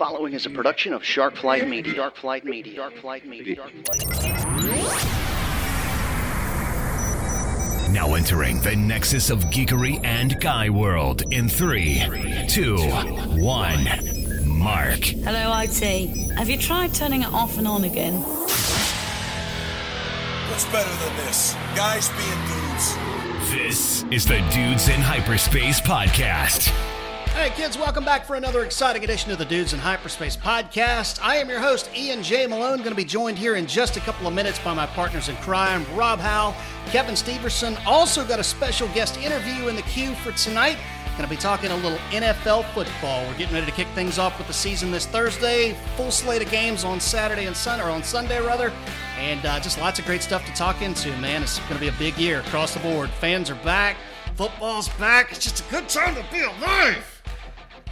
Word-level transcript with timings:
following 0.00 0.32
is 0.32 0.46
a 0.46 0.50
production 0.50 0.94
of 0.94 1.04
Shark 1.04 1.36
Flight 1.36 1.68
Media. 1.68 1.92
Shark 1.92 2.16
Flight 2.16 2.42
Media. 2.42 2.74
Shark 2.74 2.96
Flight 2.96 3.26
Media. 3.26 3.56
Shark 3.56 3.70
Flight 3.84 4.08
Media. 4.08 4.34
Now 7.92 8.14
entering 8.14 8.62
the 8.62 8.74
nexus 8.76 9.28
of 9.28 9.44
geekery 9.50 10.02
and 10.02 10.40
guy 10.40 10.70
world 10.70 11.30
in 11.30 11.50
three, 11.50 12.02
two, 12.48 12.78
one. 12.78 13.84
Mark. 14.46 15.04
Hello, 15.04 15.52
IT. 15.60 15.82
Have 16.38 16.48
you 16.48 16.56
tried 16.56 16.94
turning 16.94 17.20
it 17.20 17.28
off 17.34 17.58
and 17.58 17.68
on 17.68 17.84
again? 17.84 18.14
What's 20.48 20.64
better 20.72 20.96
than 21.04 21.16
this? 21.26 21.54
Guys 21.76 22.08
being 22.08 22.40
dudes. 22.48 22.96
This 23.50 24.04
is 24.10 24.24
the 24.24 24.40
Dudes 24.50 24.88
in 24.88 25.02
Hyperspace 25.02 25.82
podcast. 25.82 26.72
Hey, 27.40 27.48
kids, 27.48 27.78
welcome 27.78 28.04
back 28.04 28.26
for 28.26 28.36
another 28.36 28.64
exciting 28.66 29.02
edition 29.02 29.30
of 29.30 29.38
the 29.38 29.46
Dudes 29.46 29.72
in 29.72 29.78
Hyperspace 29.78 30.36
podcast. 30.36 31.18
I 31.22 31.36
am 31.36 31.48
your 31.48 31.58
host, 31.58 31.88
Ian 31.96 32.22
J. 32.22 32.46
Malone, 32.46 32.80
going 32.80 32.90
to 32.90 32.94
be 32.94 33.02
joined 33.02 33.38
here 33.38 33.56
in 33.56 33.66
just 33.66 33.96
a 33.96 34.00
couple 34.00 34.26
of 34.26 34.34
minutes 34.34 34.58
by 34.58 34.74
my 34.74 34.84
partners 34.84 35.30
in 35.30 35.36
crime, 35.36 35.86
Rob 35.96 36.18
Howell, 36.18 36.54
Kevin 36.88 37.14
Steverson. 37.14 37.82
Also, 37.86 38.26
got 38.26 38.40
a 38.40 38.44
special 38.44 38.88
guest 38.88 39.16
interview 39.16 39.68
in 39.68 39.74
the 39.74 39.80
queue 39.82 40.14
for 40.16 40.32
tonight. 40.32 40.76
Going 41.16 41.22
to 41.22 41.34
be 41.34 41.40
talking 41.40 41.70
a 41.70 41.76
little 41.76 41.96
NFL 42.10 42.70
football. 42.74 43.26
We're 43.26 43.38
getting 43.38 43.54
ready 43.54 43.64
to 43.64 43.72
kick 43.72 43.88
things 43.94 44.18
off 44.18 44.36
with 44.36 44.46
the 44.46 44.52
season 44.52 44.90
this 44.90 45.06
Thursday. 45.06 45.74
Full 45.96 46.10
slate 46.10 46.42
of 46.42 46.50
games 46.50 46.84
on 46.84 47.00
Saturday 47.00 47.46
and 47.46 47.56
Sunday, 47.56 47.86
or 47.86 47.88
on 47.88 48.02
Sunday 48.02 48.38
rather, 48.42 48.70
and 49.16 49.46
uh, 49.46 49.58
just 49.60 49.80
lots 49.80 49.98
of 49.98 50.04
great 50.04 50.20
stuff 50.20 50.44
to 50.44 50.52
talk 50.52 50.82
into. 50.82 51.08
Man, 51.16 51.42
it's 51.42 51.58
going 51.60 51.72
to 51.72 51.80
be 51.80 51.88
a 51.88 51.98
big 51.98 52.18
year 52.18 52.40
across 52.40 52.74
the 52.74 52.80
board. 52.80 53.08
Fans 53.08 53.48
are 53.48 53.54
back, 53.64 53.96
football's 54.34 54.90
back. 54.90 55.30
It's 55.30 55.42
just 55.42 55.66
a 55.66 55.70
good 55.70 55.88
time 55.88 56.14
to 56.14 56.24
be 56.30 56.42
alive. 56.42 57.09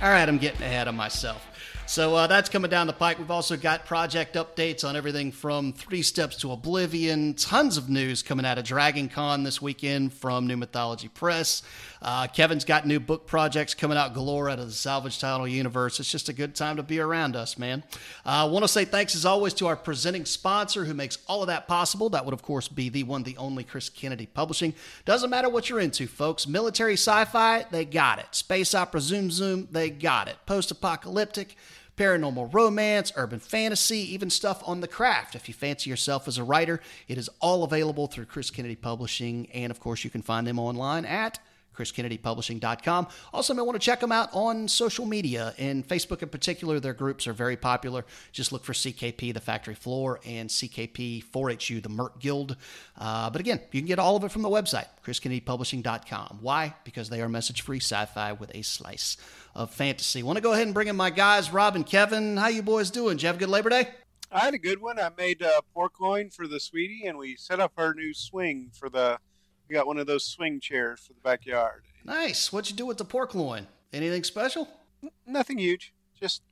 All 0.01 0.09
right, 0.09 0.29
I'm 0.29 0.39
getting 0.39 0.63
ahead 0.63 0.87
of 0.87 0.95
myself. 0.95 1.48
So 1.89 2.15
uh, 2.15 2.27
that's 2.27 2.51
coming 2.51 2.71
down 2.71 2.87
the 2.87 2.93
pike. 2.93 3.19
We've 3.19 3.31
also 3.31 3.57
got 3.57 3.87
project 3.87 4.35
updates 4.35 4.87
on 4.87 4.95
everything 4.95 5.33
from 5.33 5.73
Three 5.73 6.03
Steps 6.03 6.37
to 6.43 6.53
Oblivion. 6.53 7.33
Tons 7.33 7.79
of 7.79 7.89
news 7.89 8.23
coming 8.23 8.45
out 8.45 8.59
of 8.59 8.65
Dragon 8.65 9.09
Con 9.09 9.43
this 9.43 9.63
weekend 9.63 10.13
from 10.13 10.47
New 10.47 10.59
Mythology 10.59 11.09
Press. 11.09 11.63
Uh, 12.03 12.27
Kevin's 12.27 12.67
got 12.67 12.87
new 12.87 13.01
book 13.01 13.27
projects 13.27 13.73
coming 13.73 13.97
out 13.97 14.13
galore 14.13 14.51
out 14.51 14.59
of 14.59 14.67
the 14.67 14.73
Salvage 14.73 15.19
Title 15.19 15.49
universe. 15.49 15.99
It's 15.99 16.13
just 16.13 16.29
a 16.29 16.35
good 16.35 16.55
time 16.55 16.77
to 16.77 16.83
be 16.83 17.01
around 17.01 17.35
us, 17.35 17.57
man. 17.57 17.83
I 18.23 18.43
uh, 18.43 18.49
want 18.49 18.65
to 18.65 18.69
say 18.69 18.85
thanks 18.85 19.15
as 19.15 19.25
always 19.25 19.55
to 19.55 19.67
our 19.67 19.75
presenting 19.75 20.27
sponsor 20.27 20.85
who 20.85 20.93
makes 20.93 21.17
all 21.27 21.41
of 21.41 21.47
that 21.47 21.69
possible. 21.69 22.11
That 22.11 22.27
would, 22.27 22.35
of 22.35 22.43
course, 22.43 22.69
be 22.69 22.91
the 22.91 23.05
one, 23.05 23.23
the 23.23 23.39
only 23.39 23.65
Chris 23.65 23.89
Kennedy 23.89 24.27
Publishing. 24.27 24.75
Doesn't 25.07 25.31
matter 25.31 25.49
what 25.49 25.71
you're 25.71 25.81
into, 25.81 26.07
folks. 26.07 26.47
Military 26.47 26.95
sci 26.95 27.25
fi, 27.25 27.65
they 27.71 27.87
got 27.87 28.19
it. 28.19 28.27
Space 28.33 28.75
opera, 28.75 29.01
zoom 29.01 29.31
zoom, 29.31 29.69
they 29.73 29.89
got 29.89 30.29
it. 30.29 30.37
Post 30.45 30.71
apocalyptic 30.71 31.57
paranormal 31.99 32.55
romance, 32.55 33.13
urban 33.17 33.41
fantasy, 33.41 33.99
even 34.15 34.31
stuff 34.31 34.63
on 34.67 34.81
the 34.81 34.89
craft. 34.89 35.35
If 35.35 35.49
you 35.49 35.55
fancy 35.55 35.91
yourself 35.91 36.29
as 36.29 36.39
a 36.39 36.45
writer, 36.45 36.81
it 37.09 37.19
is 37.19 37.29
all 37.41 37.65
available 37.65 38.07
through 38.07 38.27
Chris 38.27 38.51
Kennedy 38.51 38.77
Publishing. 38.77 39.49
And 39.53 39.71
of 39.71 39.81
course, 39.81 40.05
you 40.05 40.11
can 40.11 40.23
find 40.23 40.47
them 40.47 40.59
online 40.59 41.05
at 41.05 41.41
chriskennedypublishing.com. 41.79 43.07
Also, 43.33 43.55
may 43.55 43.63
want 43.63 43.81
to 43.81 43.85
check 43.85 44.01
them 44.01 44.13
out 44.13 44.29
on 44.33 44.67
social 44.69 45.07
media. 45.07 45.55
In 45.59 45.83
Facebook 45.83 46.23
in 46.23 46.29
particular, 46.29 46.81
their 46.81 46.95
groups 46.95 47.27
are 47.27 47.33
very 47.33 47.57
popular. 47.57 48.05
Just 48.33 48.53
look 48.53 48.65
for 48.65 48.73
CKP, 48.73 49.33
the 49.33 49.41
factory 49.41 49.75
floor, 49.75 50.21
and 50.27 50.51
CKP 50.51 51.25
4HU, 51.25 51.83
the 51.83 51.89
Merc 51.89 52.19
Guild. 52.19 52.57
Uh, 52.99 53.31
but 53.31 53.41
again, 53.41 53.61
you 53.71 53.81
can 53.81 53.87
get 53.87 53.99
all 53.99 54.17
of 54.17 54.25
it 54.25 54.33
from 54.33 54.43
the 54.43 54.49
website, 54.49 54.87
chriskennedypublishing.com. 55.07 56.39
Why? 56.41 56.75
Because 56.85 57.09
they 57.09 57.21
are 57.21 57.29
message 57.29 57.63
free 57.63 57.81
sci 57.81 58.05
fi 58.07 58.33
with 58.33 58.55
a 58.55 58.63
slice 58.63 59.17
of 59.55 59.71
fantasy. 59.71 60.23
Want 60.23 60.37
to 60.37 60.43
go 60.43 60.53
ahead 60.53 60.67
and 60.67 60.75
bring 60.75 60.89
in 60.89 60.97
my 60.97 61.11
guys, 61.11 61.53
Rob 61.53 61.77
and 61.77 61.87
Kevin. 61.87 62.37
How 62.37 62.49
you 62.49 62.63
boys 62.63 62.91
doing? 62.91 63.17
Did 63.17 63.23
you 63.23 63.27
have 63.29 63.37
a 63.37 63.39
good 63.39 63.49
Labor 63.49 63.71
Day? 63.71 63.89
I 64.31 64.41
had 64.41 64.55
a 64.55 64.59
good 64.59 64.81
one. 64.81 64.99
I 64.99 65.11
made 65.17 65.43
uh, 65.43 65.61
pork 65.73 66.01
loin 66.01 66.31
for 66.31 66.47
the 66.47 66.61
sweetie, 66.61 67.07
and 67.07 67.17
we 67.17 67.37
set 67.37 67.61
up 67.61 67.73
our 67.79 67.95
new 67.95 68.13
swing 68.13 68.71
for 68.75 68.89
the. 68.89 69.19
We 69.69 69.75
got 69.75 69.87
one 69.87 69.99
of 69.99 70.07
those 70.07 70.25
swing 70.25 70.61
chairs 70.61 71.01
for 71.07 71.13
the 71.13 71.21
backyard. 71.21 71.83
Nice. 72.05 72.53
What'd 72.53 72.71
you 72.71 72.77
do 72.77 72.87
with 72.87 72.97
the 72.97 73.05
pork 73.05 73.35
loin? 73.35 73.67
Anything 73.93 74.25
special? 74.25 74.69
N- 75.03 75.11
nothing 75.27 75.59
huge. 75.59 75.93
Just 76.19 76.43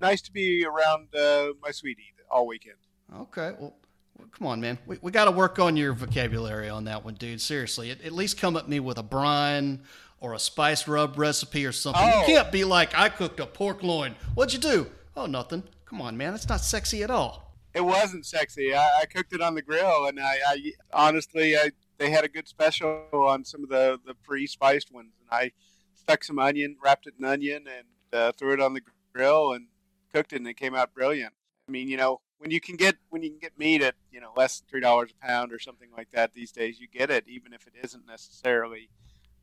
nice 0.00 0.22
to 0.22 0.32
be 0.32 0.64
around 0.64 1.14
uh, 1.14 1.52
my 1.62 1.70
sweetie 1.70 2.14
all 2.30 2.46
weekend. 2.46 2.78
Okay. 3.14 3.52
Well, 3.58 3.74
well 4.16 4.28
come 4.30 4.46
on, 4.46 4.60
man. 4.60 4.78
We, 4.86 4.98
we 5.02 5.12
got 5.12 5.26
to 5.26 5.30
work 5.30 5.58
on 5.58 5.76
your 5.76 5.92
vocabulary 5.92 6.70
on 6.70 6.84
that 6.84 7.04
one, 7.04 7.14
dude. 7.14 7.40
Seriously. 7.40 7.90
At, 7.90 8.02
at 8.02 8.12
least 8.12 8.38
come 8.38 8.56
at 8.56 8.68
me 8.68 8.80
with 8.80 8.96
a 8.96 9.02
brine 9.02 9.82
or 10.18 10.32
a 10.32 10.38
spice 10.38 10.88
rub 10.88 11.18
recipe 11.18 11.66
or 11.66 11.72
something. 11.72 12.02
Oh. 12.02 12.20
You 12.20 12.26
can't 12.26 12.50
be 12.50 12.64
like, 12.64 12.98
I 12.98 13.10
cooked 13.10 13.38
a 13.40 13.46
pork 13.46 13.82
loin. 13.82 14.14
What'd 14.34 14.54
you 14.54 14.60
do? 14.60 14.90
Oh, 15.14 15.26
nothing. 15.26 15.62
Come 15.84 16.00
on, 16.00 16.16
man. 16.16 16.32
That's 16.32 16.48
not 16.48 16.62
sexy 16.62 17.02
at 17.02 17.10
all. 17.10 17.54
It 17.74 17.84
wasn't 17.84 18.24
sexy. 18.26 18.74
I, 18.74 19.00
I 19.02 19.06
cooked 19.06 19.32
it 19.32 19.40
on 19.40 19.54
the 19.54 19.62
grill, 19.62 20.06
and 20.06 20.20
I, 20.20 20.38
I 20.46 20.72
honestly, 20.92 21.56
I, 21.56 21.70
they 22.02 22.10
had 22.10 22.24
a 22.24 22.28
good 22.28 22.48
special 22.48 23.04
on 23.12 23.44
some 23.44 23.62
of 23.62 23.68
the 23.68 23.98
the 24.04 24.14
pre-spiced 24.14 24.92
ones, 24.92 25.12
and 25.20 25.28
I 25.30 25.52
stuck 25.94 26.24
some 26.24 26.38
onion, 26.38 26.76
wrapped 26.82 27.06
it 27.06 27.14
in 27.18 27.24
onion, 27.24 27.64
and 27.68 27.86
uh, 28.12 28.32
threw 28.32 28.52
it 28.52 28.60
on 28.60 28.74
the 28.74 28.80
grill 29.14 29.52
and 29.52 29.66
cooked 30.12 30.32
it, 30.32 30.36
and 30.36 30.48
it 30.48 30.54
came 30.54 30.74
out 30.74 30.92
brilliant. 30.94 31.32
I 31.68 31.70
mean, 31.70 31.88
you 31.88 31.96
know, 31.96 32.20
when 32.38 32.50
you 32.50 32.60
can 32.60 32.74
get 32.74 32.96
when 33.10 33.22
you 33.22 33.30
can 33.30 33.38
get 33.38 33.56
meat 33.56 33.82
at 33.82 33.94
you 34.10 34.20
know 34.20 34.32
less 34.36 34.60
than 34.60 34.68
three 34.68 34.80
dollars 34.80 35.12
a 35.12 35.26
pound 35.26 35.52
or 35.52 35.60
something 35.60 35.90
like 35.96 36.10
that 36.10 36.32
these 36.34 36.50
days, 36.50 36.80
you 36.80 36.88
get 36.88 37.10
it, 37.10 37.24
even 37.28 37.52
if 37.52 37.68
it 37.68 37.74
isn't 37.82 38.04
necessarily 38.06 38.90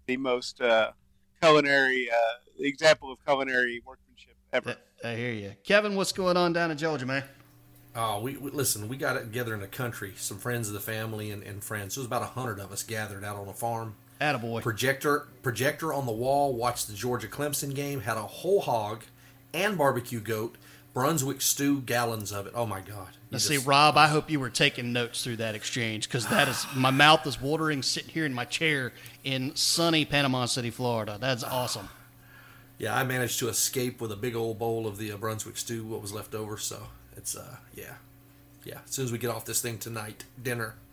the 0.06 0.18
most 0.18 0.60
uh, 0.60 0.92
culinary 1.42 2.10
uh, 2.12 2.40
example 2.60 3.10
of 3.12 3.24
culinary 3.26 3.82
workmanship 3.86 4.36
ever. 4.52 4.76
I 5.02 5.16
hear 5.16 5.32
you, 5.32 5.54
Kevin. 5.64 5.96
What's 5.96 6.12
going 6.12 6.36
on 6.36 6.52
down 6.52 6.72
in 6.72 6.78
Georgia, 6.78 7.06
man? 7.06 7.24
Oh, 7.96 8.22
we, 8.22 8.38
we 8.38 8.52
listen. 8.52 8.88
We 8.88 8.98
got 8.98 9.16
it 9.16 9.22
together 9.22 9.54
in 9.54 9.62
the 9.62 9.68
country. 9.68 10.14
Some 10.16 10.38
friends 10.38 10.68
of 10.68 10.74
the 10.74 10.80
family 10.80 11.32
and, 11.32 11.44
and 11.44 11.64
friends. 11.64 11.96
There 11.96 12.02
was 12.02 12.08
about 12.08 12.22
a 12.22 12.28
hundred 12.28 12.60
of 12.60 12.72
us 12.72 12.84
gathered 12.84 13.24
out 13.24 13.36
on 13.36 13.48
a 13.48 13.54
farm. 13.54 13.96
Attaboy. 14.22 14.62
Projector 14.62 15.28
projector 15.42 15.94
on 15.94 16.06
the 16.06 16.12
wall. 16.12 16.54
Watched 16.54 16.88
the 16.88 16.94
Georgia 16.94 17.28
Clemson 17.28 17.74
game. 17.74 18.02
Had 18.02 18.18
a 18.18 18.22
whole 18.22 18.62
hog 18.62 19.04
and 19.54 19.78
barbecue 19.78 20.20
goat. 20.20 20.56
Brunswick 20.94 21.40
stew, 21.42 21.82
gallons 21.82 22.32
of 22.32 22.48
it. 22.48 22.54
Oh 22.56 22.66
my 22.66 22.82
God! 22.82 23.10
You 23.12 23.34
Now, 23.34 23.38
see, 23.38 23.58
Rob, 23.58 23.96
I 23.96 24.08
hope 24.08 24.30
you 24.30 24.40
were 24.40 24.50
taking 24.50 24.92
notes 24.92 25.24
through 25.24 25.38
that 25.38 25.56
exchange 25.56 26.08
because 26.08 26.28
that 26.28 26.48
is 26.48 26.66
my 26.76 26.92
mouth 26.92 27.26
is 27.26 27.40
watering 27.42 27.84
sitting 27.84 28.10
here 28.10 28.26
in 28.26 28.34
my 28.34 28.46
chair 28.46 28.92
in 29.24 29.56
sunny 29.56 30.04
Panama 30.06 30.46
City, 30.46 30.70
Florida. 30.70 31.18
That's 31.20 31.44
awesome. 31.44 31.90
Yeah, 32.82 32.96
I 32.96 33.04
managed 33.04 33.40
to 33.40 33.50
escape 33.50 34.00
with 34.00 34.10
a 34.10 34.16
big 34.16 34.38
old 34.38 34.58
bowl 34.58 34.88
of 34.88 34.98
the 34.98 35.12
uh, 35.12 35.18
Brunswick 35.18 35.58
stew. 35.58 35.84
What 35.84 36.02
was 36.02 36.14
left 36.14 36.34
over, 36.34 36.58
so 36.58 36.84
it's 37.16 37.36
uh 37.36 37.58
yeah, 37.76 37.96
yeah. 38.64 38.80
As 38.86 38.92
soon 38.92 39.06
as 39.06 39.12
we 39.12 39.18
get 39.18 39.30
off 39.30 39.46
this 39.46 39.62
thing 39.62 39.78
tonight, 39.78 40.26
dinner. 40.42 40.76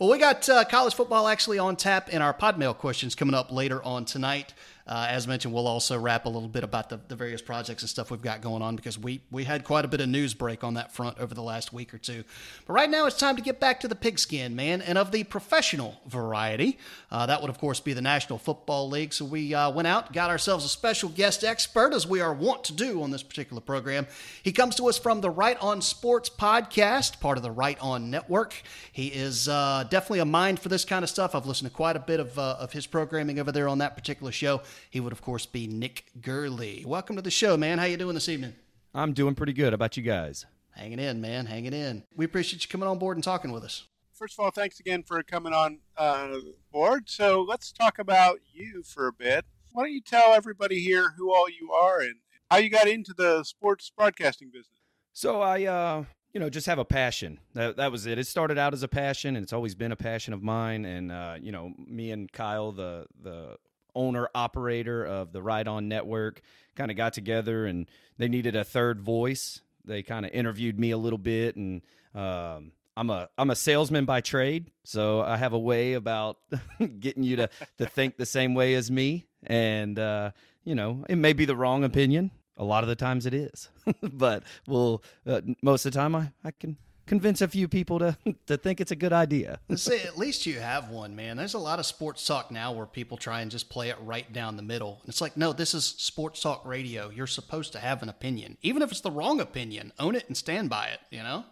Well, 0.00 0.10
we 0.10 0.18
got 0.18 0.48
uh, 0.48 0.64
college 0.64 0.94
football 0.94 1.28
actually 1.28 1.58
on 1.58 1.76
tap 1.76 2.08
in 2.08 2.20
our 2.20 2.34
Podmail 2.34 2.76
questions 2.76 3.14
coming 3.14 3.34
up 3.34 3.52
later 3.52 3.82
on 3.82 4.04
tonight. 4.04 4.52
Uh, 4.86 5.06
as 5.08 5.26
mentioned, 5.26 5.54
we'll 5.54 5.66
also 5.66 5.98
wrap 5.98 6.26
a 6.26 6.28
little 6.28 6.48
bit 6.48 6.62
about 6.62 6.90
the, 6.90 7.00
the 7.08 7.16
various 7.16 7.40
projects 7.40 7.82
and 7.82 7.88
stuff 7.88 8.10
we've 8.10 8.20
got 8.20 8.42
going 8.42 8.60
on 8.60 8.76
because 8.76 8.98
we, 8.98 9.22
we 9.30 9.44
had 9.44 9.64
quite 9.64 9.82
a 9.82 9.88
bit 9.88 10.02
of 10.02 10.08
news 10.10 10.34
break 10.34 10.62
on 10.62 10.74
that 10.74 10.92
front 10.92 11.18
over 11.18 11.34
the 11.34 11.42
last 11.42 11.72
week 11.72 11.94
or 11.94 11.98
two. 11.98 12.22
But 12.66 12.74
right 12.74 12.90
now, 12.90 13.06
it's 13.06 13.16
time 13.16 13.36
to 13.36 13.42
get 13.42 13.58
back 13.58 13.80
to 13.80 13.88
the 13.88 13.94
pigskin, 13.94 14.54
man, 14.54 14.82
and 14.82 14.98
of 14.98 15.10
the 15.10 15.24
professional 15.24 15.98
variety. 16.06 16.78
Uh, 17.10 17.24
that 17.24 17.40
would, 17.40 17.48
of 17.48 17.56
course, 17.58 17.80
be 17.80 17.94
the 17.94 18.02
National 18.02 18.38
Football 18.38 18.90
League. 18.90 19.14
So 19.14 19.24
we 19.24 19.54
uh, 19.54 19.70
went 19.70 19.88
out, 19.88 20.12
got 20.12 20.28
ourselves 20.28 20.66
a 20.66 20.68
special 20.68 21.08
guest 21.08 21.44
expert, 21.44 21.94
as 21.94 22.06
we 22.06 22.20
are 22.20 22.34
wont 22.34 22.64
to 22.64 22.74
do 22.74 23.02
on 23.02 23.10
this 23.10 23.22
particular 23.22 23.62
program. 23.62 24.06
He 24.42 24.52
comes 24.52 24.74
to 24.76 24.88
us 24.90 24.98
from 24.98 25.22
the 25.22 25.30
Wright 25.30 25.56
On 25.62 25.80
Sports 25.80 26.28
podcast, 26.28 27.20
part 27.20 27.38
of 27.38 27.42
the 27.42 27.50
Wright 27.50 27.78
On 27.80 28.10
Network. 28.10 28.62
He 28.92 29.06
is 29.06 29.48
uh, 29.48 29.84
definitely 29.88 30.18
a 30.18 30.26
mind 30.26 30.60
for 30.60 30.68
this 30.68 30.84
kind 30.84 31.02
of 31.02 31.08
stuff. 31.08 31.34
I've 31.34 31.46
listened 31.46 31.70
to 31.70 31.74
quite 31.74 31.96
a 31.96 32.00
bit 32.00 32.20
of, 32.20 32.38
uh, 32.38 32.56
of 32.60 32.72
his 32.72 32.86
programming 32.86 33.38
over 33.38 33.50
there 33.50 33.66
on 33.66 33.78
that 33.78 33.96
particular 33.96 34.30
show. 34.30 34.60
He 34.90 35.00
would, 35.00 35.12
of 35.12 35.22
course, 35.22 35.46
be 35.46 35.66
Nic 35.66 36.06
Gurley. 36.20 36.84
Welcome 36.86 37.16
to 37.16 37.22
the 37.22 37.30
show, 37.30 37.56
man. 37.56 37.78
How 37.78 37.84
you 37.84 37.96
doing 37.96 38.14
this 38.14 38.28
evening? 38.28 38.54
I'm 38.94 39.12
doing 39.12 39.34
pretty 39.34 39.52
good. 39.52 39.72
How 39.72 39.74
about 39.74 39.96
you 39.96 40.02
guys? 40.02 40.46
Hanging 40.70 40.98
in, 40.98 41.20
man. 41.20 41.46
Hanging 41.46 41.72
in. 41.72 42.04
We 42.16 42.24
appreciate 42.24 42.62
you 42.62 42.68
coming 42.68 42.88
on 42.88 42.98
board 42.98 43.16
and 43.16 43.24
talking 43.24 43.52
with 43.52 43.64
us. 43.64 43.84
First 44.12 44.38
of 44.38 44.44
all, 44.44 44.50
thanks 44.50 44.78
again 44.78 45.02
for 45.02 45.22
coming 45.22 45.52
on 45.52 45.80
uh, 45.96 46.36
board. 46.72 47.10
So 47.10 47.42
let's 47.42 47.72
talk 47.72 47.98
about 47.98 48.38
you 48.52 48.82
for 48.84 49.08
a 49.08 49.12
bit. 49.12 49.44
Why 49.72 49.82
don't 49.82 49.92
you 49.92 50.00
tell 50.00 50.32
everybody 50.32 50.80
here 50.80 51.14
who 51.16 51.34
all 51.34 51.48
you 51.48 51.72
are 51.72 52.00
and 52.00 52.14
how 52.50 52.58
you 52.58 52.70
got 52.70 52.86
into 52.86 53.12
the 53.12 53.42
sports 53.42 53.90
broadcasting 53.96 54.48
business? 54.48 54.78
So 55.12 55.42
I, 55.42 55.64
uh, 55.64 56.04
you 56.32 56.40
know, 56.40 56.48
just 56.48 56.66
have 56.66 56.78
a 56.78 56.84
passion. 56.84 57.40
That 57.54 57.76
that 57.76 57.90
was 57.90 58.06
it. 58.06 58.18
It 58.18 58.26
started 58.26 58.58
out 58.58 58.72
as 58.72 58.82
a 58.82 58.88
passion, 58.88 59.36
and 59.36 59.42
it's 59.42 59.52
always 59.52 59.74
been 59.74 59.92
a 59.92 59.96
passion 59.96 60.32
of 60.32 60.42
mine. 60.42 60.84
And 60.84 61.10
uh, 61.10 61.36
you 61.40 61.50
know, 61.50 61.72
me 61.76 62.10
and 62.12 62.30
Kyle, 62.30 62.70
the 62.72 63.06
the 63.20 63.56
owner 63.94 64.28
operator 64.34 65.04
of 65.04 65.32
the 65.32 65.42
Wright 65.42 65.66
On 65.66 65.88
Network, 65.88 66.40
kind 66.74 66.90
of 66.90 66.96
got 66.96 67.12
together, 67.12 67.66
and 67.66 67.86
they 68.18 68.28
needed 68.28 68.56
a 68.56 68.64
third 68.64 69.00
voice. 69.00 69.60
They 69.84 70.02
kind 70.02 70.24
of 70.24 70.32
interviewed 70.32 70.78
me 70.78 70.90
a 70.90 70.98
little 70.98 71.18
bit, 71.18 71.56
and 71.56 71.82
um, 72.14 72.72
I'm 72.96 73.10
a 73.10 73.28
I'm 73.36 73.50
a 73.50 73.56
salesman 73.56 74.04
by 74.04 74.20
trade, 74.20 74.70
so 74.84 75.20
I 75.20 75.36
have 75.36 75.52
a 75.52 75.58
way 75.58 75.94
about 75.94 76.38
getting 77.00 77.22
you 77.22 77.36
to 77.36 77.50
to 77.78 77.86
think 77.86 78.16
the 78.16 78.26
same 78.26 78.54
way 78.54 78.74
as 78.74 78.90
me. 78.90 79.26
And 79.42 79.98
uh, 79.98 80.30
you 80.64 80.74
know, 80.74 81.04
it 81.08 81.16
may 81.16 81.32
be 81.32 81.44
the 81.44 81.56
wrong 81.56 81.84
opinion, 81.84 82.30
a 82.56 82.64
lot 82.64 82.84
of 82.84 82.88
the 82.88 82.96
times 82.96 83.26
it 83.26 83.34
is. 83.34 83.68
but 84.00 84.44
we'll 84.66 85.02
uh, 85.26 85.40
most 85.62 85.84
of 85.86 85.92
the 85.92 85.98
time 85.98 86.14
I, 86.14 86.32
I 86.44 86.52
can 86.52 86.76
convince 87.06 87.40
a 87.40 87.48
few 87.48 87.68
people 87.68 87.98
to 87.98 88.16
to 88.46 88.56
think 88.56 88.80
it's 88.80 88.90
a 88.90 88.96
good 88.96 89.12
idea. 89.12 89.60
See, 89.74 90.00
at 90.00 90.18
least 90.18 90.46
you 90.46 90.60
have 90.60 90.88
one, 90.88 91.16
man. 91.16 91.36
There's 91.36 91.54
a 91.54 91.58
lot 91.58 91.78
of 91.78 91.86
sports 91.86 92.26
talk 92.26 92.50
now 92.50 92.72
where 92.72 92.86
people 92.86 93.16
try 93.16 93.40
and 93.40 93.50
just 93.50 93.68
play 93.68 93.90
it 93.90 93.96
right 94.02 94.30
down 94.32 94.56
the 94.56 94.62
middle. 94.62 95.00
It's 95.06 95.20
like, 95.20 95.36
no, 95.36 95.52
this 95.52 95.74
is 95.74 95.84
sports 95.84 96.40
talk 96.40 96.64
radio. 96.64 97.10
You're 97.10 97.26
supposed 97.26 97.72
to 97.72 97.78
have 97.78 98.02
an 98.02 98.08
opinion, 98.08 98.58
even 98.62 98.82
if 98.82 98.90
it's 98.90 99.00
the 99.00 99.10
wrong 99.10 99.40
opinion. 99.40 99.92
Own 99.98 100.14
it 100.14 100.24
and 100.28 100.36
stand 100.36 100.70
by 100.70 100.88
it. 100.88 101.00
You 101.10 101.22
know. 101.22 101.44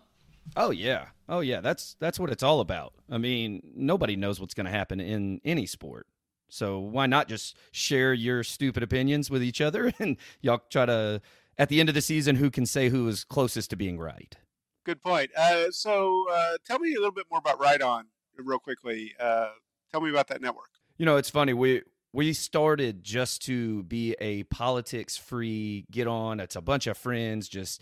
Oh 0.56 0.70
yeah. 0.70 1.06
Oh 1.28 1.40
yeah. 1.40 1.60
That's 1.60 1.96
that's 2.00 2.18
what 2.18 2.30
it's 2.30 2.42
all 2.42 2.60
about. 2.60 2.94
I 3.10 3.18
mean, 3.18 3.62
nobody 3.74 4.16
knows 4.16 4.40
what's 4.40 4.54
going 4.54 4.66
to 4.66 4.72
happen 4.72 5.00
in 5.00 5.40
any 5.44 5.66
sport. 5.66 6.06
So 6.48 6.80
why 6.80 7.06
not 7.06 7.28
just 7.28 7.56
share 7.70 8.12
your 8.12 8.44
stupid 8.44 8.82
opinions 8.82 9.30
with 9.30 9.42
each 9.42 9.60
other 9.60 9.92
and 9.98 10.16
y'all 10.42 10.62
try 10.68 10.86
to 10.86 11.22
at 11.58 11.68
the 11.68 11.80
end 11.80 11.88
of 11.88 11.94
the 11.94 12.02
season 12.02 12.36
who 12.36 12.50
can 12.50 12.66
say 12.66 12.88
who 12.88 13.08
is 13.08 13.24
closest 13.24 13.70
to 13.70 13.76
being 13.76 13.98
right. 13.98 14.36
Good 14.84 15.00
point. 15.00 15.30
Uh, 15.36 15.70
so 15.70 16.26
uh, 16.30 16.56
tell 16.66 16.78
me 16.78 16.94
a 16.94 16.96
little 16.96 17.12
bit 17.12 17.26
more 17.30 17.38
about 17.38 17.60
Wright 17.60 17.80
On, 17.80 18.06
real 18.36 18.58
quickly. 18.58 19.14
Uh, 19.18 19.50
tell 19.92 20.00
me 20.00 20.10
about 20.10 20.28
that 20.28 20.40
network. 20.40 20.70
You 20.98 21.06
know, 21.06 21.16
it's 21.16 21.30
funny. 21.30 21.52
We 21.52 21.82
we 22.12 22.32
started 22.32 23.04
just 23.04 23.42
to 23.42 23.84
be 23.84 24.14
a 24.20 24.42
politics 24.44 25.16
free 25.16 25.86
get 25.90 26.06
on. 26.06 26.40
It's 26.40 26.56
a 26.56 26.60
bunch 26.60 26.86
of 26.86 26.98
friends 26.98 27.48
just 27.48 27.80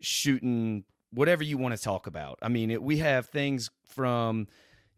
shooting 0.00 0.84
whatever 1.12 1.44
you 1.44 1.58
want 1.58 1.76
to 1.76 1.80
talk 1.80 2.06
about. 2.06 2.38
I 2.42 2.48
mean, 2.48 2.70
it, 2.70 2.82
we 2.82 2.98
have 2.98 3.26
things 3.26 3.70
from 3.84 4.48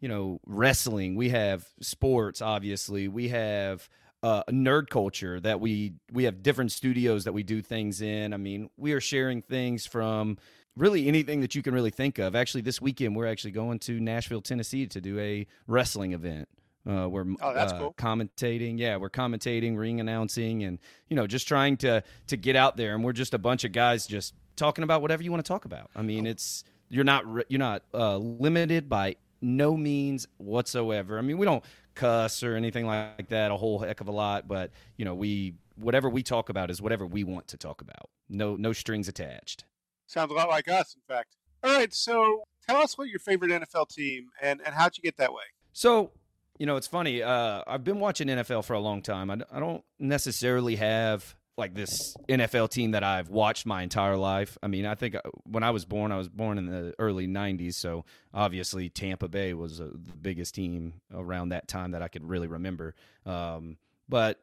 you 0.00 0.08
know 0.08 0.40
wrestling. 0.46 1.14
We 1.14 1.28
have 1.28 1.66
sports, 1.80 2.40
obviously. 2.40 3.06
We 3.06 3.28
have 3.28 3.88
uh, 4.22 4.44
nerd 4.50 4.88
culture 4.88 5.38
that 5.40 5.60
we 5.60 5.92
we 6.10 6.24
have 6.24 6.42
different 6.42 6.72
studios 6.72 7.24
that 7.24 7.32
we 7.32 7.42
do 7.42 7.60
things 7.60 8.00
in. 8.00 8.32
I 8.32 8.38
mean, 8.38 8.70
we 8.78 8.92
are 8.92 9.00
sharing 9.00 9.42
things 9.42 9.84
from 9.86 10.38
really 10.76 11.06
anything 11.08 11.40
that 11.40 11.54
you 11.54 11.62
can 11.62 11.74
really 11.74 11.90
think 11.90 12.18
of. 12.18 12.34
Actually, 12.34 12.62
this 12.62 12.80
weekend 12.80 13.14
we're 13.14 13.26
actually 13.26 13.52
going 13.52 13.78
to 13.80 14.00
Nashville, 14.00 14.40
Tennessee 14.40 14.86
to 14.86 15.00
do 15.00 15.18
a 15.18 15.46
wrestling 15.66 16.12
event. 16.12 16.48
Uh, 16.88 17.08
we're 17.08 17.24
oh, 17.40 17.54
that's 17.54 17.72
uh, 17.72 17.78
cool. 17.78 17.94
commentating. 17.96 18.78
Yeah, 18.78 18.96
we're 18.96 19.10
commentating, 19.10 19.76
ring 19.76 20.00
announcing, 20.00 20.64
and 20.64 20.78
you 21.08 21.16
know, 21.16 21.26
just 21.26 21.48
trying 21.48 21.76
to 21.78 22.02
to 22.26 22.36
get 22.36 22.56
out 22.56 22.76
there. 22.76 22.94
And 22.94 23.02
we're 23.02 23.12
just 23.12 23.32
a 23.32 23.38
bunch 23.38 23.64
of 23.64 23.72
guys 23.72 24.06
just 24.06 24.34
talking 24.56 24.84
about 24.84 25.00
whatever 25.00 25.22
you 25.22 25.30
want 25.30 25.44
to 25.44 25.48
talk 25.48 25.64
about. 25.64 25.90
I 25.96 26.02
mean, 26.02 26.26
it's 26.26 26.64
you're 26.90 27.04
not 27.04 27.24
you're 27.48 27.58
not 27.58 27.84
uh, 27.94 28.18
limited 28.18 28.88
by 28.88 29.16
no 29.40 29.76
means 29.76 30.26
whatsoever. 30.36 31.18
I 31.18 31.22
mean, 31.22 31.38
we 31.38 31.46
don't 31.46 31.64
cuss 31.94 32.42
or 32.42 32.56
anything 32.56 32.86
like 32.86 33.28
that 33.28 33.50
a 33.50 33.56
whole 33.56 33.78
heck 33.78 34.00
of 34.00 34.08
a 34.08 34.12
lot, 34.12 34.46
but 34.46 34.70
you 34.96 35.04
know, 35.04 35.14
we 35.14 35.54
whatever 35.76 36.10
we 36.10 36.22
talk 36.22 36.50
about 36.50 36.70
is 36.70 36.82
whatever 36.82 37.06
we 37.06 37.24
want 37.24 37.48
to 37.48 37.56
talk 37.56 37.80
about. 37.80 38.10
No 38.28 38.56
no 38.56 38.74
strings 38.74 39.08
attached. 39.08 39.64
Sounds 40.06 40.30
a 40.30 40.34
lot 40.34 40.48
like 40.48 40.68
us, 40.68 40.94
in 40.94 41.02
fact. 41.14 41.36
All 41.62 41.74
right, 41.74 41.92
so 41.94 42.44
tell 42.66 42.76
us 42.78 42.98
what 42.98 43.08
your 43.08 43.20
favorite 43.20 43.50
NFL 43.50 43.88
team 43.88 44.28
and 44.42 44.60
and 44.64 44.74
how'd 44.74 44.96
you 44.96 45.02
get 45.02 45.16
that 45.16 45.32
way? 45.32 45.44
So 45.72 46.12
you 46.58 46.66
know, 46.66 46.76
it's 46.76 46.86
funny. 46.86 47.22
Uh, 47.22 47.62
I've 47.66 47.84
been 47.84 47.98
watching 47.98 48.28
NFL 48.28 48.64
for 48.64 48.74
a 48.74 48.80
long 48.80 49.02
time. 49.02 49.30
I, 49.30 49.38
I 49.52 49.58
don't 49.58 49.82
necessarily 49.98 50.76
have 50.76 51.34
like 51.56 51.74
this 51.74 52.16
NFL 52.28 52.70
team 52.70 52.92
that 52.92 53.04
I've 53.04 53.28
watched 53.28 53.64
my 53.64 53.82
entire 53.82 54.16
life. 54.16 54.58
I 54.62 54.66
mean, 54.66 54.86
I 54.86 54.94
think 54.94 55.14
uh, 55.14 55.20
when 55.44 55.62
I 55.62 55.70
was 55.70 55.84
born, 55.84 56.10
I 56.10 56.16
was 56.16 56.28
born 56.28 56.58
in 56.58 56.66
the 56.66 56.94
early 56.98 57.26
90s. 57.26 57.74
So 57.74 58.04
obviously, 58.32 58.88
Tampa 58.88 59.28
Bay 59.28 59.54
was 59.54 59.80
uh, 59.80 59.90
the 59.92 60.16
biggest 60.16 60.54
team 60.54 60.94
around 61.12 61.50
that 61.50 61.68
time 61.68 61.92
that 61.92 62.02
I 62.02 62.08
could 62.08 62.28
really 62.28 62.48
remember. 62.48 62.94
Um, 63.24 63.76
but 64.08 64.40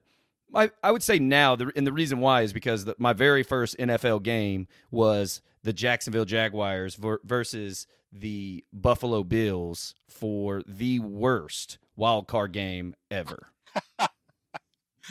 I, 0.54 0.72
I 0.84 0.92
would 0.92 1.04
say 1.04 1.20
now, 1.20 1.56
the, 1.56 1.72
and 1.76 1.86
the 1.86 1.94
reason 1.94 2.20
why 2.20 2.42
is 2.42 2.54
because 2.54 2.86
the, 2.86 2.96
my 2.98 3.14
very 3.14 3.44
first 3.44 3.78
NFL 3.78 4.24
game 4.24 4.68
was 4.90 5.42
the 5.64 5.74
Jacksonville 5.74 6.26
Jaguars 6.26 6.96
versus 7.24 7.88
the 8.12 8.64
Buffalo 8.74 9.24
Bills 9.24 9.96
for 10.10 10.64
the 10.68 11.00
worst 11.00 11.78
wild 11.96 12.28
card 12.28 12.52
game 12.52 12.96
ever. 13.10 13.48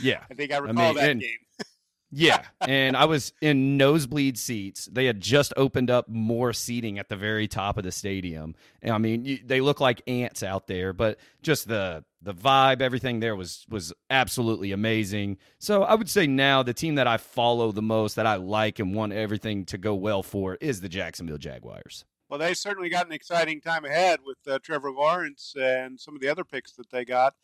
yeah. 0.03 0.25
I 0.31 0.35
think 0.35 0.53
I 0.53 0.59
recall 0.59 0.79
I 0.79 0.87
mean, 0.87 0.95
that 0.97 1.11
and, 1.11 1.21
game. 1.21 1.39
yeah, 2.11 2.43
and 2.61 2.97
I 2.97 3.05
was 3.05 3.33
in 3.41 3.77
nosebleed 3.77 4.37
seats. 4.37 4.87
They 4.91 5.07
had 5.07 5.21
just 5.21 5.53
opened 5.57 5.91
up 5.91 6.09
more 6.09 6.53
seating 6.53 6.99
at 6.99 7.09
the 7.09 7.17
very 7.17 7.47
top 7.49 7.79
of 7.79 7.85
the 7.85 7.93
stadium. 7.93 8.55
And 8.83 8.93
I 8.93 8.99
mean, 8.99 9.25
you, 9.25 9.39
they 9.45 9.61
look 9.61 9.81
like 9.81 10.03
ants 10.07 10.43
out 10.43 10.67
there, 10.67 10.93
but 10.93 11.19
just 11.43 11.69
the 11.69 12.05
the 12.23 12.35
vibe, 12.35 12.83
everything 12.83 13.21
there 13.21 13.35
was 13.35 13.65
was 13.69 13.93
absolutely 14.11 14.73
amazing. 14.73 15.39
So 15.59 15.83
I 15.83 15.95
would 15.95 16.09
say 16.09 16.27
now 16.27 16.63
the 16.63 16.75
team 16.75 16.97
that 16.97 17.07
I 17.07 17.17
follow 17.17 17.73
the 17.73 17.83
most, 17.83 18.17
that 18.17 18.27
I 18.27 18.37
like 18.37 18.79
and 18.79 18.95
want 18.95 19.13
everything 19.13 19.65
to 19.67 19.79
go 19.79 19.95
well 19.95 20.23
for, 20.23 20.57
is 20.61 20.81
the 20.81 20.89
Jacksonville 20.89 21.39
Jaguars. 21.39 22.05
Well, 22.29 22.39
they 22.39 22.55
certainly 22.55 22.89
got 22.89 23.07
an 23.07 23.13
exciting 23.13 23.61
time 23.61 23.85
ahead 23.85 24.21
with 24.25 24.39
uh, 24.47 24.59
Trevor 24.63 24.93
Lawrence 24.93 25.55
and 25.61 25.99
some 25.99 26.15
of 26.15 26.21
the 26.21 26.29
other 26.29 26.45
picks 26.45 26.73
that 26.73 26.91
they 26.91 27.05
got. 27.05 27.35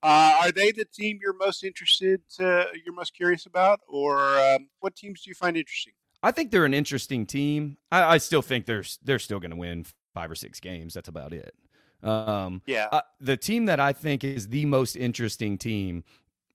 Uh, 0.00 0.38
are 0.42 0.52
they 0.52 0.70
the 0.70 0.84
team 0.84 1.18
you're 1.20 1.34
most 1.34 1.64
interested, 1.64 2.20
to, 2.36 2.66
you're 2.84 2.94
most 2.94 3.14
curious 3.14 3.46
about, 3.46 3.80
or 3.88 4.38
um, 4.38 4.68
what 4.78 4.94
teams 4.94 5.22
do 5.22 5.30
you 5.30 5.34
find 5.34 5.56
interesting? 5.56 5.92
I 6.22 6.30
think 6.30 6.50
they're 6.50 6.64
an 6.64 6.74
interesting 6.74 7.26
team. 7.26 7.78
I, 7.90 8.14
I 8.14 8.18
still 8.18 8.42
think 8.42 8.66
they're 8.66 8.84
they're 9.02 9.18
still 9.18 9.40
going 9.40 9.50
to 9.50 9.56
win 9.56 9.86
five 10.14 10.30
or 10.30 10.34
six 10.34 10.60
games. 10.60 10.94
That's 10.94 11.08
about 11.08 11.32
it. 11.32 11.54
Um, 12.02 12.62
yeah. 12.66 12.88
Uh, 12.90 13.00
the 13.20 13.36
team 13.36 13.66
that 13.66 13.80
I 13.80 13.92
think 13.92 14.24
is 14.24 14.48
the 14.48 14.66
most 14.66 14.96
interesting 14.96 15.58
team 15.58 16.04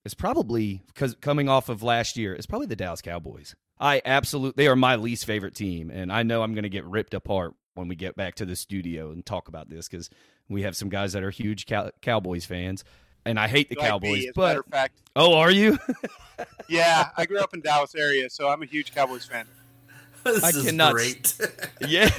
is 0.05 0.13
probably 0.13 0.81
because 0.87 1.15
coming 1.15 1.49
off 1.49 1.69
of 1.69 1.83
last 1.83 2.17
year 2.17 2.33
is 2.33 2.45
probably 2.45 2.67
the 2.67 2.75
Dallas 2.75 3.01
Cowboys. 3.01 3.55
I 3.79 4.01
absolutely 4.05 4.63
they 4.63 4.67
are 4.67 4.75
my 4.75 4.95
least 4.95 5.25
favorite 5.25 5.55
team, 5.55 5.89
and 5.89 6.11
I 6.11 6.23
know 6.23 6.43
I'm 6.43 6.53
going 6.53 6.63
to 6.63 6.69
get 6.69 6.85
ripped 6.85 7.13
apart 7.13 7.53
when 7.73 7.87
we 7.87 7.95
get 7.95 8.15
back 8.15 8.35
to 8.35 8.45
the 8.45 8.55
studio 8.55 9.11
and 9.11 9.25
talk 9.25 9.47
about 9.47 9.69
this 9.69 9.87
because 9.87 10.09
we 10.47 10.61
have 10.61 10.75
some 10.75 10.89
guys 10.89 11.13
that 11.13 11.23
are 11.23 11.31
huge 11.31 11.65
Cow- 11.65 11.91
Cowboys 12.01 12.45
fans 12.45 12.83
and 13.25 13.39
I 13.39 13.47
hate 13.47 13.69
the 13.69 13.75
like 13.75 13.89
Cowboys. 13.89 14.23
Me, 14.23 14.31
but 14.35 14.67
fact. 14.69 14.99
oh, 15.15 15.35
are 15.35 15.51
you? 15.51 15.77
yeah, 16.69 17.09
I 17.17 17.25
grew 17.25 17.39
up 17.39 17.53
in 17.53 17.61
Dallas 17.61 17.95
area, 17.95 18.29
so 18.29 18.49
I'm 18.49 18.61
a 18.61 18.65
huge 18.65 18.93
Cowboys 18.93 19.25
fan. 19.25 19.45
This 20.33 20.43
I 20.43 20.49
is 20.49 20.63
cannot. 20.63 20.93
great. 20.93 21.35
yeah, 21.87 22.09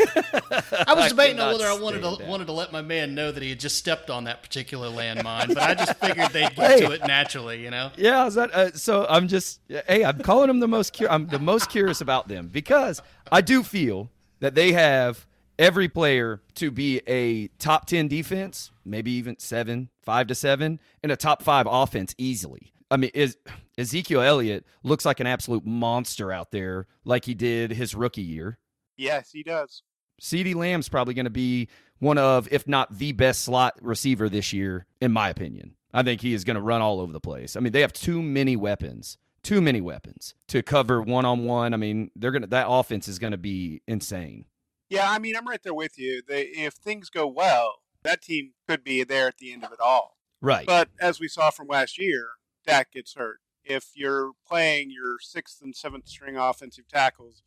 I 0.86 0.94
was 0.94 1.08
debating 1.10 1.40
on 1.40 1.52
whether 1.52 1.66
I 1.66 1.78
wanted 1.78 2.02
to 2.02 2.16
that. 2.16 2.28
wanted 2.28 2.46
to 2.46 2.52
let 2.52 2.70
my 2.70 2.82
man 2.82 3.14
know 3.14 3.32
that 3.32 3.42
he 3.42 3.48
had 3.48 3.60
just 3.60 3.78
stepped 3.78 4.10
on 4.10 4.24
that 4.24 4.42
particular 4.42 4.88
landmine, 4.88 5.48
but 5.48 5.58
I 5.58 5.74
just 5.74 5.96
figured 6.00 6.30
they'd 6.32 6.54
get 6.54 6.78
to 6.80 6.90
it 6.90 7.06
naturally, 7.06 7.62
you 7.62 7.70
know. 7.70 7.90
Yeah, 7.96 8.26
is 8.26 8.34
that, 8.34 8.52
uh, 8.54 8.72
so 8.72 9.06
I'm 9.08 9.26
just 9.28 9.60
hey, 9.88 10.04
I'm 10.04 10.18
calling 10.18 10.48
them 10.48 10.60
the 10.60 10.68
most 10.68 10.96
cur- 10.96 11.08
I'm 11.08 11.26
the 11.28 11.38
most 11.38 11.70
curious 11.70 12.00
about 12.02 12.28
them 12.28 12.48
because 12.48 13.00
I 13.32 13.40
do 13.40 13.62
feel 13.62 14.10
that 14.40 14.54
they 14.54 14.72
have 14.72 15.26
every 15.58 15.88
player 15.88 16.42
to 16.56 16.70
be 16.70 17.00
a 17.06 17.48
top 17.58 17.86
10 17.86 18.08
defense, 18.08 18.70
maybe 18.84 19.12
even 19.12 19.38
7, 19.38 19.88
5 20.02 20.26
to 20.26 20.34
7 20.34 20.80
and 21.02 21.12
a 21.12 21.16
top 21.16 21.42
5 21.42 21.66
offense 21.70 22.14
easily. 22.18 22.72
I 22.94 22.96
mean, 22.96 23.10
is 23.12 23.36
Ezekiel 23.76 24.20
Elliott 24.20 24.64
looks 24.84 25.04
like 25.04 25.18
an 25.18 25.26
absolute 25.26 25.66
monster 25.66 26.30
out 26.30 26.52
there 26.52 26.86
like 27.04 27.24
he 27.24 27.34
did 27.34 27.72
his 27.72 27.92
rookie 27.92 28.22
year. 28.22 28.60
Yes, 28.96 29.32
he 29.32 29.42
does. 29.42 29.82
CeeDee 30.22 30.54
Lamb's 30.54 30.88
probably 30.88 31.12
going 31.12 31.24
to 31.24 31.30
be 31.30 31.68
one 31.98 32.18
of, 32.18 32.46
if 32.52 32.68
not 32.68 32.96
the 32.96 33.10
best 33.10 33.42
slot 33.42 33.74
receiver 33.82 34.28
this 34.28 34.52
year, 34.52 34.86
in 35.00 35.10
my 35.10 35.28
opinion. 35.28 35.74
I 35.92 36.04
think 36.04 36.20
he 36.20 36.34
is 36.34 36.44
going 36.44 36.54
to 36.54 36.62
run 36.62 36.82
all 36.82 37.00
over 37.00 37.12
the 37.12 37.18
place. 37.18 37.56
I 37.56 37.60
mean, 37.60 37.72
they 37.72 37.80
have 37.80 37.92
too 37.92 38.22
many 38.22 38.54
weapons, 38.54 39.18
too 39.42 39.60
many 39.60 39.80
weapons 39.80 40.36
to 40.46 40.62
cover 40.62 41.02
one 41.02 41.24
on 41.24 41.44
one. 41.44 41.74
I 41.74 41.76
mean, 41.76 42.12
they're 42.14 42.30
going 42.30 42.42
to 42.42 42.48
that 42.48 42.68
offense 42.68 43.08
is 43.08 43.18
going 43.18 43.32
to 43.32 43.36
be 43.36 43.82
insane. 43.88 44.44
Yeah, 44.88 45.10
I 45.10 45.18
mean, 45.18 45.36
I'm 45.36 45.48
right 45.48 45.62
there 45.64 45.74
with 45.74 45.98
you. 45.98 46.22
They, 46.28 46.42
if 46.42 46.74
things 46.74 47.10
go 47.10 47.26
well, 47.26 47.74
that 48.04 48.22
team 48.22 48.52
could 48.68 48.84
be 48.84 49.02
there 49.02 49.26
at 49.26 49.38
the 49.38 49.52
end 49.52 49.64
of 49.64 49.72
it 49.72 49.80
all. 49.80 50.16
Right. 50.40 50.64
But 50.64 50.90
as 51.00 51.18
we 51.18 51.26
saw 51.26 51.50
from 51.50 51.66
last 51.66 51.98
year, 51.98 52.28
Dak 52.66 52.92
gets 52.92 53.14
hurt. 53.14 53.40
If 53.64 53.92
you're 53.94 54.32
playing 54.46 54.90
your 54.90 55.16
sixth 55.20 55.60
and 55.62 55.74
seventh 55.74 56.08
string 56.08 56.36
offensive 56.36 56.86
tackles, 56.88 57.42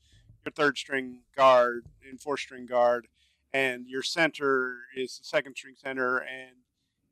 your 0.45 0.51
third 0.51 0.77
string 0.77 1.21
guard 1.35 1.85
and 2.09 2.19
fourth 2.19 2.39
string 2.41 2.65
guard, 2.65 3.07
and 3.53 3.85
your 3.87 4.01
center 4.03 4.77
is 4.95 5.17
the 5.19 5.23
second 5.25 5.55
string 5.55 5.75
center, 5.77 6.17
and 6.17 6.55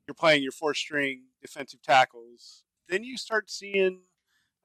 you're 0.06 0.14
playing 0.14 0.42
your 0.42 0.52
fourth 0.52 0.76
string 0.76 1.24
defensive 1.40 1.82
tackles, 1.82 2.64
then 2.88 3.04
you 3.04 3.16
start 3.16 3.50
seeing 3.50 4.00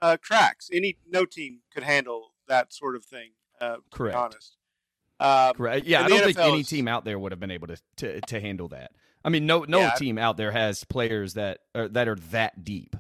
uh, 0.02 0.18
cracks. 0.22 0.70
Any 0.74 0.98
no 1.08 1.26
team 1.26 1.60
could 1.74 1.84
handle 1.84 2.34
that 2.48 2.74
sort 2.74 2.96
of 2.96 3.06
thing. 3.06 3.32
Uh, 3.60 3.76
to 3.76 3.82
Correct. 3.92 4.16
Be 4.16 4.20
honest. 4.20 4.56
Um, 5.20 5.54
Correct. 5.54 5.86
Yeah, 5.86 6.04
I 6.04 6.08
don't 6.08 6.24
think 6.24 6.40
any 6.40 6.62
is- 6.62 6.68
team 6.68 6.88
out 6.88 7.06
there 7.06 7.20
would 7.20 7.32
have 7.32 7.40
been 7.40 7.52
able 7.52 7.68
to 7.68 7.78
to, 7.98 8.22
to 8.22 8.40
handle 8.40 8.70
that. 8.70 8.92
I 9.24 9.30
mean, 9.30 9.46
no 9.46 9.66
no 9.68 9.80
Yeah. 9.82 9.92
team 9.92 10.18
out 10.18 10.38
there 10.38 10.52
has 10.52 10.84
players 10.84 11.36
that 11.36 11.60
are, 11.76 11.88
that 11.90 12.08
are 12.08 12.16
that 12.32 12.64
deep 12.64 12.96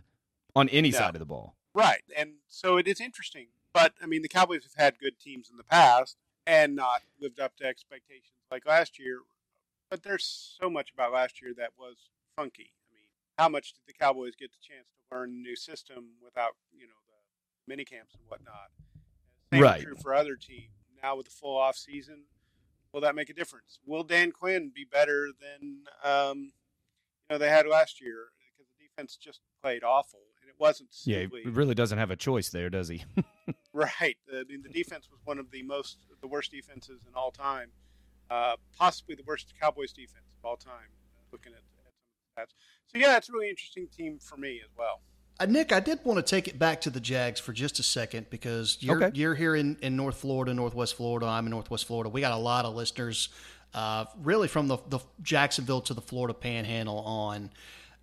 on 0.55 0.70
any 0.70 0.89
No. 0.91 0.98
side 0.98 1.15
of 1.15 1.20
the 1.20 1.25
ball. 1.25 1.55
Right. 1.74 2.03
And 2.15 2.36
so 2.48 2.77
it 2.77 2.88
is 2.88 3.00
interesting. 3.00 3.48
But, 3.74 3.93
I 4.01 4.05
mean, 4.05 4.22
the 4.22 4.27
Cowboys 4.27 4.63
have 4.63 4.74
had 4.75 5.00
good 5.00 5.20
teams 5.20 5.50
in 5.50 5.58
the 5.58 5.63
past 5.63 6.17
and 6.46 6.75
not 6.75 7.03
lived 7.20 7.39
up 7.39 7.55
to 7.58 7.65
expectations 7.65 8.34
like 8.50 8.65
last 8.65 9.00
year. 9.00 9.20
But 9.89 10.03
there's 10.03 10.25
so 10.60 10.70
much 10.70 10.91
about 10.91 11.13
last 11.13 11.41
year 11.41 11.53
that 11.58 11.72
was 11.77 12.10
funky. 12.36 12.74
I 12.89 12.93
mean, 12.93 13.08
how 13.38 13.48
much 13.50 13.74
did 13.74 13.81
the 13.88 13.93
Cowboys 13.93 14.36
get 14.36 14.51
the 14.51 14.58
chance 14.62 14.88
to 14.89 15.15
learn 15.17 15.31
the 15.31 15.41
new 15.41 15.55
system 15.55 16.15
without, 16.24 16.51
you 16.74 16.88
know, 16.88 16.93
the 17.08 17.13
mini 17.67 17.86
camps 17.86 18.13
and 18.15 18.24
whatnot? 18.27 18.72
Same 19.53 19.62
Right. 19.62 19.81
true 19.81 19.96
for 19.96 20.13
other 20.13 20.36
teams. 20.36 20.74
Now 21.01 21.15
with 21.15 21.25
the 21.27 21.31
full 21.31 21.58
off 21.58 21.75
season, 21.77 22.25
will 22.91 23.01
that 23.01 23.15
make 23.15 23.29
a 23.29 23.34
difference? 23.34 23.79
Will 23.86 24.03
Dan 24.03 24.31
Quinn 24.31 24.70
be 24.74 24.84
better 24.86 25.29
than 25.39 25.86
um, 26.03 26.38
you 26.39 26.51
know 27.31 27.38
they 27.38 27.50
had 27.50 27.65
last 27.67 28.00
year? 28.01 28.27
Because 28.38 28.70
the 28.77 28.86
defense 28.86 29.15
just 29.17 29.39
played 29.62 29.84
awful, 29.84 30.20
wasn't 30.62 30.89
Yeah, 31.03 31.25
he 31.44 31.50
really 31.50 31.75
doesn't 31.75 31.98
have 31.98 32.12
a 32.12 32.15
choice 32.15 32.50
there, 32.50 32.70
does 32.70 32.88
he? 32.88 33.03
right. 33.74 34.15
I 34.34 34.44
mean, 34.48 34.62
the 34.62 34.70
defense 34.70 35.10
was 35.12 35.20
one 35.25 35.39
of 35.39 35.51
the 35.51 35.63
most 35.63 35.98
the 36.22 36.27
worst 36.27 36.51
defenses 36.51 37.01
in 37.08 37.13
all 37.15 37.32
time, 37.32 37.70
uh, 38.30 38.56
possibly 38.77 39.15
the 39.15 39.24
worst 39.25 39.53
Cowboys 39.60 39.91
defense 39.91 40.25
of 40.39 40.46
all 40.48 40.56
time. 40.56 40.72
uh, 41.18 41.22
Looking 41.34 41.51
at, 41.53 41.60
at 41.60 41.91
some 41.91 42.46
of 42.46 42.51
the 42.51 42.53
stats, 42.53 42.56
so 42.88 42.98
yeah, 43.00 43.18
it's 43.18 43.27
a 43.27 43.34
really 43.34 43.50
interesting 43.50 43.88
team 43.88 44.20
for 44.20 44.38
me 44.38 44.62
as 44.63 44.70
well. 44.77 45.01
Uh, 45.39 45.46
Nic, 45.48 45.72
I 45.72 45.80
did 45.80 46.00
want 46.06 46.18
to 46.18 46.24
take 46.24 46.48
it 46.48 46.60
back 46.60 46.82
to 46.82 46.89
the 46.91 47.00
Jags 47.00 47.39
for 47.39 47.51
just 47.53 47.80
a 47.80 47.84
second 47.84 48.30
because 48.30 48.77
you're 48.82 49.03
Okay. 49.03 49.18
you're 49.20 49.34
here 49.36 49.56
in, 49.56 49.75
in 49.82 49.96
North 49.96 50.18
Florida, 50.18 50.53
Northwest 50.53 50.96
Florida. 50.96 51.25
I'm 51.25 51.46
in 51.48 51.51
Northwest 51.51 51.86
Florida. 51.86 52.10
We 52.10 52.22
got 52.22 52.34
a 52.34 52.38
lot 52.38 52.65
of 52.65 52.75
listeners, 52.75 53.30
uh, 53.74 54.06
really 54.22 54.48
from 54.48 54.68
the, 54.68 54.77
the 54.89 55.00
Jacksonville 55.24 55.82
to 55.82 55.94
the 55.96 56.01
Florida 56.01 56.34
Panhandle 56.34 57.00
on. 57.00 57.50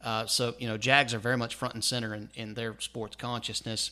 Uh, 0.02 0.26
so 0.26 0.54
you 0.58 0.68
know, 0.68 0.76
Jags 0.78 1.12
are 1.14 1.18
very 1.18 1.36
much 1.36 1.54
front 1.54 1.74
and 1.74 1.82
center 1.84 2.14
in, 2.14 2.28
in 2.34 2.54
their 2.54 2.74
sports 2.78 3.16
consciousness. 3.16 3.90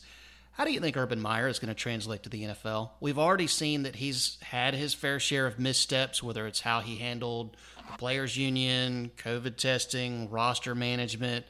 How 0.53 0.65
do 0.65 0.71
you 0.71 0.79
think 0.79 0.97
Urban 0.97 1.21
Meyer 1.21 1.47
is 1.47 1.59
going 1.59 1.67
to 1.69 1.75
translate 1.75 2.23
to 2.23 2.29
the 2.29 2.43
NFL? 2.45 2.89
We've 2.99 3.19
already 3.19 3.45
seen 3.45 3.83
that 3.83 3.97
he's 3.97 4.37
had 4.41 4.73
his 4.73 4.93
fair 4.93 5.19
share 5.19 5.45
of 5.45 5.59
missteps, 5.59 6.23
whether 6.23 6.47
it's 6.47 6.61
how 6.61 6.79
he 6.79 6.95
handled 6.95 7.55
the 7.91 7.97
players' 7.97 8.35
union, 8.35 9.11
COVID 9.17 9.57
testing, 9.57 10.29
roster 10.31 10.73
management. 10.73 11.45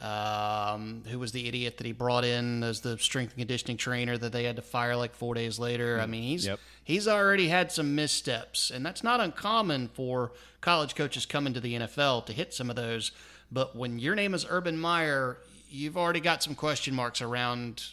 Um, 0.00 1.04
who 1.08 1.20
was 1.20 1.30
the 1.30 1.46
idiot 1.46 1.76
that 1.76 1.86
he 1.86 1.92
brought 1.92 2.24
in 2.24 2.64
as 2.64 2.80
the 2.80 2.98
strength 2.98 3.32
and 3.34 3.38
conditioning 3.38 3.76
trainer 3.76 4.18
that 4.18 4.32
they 4.32 4.42
had 4.44 4.56
to 4.56 4.62
fire 4.62 4.96
like 4.96 5.14
four 5.14 5.34
days 5.34 5.60
later? 5.60 6.00
I 6.00 6.06
mean, 6.06 6.24
he's 6.24 6.46
Yep. 6.46 6.58
he's 6.82 7.06
already 7.06 7.46
had 7.48 7.70
some 7.70 7.94
missteps, 7.94 8.70
and 8.70 8.84
that's 8.84 9.04
not 9.04 9.20
uncommon 9.20 9.88
for 9.88 10.32
college 10.60 10.96
coaches 10.96 11.24
coming 11.24 11.54
to 11.54 11.60
the 11.60 11.74
NFL 11.74 12.26
to 12.26 12.32
hit 12.32 12.52
some 12.52 12.68
of 12.68 12.74
those. 12.74 13.12
But 13.52 13.76
when 13.76 13.98
your 13.98 14.14
name 14.14 14.32
is 14.34 14.46
Urban 14.48 14.78
Meyer, 14.78 15.36
you've 15.68 15.96
already 15.98 16.20
got 16.20 16.42
some 16.42 16.54
question 16.54 16.94
marks 16.94 17.20
around 17.20 17.84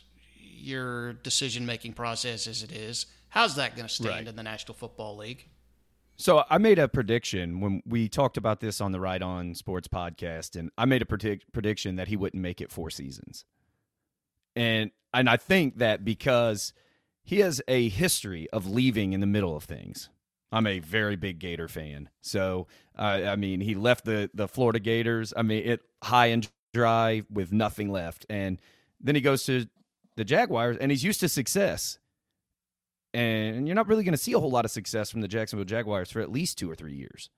your 0.41 1.13
decision 1.13 1.65
making 1.65 1.93
process 1.93 2.47
as 2.47 2.63
it 2.63 2.71
is. 2.71 3.05
How's 3.29 3.55
that 3.55 3.75
going 3.75 3.87
to 3.87 3.93
stand 3.93 4.09
Right. 4.15 4.27
in 4.27 4.35
the 4.35 4.43
National 4.43 4.73
Football 4.73 5.17
League? 5.17 5.47
So 6.15 6.43
I 6.49 6.57
made 6.57 6.79
a 6.79 6.87
prediction 6.87 7.59
when 7.61 7.81
we 7.85 8.09
talked 8.09 8.35
about 8.37 8.59
this 8.59 8.81
on 8.81 8.91
the 8.91 8.99
Wright 8.99 9.21
On 9.21 9.53
Sports 9.53 9.87
podcast, 9.87 10.57
and 10.57 10.69
I 10.77 10.85
made 10.85 11.01
a 11.01 11.05
predict- 11.05 11.51
prediction 11.53 11.95
that 11.97 12.07
he 12.09 12.17
wouldn't 12.17 12.41
make 12.41 12.59
it 12.59 12.71
four 12.71 12.89
seasons, 12.89 13.45
and 14.55 14.91
and 15.13 15.29
I 15.29 15.37
think 15.37 15.77
that 15.77 16.03
because 16.05 16.73
he 17.23 17.39
has 17.39 17.61
a 17.67 17.87
history 17.89 18.49
of 18.51 18.67
leaving 18.67 19.13
in 19.13 19.21
the 19.21 19.27
middle 19.27 19.55
of 19.55 19.63
things. 19.63 20.09
I'm 20.51 20.65
a 20.67 20.79
very 20.79 21.15
big 21.15 21.37
Gator 21.39 21.67
fan, 21.67 22.09
so 22.21 22.67
uh, 22.99 23.29
I 23.31 23.35
mean 23.35 23.61
he 23.61 23.73
left 23.75 24.05
the 24.05 24.29
the 24.33 24.47
Florida 24.47 24.79
Gators. 24.79 25.33
I 25.35 25.41
mean 25.41 25.63
it 25.65 25.81
high 26.03 26.27
and 26.27 26.49
dry 26.73 27.23
with 27.31 27.51
nothing 27.51 27.91
left, 27.91 28.25
and 28.29 28.59
then 28.99 29.15
he 29.15 29.21
goes 29.21 29.43
to 29.45 29.67
the 30.17 30.25
Jaguars, 30.25 30.77
and 30.77 30.91
he's 30.91 31.03
used 31.03 31.21
to 31.21 31.29
success 31.29 31.97
and 33.13 33.67
you're 33.67 33.75
not 33.75 33.87
really 33.87 34.03
going 34.03 34.13
to 34.13 34.17
see 34.17 34.33
a 34.33 34.39
whole 34.39 34.51
lot 34.51 34.65
of 34.65 34.71
success 34.71 35.09
from 35.09 35.21
the 35.21 35.27
Jacksonville 35.27 35.65
Jaguars 35.65 36.11
for 36.11 36.19
at 36.19 36.31
least 36.31 36.57
two 36.57 36.69
or 36.69 36.75
three 36.75 36.93
years. 36.93 37.29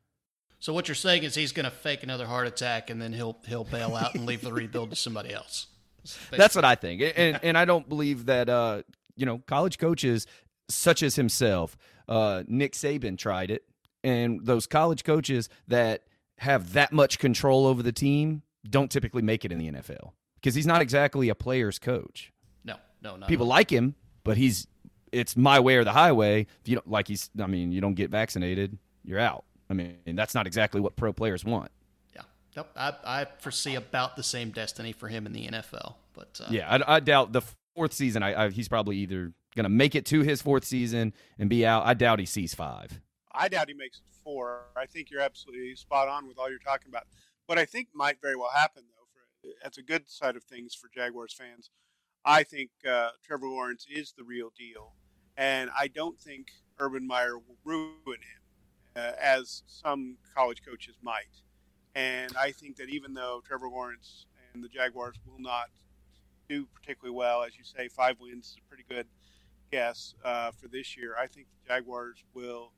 So 0.60 0.74
what 0.74 0.88
you're 0.88 0.96
saying 0.96 1.24
is 1.24 1.34
he's 1.34 1.54
going 1.54 1.64
to 1.66 1.72
fake 1.72 2.04
another 2.04 2.28
heart 2.28 2.48
attack 2.48 2.90
and 2.90 3.02
then 3.02 3.14
he'll 3.14 3.38
he'll 3.48 3.64
bail 3.64 3.96
out 3.96 4.14
and 4.14 4.26
leave 4.26 4.42
the 4.42 4.54
rebuild 4.54 4.92
to 4.92 4.96
somebody 4.96 5.34
else. 5.34 5.68
That's 6.32 6.56
what 6.56 6.66
I 6.66 6.76
think, 6.76 7.02
and 7.16 7.40
and 7.44 7.58
I 7.58 7.66
don't 7.66 7.88
believe 7.88 8.26
that 8.26 8.50
uh, 8.50 8.84
you 9.16 9.26
know 9.26 9.40
college 9.48 9.78
coaches 9.78 10.28
such 10.70 11.04
as 11.04 11.16
himself, 11.16 11.78
uh, 12.08 12.44
Nick 12.48 12.74
Saban 12.74 13.18
tried 13.18 13.52
it, 13.52 13.64
and 14.04 14.46
those 14.46 14.68
college 14.68 15.04
coaches 15.04 15.50
that 15.68 16.04
have 16.40 16.74
that 16.74 16.92
much 16.92 17.20
control 17.20 17.66
over 17.68 17.84
the 17.84 17.92
team 17.92 18.42
don't 18.68 18.92
typically 18.92 19.22
make 19.22 19.46
it 19.46 19.52
in 19.52 19.60
the 19.60 19.72
NFL 19.72 20.12
because 20.36 20.56
he's 20.56 20.68
not 20.68 20.82
exactly 20.82 21.30
a 21.30 21.36
player's 21.36 21.80
coach. 21.80 22.32
No, 22.64 22.76
no, 23.02 23.16
no. 23.16 23.28
People 23.28 23.46
like 23.46 23.70
him, 23.70 23.96
but 24.24 24.38
he's 24.38 24.68
it's 25.12 25.36
my 25.36 25.60
way 25.60 25.76
or 25.76 25.84
the 25.84 25.92
highway. 25.92 26.42
If 26.62 26.68
you 26.68 26.76
don't 26.76 26.90
like, 26.90 27.08
he's 27.08 27.30
I 27.40 27.48
mean, 27.48 27.72
you 27.72 27.82
don't 27.82 27.96
get 27.96 28.10
vaccinated, 28.10 28.78
you're 29.04 29.20
out. 29.20 29.46
I 29.70 29.74
mean, 29.74 29.96
that's 30.06 30.36
not 30.36 30.48
exactly 30.48 30.82
what 30.82 30.96
pro 30.96 31.14
players 31.14 31.46
want. 31.46 31.72
Yeah. 32.14 32.24
Nope. 32.58 32.70
I, 32.76 32.94
I 33.06 33.26
foresee 33.40 33.76
about 33.76 34.18
the 34.18 34.24
same 34.24 34.52
destiny 34.52 34.92
for 34.92 35.08
him 35.08 35.26
in 35.26 35.34
the 35.34 35.48
NFL. 35.48 35.96
But 36.14 36.42
uh, 36.44 36.48
Yeah, 36.50 36.70
I, 36.70 36.96
I 36.96 37.00
doubt 37.00 37.32
the 37.32 37.42
fourth 37.76 37.94
season. 37.94 38.24
I, 38.24 38.46
I 38.46 38.50
he's 38.50 38.68
probably 38.68 38.98
either 38.98 39.34
going 39.56 39.64
to 39.64 39.70
make 39.70 39.96
it 39.96 40.06
to 40.08 40.22
his 40.22 40.42
fourth 40.42 40.66
season 40.66 41.14
and 41.40 41.50
be 41.50 41.66
out. 41.66 41.86
I 41.86 41.94
doubt 41.94 42.20
he 42.20 42.26
sees 42.26 42.54
five. 42.54 43.00
I 43.34 43.48
doubt 43.48 43.68
he 43.68 43.74
makes 43.74 43.98
it 44.00 44.04
four. 44.24 44.66
I 44.76 44.86
think 44.86 45.10
you're 45.10 45.22
absolutely 45.22 45.76
spot 45.76 46.08
on 46.08 46.28
with 46.28 46.38
all 46.38 46.50
you're 46.50 46.60
talking 46.60 46.90
about. 46.90 47.04
What 47.46 47.58
I 47.58 47.66
think 47.66 47.90
might 47.94 48.22
very 48.22 48.36
well 48.36 48.52
happen, 48.54 48.84
though, 48.88 49.08
for, 49.12 49.50
that's 49.62 49.78
a 49.78 49.84
good 49.84 50.10
side 50.10 50.36
of 50.36 50.44
things 50.44 50.76
for 50.76 50.90
Jaguars 50.94 51.34
fans. 51.34 51.70
I 52.24 52.44
think 52.44 52.70
uh, 52.88 53.10
Trevor 53.26 53.48
Lawrence 53.48 53.86
is 53.90 54.14
the 54.16 54.24
real 54.24 54.52
deal, 54.58 54.94
and 55.38 55.70
I 55.78 55.88
don't 55.88 56.20
think 56.20 56.52
Urban 56.80 57.06
Meyer 57.08 57.38
will 57.38 57.58
ruin 57.64 57.92
him, 58.08 58.42
uh, 58.96 59.14
as 59.20 59.64
some 59.68 60.18
college 60.36 60.62
coaches 60.64 60.96
might. 61.02 61.42
And 61.96 62.32
I 62.38 62.52
think 62.52 62.78
that 62.78 62.90
even 62.90 63.14
though 63.14 63.42
Trevor 63.46 63.70
Lawrence 63.70 64.28
and 64.54 64.64
the 64.64 64.70
Jaguars 64.70 65.16
will 65.26 65.42
not 65.42 65.70
do 66.48 66.68
particularly 66.74 67.16
well, 67.16 67.44
as 67.44 67.58
you 67.58 67.64
say, 67.64 67.88
five 67.88 68.18
wins 68.20 68.48
is 68.48 68.58
a 68.58 68.70
pretty 68.70 68.84
good 68.88 69.08
guess 69.72 70.14
uh, 70.24 70.52
for 70.52 70.68
this 70.68 70.96
year. 70.96 71.16
I 71.20 71.28
think 71.28 71.48
the 71.48 71.74
Jaguars 71.74 72.24
will 72.34 72.72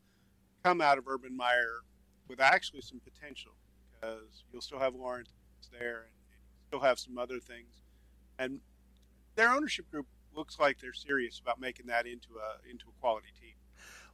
come 0.64 0.82
out 0.82 0.98
of 0.98 1.08
Urban 1.08 1.36
Meyer 1.36 1.82
with 2.28 2.40
actually 2.40 2.82
some 2.82 3.00
potential 3.00 3.52
because 3.94 4.44
you'll 4.52 4.62
still 4.62 4.80
have 4.80 4.96
Lawrence 4.96 5.30
there 5.72 6.02
and, 6.02 6.12
and 6.32 6.42
still 6.68 6.80
have 6.80 7.00
some 7.00 7.18
other 7.18 7.40
things. 7.40 7.82
And 8.40 8.60
their 9.36 9.50
ownership 9.50 9.90
group 9.92 10.08
looks 10.36 10.60
like 10.60 10.80
they're 10.80 10.94
serious 10.94 11.40
about 11.40 11.60
making 11.60 11.88
that 11.88 12.06
into 12.08 12.30
a 12.38 12.70
into 12.70 12.86
a 12.90 13.02
quality 13.02 13.28
team. 13.40 13.54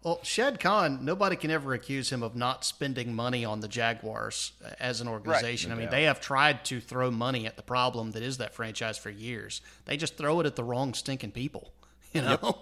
Well, 0.03 0.19
Shad 0.23 0.61
Khan, 0.61 1.03
nobody 1.03 1.35
can 1.35 1.51
ever 1.51 1.73
accuse 1.73 2.09
him 2.09 2.23
of 2.23 2.33
not 2.33 2.63
spending 2.63 3.13
money 3.13 3.43
on 3.43 3.59
the 3.59 3.67
Jaguars 3.67 4.53
uh, 4.63 4.69
as 4.79 5.01
an 5.01 5.09
organization. 5.09 5.69
no 5.69 5.75
I 5.75 5.77
mean, 5.77 5.85
doubt. 5.87 5.91
they 5.91 6.03
have 6.03 6.21
tried 6.21 6.63
to 6.65 6.79
throw 6.79 7.11
money 7.11 7.45
at 7.45 7.57
the 7.57 7.61
problem 7.61 8.11
that 8.11 8.23
is 8.23 8.37
that 8.37 8.53
franchise 8.53 8.97
for 8.97 9.09
years. 9.09 9.59
They 9.85 9.97
just 9.97 10.15
throw 10.15 10.39
it 10.39 10.45
at 10.45 10.55
the 10.55 10.63
wrong 10.63 10.93
stinking 10.93 11.31
people, 11.31 11.73
you 12.13 12.21
know? 12.21 12.59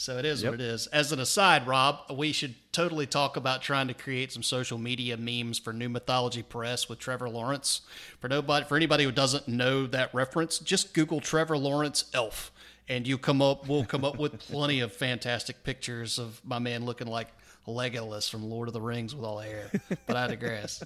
So 0.00 0.16
it 0.16 0.24
is 0.24 0.44
Yep. 0.44 0.52
what 0.52 0.60
it 0.60 0.64
is. 0.64 0.86
As 0.86 1.10
an 1.10 1.18
aside, 1.18 1.66
Rob, 1.66 2.02
we 2.12 2.30
should 2.30 2.54
totally 2.70 3.04
talk 3.04 3.36
about 3.36 3.62
trying 3.62 3.88
to 3.88 3.94
create 3.94 4.30
some 4.30 4.44
social 4.44 4.78
media 4.78 5.16
memes 5.16 5.58
for 5.58 5.72
New 5.72 5.88
Mythology 5.88 6.44
Press 6.44 6.88
with 6.88 7.00
Trevor 7.00 7.28
Lawrence. 7.28 7.80
For 8.20 8.28
nobody, 8.28 8.64
for 8.64 8.76
anybody 8.76 9.02
who 9.02 9.10
doesn't 9.10 9.48
know 9.48 9.88
that 9.88 10.14
reference, 10.14 10.60
just 10.60 10.94
Google 10.94 11.20
Trevor 11.20 11.58
Lawrence 11.58 12.04
elf, 12.14 12.52
and 12.88 13.08
you 13.08 13.18
come 13.18 13.42
up. 13.42 13.66
We'll 13.66 13.84
come 13.84 14.04
up 14.04 14.18
with 14.18 14.38
plenty 14.38 14.78
of 14.78 14.92
fantastic 14.92 15.64
pictures 15.64 16.16
of 16.16 16.40
my 16.44 16.60
man 16.60 16.84
looking 16.84 17.08
like 17.08 17.32
Legolas 17.66 18.30
from 18.30 18.48
Lord 18.48 18.68
of 18.68 18.74
the 18.74 18.80
Rings 18.80 19.16
with 19.16 19.24
all 19.24 19.38
the 19.38 19.46
hair. 19.46 19.68
But 20.06 20.16
I 20.16 20.28
digress. 20.28 20.80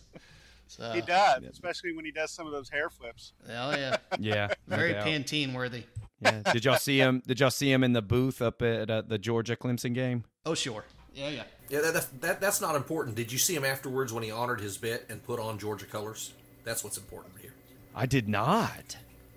So, 0.68 0.90
he 0.92 1.02
does, 1.02 1.42
especially 1.44 1.92
when 1.92 2.06
he 2.06 2.12
does 2.12 2.30
some 2.30 2.46
of 2.46 2.52
those 2.54 2.70
hair 2.70 2.88
flips. 2.88 3.34
oh 3.46 3.76
yeah, 3.76 3.98
Yeah, 4.18 4.48
very 4.66 4.94
doubt. 4.94 5.06
Pantene 5.06 5.52
worthy. 5.52 5.84
Yeah. 6.22 6.52
Did 6.52 6.64
y'all 6.64 6.76
see 6.78 6.98
him? 6.98 7.22
Did 7.26 7.40
y'all 7.40 7.50
see 7.50 7.70
him 7.72 7.82
in 7.84 7.92
the 7.92 8.02
booth 8.02 8.40
up 8.40 8.62
at 8.62 8.90
uh, 8.90 9.02
the 9.06 9.18
Georgia 9.18 9.56
Clemson 9.56 9.92
game? 9.94 10.24
Oh 10.46 10.54
sure, 10.54 10.84
yeah 11.14 11.28
yeah. 11.28 11.42
Yeah, 11.68 11.80
that, 11.80 11.94
that, 11.94 12.20
that 12.20 12.40
that's 12.40 12.60
not 12.60 12.76
important. 12.76 13.16
Did 13.16 13.32
you 13.32 13.38
see 13.38 13.54
him 13.56 13.64
afterwards 13.64 14.12
when 14.12 14.22
he 14.22 14.30
honored 14.30 14.60
his 14.60 14.76
bet 14.76 15.04
and 15.08 15.22
put 15.24 15.40
on 15.40 15.58
Georgia 15.58 15.86
colors? 15.86 16.32
That's 16.64 16.84
what's 16.84 16.96
important 16.98 17.34
here. 17.40 17.54
I 17.94 18.06
did 18.06 18.28
not. 18.28 18.96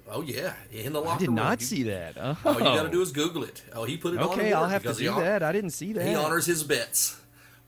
Oh 0.10 0.22
yeah, 0.22 0.54
in 0.72 0.94
the 0.94 1.00
locker. 1.01 1.15
I 1.15 1.20
did 1.20 1.27
room. 1.30 1.36
not 1.36 1.62
You- 1.62 1.65
see 1.65 1.84
that. 1.84 2.15
Oh. 2.20 2.38
All 2.46 2.54
you 2.56 2.60
got 2.60 2.84
to 2.84 2.89
do 2.89 3.01
is 3.01 3.12
Google 3.12 3.44
it. 3.44 3.63
Oh, 3.74 3.86
he 3.86 3.98
put 3.98 4.13
it 4.13 4.20
on. 4.20 4.30
Okay, 4.30 4.54
I'll 4.54 4.68
have 4.68 4.82
to 4.84 4.89
because 4.89 5.00
do 5.00 5.10
hon- 5.12 5.24
that. 5.24 5.42
I 5.44 5.51
didn't 5.51 5.72
see 5.72 5.94
that. 5.94 6.06
He 6.08 6.13
honors 6.13 6.46
his 6.46 6.63
bets. 6.63 7.20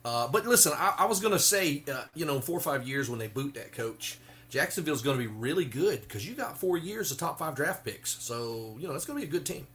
Uh, 0.05 0.27
but 0.27 0.45
listen, 0.45 0.71
I, 0.75 0.93
I 0.99 1.05
was 1.05 1.19
going 1.19 1.33
to 1.33 1.39
say, 1.39 1.83
uh, 1.91 2.03
you 2.13 2.25
know, 2.25 2.39
four 2.39 2.57
or 2.57 2.61
five 2.61 2.87
years 2.87 3.09
when 3.09 3.19
they 3.19 3.27
boot 3.27 3.55
that 3.55 3.73
coach, 3.73 4.19
Jacksonville's 4.49 5.01
going 5.01 5.17
to 5.17 5.23
be 5.23 5.27
really 5.27 5.65
good 5.65 6.01
because 6.01 6.27
you 6.27 6.33
got 6.33 6.57
four 6.57 6.77
years 6.77 7.11
of 7.11 7.17
top 7.17 7.39
five 7.39 7.55
draft 7.55 7.83
picks. 7.83 8.21
So 8.23 8.75
you 8.79 8.87
know 8.87 8.93
it's 8.93 9.05
going 9.05 9.19
to 9.19 9.25
be 9.25 9.29
a 9.29 9.31
good 9.31 9.45
team. 9.45 9.67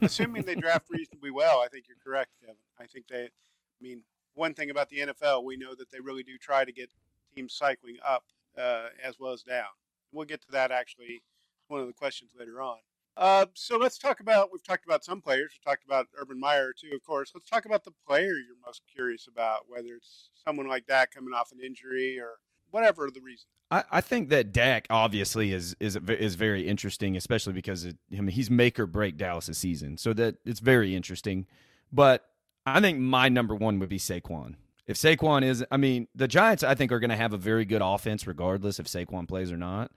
Assuming 0.00 0.42
they 0.42 0.54
draft 0.54 0.86
reasonably 0.88 1.30
well, 1.30 1.60
I 1.60 1.68
think 1.68 1.86
you're 1.88 1.98
correct, 2.02 2.30
Kevin. 2.40 2.56
I 2.80 2.86
think 2.86 3.06
they, 3.08 3.24
I 3.24 3.80
mean, 3.82 4.02
one 4.34 4.54
thing 4.54 4.70
about 4.70 4.88
the 4.88 4.98
NFL, 4.98 5.44
we 5.44 5.56
know 5.56 5.74
that 5.74 5.90
they 5.90 6.00
really 6.00 6.22
do 6.22 6.38
try 6.38 6.64
to 6.64 6.72
get 6.72 6.90
teams 7.34 7.54
cycling 7.54 7.96
up 8.04 8.24
uh, 8.58 8.88
as 9.02 9.18
well 9.18 9.32
as 9.32 9.42
down. 9.42 9.66
We'll 10.12 10.24
get 10.24 10.40
to 10.42 10.52
that 10.52 10.70
actually, 10.70 11.22
one 11.68 11.80
of 11.80 11.86
the 11.86 11.92
questions 11.92 12.30
later 12.38 12.62
on. 12.62 12.78
Uh, 13.16 13.46
so 13.54 13.76
let's 13.76 13.98
talk 13.98 14.20
about, 14.20 14.50
we've 14.52 14.64
talked 14.64 14.84
about 14.84 15.04
some 15.04 15.20
players. 15.20 15.52
We've 15.52 15.64
talked 15.70 15.84
about 15.84 16.08
Urban 16.18 16.38
Meyer 16.40 16.72
too, 16.72 16.94
of 16.94 17.04
course. 17.04 17.30
Let's 17.34 17.48
talk 17.48 17.64
about 17.64 17.84
the 17.84 17.92
player 18.06 18.32
you're 18.32 18.56
most 18.64 18.82
curious 18.92 19.28
about, 19.28 19.68
whether 19.68 19.94
it's 19.94 20.30
someone 20.44 20.68
like 20.68 20.86
that 20.86 21.12
coming 21.12 21.32
off 21.32 21.52
an 21.52 21.60
injury 21.64 22.18
or 22.18 22.38
whatever 22.74 23.08
the 23.08 23.20
reason. 23.20 23.46
I, 23.70 24.00
think 24.00 24.28
that 24.30 24.52
Dak 24.52 24.86
obviously 24.90 25.52
is 25.52 25.74
is 25.80 25.96
is 25.96 26.34
very 26.34 26.66
interesting, 26.66 27.16
especially 27.16 27.52
because 27.52 27.84
it, 27.84 27.96
I 28.12 28.20
mean, 28.20 28.28
he's 28.28 28.50
make 28.50 28.78
or 28.78 28.86
break 28.86 29.16
Dallas' 29.16 29.56
season, 29.56 29.96
so 29.96 30.12
that 30.12 30.36
it's 30.44 30.60
very 30.60 30.94
interesting. 30.94 31.46
But 31.92 32.24
I 32.66 32.80
think 32.80 32.98
my 32.98 33.28
number 33.28 33.54
one 33.54 33.78
would 33.78 33.88
be 33.88 33.98
Saquon. 33.98 34.54
If 34.86 34.96
Saquon 34.96 35.42
is, 35.42 35.64
I 35.70 35.76
mean, 35.76 36.08
the 36.14 36.28
Giants, 36.28 36.62
I 36.62 36.74
think, 36.74 36.92
are 36.92 37.00
going 37.00 37.10
to 37.10 37.16
have 37.16 37.32
a 37.32 37.38
very 37.38 37.64
good 37.64 37.80
offense 37.82 38.26
regardless 38.26 38.78
if 38.78 38.86
Saquon 38.86 39.26
plays 39.26 39.50
or 39.50 39.56
not. 39.56 39.90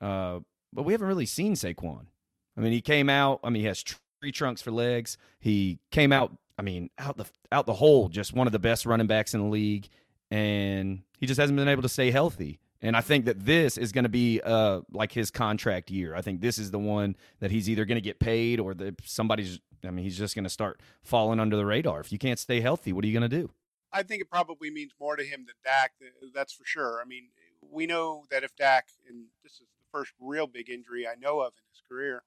Uh, 0.00 0.40
but 0.72 0.82
we 0.82 0.92
haven't 0.92 1.08
really 1.08 1.26
seen 1.26 1.54
Saquon. 1.54 2.06
I 2.56 2.60
mean, 2.60 2.72
he 2.72 2.80
came 2.80 3.08
out. 3.08 3.40
I 3.42 3.50
mean, 3.50 3.62
he 3.62 3.66
has 3.68 3.82
tree 3.82 4.32
trunks 4.32 4.62
for 4.62 4.70
legs. 4.70 5.16
He 5.40 5.78
came 5.90 6.12
out. 6.12 6.36
I 6.58 6.62
mean, 6.62 6.90
out 6.98 7.16
the 7.16 7.26
out 7.50 7.66
the 7.66 7.74
hole, 7.74 8.08
just 8.08 8.32
one 8.34 8.46
of 8.46 8.52
the 8.52 8.58
best 8.58 8.86
running 8.86 9.06
backs 9.06 9.34
in 9.34 9.40
the 9.40 9.48
league, 9.48 9.88
and 10.30 11.02
he 11.18 11.26
just 11.26 11.38
hasn't 11.40 11.56
been 11.56 11.68
able 11.68 11.82
to 11.82 11.88
stay 11.88 12.10
healthy. 12.10 12.58
And 12.82 12.94
I 12.96 13.00
think 13.00 13.24
that 13.24 13.44
this 13.46 13.78
is 13.78 13.90
going 13.90 14.04
to 14.04 14.10
be 14.10 14.40
uh, 14.44 14.82
like 14.92 15.10
his 15.12 15.30
contract 15.30 15.90
year. 15.90 16.14
I 16.14 16.20
think 16.20 16.40
this 16.42 16.58
is 16.58 16.70
the 16.70 16.78
one 16.78 17.16
that 17.40 17.50
he's 17.50 17.70
either 17.70 17.84
going 17.86 17.96
to 17.96 18.02
get 18.02 18.18
paid 18.18 18.60
or 18.60 18.74
that 18.74 18.96
somebody's. 19.04 19.60
I 19.84 19.90
mean, 19.90 20.04
he's 20.04 20.18
just 20.18 20.34
going 20.34 20.44
to 20.44 20.50
start 20.50 20.80
falling 21.02 21.38
under 21.40 21.56
the 21.56 21.64
radar. 21.64 22.00
If 22.00 22.10
you 22.12 22.18
can't 22.18 22.38
stay 22.38 22.60
healthy, 22.60 22.92
what 22.92 23.04
are 23.04 23.08
you 23.08 23.18
going 23.18 23.28
to 23.30 23.36
do? 23.40 23.50
I 23.92 24.02
think 24.02 24.20
it 24.20 24.30
probably 24.30 24.70
means 24.70 24.92
more 25.00 25.16
to 25.16 25.22
him 25.24 25.46
than 25.46 25.54
Dak. 25.64 25.92
That's 26.34 26.52
for 26.52 26.64
sure. 26.64 27.00
I 27.00 27.06
mean, 27.06 27.28
we 27.62 27.86
know 27.86 28.24
that 28.30 28.42
if 28.44 28.54
Dak, 28.56 28.88
and 29.08 29.24
this 29.42 29.52
is 29.52 29.60
the 29.60 29.66
first 29.92 30.12
real 30.20 30.46
big 30.46 30.68
injury 30.68 31.06
I 31.06 31.14
know 31.14 31.40
of 31.40 31.52
in 31.56 31.62
his 31.72 31.82
career, 31.88 32.24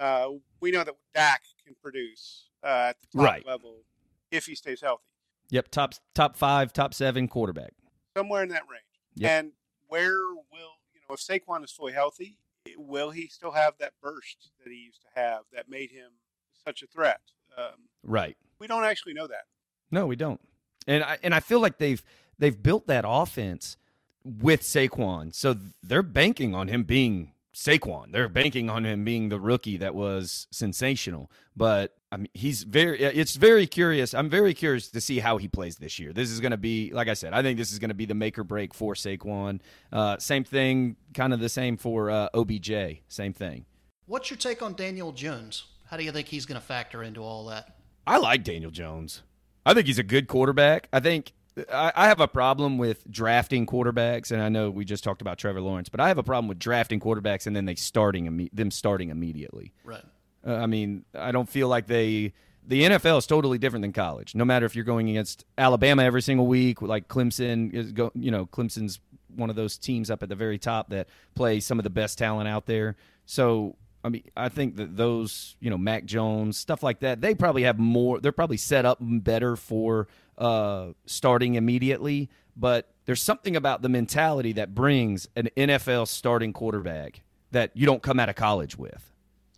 uh, 0.00 0.28
we 0.60 0.70
know 0.70 0.84
that 0.84 0.94
Dak 1.14 1.42
can 1.64 1.74
produce 1.82 2.48
uh, 2.62 2.90
at 2.90 3.00
the 3.00 3.18
top 3.18 3.26
Right. 3.26 3.46
level 3.46 3.82
if 4.30 4.46
he 4.46 4.54
stays 4.54 4.80
healthy, 4.80 5.02
Yep, 5.50 5.68
top 5.70 5.94
top 6.14 6.36
five, 6.36 6.72
top 6.72 6.94
seven 6.94 7.28
quarterback. 7.28 7.72
Somewhere 8.16 8.42
in 8.42 8.48
that 8.50 8.62
range. 8.70 8.82
Yep. 9.16 9.30
And 9.30 9.52
where 9.88 10.16
will 10.52 10.78
you 10.92 11.00
know 11.08 11.14
if 11.14 11.20
Saquon 11.20 11.64
is 11.64 11.70
fully 11.72 11.92
healthy, 11.92 12.38
will 12.76 13.10
he 13.10 13.26
still 13.28 13.52
have 13.52 13.74
that 13.78 13.92
burst 14.02 14.50
that 14.64 14.70
he 14.70 14.78
used 14.78 15.02
to 15.02 15.20
have 15.20 15.40
that 15.52 15.68
made 15.68 15.90
him 15.90 16.10
such 16.64 16.82
a 16.82 16.86
threat? 16.86 17.20
Um, 17.56 17.88
Right. 18.02 18.36
we 18.58 18.66
don't 18.66 18.84
actually 18.84 19.14
know 19.14 19.26
that. 19.26 19.44
No, 19.90 20.06
we 20.06 20.16
don't. 20.16 20.40
And 20.86 21.04
I 21.04 21.18
and 21.22 21.34
I 21.34 21.40
feel 21.40 21.60
like 21.60 21.78
they've 21.78 22.02
they've 22.38 22.60
built 22.60 22.86
that 22.88 23.04
offense 23.06 23.76
with 24.24 24.62
Saquon. 24.62 25.34
So 25.34 25.54
they're 25.82 26.02
banking 26.02 26.54
on 26.54 26.68
him 26.68 26.82
being 26.82 27.32
Saquon. 27.54 28.12
They're 28.12 28.28
banking 28.28 28.68
on 28.68 28.84
him 28.84 29.04
being 29.04 29.28
the 29.28 29.40
rookie 29.40 29.76
that 29.78 29.94
was 29.94 30.46
sensational. 30.50 31.30
But 31.56 31.96
I 32.10 32.16
mean, 32.18 32.28
he's 32.34 32.64
very. 32.64 33.00
It's 33.00 33.36
very 33.36 33.66
curious. 33.66 34.12
I'm 34.12 34.28
very 34.28 34.54
curious 34.54 34.88
to 34.88 35.00
see 35.00 35.20
how 35.20 35.38
he 35.38 35.48
plays 35.48 35.76
this 35.76 35.98
year. 35.98 36.12
This 36.12 36.30
is 36.30 36.40
going 36.40 36.50
to 36.50 36.56
be, 36.56 36.90
like 36.92 37.08
I 37.08 37.14
said, 37.14 37.32
I 37.32 37.42
think 37.42 37.58
this 37.58 37.72
is 37.72 37.78
going 37.78 37.90
to 37.90 37.94
be 37.94 38.06
the 38.06 38.14
make 38.14 38.38
or 38.38 38.44
break 38.44 38.74
for 38.74 38.94
Saquon. 38.94 39.60
Uh, 39.92 40.18
same 40.18 40.44
thing, 40.44 40.96
kind 41.14 41.32
of 41.32 41.40
the 41.40 41.48
same 41.48 41.76
for 41.76 42.10
uh, 42.10 42.28
OBJ. 42.34 42.72
Same 43.08 43.32
thing. 43.32 43.64
What's 44.06 44.30
your 44.30 44.36
take 44.36 44.60
on 44.60 44.74
Daniel 44.74 45.12
Jones? 45.12 45.64
How 45.86 45.96
do 45.96 46.04
you 46.04 46.12
think 46.12 46.28
he's 46.28 46.46
going 46.46 46.60
to 46.60 46.66
factor 46.66 47.02
into 47.02 47.22
all 47.22 47.46
that? 47.46 47.76
I 48.06 48.18
like 48.18 48.44
Daniel 48.44 48.70
Jones. 48.70 49.22
I 49.64 49.72
think 49.72 49.86
he's 49.86 49.98
a 49.98 50.02
good 50.02 50.28
quarterback. 50.28 50.88
I 50.92 51.00
think 51.00 51.32
I, 51.72 51.92
I 51.94 52.08
have 52.08 52.20
a 52.20 52.28
problem 52.28 52.78
with 52.78 53.08
drafting 53.10 53.66
quarterbacks, 53.66 54.32
and 54.32 54.42
I 54.42 54.48
know 54.48 54.70
we 54.70 54.84
just 54.84 55.04
talked 55.04 55.22
about 55.22 55.38
Trevor 55.38 55.60
Lawrence, 55.60 55.88
but 55.88 56.00
I 56.00 56.08
have 56.08 56.18
a 56.18 56.22
problem 56.22 56.48
with 56.48 56.58
drafting 56.58 57.00
quarterbacks 57.00 57.46
and 57.46 57.54
then 57.54 57.64
they 57.64 57.74
starting 57.74 58.26
imme- 58.26 58.50
them 58.52 58.70
starting 58.70 59.10
immediately. 59.10 59.72
Right. 59.84 60.04
Uh, 60.46 60.54
I 60.54 60.66
mean, 60.66 61.04
I 61.14 61.32
don't 61.32 61.48
feel 61.48 61.68
like 61.68 61.86
they. 61.86 62.32
The 62.66 62.82
NFL 62.84 63.18
is 63.18 63.26
totally 63.26 63.58
different 63.58 63.82
than 63.82 63.92
college. 63.92 64.34
No 64.34 64.44
matter 64.44 64.64
if 64.64 64.74
you're 64.74 64.86
going 64.86 65.10
against 65.10 65.44
Alabama 65.58 66.02
every 66.02 66.22
single 66.22 66.46
week, 66.46 66.80
like 66.80 67.08
Clemson 67.08 67.74
is 67.74 67.92
go, 67.92 68.10
you 68.14 68.30
know, 68.30 68.46
Clemson's 68.46 69.00
one 69.36 69.50
of 69.50 69.56
those 69.56 69.76
teams 69.76 70.10
up 70.10 70.22
at 70.22 70.30
the 70.30 70.34
very 70.34 70.58
top 70.58 70.88
that 70.88 71.08
play 71.34 71.60
some 71.60 71.78
of 71.78 71.82
the 71.82 71.90
best 71.90 72.16
talent 72.16 72.48
out 72.48 72.64
there. 72.64 72.96
So, 73.26 73.76
I 74.02 74.08
mean, 74.08 74.24
I 74.34 74.48
think 74.48 74.76
that 74.76 74.96
those, 74.96 75.56
you 75.60 75.68
know, 75.68 75.76
Mac 75.76 76.06
Jones, 76.06 76.56
stuff 76.56 76.82
like 76.82 77.00
that, 77.00 77.20
they 77.20 77.34
probably 77.34 77.64
have 77.64 77.78
more. 77.78 78.18
They're 78.18 78.32
probably 78.32 78.56
set 78.56 78.86
up 78.86 78.98
better 79.00 79.56
for 79.56 80.08
uh, 80.38 80.88
starting 81.06 81.54
immediately. 81.54 82.28
But 82.56 82.88
there's 83.06 83.20
something 83.22 83.56
about 83.56 83.82
the 83.82 83.88
mentality 83.88 84.52
that 84.52 84.74
brings 84.74 85.28
an 85.36 85.48
NFL 85.56 86.06
starting 86.08 86.52
quarterback 86.52 87.22
that 87.50 87.72
you 87.74 87.84
don't 87.86 88.02
come 88.02 88.20
out 88.20 88.28
of 88.28 88.36
college 88.36 88.76
with. 88.78 89.12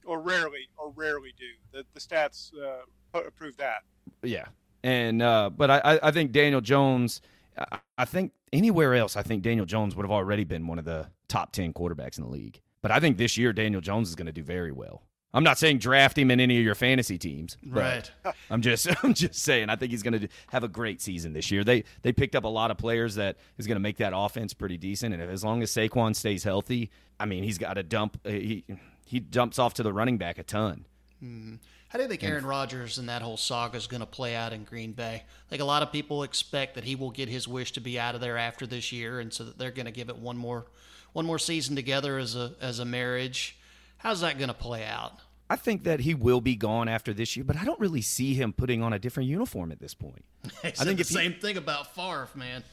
or 0.04 0.20
rarely 0.20 0.68
or 0.78 0.90
rarely 0.94 1.32
do. 1.38 1.46
The 1.72 1.84
the 1.94 2.00
stats 2.00 2.52
uh, 2.58 3.20
prove 3.36 3.56
that. 3.58 3.82
Yeah, 4.22 4.46
and 4.82 5.20
uh, 5.22 5.50
but 5.50 5.70
I, 5.70 5.98
I- 6.02 6.10
think 6.10 6.32
Daniel 6.32 6.60
Jones. 6.60 7.20
I, 7.58 7.78
I 7.98 8.04
think 8.06 8.32
anywhere 8.52 8.94
else, 8.94 9.16
I 9.16 9.22
think 9.22 9.42
Daniel 9.42 9.66
Jones 9.66 9.94
would 9.96 10.04
have 10.04 10.10
already 10.10 10.44
been 10.44 10.66
one 10.66 10.78
of 10.78 10.84
the 10.84 11.08
top 11.28 11.52
ten 11.52 11.72
quarterbacks 11.72 12.16
in 12.18 12.24
the 12.24 12.30
league. 12.30 12.60
But 12.82 12.90
I 12.92 13.00
think 13.00 13.16
this 13.18 13.36
year 13.36 13.52
Daniel 13.52 13.80
Jones 13.80 14.08
is 14.08 14.14
going 14.14 14.26
to 14.26 14.32
do 14.32 14.42
very 14.42 14.72
well. 14.72 15.02
I'm 15.36 15.44
not 15.44 15.58
saying 15.58 15.78
draft 15.78 16.16
him 16.16 16.30
in 16.30 16.40
any 16.40 16.56
of 16.56 16.64
your 16.64 16.74
fantasy 16.74 17.18
teams, 17.18 17.58
Right. 17.64 18.10
I'm 18.50 18.62
just 18.62 18.88
I'm 19.04 19.12
just 19.12 19.34
saying 19.34 19.68
I 19.68 19.76
think 19.76 19.90
he's 19.90 20.02
going 20.02 20.18
to 20.18 20.28
have 20.48 20.64
a 20.64 20.68
great 20.68 21.02
season 21.02 21.34
this 21.34 21.50
year. 21.50 21.62
They 21.62 21.84
they 22.00 22.12
picked 22.12 22.34
up 22.34 22.44
a 22.44 22.48
lot 22.48 22.70
of 22.70 22.78
players 22.78 23.16
that 23.16 23.36
is 23.58 23.66
going 23.66 23.76
to 23.76 23.80
make 23.80 23.98
that 23.98 24.14
offense 24.16 24.54
pretty 24.54 24.78
decent, 24.78 25.14
and 25.14 25.22
as 25.22 25.44
long 25.44 25.62
as 25.62 25.70
Saquon 25.70 26.16
stays 26.16 26.42
healthy, 26.42 26.90
I 27.20 27.26
mean 27.26 27.44
he's 27.44 27.58
got 27.58 27.74
to 27.74 27.82
dump 27.82 28.18
uh, 28.24 28.30
he 28.30 28.64
he 29.04 29.20
dumps 29.20 29.58
off 29.58 29.74
to 29.74 29.82
the 29.82 29.92
running 29.92 30.16
back 30.16 30.38
a 30.38 30.42
ton. 30.42 30.86
Mm-hmm. 31.22 31.56
How 31.88 31.98
do 31.98 32.02
you 32.02 32.08
think 32.08 32.24
Aaron 32.24 32.44
Rodgers 32.44 32.98
and 32.98 33.08
that 33.08 33.22
whole 33.22 33.36
saga 33.36 33.76
is 33.76 33.86
going 33.86 34.00
to 34.00 34.06
play 34.06 34.34
out 34.34 34.52
in 34.52 34.64
Green 34.64 34.92
Bay? 34.92 35.22
Like 35.50 35.60
a 35.60 35.64
lot 35.64 35.82
of 35.82 35.92
people 35.92 36.24
expect 36.24 36.74
that 36.74 36.84
he 36.84 36.96
will 36.96 37.10
get 37.10 37.28
his 37.28 37.46
wish 37.46 37.72
to 37.72 37.80
be 37.80 37.98
out 37.98 38.14
of 38.14 38.20
there 38.20 38.36
after 38.36 38.66
this 38.66 38.90
year, 38.90 39.20
and 39.20 39.32
so 39.32 39.44
that 39.44 39.58
they're 39.58 39.70
going 39.70 39.86
to 39.86 39.92
give 39.92 40.08
it 40.08 40.16
one 40.16 40.36
more 40.36 40.66
one 41.12 41.26
more 41.26 41.38
season 41.38 41.76
together 41.76 42.18
as 42.18 42.34
a 42.36 42.52
as 42.60 42.78
a 42.78 42.84
marriage. 42.84 43.58
How's 43.98 44.20
that 44.20 44.38
going 44.38 44.48
to 44.48 44.54
play 44.54 44.84
out? 44.84 45.12
I 45.48 45.56
think 45.56 45.84
that 45.84 46.00
he 46.00 46.14
will 46.14 46.40
be 46.40 46.56
gone 46.56 46.88
after 46.88 47.12
this 47.14 47.36
year, 47.36 47.44
but 47.44 47.56
I 47.56 47.64
don't 47.64 47.78
really 47.78 48.02
see 48.02 48.34
him 48.34 48.52
putting 48.52 48.82
on 48.82 48.92
a 48.92 48.98
different 48.98 49.28
uniform 49.28 49.70
at 49.70 49.78
this 49.78 49.94
point. 49.94 50.24
I 50.64 50.70
think 50.70 50.96
the 50.96 51.02
if 51.02 51.08
he- 51.08 51.14
same 51.14 51.34
thing 51.34 51.56
about 51.56 51.94
Favre, 51.94 52.28
man. 52.34 52.64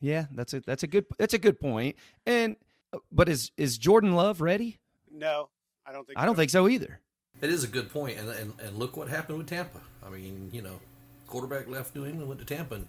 Yeah, 0.00 0.26
that's 0.32 0.54
a 0.54 0.60
that's 0.60 0.82
a 0.82 0.86
good 0.86 1.04
that's 1.18 1.34
a 1.34 1.38
good 1.38 1.60
point. 1.60 1.96
And 2.26 2.56
uh, 2.92 2.98
but 3.12 3.28
is 3.28 3.50
is 3.56 3.76
Jordan 3.78 4.14
Love 4.14 4.40
ready? 4.40 4.78
No, 5.12 5.48
I 5.86 5.92
don't 5.92 6.06
think. 6.06 6.18
I 6.18 6.24
don't 6.24 6.36
think 6.36 6.50
so 6.50 6.68
either. 6.68 7.00
It 7.42 7.50
is 7.50 7.64
a 7.64 7.68
good 7.68 7.90
point, 7.90 8.18
and, 8.18 8.28
and 8.28 8.52
and 8.60 8.76
look 8.78 8.96
what 8.96 9.08
happened 9.08 9.38
with 9.38 9.48
Tampa. 9.48 9.80
I 10.04 10.10
mean, 10.10 10.50
you 10.52 10.62
know, 10.62 10.80
quarterback 11.26 11.68
left 11.68 11.94
New 11.94 12.06
England, 12.06 12.28
went 12.28 12.40
to 12.40 12.46
Tampa, 12.46 12.76
and 12.76 12.86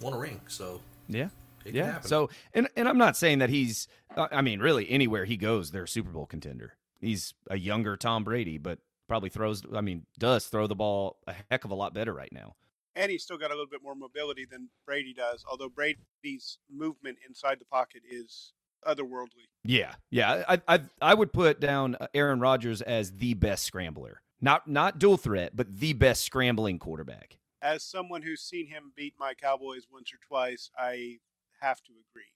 won 0.00 0.12
a 0.12 0.18
ring. 0.18 0.40
So 0.48 0.80
Yeah. 1.08 1.28
It 1.64 1.74
yeah. 1.74 2.00
So 2.00 2.30
and 2.54 2.68
and 2.76 2.88
I'm 2.88 2.98
not 2.98 3.16
saying 3.16 3.40
that 3.40 3.50
he's 3.50 3.88
uh, 4.16 4.28
I 4.30 4.40
mean 4.40 4.60
really 4.60 4.88
anywhere 4.88 5.24
he 5.24 5.36
goes 5.36 5.70
they're 5.70 5.84
a 5.84 5.88
Super 5.88 6.10
Bowl 6.10 6.26
contender. 6.26 6.74
He's 7.00 7.34
a 7.48 7.56
younger 7.56 7.96
Tom 7.96 8.24
Brady, 8.24 8.58
but 8.58 8.78
probably 9.08 9.30
throws 9.30 9.62
I 9.74 9.80
mean 9.80 10.06
does 10.18 10.46
throw 10.46 10.66
the 10.66 10.74
ball 10.74 11.18
a 11.26 11.34
heck 11.50 11.64
of 11.64 11.70
a 11.70 11.74
lot 11.74 11.94
better 11.94 12.12
right 12.12 12.32
now. 12.32 12.56
And 12.94 13.10
he's 13.10 13.22
still 13.22 13.36
got 13.36 13.50
a 13.50 13.54
little 13.54 13.68
bit 13.68 13.82
more 13.82 13.94
mobility 13.94 14.46
than 14.50 14.70
Brady 14.86 15.12
does. 15.12 15.44
Although 15.50 15.68
Brady's 15.68 16.58
movement 16.70 17.18
inside 17.28 17.58
the 17.60 17.66
pocket 17.66 18.02
is 18.08 18.52
otherworldly. 18.86 19.44
Yeah, 19.64 19.94
yeah. 20.10 20.44
I 20.48 20.60
I 20.68 20.80
I 21.00 21.14
would 21.14 21.32
put 21.32 21.60
down 21.60 21.96
uh, 22.00 22.06
Aaron 22.14 22.40
Rodgers 22.40 22.80
as 22.82 23.12
the 23.12 23.34
best 23.34 23.64
scrambler. 23.64 24.22
Not 24.40 24.68
not 24.68 24.98
dual 24.98 25.16
threat, 25.16 25.56
but 25.56 25.78
the 25.78 25.92
best 25.92 26.22
scrambling 26.22 26.78
quarterback. 26.78 27.38
As 27.62 27.82
someone 27.82 28.22
who's 28.22 28.42
seen 28.42 28.68
him 28.68 28.92
beat 28.94 29.14
my 29.18 29.34
Cowboys 29.34 29.86
once 29.90 30.12
or 30.12 30.18
twice, 30.26 30.70
I 30.78 31.18
have 31.60 31.82
to 31.84 31.92
agree. 31.92 32.30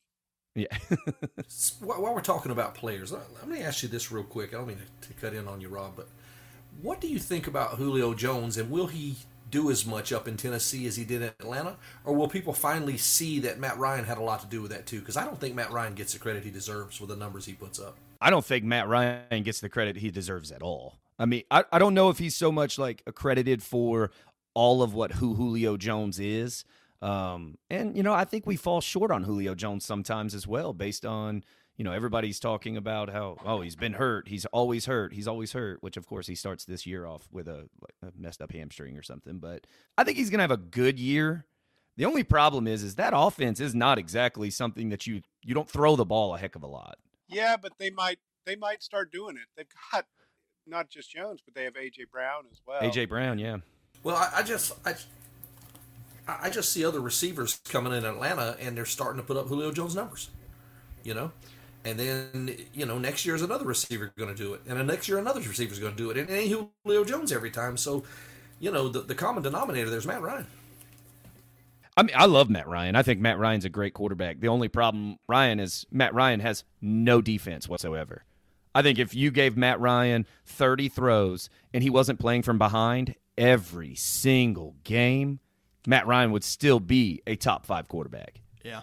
Yeah. 0.54 0.76
While 1.80 2.14
we're 2.14 2.20
talking 2.20 2.52
about 2.52 2.74
players, 2.74 3.12
let 3.12 3.48
me 3.48 3.60
ask 3.60 3.82
you 3.82 3.88
this 3.88 4.10
real 4.10 4.24
quick. 4.24 4.52
I 4.52 4.58
don't 4.58 4.66
mean 4.66 4.78
to, 5.00 5.08
to 5.08 5.14
cut 5.14 5.34
in 5.34 5.46
on 5.46 5.60
you, 5.60 5.68
Rob, 5.68 5.92
but 5.96 6.08
what 6.82 7.00
do 7.00 7.08
you 7.08 7.18
think 7.18 7.46
about 7.46 7.76
Julio 7.76 8.14
Jones, 8.14 8.56
and 8.56 8.70
will 8.70 8.86
he 8.86 9.16
do 9.50 9.70
as 9.70 9.84
much 9.84 10.12
up 10.12 10.28
in 10.28 10.36
Tennessee 10.36 10.86
as 10.86 10.96
he 10.96 11.04
did 11.04 11.22
in 11.22 11.28
Atlanta, 11.40 11.76
or 12.04 12.14
will 12.14 12.28
people 12.28 12.52
finally 12.52 12.96
see 12.96 13.40
that 13.40 13.58
Matt 13.58 13.78
Ryan 13.78 14.04
had 14.04 14.18
a 14.18 14.22
lot 14.22 14.40
to 14.40 14.46
do 14.46 14.62
with 14.62 14.70
that 14.70 14.86
too? 14.86 15.00
Because 15.00 15.16
I 15.16 15.24
don't 15.24 15.38
think 15.38 15.54
Matt 15.54 15.72
Ryan 15.72 15.94
gets 15.94 16.12
the 16.12 16.18
credit 16.18 16.44
he 16.44 16.50
deserves 16.50 16.96
for 16.96 17.06
the 17.06 17.16
numbers 17.16 17.46
he 17.46 17.52
puts 17.52 17.78
up. 17.80 17.96
I 18.20 18.30
don't 18.30 18.44
think 18.44 18.64
Matt 18.64 18.88
Ryan 18.88 19.42
gets 19.42 19.60
the 19.60 19.68
credit 19.68 19.96
he 19.96 20.10
deserves 20.10 20.52
at 20.52 20.62
all. 20.62 20.98
I 21.18 21.26
mean, 21.26 21.42
I, 21.50 21.64
I 21.72 21.78
don't 21.78 21.94
know 21.94 22.10
if 22.10 22.18
he's 22.18 22.34
so 22.34 22.52
much 22.52 22.78
like 22.78 23.02
accredited 23.06 23.62
for 23.62 24.10
all 24.54 24.82
of 24.82 24.94
what 24.94 25.12
who 25.12 25.34
Julio 25.34 25.76
Jones 25.76 26.18
is. 26.18 26.64
Um, 27.02 27.56
and 27.70 27.96
you 27.96 28.02
know, 28.02 28.12
I 28.12 28.24
think 28.24 28.46
we 28.46 28.56
fall 28.56 28.80
short 28.80 29.10
on 29.10 29.22
Julio 29.22 29.54
Jones 29.54 29.84
sometimes 29.84 30.34
as 30.34 30.46
well, 30.46 30.72
based 30.72 31.06
on 31.06 31.44
you 31.76 31.84
know 31.84 31.92
everybody's 31.92 32.38
talking 32.38 32.76
about 32.76 33.10
how 33.10 33.36
oh 33.44 33.62
he's 33.62 33.76
been 33.76 33.94
hurt, 33.94 34.28
he's 34.28 34.44
always 34.46 34.86
hurt, 34.86 35.14
he's 35.14 35.26
always 35.26 35.52
hurt. 35.52 35.82
Which 35.82 35.96
of 35.96 36.06
course 36.06 36.26
he 36.26 36.34
starts 36.34 36.64
this 36.64 36.86
year 36.86 37.06
off 37.06 37.28
with 37.32 37.48
a, 37.48 37.68
like, 37.80 37.94
a 38.02 38.12
messed 38.18 38.42
up 38.42 38.52
hamstring 38.52 38.96
or 38.96 39.02
something. 39.02 39.38
But 39.38 39.66
I 39.96 40.04
think 40.04 40.18
he's 40.18 40.30
gonna 40.30 40.42
have 40.42 40.50
a 40.50 40.58
good 40.58 40.98
year. 40.98 41.46
The 41.96 42.04
only 42.04 42.22
problem 42.22 42.66
is 42.66 42.82
is 42.82 42.96
that 42.96 43.12
offense 43.16 43.60
is 43.60 43.74
not 43.74 43.98
exactly 43.98 44.50
something 44.50 44.90
that 44.90 45.06
you 45.06 45.22
you 45.42 45.54
don't 45.54 45.68
throw 45.68 45.96
the 45.96 46.04
ball 46.04 46.34
a 46.34 46.38
heck 46.38 46.54
of 46.54 46.62
a 46.62 46.66
lot. 46.66 46.98
Yeah, 47.28 47.56
but 47.56 47.72
they 47.78 47.90
might 47.90 48.18
they 48.44 48.56
might 48.56 48.82
start 48.82 49.10
doing 49.10 49.36
it. 49.36 49.48
They've 49.56 49.66
got 49.92 50.04
not 50.66 50.90
just 50.90 51.10
Jones, 51.10 51.40
but 51.44 51.54
they 51.54 51.64
have 51.64 51.74
AJ 51.74 52.10
Brown 52.10 52.44
as 52.50 52.60
well. 52.66 52.82
AJ 52.82 53.08
Brown, 53.08 53.38
yeah. 53.38 53.58
Well, 54.02 54.16
I, 54.16 54.30
I 54.36 54.42
just 54.42 54.72
I, 54.86 54.94
I 56.42 56.50
just 56.50 56.72
see 56.72 56.84
other 56.84 57.00
receivers 57.00 57.60
coming 57.68 57.92
in 57.92 58.04
Atlanta, 58.04 58.56
and 58.60 58.76
they're 58.76 58.86
starting 58.86 59.20
to 59.20 59.26
put 59.26 59.36
up 59.36 59.48
Julio 59.48 59.72
Jones 59.72 59.94
numbers. 59.94 60.30
You 61.02 61.14
know, 61.14 61.32
and 61.84 61.98
then 61.98 62.56
you 62.74 62.84
know 62.84 62.98
next 62.98 63.24
year 63.24 63.34
is 63.34 63.42
another 63.42 63.64
receiver 63.64 64.12
going 64.18 64.34
to 64.34 64.40
do 64.40 64.54
it, 64.54 64.60
and 64.66 64.78
the 64.78 64.84
next 64.84 65.08
year 65.08 65.18
another 65.18 65.40
receiver's 65.40 65.78
going 65.78 65.92
to 65.92 65.98
do 65.98 66.10
it, 66.10 66.18
and 66.18 66.28
it 66.28 66.32
ain't 66.32 66.68
Julio 66.84 67.04
Jones 67.04 67.32
every 67.32 67.50
time. 67.50 67.76
So 67.76 68.04
you 68.58 68.70
know, 68.70 68.88
the, 68.88 69.00
the 69.00 69.14
common 69.14 69.42
denominator 69.42 69.90
there's 69.90 70.06
Matt 70.06 70.22
Ryan. 70.22 70.46
I 71.96 72.02
mean, 72.02 72.14
I 72.16 72.26
love 72.26 72.48
Matt 72.48 72.68
Ryan. 72.68 72.94
I 72.94 73.02
think 73.02 73.20
Matt 73.20 73.38
Ryan's 73.38 73.64
a 73.64 73.68
great 73.68 73.94
quarterback. 73.94 74.40
The 74.40 74.48
only 74.48 74.68
problem 74.68 75.18
Ryan 75.28 75.58
is 75.58 75.86
Matt 75.90 76.14
Ryan 76.14 76.40
has 76.40 76.64
no 76.80 77.20
defense 77.20 77.68
whatsoever. 77.68 78.24
I 78.74 78.82
think 78.82 78.98
if 78.98 79.14
you 79.14 79.30
gave 79.30 79.56
Matt 79.56 79.80
Ryan 79.80 80.26
30 80.46 80.88
throws 80.88 81.50
and 81.74 81.82
he 81.82 81.90
wasn't 81.90 82.20
playing 82.20 82.42
from 82.42 82.58
behind 82.58 83.16
every 83.36 83.94
single 83.96 84.76
game, 84.84 85.40
Matt 85.86 86.06
Ryan 86.06 86.32
would 86.32 86.44
still 86.44 86.80
be 86.80 87.22
a 87.26 87.36
top 87.36 87.66
5 87.66 87.88
quarterback. 87.88 88.40
Yeah. 88.62 88.82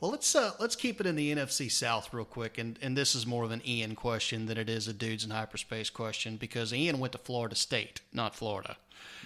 Well, 0.00 0.10
let's 0.10 0.34
uh, 0.34 0.52
let's 0.58 0.76
keep 0.76 0.98
it 0.98 1.06
in 1.06 1.14
the 1.14 1.34
NFC 1.34 1.70
South 1.70 2.14
real 2.14 2.24
quick, 2.24 2.56
and 2.56 2.78
and 2.80 2.96
this 2.96 3.14
is 3.14 3.26
more 3.26 3.44
of 3.44 3.50
an 3.50 3.60
Ian 3.66 3.94
question 3.94 4.46
than 4.46 4.56
it 4.56 4.70
is 4.70 4.88
a 4.88 4.94
dudes 4.94 5.24
in 5.24 5.30
hyperspace 5.30 5.90
question 5.90 6.36
because 6.36 6.72
Ian 6.72 6.98
went 6.98 7.12
to 7.12 7.18
Florida 7.18 7.54
State, 7.54 8.00
not 8.10 8.34
Florida. 8.34 8.78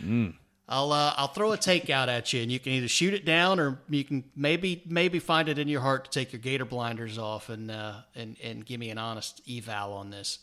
Mm. 0.02 0.34
I'll 0.68 0.90
uh, 0.92 1.14
I'll 1.16 1.28
throw 1.28 1.52
a 1.52 1.56
take 1.56 1.90
out 1.90 2.08
at 2.08 2.32
you, 2.32 2.42
and 2.42 2.50
you 2.50 2.58
can 2.58 2.72
either 2.72 2.88
shoot 2.88 3.14
it 3.14 3.24
down 3.24 3.60
or 3.60 3.78
you 3.88 4.02
can 4.02 4.24
maybe 4.34 4.82
maybe 4.86 5.20
find 5.20 5.48
it 5.48 5.58
in 5.58 5.68
your 5.68 5.82
heart 5.82 6.06
to 6.06 6.10
take 6.10 6.32
your 6.32 6.40
Gator 6.40 6.64
blinders 6.64 7.18
off 7.18 7.50
and 7.50 7.70
uh, 7.70 7.96
and 8.16 8.36
and 8.42 8.66
give 8.66 8.80
me 8.80 8.90
an 8.90 8.98
honest 8.98 9.42
eval 9.48 9.92
on 9.92 10.10
this. 10.10 10.40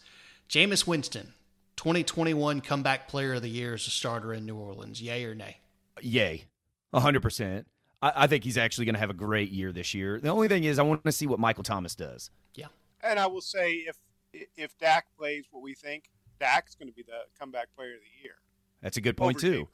Jameis 0.47 0.85
Winston, 0.87 1.33
2021 1.75 2.61
comeback 2.61 3.07
player 3.07 3.33
of 3.33 3.41
the 3.41 3.49
year 3.49 3.73
as 3.73 3.87
a 3.87 3.89
starter 3.89 4.33
in 4.33 4.45
New 4.45 4.55
Orleans, 4.55 5.01
yay 5.01 5.25
or 5.25 5.33
nay? 5.33 5.57
Yay, 6.01 6.45
hundred 6.93 7.21
percent. 7.21 7.67
I, 8.01 8.13
I 8.15 8.27
think 8.27 8.43
he's 8.43 8.57
actually 8.57 8.85
going 8.85 8.95
to 8.95 8.99
have 8.99 9.09
a 9.09 9.15
great 9.15 9.51
year 9.51 9.71
this 9.71 9.93
year. 9.93 10.19
The 10.19 10.29
only 10.29 10.47
thing 10.47 10.63
is, 10.63 10.79
I 10.79 10.83
want 10.83 11.03
to 11.05 11.11
see 11.11 11.27
what 11.27 11.39
Michael 11.39 11.63
Thomas 11.63 11.95
does. 11.95 12.29
Yeah, 12.55 12.67
And 13.03 13.19
I 13.19 13.27
will 13.27 13.41
say, 13.41 13.73
if 13.73 13.97
if 14.33 14.77
Dak 14.77 15.05
plays 15.17 15.45
what 15.51 15.61
we 15.61 15.73
think, 15.73 16.09
Dak's 16.39 16.75
going 16.75 16.87
to 16.87 16.93
be 16.93 17.03
the 17.03 17.25
comeback 17.39 17.67
player 17.75 17.93
of 17.93 17.99
the 17.99 18.23
year. 18.23 18.35
That's 18.81 18.97
a 18.97 19.01
good 19.01 19.17
point 19.17 19.37
over 19.37 19.47
too. 19.47 19.61
Jameis. 19.63 19.67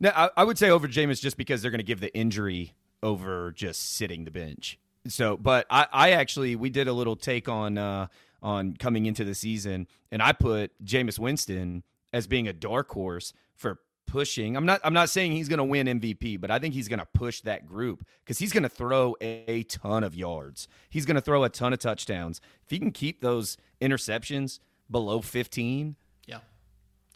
No, 0.00 0.12
I, 0.14 0.30
I 0.36 0.44
would 0.44 0.58
say 0.58 0.70
over 0.70 0.88
Jameis 0.88 1.20
just 1.20 1.36
because 1.36 1.62
they're 1.62 1.70
going 1.70 1.78
to 1.78 1.84
give 1.84 2.00
the 2.00 2.14
injury 2.14 2.74
over 3.02 3.52
just 3.52 3.94
sitting 3.94 4.24
the 4.24 4.30
bench. 4.30 4.78
So, 5.06 5.36
but 5.36 5.66
I, 5.70 5.86
I 5.92 6.10
actually 6.12 6.54
we 6.56 6.70
did 6.70 6.88
a 6.88 6.92
little 6.92 7.16
take 7.16 7.48
on 7.48 7.78
uh, 7.78 8.06
on 8.42 8.74
coming 8.76 9.06
into 9.06 9.24
the 9.24 9.34
season, 9.34 9.88
and 10.10 10.22
I 10.22 10.32
put 10.32 10.72
Jameis 10.84 11.18
Winston 11.18 11.82
as 12.12 12.26
being 12.26 12.46
a 12.46 12.52
dark 12.52 12.90
horse 12.90 13.32
for 13.54 13.80
pushing. 14.12 14.58
I'm 14.58 14.66
not 14.66 14.80
I'm 14.84 14.92
not 14.92 15.08
saying 15.08 15.32
he's 15.32 15.48
going 15.48 15.58
to 15.58 15.64
win 15.64 15.86
MVP, 15.86 16.38
but 16.38 16.50
I 16.50 16.58
think 16.58 16.74
he's 16.74 16.86
going 16.86 16.98
to 16.98 17.06
push 17.06 17.40
that 17.40 17.66
group 17.66 18.04
because 18.22 18.38
he's 18.38 18.52
going 18.52 18.62
to 18.62 18.68
throw 18.68 19.16
a, 19.22 19.44
a 19.48 19.62
ton 19.62 20.04
of 20.04 20.14
yards. 20.14 20.68
He's 20.90 21.06
going 21.06 21.14
to 21.14 21.22
throw 21.22 21.44
a 21.44 21.48
ton 21.48 21.72
of 21.72 21.78
touchdowns. 21.78 22.40
If 22.62 22.70
he 22.70 22.78
can 22.78 22.92
keep 22.92 23.22
those 23.22 23.56
interceptions 23.80 24.60
below 24.90 25.22
15, 25.22 25.96
yeah. 26.26 26.40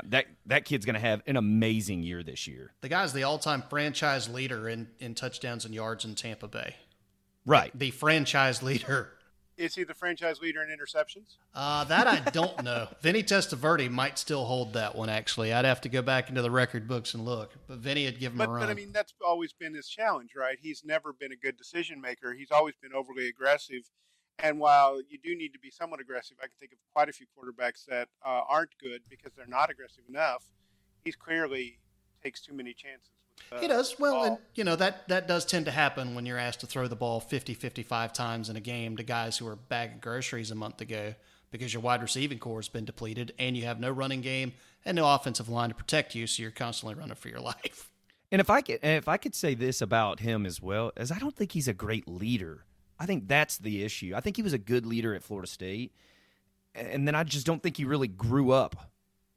that 0.05 0.25
that 0.47 0.65
kid's 0.65 0.87
going 0.87 0.95
to 0.95 1.01
have 1.01 1.23
an 1.27 1.37
amazing 1.37 2.03
year 2.03 2.23
this 2.23 2.47
year. 2.47 2.73
The 2.81 2.89
guy's 2.89 3.13
the 3.13 3.25
all-time 3.25 3.63
franchise 3.69 4.29
leader 4.31 4.67
in 4.67 4.89
in 4.99 5.15
touchdowns 5.15 5.67
and 5.67 5.75
yards 5.75 6.07
in 6.07 6.15
Tampa 6.15 6.49
Bay. 6.49 6.77
Right. 7.45 7.79
The 7.79 7.91
franchise 7.91 8.63
leader. 8.63 9.13
Is 9.57 9.75
he 9.75 9.85
the 9.85 9.95
franchise 9.95 10.41
leader 10.41 10.63
in 10.63 10.69
interceptions? 10.69 11.37
Uh, 11.55 11.85
that 11.85 12.07
I 12.07 12.21
don't 12.31 12.63
know. 12.63 12.89
Vinny 13.01 13.23
Testaverde 13.23 13.91
might 13.91 14.19
still 14.19 14.45
hold 14.45 14.75
that 14.75 14.95
one. 14.95 15.09
Actually, 15.09 15.53
I'd 15.53 15.65
have 15.65 15.81
to 15.83 15.89
go 15.89 16.03
back 16.03 16.29
into 16.29 16.43
the 16.43 16.51
record 16.51 16.87
books 16.87 17.15
and 17.15 17.25
look. 17.25 17.53
But 17.67 17.79
Vinny 17.79 18.05
had 18.05 18.19
given 18.19 18.35
him 18.35 18.39
But, 18.47 18.49
a 18.51 18.53
run. 18.53 18.61
but 18.61 18.71
I 18.71 18.75
mean, 18.75 18.93
that's 18.93 19.15
always 19.27 19.53
been 19.55 19.73
his 19.75 19.89
challenge, 19.89 20.33
right? 20.37 20.59
He's 20.61 20.85
never 20.85 21.13
been 21.13 21.33
a 21.33 21.37
good 21.37 21.57
decision 21.57 22.01
maker. 22.01 22.35
He's 22.35 22.51
always 22.51 22.75
been 22.77 22.93
overly 22.93 23.29
aggressive. 23.29 23.91
And 24.39 24.61
while 24.61 25.01
you 25.09 25.17
do 25.23 25.35
need 25.35 25.55
to 25.55 25.59
be 25.59 25.71
somewhat 25.71 26.01
aggressive, 26.01 26.37
I 26.43 26.47
can 26.47 26.57
think 26.61 26.73
of 26.73 26.79
quite 26.93 27.09
a 27.09 27.13
few 27.13 27.27
quarterbacks 27.27 27.87
that 27.87 28.09
uh, 28.25 28.43
aren't 28.47 28.77
good 28.79 29.01
because 29.09 29.33
they're 29.35 29.47
not 29.47 29.71
aggressive 29.71 30.05
enough. 30.07 30.45
He's 31.05 31.17
clearly 31.17 31.79
takes 32.23 32.43
too 32.43 32.53
many 32.53 32.75
chances. 32.75 33.09
With, 33.51 33.59
uh, 33.59 33.63
He 33.63 33.69
does. 33.69 33.97
Well, 33.99 34.13
ball. 34.13 34.25
and 34.25 34.39
you 34.55 34.65
know 34.65 34.77
that 34.77 35.09
that 35.09 35.29
does 35.29 35.45
tend 35.45 35.67
to 35.67 35.71
happen 35.71 36.15
when 36.15 36.27
you're 36.27 36.39
asked 36.39 36.61
to 36.61 36.67
throw 36.67 36.89
the 36.89 36.97
ball 36.97 37.21
50, 37.21 37.55
55 37.55 38.13
times 38.13 38.49
in 38.49 38.57
a 38.57 38.61
game 38.61 38.97
to 38.97 39.03
guys 39.03 39.39
who 39.39 39.45
were 39.45 39.57
bagging 39.57 39.99
groceries 40.01 40.51
a 40.51 40.55
month 40.55 40.81
ago 40.81 41.15
because 41.51 41.73
your 41.73 41.83
wide 41.83 42.03
receiving 42.03 42.39
core 42.39 42.59
has 42.59 42.69
been 42.69 42.85
depleted 42.85 43.33
and 43.39 43.57
you 43.57 43.65
have 43.65 43.81
no 43.81 43.91
running 43.91 44.21
game 44.21 44.53
and 44.85 44.97
no 44.97 45.13
offensive 45.13 45.49
line 45.49 45.69
to 45.69 45.75
protect 45.75 46.15
you, 46.15 46.27
so 46.27 46.43
you're 46.43 46.51
constantly 46.51 46.95
running 46.95 47.17
for 47.17 47.29
your 47.29 47.41
life. 47.53 47.91
And 48.33 48.41
if 48.41 48.51
I 48.51 48.61
could, 48.61 48.81
and 48.83 48.97
if 48.97 49.09
I 49.09 49.17
could 49.17 49.35
say 49.35 49.55
this 49.55 49.81
about 49.81 50.21
him 50.21 50.47
as 50.47 50.61
well, 50.61 50.93
as 50.97 51.13
I 51.13 51.19
don't 51.19 51.35
think 51.37 51.53
he's 51.53 51.69
a 51.69 51.75
great 51.75 52.09
leader. 52.09 52.65
I 52.99 53.07
think 53.07 53.29
that's 53.29 53.59
the 53.59 53.85
issue. 53.85 54.15
I 54.17 54.21
think 54.21 54.37
he 54.37 54.43
was 54.43 54.55
a 54.55 54.59
good 54.59 54.87
leader 54.87 55.15
at 55.15 55.23
Florida 55.23 55.47
State, 55.47 55.93
and 56.75 57.07
then 57.07 57.15
I 57.15 57.25
just 57.25 57.47
don't 57.47 57.63
think 57.63 57.77
he 57.77 57.85
really 57.85 58.09
grew 58.09 58.51
up. 58.53 58.91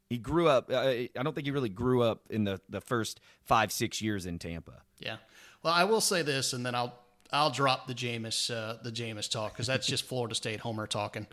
He 0.10 0.18
grew 0.18 0.48
up. 0.48 0.72
I 0.72 1.10
don't 1.14 1.34
think 1.34 1.46
he 1.46 1.52
really 1.52 1.70
grew 1.70 2.02
up 2.02 2.24
in 2.30 2.44
the 2.44 2.60
the 2.68 2.82
first 2.82 3.20
five 3.44 3.72
six 3.72 4.02
years 4.02 4.26
in 4.26 4.40
Tampa. 4.40 4.82
Yeah. 4.98 5.18
Well, 5.62 5.74
I 5.74 5.84
will 5.84 6.02
say 6.02 6.24
this, 6.24 6.54
and 6.54 6.66
then 6.66 6.74
I'll 6.74 6.98
I'll 7.32 7.52
drop 7.52 7.88
the 7.88 7.94
Jameis 7.94 8.50
uh, 8.50 8.78
the 8.82 8.92
Jameis 8.92 9.30
talk 9.30 9.54
because 9.54 9.68
that's 9.68 9.86
just 9.86 10.06
Florida 10.06 10.34
State 10.34 10.62
homer 10.62 10.88
talking. 10.88 11.28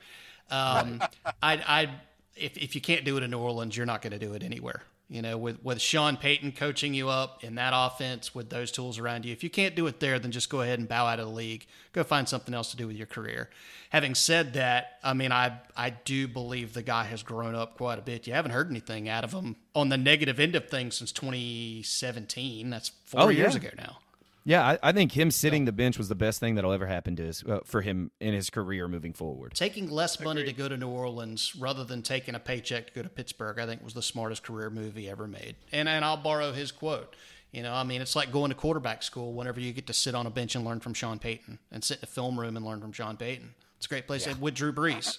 Um, 0.50 1.00
I 1.42 1.54
I 1.66 1.90
if 2.36 2.56
if 2.58 2.74
you 2.74 2.80
can't 2.80 3.04
do 3.04 3.16
it 3.16 3.22
in 3.22 3.30
New 3.30 3.38
Orleans, 3.38 3.76
you're 3.76 3.86
not 3.86 4.02
going 4.02 4.12
to 4.12 4.18
do 4.18 4.34
it 4.34 4.42
anywhere. 4.42 4.82
You 5.08 5.22
know, 5.22 5.38
with 5.38 5.62
with 5.62 5.80
Sean 5.80 6.16
Payton 6.16 6.52
coaching 6.52 6.92
you 6.92 7.08
up 7.08 7.44
in 7.44 7.54
that 7.54 7.72
offense 7.76 8.34
with 8.34 8.50
those 8.50 8.72
tools 8.72 8.98
around 8.98 9.24
you, 9.24 9.32
if 9.32 9.44
you 9.44 9.50
can't 9.50 9.76
do 9.76 9.86
it 9.86 10.00
there, 10.00 10.18
then 10.18 10.32
just 10.32 10.50
go 10.50 10.62
ahead 10.62 10.80
and 10.80 10.88
bow 10.88 11.06
out 11.06 11.20
of 11.20 11.26
the 11.26 11.32
league. 11.32 11.64
Go 11.92 12.02
find 12.02 12.28
something 12.28 12.52
else 12.52 12.72
to 12.72 12.76
do 12.76 12.88
with 12.88 12.96
your 12.96 13.06
career. 13.06 13.48
Having 13.90 14.16
said 14.16 14.54
that, 14.54 14.98
I 15.04 15.14
mean, 15.14 15.30
I 15.30 15.60
I 15.76 15.90
do 15.90 16.26
believe 16.26 16.72
the 16.74 16.82
guy 16.82 17.04
has 17.04 17.22
grown 17.22 17.54
up 17.54 17.76
quite 17.76 18.00
a 18.00 18.02
bit. 18.02 18.26
You 18.26 18.32
haven't 18.32 18.50
heard 18.50 18.68
anything 18.68 19.08
out 19.08 19.22
of 19.22 19.32
him 19.32 19.54
on 19.76 19.90
the 19.90 19.96
negative 19.96 20.40
end 20.40 20.56
of 20.56 20.68
things 20.68 20.96
since 20.96 21.12
2017. 21.12 22.68
That's 22.70 22.90
four 23.04 23.22
Oh, 23.22 23.28
years 23.28 23.54
yeah. 23.54 23.60
ago 23.60 23.70
now. 23.76 23.98
Yeah, 24.46 24.64
I, 24.64 24.78
I 24.80 24.92
think 24.92 25.10
him 25.10 25.32
sitting 25.32 25.64
the 25.64 25.72
bench 25.72 25.98
was 25.98 26.08
the 26.08 26.14
best 26.14 26.38
thing 26.38 26.54
that'll 26.54 26.70
ever 26.70 26.86
happen 26.86 27.16
to 27.16 27.24
his 27.24 27.42
uh, 27.42 27.58
for 27.64 27.82
him 27.82 28.12
in 28.20 28.32
his 28.32 28.48
career 28.48 28.86
moving 28.86 29.12
forward. 29.12 29.54
Taking 29.54 29.90
less 29.90 30.20
money 30.20 30.44
to 30.44 30.52
go 30.52 30.68
to 30.68 30.76
New 30.76 30.88
Orleans 30.88 31.56
rather 31.56 31.82
than 31.82 32.00
taking 32.00 32.36
a 32.36 32.38
paycheck 32.38 32.86
to 32.86 32.92
go 32.92 33.02
to 33.02 33.08
Pittsburgh, 33.08 33.58
I 33.58 33.66
think 33.66 33.82
was 33.82 33.94
the 33.94 34.02
smartest 34.02 34.44
career 34.44 34.70
move 34.70 34.94
he 34.94 35.10
ever 35.10 35.26
made. 35.26 35.56
And 35.72 35.88
and 35.88 36.04
I'll 36.04 36.16
borrow 36.16 36.52
his 36.52 36.70
quote. 36.70 37.16
You 37.50 37.64
know, 37.64 37.74
I 37.74 37.82
mean, 37.82 38.00
it's 38.00 38.14
like 38.14 38.30
going 38.30 38.50
to 38.50 38.54
quarterback 38.54 39.02
school 39.02 39.32
whenever 39.32 39.58
you 39.58 39.72
get 39.72 39.88
to 39.88 39.92
sit 39.92 40.14
on 40.14 40.26
a 40.26 40.30
bench 40.30 40.54
and 40.54 40.64
learn 40.64 40.78
from 40.78 40.94
Sean 40.94 41.18
Payton 41.18 41.58
and 41.72 41.82
sit 41.82 41.98
in 41.98 42.04
a 42.04 42.06
film 42.06 42.38
room 42.38 42.56
and 42.56 42.64
learn 42.64 42.80
from 42.80 42.92
Sean 42.92 43.16
Payton. 43.16 43.52
It's 43.78 43.86
a 43.86 43.88
great 43.88 44.06
place 44.06 44.28
with 44.38 44.54
Drew 44.54 44.72
Brees. 44.72 45.18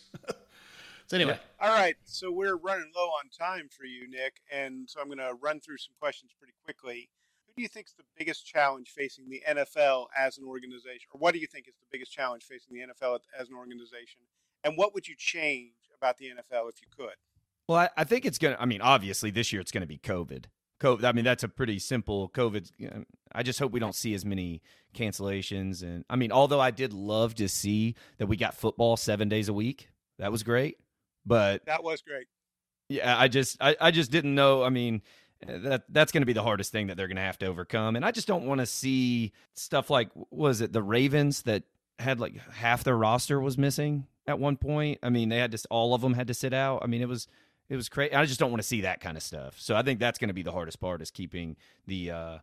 so 1.08 1.18
anyway, 1.18 1.38
All 1.60 1.74
right, 1.74 1.98
so 2.06 2.32
we're 2.32 2.56
running 2.56 2.92
low 2.96 3.08
on 3.08 3.30
time 3.38 3.68
for 3.70 3.84
you, 3.84 4.10
Nic, 4.10 4.36
and 4.50 4.90
so 4.90 5.02
I'm 5.02 5.08
going 5.08 5.18
to 5.18 5.34
run 5.42 5.60
through 5.60 5.80
some 5.80 5.94
questions 6.00 6.32
pretty 6.40 6.54
quickly. 6.63 7.10
Do 7.58 7.63
you 7.63 7.67
think 7.67 7.88
is 7.88 7.93
the 7.98 8.04
biggest 8.17 8.46
challenge 8.46 8.91
facing 8.96 9.30
the 9.30 9.41
NFL 9.50 10.06
as 10.15 10.38
an 10.38 10.46
organization, 10.46 11.08
or 11.12 11.20
what 11.20 11.34
do 11.34 11.39
you 11.39 11.48
think 11.48 11.67
is 11.67 11.74
the 11.76 11.88
biggest 11.91 12.12
challenge 12.12 12.43
facing 12.43 12.74
the 12.74 12.82
NFL 12.82 13.20
as 13.38 13.50
an 13.50 13.56
organization, 13.56 14.22
and 14.63 14.78
what 14.78 14.93
would 14.93 15.08
you 15.08 15.15
change 15.17 15.74
about 15.98 16.17
the 16.17 16.26
NFL 16.26 16.70
if 16.70 16.82
you 16.82 16.88
could? 16.96 17.15
Well, 17.67 17.80
I, 17.80 17.89
I 17.98 18.04
think 18.04 18.26
it's 18.26 18.38
gonna. 18.38 18.58
I 18.60 18.65
mean, 18.65 18.82
obviously 18.82 19.32
this 19.32 19.52
year 19.52 19.60
it's 19.60 19.72
gonna 19.72 19.88
be 19.88 19.98
COVID. 19.98 20.46
COVID. 20.80 21.04
I 21.04 21.12
mean, 21.12 21.26
that's 21.26 21.43
a 21.43 21.48
pretty 21.48 21.80
simple 21.80 22.30
COVID. 22.30 22.70
I 23.34 23.43
just 23.43 23.58
hope 23.60 23.72
we 23.72 23.80
don't 23.80 23.96
see 23.96 24.13
as 24.13 24.24
many 24.24 24.62
cancellations. 24.93 25.82
And 25.82 26.06
I 26.10 26.15
mean, 26.15 26.32
although 26.32 26.60
I 26.60 26.72
did 26.72 26.93
love 26.93 27.34
to 27.36 27.50
see 27.50 27.96
that 28.20 28.28
we 28.28 28.38
got 28.38 28.54
football 28.54 28.98
seven 28.98 29.30
days 29.30 29.50
a 29.50 29.54
week, 29.54 29.89
that 30.20 30.32
was 30.32 30.43
great. 30.43 30.78
But 31.26 31.65
That 31.65 31.84
was 31.84 32.02
great. 32.02 32.28
yeah, 32.89 33.17
I 33.17 33.28
just, 33.28 33.58
I, 33.60 33.76
I 33.82 33.91
just 33.91 34.12
didn't 34.12 34.34
know. 34.36 34.63
I 34.63 34.70
mean, 34.70 35.02
that 35.45 35.84
that's 35.89 36.12
going 36.12 36.21
to 36.21 36.26
be 36.26 36.34
the 36.34 36.43
hardest 36.43 36.71
thing 36.71 36.88
that 36.88 36.97
they're 36.97 37.08
going 37.08 37.17
to 37.17 37.21
have 37.21 37.38
to 37.39 37.45
overcome. 37.45 37.95
And 37.95 38.06
I 38.06 38.12
just 38.12 38.28
don't 38.28 38.45
want 38.45 38.60
to 38.60 38.65
see 38.65 39.32
stuff 39.54 39.89
like 39.89 40.10
was 40.32 40.62
it 40.62 40.73
the 40.73 40.84
Ravens 40.84 41.43
that 41.43 41.63
had 42.00 42.19
like 42.19 42.38
half 42.52 42.84
their 42.84 42.97
roster 42.97 43.39
was 43.39 43.58
missing 43.58 44.08
at 44.28 44.39
one 44.39 44.58
point. 44.58 45.00
I 45.02 45.10
mean, 45.10 45.30
they 45.30 45.38
had 45.38 45.52
to 45.52 45.67
all 45.69 45.93
of 45.93 46.02
them 46.02 46.13
had 46.13 46.28
to 46.28 46.34
sit 46.34 46.54
out. 46.54 46.82
I 46.84 46.88
mean, 46.88 47.02
it 47.02 47.08
was 47.08 47.28
it 47.69 47.76
was 47.76 47.89
crazy. 47.89 48.13
I 48.13 48.26
just 48.26 48.39
don't 48.39 48.52
want 48.52 48.62
to 48.62 48.67
see 48.67 48.82
that 48.82 49.02
kind 49.02 49.17
of 49.17 49.23
stuff. 49.23 49.56
So 49.60 49.76
I 49.76 49.82
think 49.82 50.00
that's 50.00 50.19
going 50.19 50.30
to 50.30 50.34
be 50.34 50.43
the 50.43 50.52
hardest 50.52 50.80
part 50.80 51.02
is 51.02 51.12
keeping 51.12 51.56
the 51.86 52.12
uh 52.12 52.38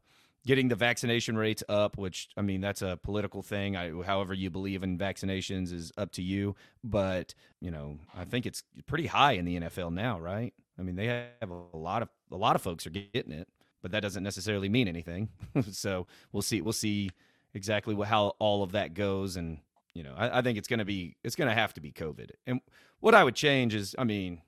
getting 0.46 0.68
the 0.68 0.74
vaccination 0.74 1.36
rates 1.36 1.64
up, 1.68 1.96
which 1.96 2.28
I 2.36 2.42
mean 2.42 2.60
that's 2.60 2.82
a 2.82 2.98
political 3.02 3.42
thing. 3.42 3.76
I, 3.76 3.90
however 4.02 4.34
you 4.34 4.50
believe 4.50 4.82
in 4.82 4.98
vaccinations 4.98 5.72
is 5.72 5.92
up 5.96 6.12
to 6.12 6.22
you, 6.22 6.56
but 6.82 7.34
you 7.60 7.70
know 7.70 7.98
I 8.16 8.24
think 8.24 8.46
it's 8.46 8.62
pretty 8.86 9.06
high 9.06 9.32
in 9.32 9.44
the 9.44 9.60
NFL 9.60 9.92
now, 9.92 10.18
right? 10.18 10.52
I 10.78 10.82
mean 10.82 10.96
they 10.96 11.06
have 11.40 11.50
a 11.50 11.76
lot 11.76 12.02
of 12.02 12.08
a 12.34 12.36
lot 12.36 12.56
of 12.56 12.62
folks 12.62 12.86
are 12.86 12.90
getting 12.90 13.32
it, 13.32 13.48
but 13.82 13.92
that 13.92 14.00
doesn't 14.00 14.22
necessarily 14.22 14.68
mean 14.68 14.88
anything. 14.88 15.28
so 15.70 16.06
we'll 16.32 16.42
see. 16.42 16.60
We'll 16.60 16.72
see 16.72 17.10
exactly 17.54 17.94
how 18.04 18.34
all 18.38 18.62
of 18.62 18.72
that 18.72 18.94
goes, 18.94 19.36
and 19.36 19.58
you 19.94 20.02
know 20.02 20.14
I, 20.16 20.38
I 20.38 20.42
think 20.42 20.58
it's 20.58 20.68
gonna 20.68 20.84
be 20.84 21.16
it's 21.22 21.36
gonna 21.36 21.54
have 21.54 21.72
to 21.74 21.80
be 21.80 21.92
COVID. 21.92 22.30
And 22.46 22.60
what 23.00 23.14
I 23.14 23.24
would 23.24 23.34
change 23.34 23.74
is, 23.74 23.94
I 23.98 24.04
mean, 24.04 24.40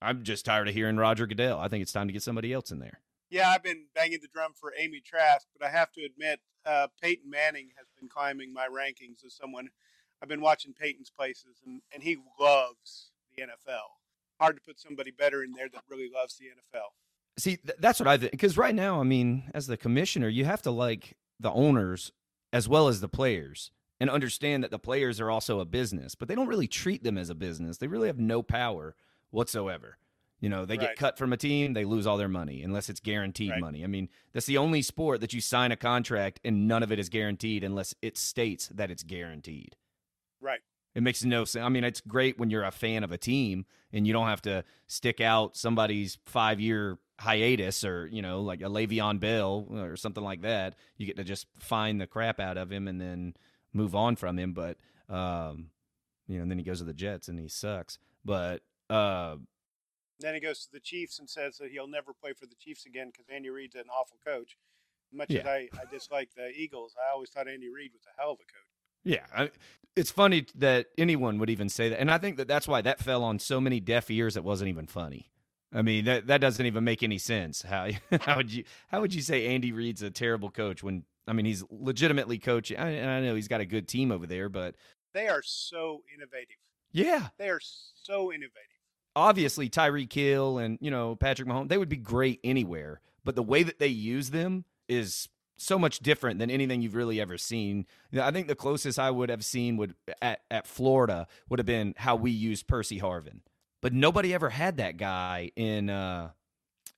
I'm 0.00 0.22
just 0.22 0.44
tired 0.44 0.68
of 0.68 0.74
hearing 0.74 0.96
Roger 0.96 1.26
Goodell. 1.26 1.58
I 1.58 1.68
think 1.68 1.82
it's 1.82 1.92
time 1.92 2.06
to 2.06 2.12
get 2.12 2.22
somebody 2.22 2.52
else 2.52 2.70
in 2.70 2.78
there. 2.78 3.00
Yeah, 3.30 3.48
I've 3.48 3.62
been 3.62 3.86
banging 3.94 4.18
the 4.20 4.28
drum 4.28 4.52
for 4.54 4.74
Amy 4.78 5.00
Trask, 5.00 5.46
but 5.58 5.66
I 5.66 5.70
have 5.70 5.90
to 5.92 6.04
admit, 6.04 6.40
uh, 6.66 6.88
Peyton 7.00 7.30
Manning 7.30 7.70
has 7.78 7.86
been 7.98 8.08
climbing 8.08 8.52
my 8.52 8.66
rankings 8.68 9.24
as 9.24 9.34
someone. 9.34 9.70
I've 10.20 10.28
been 10.28 10.42
watching 10.42 10.74
Peyton's 10.74 11.10
places, 11.10 11.62
and, 11.64 11.80
and 11.94 12.02
he 12.02 12.18
loves 12.38 13.10
the 13.34 13.42
NFL. 13.42 13.88
Hard 14.38 14.56
to 14.56 14.62
put 14.62 14.78
somebody 14.78 15.10
better 15.10 15.42
in 15.42 15.52
there 15.52 15.68
that 15.72 15.82
really 15.88 16.10
loves 16.14 16.36
the 16.36 16.44
NFL. 16.46 16.90
See, 17.38 17.56
th- 17.56 17.78
that's 17.78 17.98
what 17.98 18.08
I 18.08 18.18
think. 18.18 18.32
Because 18.32 18.56
right 18.58 18.74
now, 18.74 19.00
I 19.00 19.04
mean, 19.04 19.44
as 19.54 19.66
the 19.66 19.76
commissioner, 19.76 20.28
you 20.28 20.44
have 20.44 20.62
to 20.62 20.70
like 20.70 21.16
the 21.40 21.50
owners 21.52 22.12
as 22.52 22.68
well 22.68 22.88
as 22.88 23.00
the 23.00 23.08
players 23.08 23.70
and 23.98 24.10
understand 24.10 24.62
that 24.64 24.70
the 24.70 24.78
players 24.78 25.20
are 25.20 25.30
also 25.30 25.60
a 25.60 25.64
business, 25.64 26.14
but 26.14 26.28
they 26.28 26.34
don't 26.34 26.48
really 26.48 26.66
treat 26.68 27.02
them 27.02 27.16
as 27.16 27.30
a 27.30 27.34
business. 27.34 27.78
They 27.78 27.86
really 27.86 28.08
have 28.08 28.18
no 28.18 28.42
power 28.42 28.94
whatsoever. 29.30 29.96
You 30.40 30.48
know, 30.48 30.64
they 30.66 30.76
Right. 30.76 30.88
get 30.88 30.96
cut 30.96 31.16
from 31.18 31.32
a 31.32 31.36
team, 31.36 31.72
they 31.72 31.84
lose 31.84 32.06
all 32.06 32.16
their 32.16 32.28
money 32.28 32.62
unless 32.62 32.90
it's 32.90 32.98
guaranteed 33.00 33.50
Right. 33.52 33.60
money. 33.60 33.84
I 33.84 33.86
mean, 33.86 34.08
that's 34.32 34.46
the 34.46 34.58
only 34.58 34.82
sport 34.82 35.20
that 35.20 35.32
you 35.32 35.40
sign 35.40 35.70
a 35.72 35.76
contract 35.76 36.40
and 36.44 36.66
none 36.66 36.82
of 36.82 36.90
it 36.90 36.98
is 36.98 37.08
guaranteed 37.08 37.62
unless 37.64 37.94
it 38.02 38.18
states 38.18 38.66
that 38.74 38.90
it's 38.90 39.04
guaranteed. 39.04 39.76
Right. 40.40 40.60
It 40.94 41.02
makes 41.02 41.24
no 41.24 41.44
sense. 41.44 41.64
I 41.64 41.68
mean, 41.68 41.84
it's 41.84 42.00
great 42.00 42.38
when 42.38 42.50
you're 42.50 42.64
a 42.64 42.72
fan 42.72 43.04
of 43.04 43.12
a 43.12 43.16
team 43.18 43.64
and 43.92 44.04
you 44.06 44.12
don't 44.12 44.26
have 44.26 44.42
to 44.42 44.64
stick 44.88 45.20
out 45.20 45.56
somebody's 45.56 46.18
five 46.26 46.60
year 46.60 46.98
hiatus 47.22 47.84
or, 47.84 48.06
you 48.06 48.20
know, 48.20 48.42
like 48.42 48.60
a 48.60 48.64
Le'Veon 48.66 49.20
Bell 49.20 49.66
or 49.70 49.96
something 49.96 50.22
like 50.22 50.42
that. 50.42 50.74
You 50.96 51.06
get 51.06 51.16
to 51.16 51.24
just 51.24 51.46
find 51.58 52.00
the 52.00 52.06
crap 52.06 52.40
out 52.40 52.56
of 52.58 52.70
him 52.70 52.88
and 52.88 53.00
then 53.00 53.34
move 53.72 53.94
on 53.94 54.16
from 54.16 54.38
him. 54.38 54.52
But, 54.52 54.76
um, 55.08 55.70
you 56.26 56.36
know, 56.36 56.42
and 56.42 56.50
then 56.50 56.58
he 56.58 56.64
goes 56.64 56.78
to 56.78 56.84
the 56.84 56.92
Jets 56.92 57.28
and 57.28 57.38
he 57.38 57.48
sucks. 57.48 57.98
But, 58.24 58.62
uh, 58.90 59.36
Then 60.20 60.34
he 60.34 60.40
goes 60.40 60.66
to 60.66 60.72
the 60.72 60.80
Chiefs 60.80 61.18
and 61.18 61.28
says 61.28 61.58
that 61.58 61.70
he'll 61.70 61.88
never 61.88 62.12
play 62.12 62.32
for 62.32 62.46
the 62.46 62.54
Chiefs 62.56 62.86
again 62.86 63.08
because 63.12 63.26
Andy 63.32 63.50
Reid's 63.50 63.74
an 63.74 63.84
awful 63.88 64.18
coach. 64.24 64.56
Much 65.12 65.30
as 65.30 65.46
I, 65.46 65.68
I 65.74 65.84
dislike 65.90 66.30
the 66.36 66.50
Eagles, 66.56 66.94
I 66.96 67.12
always 67.12 67.28
thought 67.28 67.48
Andy 67.48 67.68
Reid 67.68 67.92
was 67.92 68.02
a 68.06 68.20
hell 68.20 68.32
of 68.32 68.38
a 68.38 68.44
coach. 68.44 68.72
Yeah, 69.04 69.26
I, 69.36 69.50
it's 69.94 70.10
funny 70.10 70.46
that 70.54 70.86
anyone 70.96 71.38
would 71.38 71.50
even 71.50 71.68
say 71.68 71.88
that, 71.90 72.00
and 72.00 72.10
I 72.10 72.18
think 72.18 72.36
that 72.36 72.48
that's 72.48 72.66
why 72.68 72.80
that 72.82 72.98
fell 72.98 73.22
on 73.24 73.38
so 73.38 73.60
many 73.60 73.78
deaf 73.80 74.10
ears. 74.10 74.36
It 74.36 74.44
wasn't 74.44 74.68
even 74.68 74.86
funny. 74.86 75.31
I 75.74 75.82
mean, 75.82 76.04
that 76.04 76.26
that 76.26 76.40
doesn't 76.40 76.64
even 76.66 76.84
make 76.84 77.02
any 77.02 77.18
sense. 77.18 77.62
How 77.62 77.88
how 78.20 78.36
would 78.36 78.52
you 78.52 78.64
how 78.88 79.00
would 79.00 79.14
you 79.14 79.22
say 79.22 79.46
Andy 79.46 79.72
Reid's 79.72 80.02
a 80.02 80.10
terrible 80.10 80.50
coach 80.50 80.82
when 80.82 81.04
I 81.26 81.32
mean 81.32 81.46
he's 81.46 81.64
legitimately 81.70 82.38
coaching? 82.38 82.76
I, 82.78 83.16
I 83.16 83.20
know 83.20 83.34
he's 83.34 83.48
got 83.48 83.60
a 83.60 83.66
good 83.66 83.88
team 83.88 84.10
over 84.12 84.26
there, 84.26 84.48
but 84.48 84.74
They 85.14 85.28
are 85.28 85.42
so 85.42 86.02
innovative. 86.14 86.56
yeah, 86.92 87.28
They 87.38 87.48
are 87.48 87.60
so 87.60 88.32
innovative. 88.32 88.52
obviously 89.16 89.68
Tyreek 89.68 90.12
Hill 90.12 90.58
and 90.58 90.78
you 90.80 90.90
know 90.90 91.16
Patrick 91.16 91.48
Mahomes, 91.48 91.68
they 91.68 91.78
would 91.78 91.88
be 91.88 91.96
great 91.96 92.40
anywhere. 92.44 93.00
But 93.24 93.36
the 93.36 93.42
way 93.42 93.62
that 93.62 93.78
they 93.78 93.86
use 93.88 94.30
them 94.30 94.64
is 94.88 95.28
so 95.56 95.78
much 95.78 96.00
different 96.00 96.40
than 96.40 96.50
anything 96.50 96.82
you've 96.82 96.96
really 96.96 97.20
ever 97.20 97.38
seen. 97.38 97.86
I 98.20 98.32
think 98.32 98.48
the 98.48 98.56
closest 98.56 98.98
I 98.98 99.12
would 99.12 99.28
have 99.30 99.44
seen 99.44 99.76
would 99.76 99.94
at, 100.20 100.40
at 100.50 100.66
Florida 100.66 101.28
would 101.48 101.60
have 101.60 101.66
been 101.66 101.94
how 101.98 102.16
we 102.16 102.32
used 102.32 102.66
Percy 102.66 102.98
Harvin. 102.98 103.40
But 103.82 103.92
nobody 103.92 104.32
ever 104.32 104.48
had 104.50 104.76
that 104.78 104.96
guy 104.96 105.50
in 105.56 105.90
uh, 105.90 106.30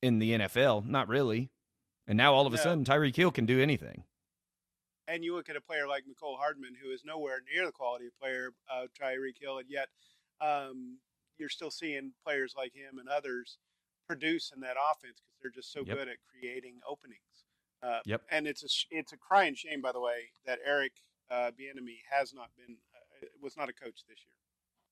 in 0.03 0.19
the 0.21 0.33
NFL, 0.33 0.87
not 0.87 1.09
really. 1.09 1.51
And 2.07 2.17
now 2.19 2.35
all 2.35 2.47
of 2.47 2.53
a 2.53 2.57
No. 2.57 2.63
sudden 2.63 2.85
Tyreek 2.85 3.17
Hill 3.17 3.31
can 3.33 3.47
do 3.47 3.61
anything. 3.61 4.05
And 5.09 5.25
you 5.25 5.35
look 5.35 5.49
at 5.49 5.57
a 5.57 5.61
player 5.61 5.89
like 5.89 6.05
Mecole 6.05 6.37
Hardman, 6.39 6.75
who 6.83 6.91
is 6.91 7.03
nowhere 7.05 7.41
near 7.53 7.65
the 7.67 7.73
quality 7.73 8.07
of 8.07 8.19
player 8.19 8.51
uh, 8.71 8.87
Tyreek 9.01 9.39
Hill, 9.41 9.59
and 9.59 9.69
yet 9.71 9.89
um, 10.41 10.99
you're 11.39 11.49
still 11.49 11.71
seeing 11.71 12.13
players 12.25 12.55
like 12.57 12.75
him 12.75 12.99
and 12.99 13.09
others 13.09 13.59
produce 14.07 14.53
in 14.55 14.61
that 14.61 14.77
offense 14.93 15.21
because 15.23 15.39
they're 15.41 15.51
just 15.51 15.73
so 15.73 15.81
Yep. 15.87 15.97
good 15.97 16.09
at 16.09 16.17
creating 16.31 16.81
openings. 16.87 17.45
Uh, 17.83 18.01
Yep. 18.05 18.23
And 18.31 18.47
it's 18.47 18.63
a 18.63 18.69
sh- 18.69 18.87
it's 18.91 19.13
a 19.13 19.17
crying 19.17 19.55
shame, 19.55 19.81
by 19.81 19.93
the 19.93 20.01
way, 20.01 20.33
that 20.45 20.59
Eric 20.65 20.93
uh, 21.31 21.51
Bieniemy 21.59 22.01
has 22.11 22.35
not 22.35 22.51
been 22.57 22.77
uh, 22.95 23.27
was 23.41 23.57
not 23.57 23.71
a 23.71 23.73
coach 23.73 24.05
this 24.07 24.19
year. 24.27 24.37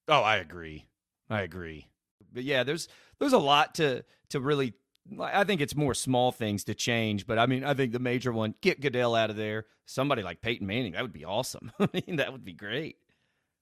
Oh, 0.09 0.23
I 0.23 0.37
agree. 0.39 0.87
I 1.31 1.43
agree. 1.43 1.89
But 2.33 2.45
yeah, 2.45 2.63
there's 2.63 2.89
there's 3.19 3.33
a 3.33 3.39
lot 3.39 3.75
to 3.77 4.05
to 4.31 4.41
really. 4.41 4.75
I 5.21 5.43
think 5.43 5.61
it's 5.61 5.75
more 5.75 5.95
small 5.95 6.31
things 6.31 6.63
to 6.65 6.77
change, 6.77 7.27
but 7.27 7.37
I 7.37 7.47
mean, 7.47 7.65
I 7.65 7.75
think 7.75 7.91
the 7.93 7.99
major 7.99 8.33
one: 8.33 8.55
get 8.61 8.81
Goodell 8.81 9.17
out 9.17 9.31
of 9.31 9.37
there. 9.37 9.67
Somebody 9.85 10.23
like 10.23 10.41
Peyton 10.41 10.67
Manning, 10.67 10.93
that 10.93 11.03
would 11.03 11.13
be 11.13 11.25
awesome. 11.25 11.73
I 11.81 11.89
mean, 11.93 12.17
that 12.17 12.31
would 12.33 12.45
be 12.45 12.53
great. 12.53 12.97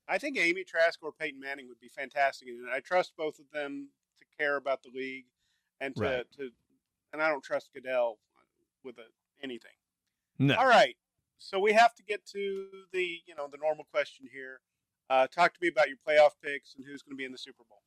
I 0.06 0.18
think 0.18 0.36
Amy 0.38 0.64
Trask 0.64 0.98
or 1.02 1.12
Peyton 1.12 1.40
Manning 1.40 1.66
would 1.68 1.80
be 1.80 1.88
fantastic, 1.88 2.48
and 2.48 2.68
I 2.70 2.80
trust 2.80 3.14
both 3.16 3.38
of 3.38 3.46
them 3.54 3.88
to 4.18 4.26
care 4.36 4.56
about 4.56 4.82
the 4.82 4.90
league 4.94 5.24
and 5.80 5.96
to, 5.96 6.02
Right. 6.02 6.26
to 6.36 6.50
and 7.12 7.22
I 7.22 7.28
don't 7.28 7.42
trust 7.42 7.70
Goodell 7.72 8.18
with 8.84 8.98
a, 8.98 9.04
anything. 9.42 9.72
No, 10.38 10.56
All 10.56 10.66
right, 10.68 10.96
so 11.38 11.58
we 11.58 11.72
have 11.72 11.94
to 11.94 12.02
get 12.02 12.26
to 12.32 12.66
the 12.92 13.18
you 13.26 13.34
know 13.34 13.48
the 13.50 13.58
normal 13.58 13.86
question 13.90 14.26
here. 14.30 14.60
Uh, 15.10 15.26
talk 15.26 15.52
to 15.52 15.58
me 15.60 15.68
about 15.68 15.88
your 15.88 15.98
playoff 16.08 16.30
picks 16.42 16.76
and 16.76 16.86
who's 16.86 17.02
going 17.02 17.12
to 17.12 17.16
be 17.16 17.24
in 17.24 17.32
the 17.32 17.38
Super 17.38 17.64
Bowl. 17.68 17.82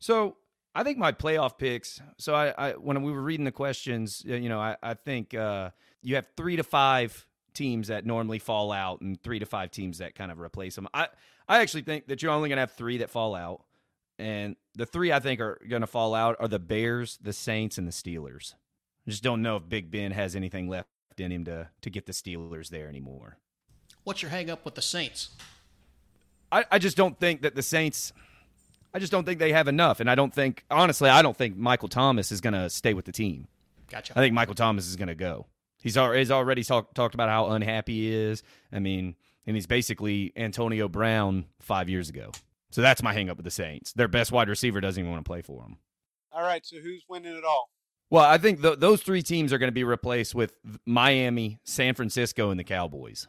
So 0.00 0.36
I 0.74 0.82
think 0.82 0.98
my 0.98 1.12
playoff 1.12 1.56
picks. 1.56 2.00
So 2.18 2.34
I, 2.34 2.52
I 2.58 2.72
when 2.72 3.00
we 3.02 3.12
were 3.12 3.22
reading 3.22 3.44
the 3.44 3.52
questions, 3.52 4.24
uh, 4.28 4.34
you 4.34 4.48
know, 4.48 4.58
I, 4.58 4.76
I 4.82 4.94
think 4.94 5.34
uh, 5.34 5.70
you 6.02 6.16
have 6.16 6.26
three 6.36 6.56
to 6.56 6.64
five 6.64 7.26
teams 7.54 7.88
that 7.88 8.04
normally 8.04 8.40
fall 8.40 8.72
out, 8.72 9.02
and 9.02 9.22
three 9.22 9.38
to 9.38 9.46
five 9.46 9.70
teams 9.70 9.98
that 9.98 10.14
kind 10.16 10.32
of 10.32 10.40
replace 10.40 10.74
them. 10.74 10.88
I 10.92 11.08
I 11.48 11.60
actually 11.60 11.82
think 11.82 12.08
that 12.08 12.22
you're 12.22 12.32
only 12.32 12.48
going 12.48 12.56
to 12.56 12.62
have 12.62 12.72
three 12.72 12.98
that 12.98 13.10
fall 13.10 13.36
out, 13.36 13.64
and 14.18 14.56
the 14.74 14.86
three 14.86 15.12
I 15.12 15.20
think 15.20 15.40
are 15.40 15.60
going 15.68 15.82
to 15.82 15.86
fall 15.86 16.14
out 16.14 16.36
are 16.40 16.48
the 16.48 16.58
Bears, 16.58 17.18
the 17.22 17.32
Saints, 17.32 17.78
and 17.78 17.86
the 17.86 17.92
Steelers. 17.92 18.54
I 19.06 19.10
just 19.10 19.22
don't 19.22 19.42
know 19.42 19.56
if 19.56 19.68
Big 19.68 19.90
Ben 19.90 20.10
has 20.12 20.34
anything 20.34 20.68
left 20.68 20.88
in 21.18 21.30
him 21.30 21.44
to 21.44 21.68
to 21.82 21.90
get 21.90 22.06
the 22.06 22.12
Steelers 22.12 22.68
there 22.70 22.88
anymore. 22.88 23.38
What's 24.02 24.22
your 24.22 24.32
hang 24.32 24.50
up 24.50 24.64
with 24.64 24.74
the 24.74 24.82
Saints? 24.82 25.30
I, 26.52 26.64
I 26.70 26.78
just 26.78 26.96
don't 26.96 27.18
think 27.18 27.42
that 27.42 27.56
the 27.56 27.62
Saints. 27.62 28.12
I 28.94 28.98
just 28.98 29.10
don't 29.10 29.24
think 29.24 29.38
they 29.38 29.52
have 29.52 29.68
enough, 29.68 30.00
and 30.00 30.10
I 30.10 30.14
don't 30.14 30.32
think 30.34 30.64
honestly, 30.70 31.08
I 31.08 31.22
don't 31.22 31.36
think 31.36 31.56
Michael 31.56 31.88
Thomas 31.88 32.30
is 32.30 32.42
going 32.42 32.52
to 32.52 32.68
stay 32.68 32.92
with 32.92 33.06
the 33.06 33.12
team. 33.12 33.48
Gotcha. 33.90 34.12
I 34.14 34.20
think 34.20 34.34
Michael 34.34 34.54
Thomas 34.54 34.86
is 34.86 34.96
going 34.96 35.08
to 35.08 35.14
go. 35.14 35.46
He's 35.82 35.96
already, 35.96 36.20
he's 36.20 36.30
already 36.30 36.62
talk, 36.62 36.94
talked 36.94 37.14
about 37.14 37.28
how 37.28 37.48
unhappy 37.48 37.94
he 37.94 38.14
is. 38.14 38.42
I 38.70 38.78
mean, 38.78 39.16
and 39.46 39.56
he's 39.56 39.66
basically 39.66 40.32
Antonio 40.36 40.88
Brown 40.88 41.46
five 41.58 41.88
years 41.88 42.08
ago. 42.08 42.30
So 42.70 42.80
that's 42.80 43.02
my 43.02 43.12
hang 43.12 43.28
up 43.28 43.36
with 43.36 43.44
the 43.44 43.50
Saints. 43.50 43.92
Their 43.92 44.08
best 44.08 44.30
wide 44.30 44.48
receiver 44.48 44.80
doesn't 44.80 45.00
even 45.00 45.10
want 45.10 45.24
to 45.24 45.28
play 45.28 45.42
for 45.42 45.62
them. 45.62 45.78
All 46.30 46.42
right, 46.42 46.64
so 46.64 46.76
who's 46.78 47.04
winning 47.08 47.36
it 47.36 47.44
all? 47.44 47.68
Well, 48.08 48.24
I 48.24 48.38
think 48.38 48.62
th- 48.62 48.78
those 48.78 49.02
three 49.02 49.22
teams 49.22 49.52
are 49.52 49.58
going 49.58 49.68
to 49.68 49.74
be 49.74 49.84
replaced 49.84 50.34
with 50.34 50.54
Miami, 50.86 51.58
San 51.64 51.94
Francisco, 51.94 52.50
and 52.50 52.60
the 52.60 52.64
Cowboys. 52.64 53.26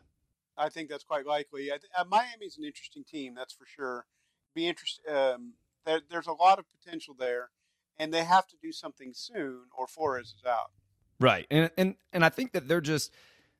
I 0.58 0.70
think 0.70 0.89
that's 0.89 1.04
quite 1.04 1.26
likely. 1.26 1.72
I 1.72 1.78
th- 1.78 1.92
uh, 1.98 2.06
Miami's 2.10 2.58
an 2.58 2.63
interesting 2.63 3.04
team, 3.04 3.34
that's 3.36 3.54
for 3.54 3.66
sure. 3.66 4.06
Be 4.54 4.68
interest. 4.68 5.02
Um, 5.10 5.54
there, 5.86 6.02
there's 6.10 6.28
a 6.28 6.34
lot 6.34 6.60
of 6.60 6.66
potential 6.72 7.16
there, 7.18 7.50
and 7.98 8.13
they 8.13 8.24
have 8.24 8.48
to 8.48 8.56
do 8.62 8.72
something 8.72 9.12
soon, 9.13 9.62
or 9.78 9.88
Flores 9.88 10.36
is 10.38 10.46
out. 10.48 10.72
Right. 11.20 11.48
And 11.50 11.72
and 11.78 11.96
and 12.12 12.26
I 12.26 12.30
think 12.30 12.52
that 12.52 12.68
they're 12.68 12.82
just 12.82 13.12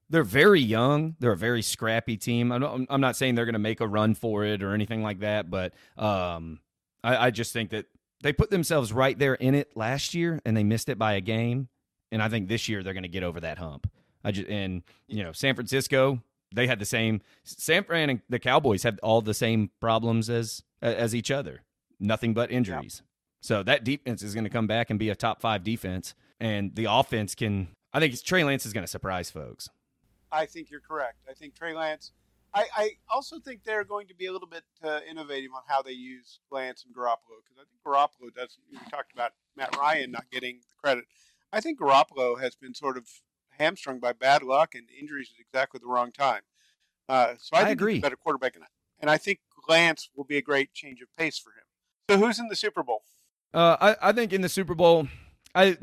they're 0.10 0.24
very 0.24 0.62
young. 0.62 1.16
They're 1.20 1.32
a 1.32 1.38
very 1.38 1.62
scrappy 1.62 2.18
team. 2.18 2.52
I'm 2.52 2.62
not, 2.62 2.80
I'm 2.90 3.02
not 3.02 3.16
saying 3.16 3.36
they're 3.36 3.46
going 3.46 3.54
to 3.54 3.60
make 3.60 3.80
a 3.80 3.88
run 3.88 4.14
for 4.16 4.44
it 4.44 4.62
or 4.62 4.74
anything 4.74 5.02
like 5.02 5.22
that, 5.22 5.50
but 5.50 5.74
um, 5.98 6.60
I, 7.04 7.28
I 7.28 7.32
just 7.32 7.54
think 7.54 7.72
that 7.72 7.86
they 8.22 8.34
put 8.34 8.50
themselves 8.50 8.94
right 8.94 9.18
there 9.18 9.34
in 9.36 9.56
it 9.56 9.76
last 9.76 10.14
year 10.14 10.40
and 10.46 10.56
they 10.56 10.64
missed 10.64 10.90
it 10.90 11.00
by 11.00 11.14
a 11.14 11.22
game. 11.22 11.70
And 12.12 12.22
I 12.22 12.30
think 12.30 12.48
this 12.48 12.70
year 12.70 12.84
they're 12.84 12.94
going 12.94 13.04
to 13.04 13.10
get 13.10 13.24
over 13.24 13.40
that 13.40 13.58
hump. 13.58 13.90
I 14.24 14.32
just 14.32 14.48
and 14.48 14.84
you 15.08 15.24
know 15.24 15.32
San 15.32 15.56
Francisco 15.56 16.22
they 16.54 16.68
had 16.68 16.80
the 16.80 16.86
same 16.86 17.22
San 17.44 17.84
Fran 17.84 18.10
and 18.10 18.22
the 18.30 18.40
Cowboys 18.40 18.84
had 18.84 19.00
all 19.02 19.22
the 19.22 19.34
same 19.34 19.72
problems 19.80 20.30
as 20.30 20.64
as 20.82 21.16
each 21.16 21.32
other. 21.32 21.62
Nothing 22.00 22.34
but 22.34 22.52
injuries. 22.52 23.02
So 23.42 23.64
that 23.64 23.84
defense 23.84 24.24
is 24.24 24.34
going 24.34 24.46
to 24.46 24.50
come 24.50 24.68
back 24.68 24.90
and 24.90 24.98
be 24.98 25.10
a 25.10 25.16
top 25.16 25.42
five 25.42 25.64
defense, 25.64 26.16
and 26.40 26.76
the 26.76 26.86
offense 26.90 27.36
can. 27.36 27.70
I 27.94 28.00
think 28.00 28.22
Trey 28.24 28.44
Lance 28.44 28.66
is 28.66 28.74
going 28.74 28.84
to 28.84 28.90
surprise 28.90 29.30
folks. 29.30 29.70
I 30.32 30.46
think 30.46 30.72
you're 30.72 30.82
correct. 30.82 31.20
I 31.30 31.34
think 31.34 31.56
Trey 31.56 31.74
Lance. 31.74 32.12
I, 32.56 32.66
I 32.76 32.90
also 33.12 33.40
think 33.40 33.64
they're 33.64 33.84
going 33.84 34.08
to 34.08 34.16
be 34.16 34.28
a 34.28 34.32
little 34.32 34.48
bit 34.48 34.64
uh, 34.84 35.00
innovative 35.10 35.52
on 35.56 35.62
how 35.68 35.82
they 35.82 35.92
use 35.92 36.40
Lance 36.52 36.86
and 36.86 36.96
Garoppolo 36.96 37.42
because 37.44 37.58
I 37.58 37.66
think 37.66 37.82
Garoppolo 37.86 38.34
does. 38.36 38.58
We 38.72 38.78
talked 38.92 39.12
about 39.12 39.32
Matt 39.56 39.76
Ryan 39.76 40.12
not 40.12 40.26
getting 40.32 40.58
the 40.58 40.76
credit. 40.82 41.06
I 41.52 41.62
think 41.62 41.80
Garoppolo 41.80 42.40
has 42.40 42.56
been 42.56 42.74
sort 42.74 42.98
of 42.98 43.08
hamstrung 43.64 44.00
by 44.00 44.14
bad 44.14 44.44
luck 44.44 44.76
and 44.76 44.88
injuries 45.00 45.32
at 45.34 45.42
exactly 45.42 45.80
the 45.82 45.88
wrong 45.88 46.12
time. 46.12 46.42
Uh, 47.08 47.34
so 47.40 47.56
I, 47.56 47.62
I 47.62 47.64
think 47.66 47.68
he's 47.68 47.74
agree. 47.74 47.98
a 47.98 48.02
better 48.02 48.16
quarterback, 48.16 48.56
and 48.56 48.64
I, 48.64 48.68
and 49.00 49.10
I 49.10 49.18
think 49.18 49.40
Lance 49.68 50.10
will 50.16 50.24
be 50.24 50.38
a 50.38 50.42
great 50.42 50.74
change 50.74 51.02
of 51.02 51.08
pace 51.18 51.38
for 51.38 51.50
him. 51.50 51.64
So 52.10 52.18
who's 52.18 52.40
in 52.40 52.48
the 52.48 52.56
Super 52.56 52.84
Bowl? 52.84 53.04
Uh, 53.54 53.78
I, 53.80 54.10
I 54.10 54.12
think 54.12 54.34
in 54.34 54.42
the 54.42 54.50
Super 54.50 54.76
Bowl, 54.76 55.08
I 55.54 55.78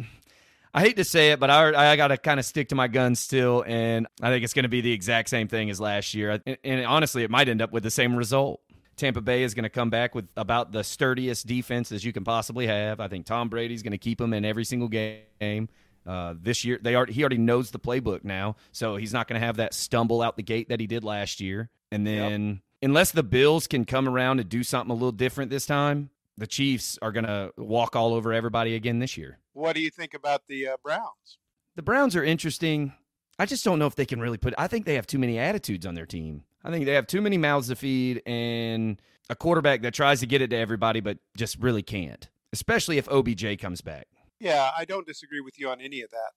I 0.72 0.80
hate 0.80 0.96
to 0.96 1.04
say 1.04 1.32
it, 1.32 1.40
but 1.40 1.50
I 1.50 1.92
I 1.92 1.96
got 1.96 2.08
to 2.08 2.16
kind 2.16 2.38
of 2.40 2.46
stick 2.46 2.68
to 2.70 2.74
my 2.74 2.88
guns 2.88 3.20
still, 3.20 3.64
and 3.66 4.06
I 4.22 4.30
think 4.30 4.44
it's 4.44 4.54
going 4.54 4.64
to 4.64 4.68
be 4.68 4.80
the 4.80 4.92
exact 4.92 5.28
same 5.28 5.48
thing 5.48 5.70
as 5.70 5.80
last 5.80 6.14
year. 6.14 6.40
And, 6.46 6.58
and 6.64 6.86
honestly, 6.86 7.22
it 7.22 7.30
might 7.30 7.48
end 7.48 7.62
up 7.62 7.72
with 7.72 7.82
the 7.82 7.90
same 7.90 8.16
result. 8.16 8.60
Tampa 8.96 9.20
Bay 9.22 9.42
is 9.44 9.54
going 9.54 9.62
to 9.62 9.70
come 9.70 9.88
back 9.88 10.14
with 10.14 10.28
about 10.36 10.72
the 10.72 10.84
sturdiest 10.84 11.46
defense 11.46 11.90
as 11.90 12.04
you 12.04 12.12
can 12.12 12.22
possibly 12.22 12.66
have. 12.66 13.00
I 13.00 13.08
think 13.08 13.24
Tom 13.24 13.48
Brady's 13.48 13.82
going 13.82 13.92
to 13.92 13.98
keep 13.98 14.18
them 14.18 14.34
in 14.34 14.44
every 14.44 14.64
single 14.64 14.88
game. 14.88 15.68
Uh, 16.06 16.34
this 16.40 16.64
year, 16.64 16.78
they 16.80 16.96
already, 16.96 17.12
he 17.12 17.22
already 17.22 17.38
knows 17.38 17.70
the 17.70 17.78
playbook 17.78 18.24
now, 18.24 18.56
so 18.72 18.96
he's 18.96 19.12
not 19.12 19.28
going 19.28 19.40
to 19.40 19.46
have 19.46 19.56
that 19.56 19.74
stumble 19.74 20.22
out 20.22 20.36
the 20.36 20.42
gate 20.42 20.68
that 20.68 20.80
he 20.80 20.86
did 20.86 21.04
last 21.04 21.40
year. 21.40 21.68
And 21.92 22.06
then, 22.06 22.62
unless 22.82 23.12
the 23.12 23.22
Bills 23.22 23.66
can 23.66 23.84
come 23.84 24.08
around 24.08 24.40
and 24.40 24.48
do 24.48 24.62
something 24.62 24.90
a 24.90 24.94
little 24.94 25.12
different 25.12 25.50
this 25.50 25.66
time, 25.66 26.10
the 26.38 26.46
Chiefs 26.46 26.98
are 27.02 27.12
going 27.12 27.26
to 27.26 27.52
walk 27.58 27.94
all 27.94 28.14
over 28.14 28.32
everybody 28.32 28.74
again 28.74 28.98
this 28.98 29.16
year. 29.16 29.38
What 29.52 29.74
do 29.74 29.82
you 29.82 29.90
think 29.90 30.14
about 30.14 30.42
the 30.48 30.68
uh, 30.68 30.76
Browns? 30.82 31.38
The 31.76 31.82
Browns 31.82 32.16
are 32.16 32.24
interesting. 32.24 32.92
I 33.38 33.46
just 33.46 33.64
don't 33.64 33.78
know 33.78 33.86
if 33.86 33.94
they 33.94 34.06
can 34.06 34.20
really 34.20 34.38
put. 34.38 34.54
I 34.56 34.66
think 34.66 34.86
they 34.86 34.94
have 34.94 35.06
too 35.06 35.18
many 35.18 35.38
attitudes 35.38 35.86
on 35.86 35.94
their 35.94 36.06
team. 36.06 36.44
I 36.64 36.70
think 36.70 36.86
they 36.86 36.94
have 36.94 37.06
too 37.06 37.20
many 37.20 37.38
mouths 37.38 37.68
to 37.68 37.76
feed 37.76 38.22
and 38.26 39.00
a 39.28 39.36
quarterback 39.36 39.82
that 39.82 39.94
tries 39.94 40.20
to 40.20 40.26
get 40.26 40.42
it 40.42 40.50
to 40.50 40.56
everybody 40.56 41.00
but 41.00 41.18
just 41.36 41.58
really 41.58 41.82
can't. 41.82 42.28
Especially 42.52 42.98
if 42.98 43.08
OBJ 43.08 43.58
comes 43.58 43.80
back. 43.80 44.08
Yeah, 44.40 44.70
I 44.76 44.84
don't 44.84 45.06
disagree 45.06 45.40
with 45.40 45.58
you 45.58 45.68
on 45.68 45.80
any 45.80 46.00
of 46.00 46.10
that. 46.10 46.32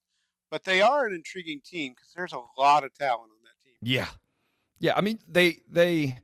But 0.51 0.65
they 0.65 0.81
are 0.81 1.07
an 1.07 1.13
intriguing 1.15 1.61
team 1.65 1.93
because 1.93 2.11
there's 2.15 2.33
a 2.33 2.41
lot 2.61 2.83
of 2.83 2.93
talent 2.93 3.31
on 3.31 3.43
that 3.43 3.63
team. 3.63 3.73
Yeah, 3.81 4.07
yeah. 4.79 4.93
I 4.95 5.01
mean, 5.01 5.19
they 5.27 5.61
they 5.67 6.19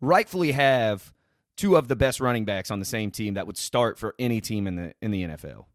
rightfully 0.00 0.52
have 0.52 1.12
two 1.56 1.76
of 1.76 1.86
the 1.86 1.96
best 1.96 2.18
running 2.20 2.44
backs 2.44 2.70
on 2.70 2.78
the 2.78 2.84
same 2.84 3.10
team 3.10 3.34
that 3.34 3.46
would 3.46 3.58
start 3.58 3.98
for 3.98 4.14
any 4.18 4.40
team 4.40 4.66
in 4.66 4.76
the 4.76 4.94
in 5.00 5.10
the 5.10 5.22
NFL. 5.22 5.66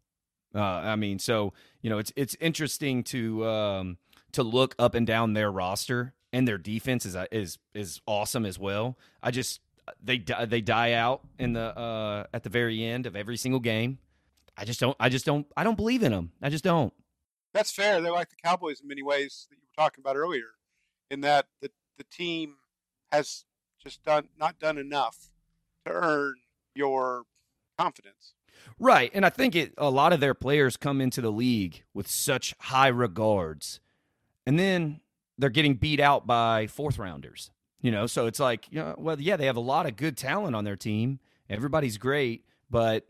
Uh, 0.54 0.60
I 0.60 0.96
mean, 0.96 1.18
so 1.18 1.52
you 1.82 1.90
know, 1.90 1.98
it's 1.98 2.12
it's 2.16 2.36
interesting 2.40 3.04
to 3.04 3.46
um, 3.46 3.98
to 4.32 4.42
look 4.42 4.74
up 4.78 4.94
and 4.94 5.06
down 5.06 5.32
their 5.32 5.50
roster, 5.50 6.14
and 6.32 6.46
their 6.46 6.58
defense 6.58 7.06
is 7.06 7.16
is 7.32 7.58
is 7.74 8.00
awesome 8.06 8.44
as 8.44 8.58
well. 8.58 8.98
I 9.22 9.30
just 9.30 9.60
they 10.02 10.18
they 10.18 10.60
die 10.60 10.92
out 10.92 11.22
in 11.38 11.54
the 11.54 11.76
uh, 11.78 12.26
at 12.32 12.42
the 12.42 12.50
very 12.50 12.84
end 12.84 13.06
of 13.06 13.16
every 13.16 13.36
single 13.36 13.60
game. 13.60 13.98
I 14.56 14.64
just 14.64 14.80
don't. 14.80 14.96
I 15.00 15.08
just 15.08 15.24
don't. 15.24 15.46
I 15.56 15.64
don't 15.64 15.76
believe 15.76 16.02
in 16.02 16.12
them. 16.12 16.32
I 16.42 16.48
just 16.48 16.64
don't. 16.64 16.92
That's 17.52 17.72
fair. 17.72 18.00
They're 18.00 18.12
like 18.12 18.30
the 18.30 18.36
Cowboys 18.42 18.80
in 18.80 18.88
many 18.88 19.02
ways 19.02 19.46
that 19.50 19.56
you 19.56 19.62
were 19.62 19.82
talking 19.82 20.02
about 20.02 20.16
earlier, 20.16 20.54
in 21.10 21.20
that 21.22 21.46
the 21.60 21.70
the 21.98 22.04
team 22.04 22.56
has 23.12 23.44
just 23.82 24.02
done 24.02 24.28
not 24.38 24.58
done 24.58 24.78
enough 24.78 25.30
to 25.86 25.92
earn 25.92 26.34
your 26.74 27.24
confidence. 27.78 28.34
Right, 28.78 29.10
and 29.14 29.26
I 29.26 29.30
think 29.30 29.54
it 29.54 29.74
a 29.76 29.90
lot 29.90 30.12
of 30.12 30.20
their 30.20 30.34
players 30.34 30.76
come 30.76 31.00
into 31.00 31.20
the 31.20 31.32
league 31.32 31.84
with 31.92 32.08
such 32.08 32.54
high 32.58 32.88
regards, 32.88 33.80
and 34.46 34.58
then 34.58 35.00
they're 35.38 35.50
getting 35.50 35.74
beat 35.74 36.00
out 36.00 36.26
by 36.26 36.66
fourth 36.66 36.98
rounders. 36.98 37.50
You 37.80 37.90
know, 37.90 38.06
so 38.06 38.26
it's 38.26 38.40
like, 38.40 38.66
you 38.70 38.78
know, 38.78 38.94
well, 38.96 39.20
yeah, 39.20 39.36
they 39.36 39.44
have 39.44 39.56
a 39.56 39.60
lot 39.60 39.84
of 39.84 39.96
good 39.96 40.16
talent 40.16 40.56
on 40.56 40.64
their 40.64 40.76
team. 40.76 41.18
Everybody's 41.50 41.98
great, 41.98 42.46
but 42.70 43.06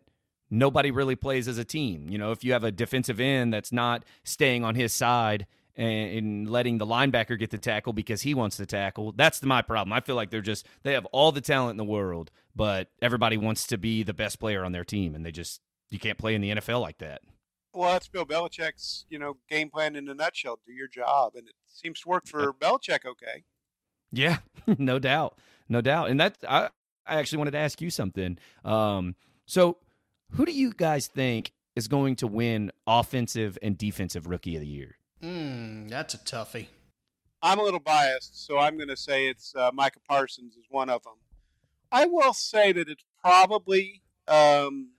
nobody 0.50 0.90
really 0.90 1.16
plays 1.16 1.48
as 1.48 1.58
a 1.58 1.64
team. 1.64 2.08
You 2.08 2.18
know, 2.18 2.32
if 2.32 2.44
you 2.44 2.52
have 2.52 2.64
a 2.64 2.72
defensive 2.72 3.20
end 3.20 3.52
that's 3.52 3.72
not 3.72 4.04
staying 4.22 4.64
on 4.64 4.74
his 4.74 4.92
side 4.92 5.46
and, 5.76 6.18
and, 6.18 6.50
letting 6.50 6.78
the 6.78 6.86
linebacker 6.86 7.38
get 7.38 7.50
the 7.50 7.58
tackle 7.58 7.92
because 7.92 8.22
he 8.22 8.34
wants 8.34 8.56
to 8.58 8.66
tackle, 8.66 9.12
that's 9.12 9.42
my 9.42 9.62
problem. 9.62 9.92
I 9.92 10.00
feel 10.00 10.16
like 10.16 10.30
they're 10.30 10.40
just 10.40 10.66
they 10.82 10.92
have 10.92 11.06
all 11.06 11.32
the 11.32 11.40
talent 11.40 11.72
in 11.72 11.76
the 11.76 11.84
world, 11.84 12.30
but 12.54 12.88
everybody 13.02 13.36
wants 13.36 13.66
to 13.68 13.78
be 13.78 14.02
the 14.02 14.14
best 14.14 14.38
player 14.38 14.64
on 14.64 14.72
their 14.72 14.84
team, 14.84 15.14
and 15.14 15.26
they 15.26 15.32
just 15.32 15.60
you 15.90 15.98
can't 15.98 16.18
play 16.18 16.34
in 16.34 16.40
the 16.40 16.50
NFL 16.50 16.80
like 16.80 16.98
that. 16.98 17.22
Well, 17.72 17.92
that's 17.92 18.06
Bill 18.06 18.24
Belichick's 18.24 19.04
you 19.08 19.18
know 19.18 19.36
game 19.48 19.68
plan 19.70 19.96
in 19.96 20.08
a 20.08 20.14
nutshell. 20.14 20.60
Do 20.64 20.72
your 20.72 20.88
job, 20.88 21.32
and 21.34 21.48
it 21.48 21.54
seems 21.66 22.00
to 22.00 22.08
work 22.08 22.26
for 22.26 22.52
Belichick. 22.52 23.04
Okay. 23.04 23.42
Yeah, 24.12 24.38
no 24.78 25.00
doubt, 25.00 25.38
no 25.68 25.80
doubt, 25.80 26.10
and 26.10 26.20
that 26.20 26.38
I 26.48 26.68
I 27.06 27.18
actually 27.18 27.38
wanted 27.38 27.52
to 27.52 27.58
ask 27.58 27.80
you 27.80 27.90
something. 27.90 28.38
Um, 28.64 29.16
so 29.46 29.78
who 30.34 30.44
do 30.44 30.52
you 30.52 30.72
guys 30.72 31.06
think 31.06 31.52
is 31.76 31.88
going 31.88 32.16
to 32.16 32.26
win 32.26 32.72
offensive 32.86 33.56
and 33.62 33.78
defensive 33.78 34.26
rookie 34.26 34.56
of 34.56 34.62
the 34.62 34.68
year? 34.68 34.96
Mm, 35.22 35.88
that's 35.88 36.14
a 36.14 36.18
toughie. 36.18 36.66
I'm 37.42 37.58
a 37.58 37.62
little 37.62 37.80
biased, 37.80 38.46
so 38.46 38.58
I'm 38.58 38.76
going 38.76 38.88
to 38.88 38.96
say 38.96 39.28
it's 39.28 39.54
uh, 39.54 39.70
Micah 39.72 40.00
Parsons 40.08 40.56
is 40.56 40.64
one 40.70 40.88
of 40.88 41.02
them. 41.02 41.14
I 41.92 42.06
will 42.06 42.32
say 42.32 42.72
that 42.72 42.88
it's 42.88 43.04
probably 43.22 44.02
um, 44.26 44.90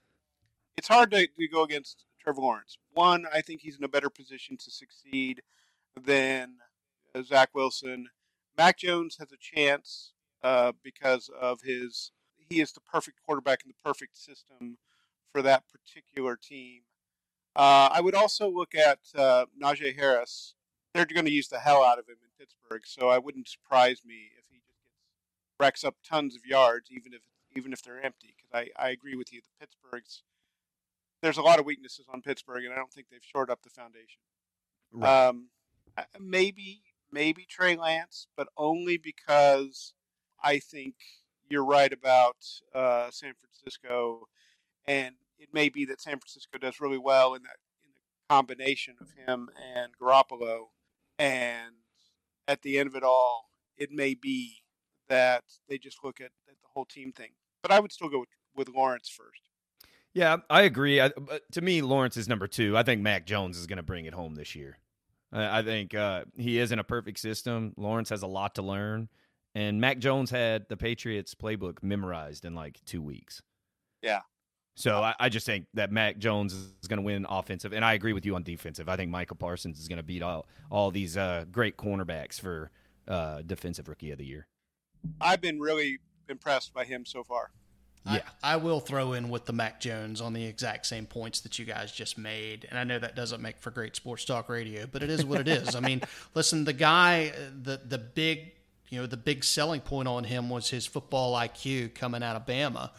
it's 0.76 0.88
hard 0.88 1.10
to, 1.10 1.26
to, 1.26 1.48
go 1.48 1.64
against 1.64 2.04
Trevor 2.20 2.40
Lawrence. 2.40 2.78
One, 2.92 3.26
I 3.32 3.40
think 3.40 3.60
he's 3.60 3.76
in 3.76 3.84
a 3.84 3.88
better 3.88 4.08
position 4.08 4.56
to 4.56 4.70
succeed 4.70 5.42
than 6.00 6.54
uh, 7.14 7.22
Zach 7.22 7.50
Wilson. 7.54 8.06
Mac 8.56 8.78
Jones 8.78 9.16
has 9.18 9.28
a 9.32 9.36
chance 9.36 10.12
uh, 10.42 10.72
because 10.82 11.28
of 11.40 11.60
his 11.62 12.12
he 12.48 12.60
is 12.60 12.72
the 12.72 12.80
perfect 12.80 13.18
quarterback 13.26 13.64
in 13.64 13.68
the 13.68 13.82
perfect 13.84 14.16
system 14.16 14.78
for 15.36 15.42
that 15.42 15.64
particular 15.68 16.34
team. 16.34 16.80
Uh, 17.54 17.90
I 17.92 18.00
would 18.00 18.14
also 18.14 18.48
look 18.48 18.74
at 18.74 19.00
uh, 19.14 19.44
Najee 19.62 19.94
Harris. 19.94 20.54
They're 20.94 21.04
going 21.04 21.26
to 21.26 21.30
use 21.30 21.48
the 21.48 21.58
hell 21.58 21.84
out 21.84 21.98
of 21.98 22.08
him 22.08 22.16
in 22.22 22.30
Pittsburgh, 22.38 22.86
so 22.86 23.10
I 23.10 23.18
wouldn't 23.18 23.46
surprise 23.46 24.00
me 24.02 24.30
if 24.38 24.44
he 24.48 24.60
just 24.66 24.82
gets 24.82 24.96
racks 25.60 25.84
up 25.84 25.96
tons 26.02 26.34
of 26.34 26.46
yards, 26.46 26.88
even 26.90 27.12
if 27.12 27.20
even 27.54 27.74
if 27.74 27.82
they're 27.82 28.02
empty. 28.02 28.34
Because 28.34 28.50
I, 28.78 28.82
I 28.82 28.88
agree 28.92 29.14
with 29.14 29.30
you, 29.30 29.42
the 29.42 29.66
Pittsburgh's 29.66 30.22
there's 31.20 31.36
a 31.36 31.42
lot 31.42 31.58
of 31.58 31.66
weaknesses 31.66 32.06
on 32.10 32.22
Pittsburgh, 32.22 32.64
and 32.64 32.72
I 32.72 32.76
don't 32.76 32.90
think 32.90 33.08
they've 33.10 33.20
shored 33.22 33.50
up 33.50 33.60
the 33.62 33.68
foundation. 33.68 34.22
Right. 34.90 35.26
Um, 35.26 35.48
maybe 36.18 36.80
maybe 37.12 37.44
Trey 37.46 37.76
Lance, 37.76 38.26
but 38.38 38.48
only 38.56 38.96
because 38.96 39.92
I 40.42 40.60
think 40.60 40.94
you're 41.50 41.64
right 41.64 41.92
about 41.92 42.36
uh, 42.74 43.10
San 43.10 43.34
Francisco, 43.34 44.28
and 44.86 45.14
it 45.38 45.48
may 45.52 45.68
be 45.68 45.84
that 45.86 46.00
San 46.00 46.18
Francisco 46.18 46.58
does 46.58 46.80
really 46.80 46.98
well 46.98 47.34
in 47.34 47.42
that 47.42 47.56
in 47.84 47.90
the 47.94 48.34
combination 48.34 48.96
of 49.00 49.08
him 49.12 49.48
and 49.74 49.92
Garoppolo, 50.00 50.68
and 51.18 51.74
at 52.48 52.62
the 52.62 52.78
end 52.78 52.88
of 52.88 52.96
it 52.96 53.02
all, 53.02 53.50
it 53.76 53.90
may 53.90 54.14
be 54.14 54.62
that 55.08 55.44
they 55.68 55.78
just 55.78 56.02
look 56.02 56.20
at, 56.20 56.30
at 56.48 56.60
the 56.62 56.68
whole 56.72 56.84
team 56.84 57.12
thing. 57.12 57.30
But 57.62 57.70
I 57.70 57.80
would 57.80 57.92
still 57.92 58.08
go 58.08 58.20
with, 58.20 58.28
with 58.54 58.68
Lawrence 58.68 59.08
first. 59.08 59.42
Yeah, 60.14 60.38
I 60.48 60.62
agree. 60.62 61.00
I, 61.00 61.10
to 61.52 61.60
me, 61.60 61.82
Lawrence 61.82 62.16
is 62.16 62.26
number 62.26 62.46
two. 62.46 62.76
I 62.76 62.82
think 62.82 63.02
Mac 63.02 63.26
Jones 63.26 63.58
is 63.58 63.66
going 63.66 63.76
to 63.76 63.82
bring 63.82 64.06
it 64.06 64.14
home 64.14 64.34
this 64.34 64.54
year. 64.54 64.78
I, 65.30 65.58
I 65.58 65.62
think 65.62 65.94
uh, 65.94 66.24
he 66.36 66.58
is 66.58 66.72
in 66.72 66.78
a 66.78 66.84
perfect 66.84 67.18
system. 67.18 67.74
Lawrence 67.76 68.08
has 68.08 68.22
a 68.22 68.26
lot 68.26 68.54
to 68.54 68.62
learn, 68.62 69.08
and 69.54 69.78
Mac 69.78 69.98
Jones 69.98 70.30
had 70.30 70.68
the 70.68 70.76
Patriots 70.76 71.34
playbook 71.34 71.82
memorized 71.82 72.46
in 72.46 72.54
like 72.54 72.80
two 72.86 73.02
weeks. 73.02 73.42
Yeah, 74.02 74.20
so 74.76 75.02
I, 75.02 75.14
I, 75.18 75.28
just 75.30 75.46
think 75.46 75.64
that 75.72 75.90
Mac 75.90 76.18
Jones 76.18 76.52
is 76.52 76.86
going 76.86 76.98
to 76.98 77.02
win 77.02 77.24
offensive, 77.30 77.72
and 77.72 77.82
I 77.82 77.94
agree 77.94 78.12
with 78.12 78.26
you 78.26 78.34
on 78.34 78.42
defensive. 78.42 78.90
I 78.90 78.96
think 78.96 79.10
Michael 79.10 79.36
Parsons 79.36 79.80
is 79.80 79.88
going 79.88 79.96
to 79.96 80.02
beat 80.02 80.22
all 80.22 80.46
all 80.70 80.90
these 80.90 81.16
uh, 81.16 81.46
great 81.50 81.78
cornerbacks 81.78 82.38
for 82.38 82.70
uh, 83.08 83.40
defensive 83.40 83.88
rookie 83.88 84.10
of 84.10 84.18
the 84.18 84.26
year. 84.26 84.46
I've 85.18 85.40
been 85.40 85.60
really 85.60 85.98
impressed 86.28 86.74
by 86.74 86.84
him 86.84 87.06
so 87.06 87.24
far. 87.24 87.52
Yeah, 88.04 88.20
I, 88.42 88.52
I, 88.52 88.56
will 88.56 88.78
throw 88.78 89.14
in 89.14 89.30
with 89.30 89.46
the 89.46 89.52
Mac 89.52 89.80
Jones 89.80 90.20
on 90.20 90.32
the 90.32 90.44
exact 90.44 90.86
same 90.86 91.06
points 91.06 91.40
that 91.40 91.58
you 91.58 91.64
guys 91.64 91.90
just 91.90 92.18
made, 92.18 92.66
and 92.68 92.78
I 92.78 92.84
know 92.84 92.98
that 92.98 93.16
doesn't 93.16 93.40
make 93.40 93.58
for 93.58 93.70
great 93.70 93.96
sports 93.96 94.26
talk 94.26 94.48
radio, 94.50 94.86
but 94.86 95.02
it 95.02 95.08
is 95.08 95.24
what 95.24 95.40
it 95.40 95.48
is. 95.48 95.74
I 95.74 95.80
mean, 95.80 96.02
listen, 96.34 96.64
the 96.64 96.74
guy, 96.74 97.32
the 97.62 97.80
the 97.82 97.98
big, 97.98 98.52
you 98.90 99.00
know, 99.00 99.06
the 99.06 99.16
big 99.16 99.42
selling 99.42 99.80
point 99.80 100.06
on 100.06 100.24
him 100.24 100.50
was 100.50 100.68
his 100.68 100.86
football 100.86 101.34
IQ 101.34 101.94
coming 101.94 102.22
out 102.22 102.36
of 102.36 102.44
Bama 102.44 102.90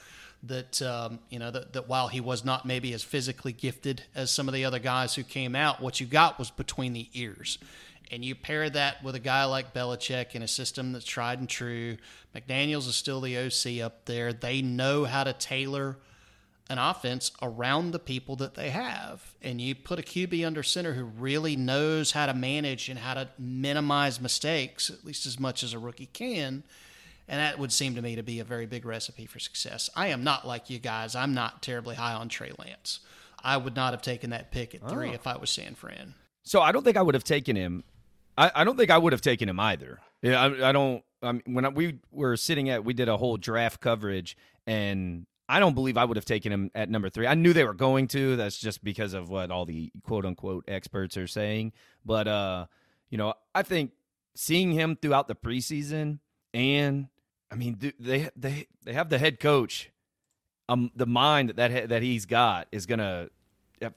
that 0.43 0.81
um, 0.81 1.19
you 1.29 1.39
know 1.39 1.51
that, 1.51 1.73
that 1.73 1.87
while 1.87 2.07
he 2.07 2.21
was 2.21 2.45
not 2.45 2.65
maybe 2.65 2.93
as 2.93 3.03
physically 3.03 3.51
gifted 3.51 4.03
as 4.15 4.31
some 4.31 4.47
of 4.47 4.53
the 4.53 4.65
other 4.65 4.79
guys 4.79 5.15
who 5.15 5.23
came 5.23 5.55
out, 5.55 5.81
what 5.81 5.99
you 5.99 6.05
got 6.05 6.39
was 6.39 6.51
between 6.51 6.93
the 6.93 7.09
ears. 7.13 7.57
And 8.09 8.23
you 8.23 8.35
pair 8.35 8.69
that 8.69 9.03
with 9.03 9.15
a 9.15 9.19
guy 9.19 9.43
like 9.43 9.73
Belichick 9.73 10.33
in 10.33 10.41
a 10.41 10.47
system 10.47 10.93
that's 10.93 11.03
tried 11.03 11.39
and 11.39 11.49
true. 11.49 11.97
McDaniels 12.33 12.87
is 12.87 12.95
still 12.95 13.19
the 13.19 13.37
OC 13.37 13.83
up 13.83 14.05
there. 14.05 14.31
They 14.31 14.61
know 14.61 15.03
how 15.03 15.25
to 15.25 15.33
tailor 15.33 15.97
an 16.69 16.77
offense 16.77 17.31
around 17.41 17.91
the 17.91 17.99
people 17.99 18.37
that 18.37 18.55
they 18.55 18.69
have. 18.69 19.35
And 19.41 19.59
you 19.59 19.75
put 19.75 19.99
a 19.99 20.03
QB 20.03 20.45
under 20.45 20.63
center 20.63 20.93
who 20.93 21.03
really 21.03 21.57
knows 21.57 22.11
how 22.11 22.27
to 22.27 22.33
manage 22.33 22.87
and 22.87 22.99
how 22.99 23.13
to 23.15 23.27
minimize 23.37 24.21
mistakes, 24.21 24.89
at 24.89 25.03
least 25.03 25.25
as 25.25 25.37
much 25.37 25.61
as 25.61 25.73
a 25.73 25.79
rookie 25.79 26.09
can 26.11 26.63
and 27.27 27.39
that 27.39 27.59
would 27.59 27.71
seem 27.71 27.95
to 27.95 28.01
me 28.01 28.15
to 28.15 28.23
be 28.23 28.39
a 28.39 28.43
very 28.43 28.65
big 28.65 28.85
recipe 28.85 29.25
for 29.25 29.39
success. 29.39 29.89
I 29.95 30.07
am 30.07 30.23
not 30.23 30.47
like 30.47 30.69
you 30.69 30.79
guys. 30.79 31.15
I'm 31.15 31.33
not 31.33 31.61
terribly 31.61 31.95
high 31.95 32.13
on 32.13 32.29
Trey 32.29 32.51
Lance. 32.57 33.01
I 33.43 33.57
would 33.57 33.75
not 33.75 33.93
have 33.93 34.01
taken 34.01 34.31
that 34.31 34.51
pick 34.51 34.73
at 34.73 34.87
three 34.89 35.09
oh. 35.09 35.13
if 35.13 35.27
I 35.27 35.37
was 35.37 35.49
San 35.49 35.75
Fran. 35.75 36.15
So 36.43 36.61
I 36.61 36.71
don't 36.71 36.83
think 36.83 36.97
I 36.97 37.01
would 37.01 37.15
have 37.15 37.23
taken 37.23 37.55
him. 37.55 37.83
I, 38.37 38.51
I 38.55 38.63
don't 38.63 38.77
think 38.77 38.89
I 38.89 38.97
would 38.97 39.13
have 39.13 39.21
taken 39.21 39.49
him 39.49 39.59
either. 39.59 39.99
Yeah, 40.21 40.41
I, 40.41 40.69
I 40.69 40.71
don't. 40.71 41.03
I 41.21 41.31
mean, 41.33 41.43
when 41.47 41.65
I, 41.65 41.69
we 41.69 41.99
were 42.11 42.37
sitting 42.37 42.69
at, 42.69 42.85
we 42.85 42.93
did 42.93 43.09
a 43.09 43.17
whole 43.17 43.37
draft 43.37 43.81
coverage, 43.81 44.37
and 44.65 45.25
I 45.49 45.59
don't 45.59 45.73
believe 45.73 45.97
I 45.97 46.05
would 46.05 46.17
have 46.17 46.25
taken 46.25 46.51
him 46.51 46.71
at 46.75 46.89
number 46.89 47.09
three. 47.09 47.27
I 47.27 47.33
knew 47.33 47.53
they 47.53 47.63
were 47.63 47.73
going 47.73 48.07
to. 48.09 48.35
That's 48.35 48.57
just 48.57 48.83
because 48.83 49.13
of 49.13 49.29
what 49.29 49.51
all 49.51 49.65
the 49.65 49.91
quote 50.03 50.25
unquote 50.25 50.65
experts 50.67 51.17
are 51.17 51.27
saying. 51.27 51.73
But 52.05 52.27
uh, 52.27 52.65
you 53.09 53.17
know, 53.17 53.33
I 53.53 53.63
think 53.63 53.91
seeing 54.35 54.71
him 54.71 54.97
throughout 55.01 55.27
the 55.27 55.35
preseason 55.35 56.19
and 56.53 57.07
I 57.51 57.55
mean, 57.55 57.77
they 57.99 58.29
they 58.35 58.67
they 58.83 58.93
have 58.93 59.09
the 59.09 59.17
head 59.17 59.39
coach. 59.39 59.91
Um, 60.69 60.91
the 60.95 61.05
mind 61.05 61.49
that 61.49 61.55
that, 61.55 61.89
that 61.89 62.01
he's 62.01 62.25
got 62.25 62.67
is 62.71 62.85
gonna 62.85 63.29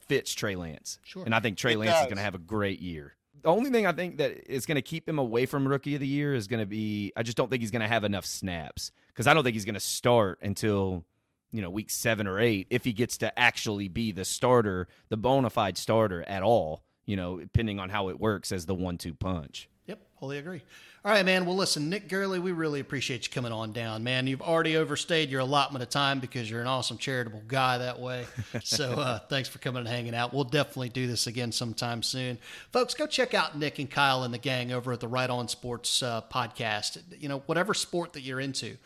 fits 0.07 0.33
Trey 0.33 0.55
Lance. 0.55 0.99
Sure. 1.03 1.25
And 1.25 1.35
I 1.35 1.41
think 1.41 1.59
Trey 1.59 1.73
it 1.73 1.79
Lance 1.79 1.93
does. 1.93 2.03
is 2.05 2.09
gonna 2.11 2.23
have 2.23 2.35
a 2.35 2.39
great 2.39 2.81
year. 2.81 3.15
The 3.43 3.49
only 3.49 3.71
thing 3.71 3.87
I 3.87 3.93
think 3.93 4.19
that 4.19 4.53
is 4.53 4.67
going 4.67 4.77
to 4.77 4.83
keep 4.83 5.09
him 5.09 5.19
away 5.19 5.47
from 5.47 5.67
rookie 5.67 5.95
of 5.95 6.01
the 6.01 6.07
year 6.07 6.35
is 6.35 6.47
going 6.47 6.61
to 6.61 6.67
be 6.67 7.11
I 7.17 7.23
just 7.23 7.39
don't 7.39 7.49
think 7.49 7.63
he's 7.63 7.71
going 7.71 7.81
to 7.81 7.89
have 7.89 8.05
enough 8.05 8.27
snaps 8.27 8.93
because 9.09 9.27
I 9.27 9.33
don't 9.33 9.43
think 9.45 9.55
he's 9.55 9.65
going 9.65 9.73
to 9.77 9.81
start 9.81 10.41
until 10.43 11.07
you 11.53 11.63
know, 11.63 11.71
week 11.71 11.91
seven 11.91 12.27
or 12.27 12.39
eight, 12.39 12.67
if 12.71 12.85
he 12.85 12.93
gets 12.93 13.19
to 13.19 13.39
actually 13.39 13.89
be 13.89 14.13
the 14.13 14.25
starter, 14.25 14.89
the 15.09 15.17
bona 15.17 15.51
fide 15.51 15.77
starter 15.77 16.23
at 16.23 16.43
all, 16.43 16.83
you 17.07 17.17
know, 17.17 17.41
depending 17.41 17.81
on 17.81 17.91
how 17.91 18.09
it 18.09 18.21
works 18.21 18.53
as 18.53 18.67
the 18.67 18.75
one 18.75 18.99
two 18.99 19.15
punch. 19.15 19.69
Yep, 19.91 19.99
wholly 20.14 20.38
agree. 20.38 20.62
All 21.05 21.11
right, 21.11 21.26
man. 21.26 21.47
Well, 21.47 21.57
listen, 21.57 21.91
Nic 21.91 22.09
Gurley, 22.09 22.38
we 22.38 22.53
really 22.53 22.78
appreciate 22.78 23.26
you 23.26 23.32
coming 23.32 23.51
on 23.51 23.72
down, 23.72 24.05
man. 24.05 24.28
You've 24.28 24.41
already 24.41 24.76
overstayed 24.76 25.30
your 25.30 25.41
allotment 25.41 25.82
of 25.82 25.91
time 25.91 26.20
because 26.20 26.49
you're 26.49 26.61
an 26.61 26.68
awesome 26.68 26.97
charitable 26.97 27.43
guy 27.49 27.78
that 27.78 27.99
way. 27.99 28.24
so 28.62 28.93
uh, 28.93 29.18
thanks 29.18 29.49
for 29.49 29.59
coming 29.59 29.80
and 29.80 29.88
hanging 29.88 30.14
out. 30.14 30.32
We'll 30.32 30.45
definitely 30.45 30.91
do 30.91 31.09
this 31.09 31.26
again 31.26 31.51
sometime 31.51 32.05
soon. 32.05 32.38
Folks, 32.70 32.95
go 32.95 33.09
check 33.09 33.34
out 33.34 33.59
Nick 33.59 33.80
and 33.80 33.91
Kyle 33.91 34.22
and 34.22 34.32
the 34.32 34.38
gang 34.38 34.70
over 34.70 34.93
at 34.93 35.01
the 35.01 35.09
Wright 35.09 35.28
On 35.28 35.49
Sports 35.49 36.05
uh, 36.05 36.20
podcast. 36.32 37.03
You 37.18 37.28
know, 37.28 37.43
whatever 37.47 37.74
sport 37.74 38.12
that 38.12 38.20
you're 38.20 38.38
into 38.38 38.76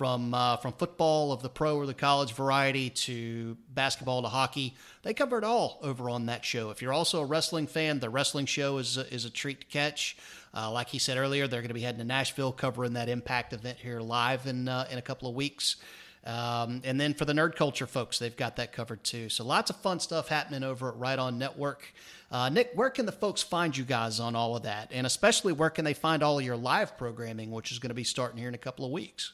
from 0.00 0.32
uh, 0.32 0.56
from 0.56 0.72
football 0.72 1.30
of 1.30 1.42
the 1.42 1.48
pro 1.50 1.76
or 1.76 1.84
the 1.84 1.92
college 1.92 2.32
variety 2.32 2.88
to 2.88 3.54
basketball 3.68 4.22
to 4.22 4.28
hockey. 4.28 4.74
They 5.02 5.12
cover 5.12 5.36
it 5.36 5.44
all 5.44 5.78
over 5.82 6.08
on 6.08 6.24
that 6.26 6.42
show. 6.42 6.70
If 6.70 6.80
you're 6.80 6.92
also 6.92 7.20
a 7.20 7.24
wrestling 7.26 7.66
fan, 7.66 8.00
the 8.00 8.08
wrestling 8.08 8.46
show 8.46 8.78
is 8.78 8.96
a, 8.96 9.12
is 9.12 9.26
a 9.26 9.30
treat 9.30 9.60
to 9.60 9.66
catch. 9.66 10.16
Uh, 10.54 10.70
like 10.70 10.88
he 10.88 10.98
said 10.98 11.16
earlier, 11.16 11.46
they're 11.46 11.60
going 11.60 11.68
to 11.68 11.74
be 11.74 11.80
heading 11.82 12.00
to 12.00 12.04
Nashville 12.04 12.52
covering 12.52 12.94
that 12.94 13.08
Impact 13.08 13.52
event 13.52 13.78
here 13.78 14.00
live 14.00 14.46
in 14.46 14.68
uh, 14.68 14.86
in 14.90 14.98
a 14.98 15.02
couple 15.02 15.28
of 15.28 15.34
weeks. 15.34 15.76
Um, 16.24 16.82
and 16.84 17.00
then 17.00 17.14
for 17.14 17.24
the 17.24 17.32
nerd 17.32 17.56
culture 17.56 17.86
folks, 17.86 18.18
they've 18.18 18.36
got 18.36 18.56
that 18.56 18.72
covered 18.72 19.02
too. 19.04 19.28
So 19.28 19.44
lots 19.44 19.70
of 19.70 19.76
fun 19.76 20.00
stuff 20.00 20.28
happening 20.28 20.62
over 20.62 20.90
at 20.90 20.96
Wright 20.96 21.18
On 21.18 21.38
Network. 21.38 21.94
Uh, 22.30 22.48
Nic, 22.50 22.72
where 22.74 22.90
can 22.90 23.06
the 23.06 23.12
folks 23.12 23.42
find 23.42 23.76
you 23.76 23.84
guys 23.84 24.20
on 24.20 24.36
all 24.36 24.54
of 24.54 24.64
that? 24.64 24.90
And 24.92 25.06
especially 25.06 25.52
where 25.52 25.70
can 25.70 25.84
they 25.84 25.94
find 25.94 26.22
all 26.22 26.38
of 26.38 26.44
your 26.44 26.56
live 26.56 26.98
programming, 26.98 27.50
which 27.50 27.72
is 27.72 27.78
going 27.78 27.88
to 27.88 27.94
be 27.94 28.04
starting 28.04 28.38
here 28.38 28.48
in 28.48 28.54
a 28.54 28.58
couple 28.58 28.84
of 28.84 28.92
weeks? 28.92 29.32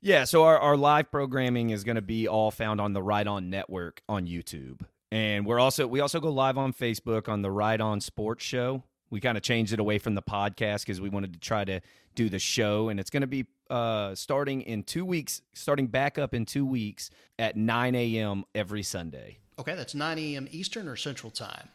Yeah, 0.00 0.24
so 0.24 0.44
our, 0.44 0.58
our 0.58 0.76
live 0.76 1.10
programming 1.10 1.70
is 1.70 1.84
going 1.84 1.96
to 1.96 2.02
be 2.02 2.26
all 2.26 2.50
found 2.50 2.80
on 2.80 2.92
the 2.92 3.02
Wright 3.02 3.26
On 3.26 3.50
Network 3.50 4.02
on 4.08 4.26
YouTube. 4.26 4.80
And 5.10 5.46
we're 5.46 5.60
also 5.60 5.86
we 5.86 6.00
also 6.00 6.20
go 6.20 6.30
live 6.30 6.58
on 6.58 6.72
Facebook 6.72 7.28
on 7.28 7.42
the 7.42 7.50
Wright 7.50 7.80
On 7.80 8.00
Sports 8.00 8.44
Show. 8.44 8.82
We 9.14 9.20
kind 9.20 9.36
of 9.36 9.44
changed 9.44 9.72
it 9.72 9.78
away 9.78 9.98
from 9.98 10.16
the 10.16 10.22
podcast 10.22 10.80
because 10.80 11.00
we 11.00 11.08
wanted 11.08 11.34
to 11.34 11.38
try 11.38 11.64
to 11.64 11.80
do 12.16 12.28
the 12.28 12.40
show, 12.40 12.88
and 12.88 12.98
it's 12.98 13.10
going 13.10 13.20
to 13.20 13.28
be 13.28 13.46
uh, 13.70 14.16
starting 14.16 14.62
in 14.62 14.82
two 14.82 15.04
weeks, 15.04 15.40
starting 15.52 15.86
back 15.86 16.18
up 16.18 16.34
in 16.34 16.44
two 16.44 16.66
weeks 16.66 17.10
at 17.38 17.56
9 17.56 17.94
a.m. 17.94 18.44
every 18.56 18.82
Sunday. 18.82 19.38
Okay, 19.56 19.76
that's 19.76 19.94
9 19.94 20.18
a.m. 20.18 20.48
Eastern 20.50 20.88
or 20.88 20.96
Central 20.96 21.30
Time? 21.30 21.68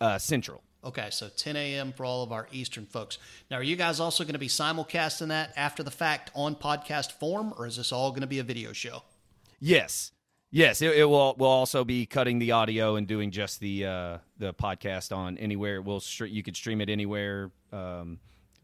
Uh, 0.00 0.18
Central. 0.18 0.62
Okay, 0.84 1.08
so 1.10 1.28
10 1.28 1.56
a.m. 1.56 1.92
for 1.92 2.04
all 2.04 2.22
of 2.22 2.30
our 2.30 2.46
Eastern 2.52 2.86
folks. 2.86 3.18
Now, 3.50 3.56
are 3.56 3.64
you 3.64 3.74
guys 3.74 3.98
also 3.98 4.22
going 4.22 4.34
to 4.34 4.38
be 4.38 4.46
simulcasting 4.46 5.28
that 5.28 5.52
after 5.56 5.82
the 5.82 5.90
fact 5.90 6.30
on 6.32 6.54
podcast 6.54 7.10
form, 7.18 7.54
or 7.58 7.66
is 7.66 7.76
this 7.76 7.90
all 7.90 8.10
going 8.10 8.20
to 8.20 8.28
be 8.28 8.38
a 8.38 8.44
video 8.44 8.72
show? 8.72 9.02
Yes, 9.58 10.12
yes. 10.54 10.80
It, 10.80 10.96
it 10.96 11.04
will. 11.04 11.34
We'll 11.38 11.50
also 11.50 11.84
be 11.84 12.06
cutting 12.06 12.38
the 12.38 12.52
audio 12.52 12.96
and 12.96 13.06
doing 13.06 13.30
just 13.30 13.60
the 13.60 13.86
uh, 13.86 14.18
the 14.38 14.54
podcast 14.54 15.14
on 15.14 15.36
anywhere. 15.38 15.82
We'll 15.82 16.02
you 16.20 16.42
could 16.42 16.56
stream 16.56 16.80
it 16.80 16.88
anywhere 16.88 17.50
um, 17.72 18.20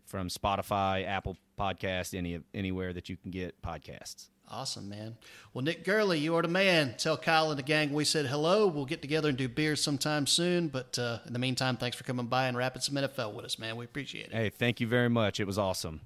from 0.07 0.29
Spotify, 0.29 1.07
Apple 1.07 1.37
Podcast, 1.59 2.17
any 2.17 2.41
anywhere 2.55 2.93
that 2.93 3.09
you 3.09 3.17
can 3.17 3.31
get 3.31 3.61
podcasts. 3.63 4.29
Awesome, 4.53 4.89
man. 4.89 5.17
Well, 5.55 5.63
Nic 5.63 5.85
Gurley, 5.85 6.19
you 6.19 6.35
are 6.35 6.43
the 6.43 6.49
man. 6.49 6.97
Tell 6.99 7.17
Kyle 7.17 7.51
and 7.51 7.59
the 7.59 7.63
gang 7.63 7.93
we 7.93 8.05
said 8.05 8.27
hello. 8.27 8.67
We'll 8.67 8.85
get 8.85 9.01
together 9.01 9.29
and 9.29 9.39
do 9.39 9.49
beers 9.49 9.81
sometime 9.81 10.27
soon. 10.27 10.67
But 10.67 10.99
uh, 10.99 11.19
in 11.25 11.33
the 11.33 11.39
meantime, 11.39 11.77
thanks 11.77 11.97
for 11.97 12.03
coming 12.03 12.27
by 12.27 12.49
and 12.49 12.57
wrapping 12.57 12.83
some 12.83 12.97
NFL 12.97 13.33
with 13.35 13.45
us, 13.45 13.61
man. 13.61 13.77
We 13.77 13.85
appreciate 13.85 14.27
it. 14.27 14.33
Hey, 14.33 14.51
thank 14.51 14.81
you 14.81 14.89
very 14.89 15.09
much. 15.09 15.39
It 15.39 15.47
was 15.47 15.57
awesome. 15.57 16.01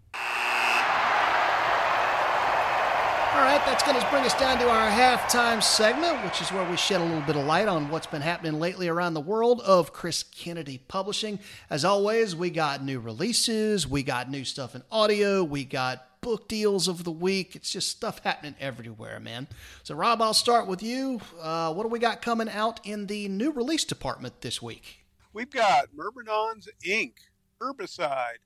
All 3.34 3.40
right, 3.40 3.60
that's 3.66 3.82
going 3.82 4.00
to 4.00 4.10
bring 4.10 4.22
us 4.22 4.38
down 4.38 4.58
to 4.60 4.68
our 4.68 4.88
halftime 4.88 5.60
segment, 5.60 6.22
which 6.24 6.40
is 6.40 6.52
where 6.52 6.70
we 6.70 6.76
shed 6.76 7.00
a 7.00 7.04
little 7.04 7.20
bit 7.22 7.34
of 7.34 7.44
light 7.44 7.66
on 7.66 7.90
what's 7.90 8.06
been 8.06 8.22
happening 8.22 8.60
lately 8.60 8.86
around 8.86 9.14
the 9.14 9.20
world 9.20 9.60
of 9.62 9.92
Chris 9.92 10.22
Kennedy 10.22 10.78
Publishing. 10.86 11.40
As 11.68 11.84
always, 11.84 12.36
we 12.36 12.50
got 12.50 12.84
new 12.84 13.00
releases, 13.00 13.88
we 13.88 14.04
got 14.04 14.30
new 14.30 14.44
stuff 14.44 14.76
in 14.76 14.84
audio, 14.88 15.42
we 15.42 15.64
got 15.64 16.20
book 16.20 16.46
deals 16.46 16.86
of 16.86 17.02
the 17.02 17.10
week. 17.10 17.56
It's 17.56 17.72
just 17.72 17.88
stuff 17.88 18.20
happening 18.20 18.54
everywhere, 18.60 19.18
man. 19.18 19.48
So, 19.82 19.96
Rob, 19.96 20.22
I'll 20.22 20.32
start 20.32 20.68
with 20.68 20.80
you. 20.80 21.20
Uh, 21.42 21.74
what 21.74 21.82
do 21.82 21.88
we 21.88 21.98
got 21.98 22.22
coming 22.22 22.48
out 22.48 22.78
in 22.86 23.08
the 23.08 23.28
new 23.28 23.50
release 23.50 23.84
department 23.84 24.42
this 24.42 24.62
week? 24.62 25.04
We've 25.32 25.50
got 25.50 25.88
Myrmidons 25.92 26.68
Inc. 26.86 27.14
Urbicide 27.60 28.38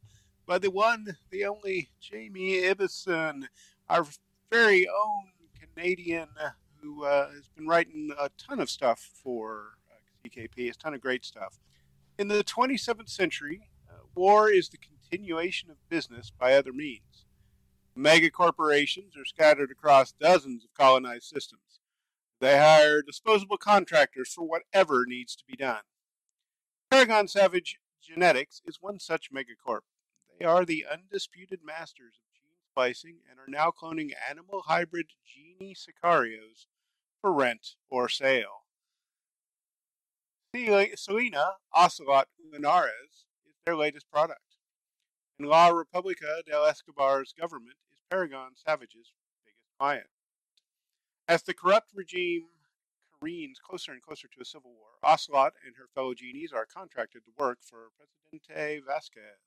by 0.47 0.57
the 0.57 0.70
one, 0.70 1.18
the 1.28 1.45
only 1.45 1.91
Jamie 2.01 2.64
Ibson, 2.64 3.49
our 3.91 4.07
very 4.51 4.86
own 4.88 5.24
Canadian 5.61 6.28
who 6.80 7.05
uh, 7.05 7.30
has 7.30 7.49
been 7.49 7.66
writing 7.66 8.11
a 8.18 8.30
ton 8.38 8.61
of 8.61 8.70
stuff 8.70 9.11
for 9.22 9.74
uh, 9.90 10.28
CKP, 10.28 10.70
a 10.70 10.74
ton 10.74 10.94
of 10.94 11.01
great 11.01 11.24
stuff. 11.24 11.59
In 12.18 12.28
the 12.28 12.44
27th 12.44 13.09
century, 13.09 13.68
uh, 13.88 14.01
war 14.14 14.51
is 14.51 14.68
the 14.68 14.78
continuation 14.78 15.70
of 15.70 15.76
business 15.88 16.30
by 16.36 16.55
other 16.55 16.72
means. 16.72 17.26
Mega 17.94 18.30
corporations 18.30 19.16
are 19.16 19.24
scattered 19.24 19.70
across 19.70 20.12
dozens 20.12 20.64
of 20.64 20.74
colonized 20.74 21.24
systems. 21.24 21.80
They 22.40 22.57
hire 22.57 23.03
disposable 23.03 23.57
contractors 23.57 24.32
for 24.32 24.42
whatever 24.42 25.05
needs 25.07 25.34
to 25.36 25.44
be 25.44 25.57
done. 25.57 25.82
Paragon 26.90 27.26
Savage 27.26 27.78
Genetics 28.01 28.62
is 28.64 28.78
one 28.80 29.01
such 29.01 29.32
megacorp. 29.32 29.80
They 30.38 30.44
are 30.44 30.64
the 30.64 30.86
undisputed 30.90 31.61
masters 31.64 32.20
and 32.78 33.40
are 33.40 33.48
now 33.48 33.72
cloning 33.72 34.10
animal 34.30 34.62
hybrid 34.66 35.08
genie 35.26 35.74
sicarios 35.74 36.66
for 37.20 37.32
rent 37.32 37.74
or 37.90 38.08
sale. 38.08 38.66
Selena 40.94 41.54
Ocelot 41.74 42.28
Linares 42.52 43.26
is 43.44 43.54
their 43.66 43.74
latest 43.74 44.08
product. 44.12 44.40
And 45.40 45.48
La 45.48 45.68
Republica 45.68 46.42
del 46.46 46.64
Escobar's 46.66 47.34
government 47.36 47.78
is 47.92 47.98
Paragon 48.08 48.52
Savage's 48.54 49.12
biggest 49.44 49.66
client. 49.78 50.06
As 51.26 51.42
the 51.42 51.54
corrupt 51.54 51.90
regime 51.92 52.44
careens 53.20 53.58
closer 53.58 53.90
and 53.90 54.00
closer 54.00 54.28
to 54.28 54.40
a 54.40 54.44
civil 54.44 54.70
war, 54.70 55.00
Ocelot 55.02 55.54
and 55.66 55.74
her 55.76 55.88
fellow 55.96 56.14
genies 56.14 56.52
are 56.52 56.64
contracted 56.64 57.22
to 57.24 57.32
work 57.36 57.58
for 57.60 57.88
Presidente 58.30 58.80
Vasquez. 58.86 59.42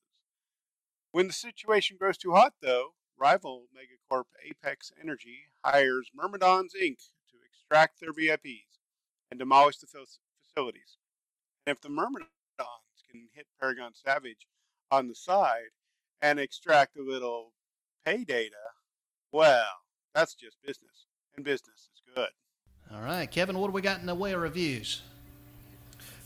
When 1.14 1.28
the 1.28 1.34
situation 1.34 1.96
grows 1.98 2.18
too 2.18 2.34
hot, 2.34 2.56
though, 2.62 2.94
rival 3.22 3.68
megacorp 3.78 4.24
Apex 4.50 4.92
Energy 5.00 5.46
hires 5.64 6.10
Myrmidons 6.16 6.74
Inc. 6.74 6.98
to 7.30 7.38
extract 7.46 8.00
their 8.00 8.12
VIPs 8.12 8.80
and 9.30 9.40
demolish 9.40 9.78
the 9.78 9.86
facilities. 9.86 10.98
And 11.68 11.76
if 11.76 11.82
the 11.82 11.90
Myrmidons 11.90 12.30
can 13.10 13.28
hit 13.34 13.46
Paragon 13.60 13.92
Savage 13.94 14.48
on 14.90 15.08
the 15.08 15.14
side 15.14 15.70
and 16.24 16.40
extract 16.40 16.98
a 16.98 17.04
little 17.04 17.54
pay 18.04 18.24
data, 18.24 18.56
well, 19.32 19.70
that's 20.16 20.34
just 20.34 20.58
business, 20.66 21.06
and 21.36 21.46
business 21.46 21.90
is 21.94 22.02
good. 22.16 22.30
All 22.92 23.04
right, 23.04 23.30
Kevin, 23.30 23.60
what 23.60 23.68
do 23.68 23.74
we 23.74 23.84
got 23.84 24.00
in 24.00 24.08
the 24.08 24.16
way 24.16 24.34
of 24.34 24.42
reviews? 24.42 25.04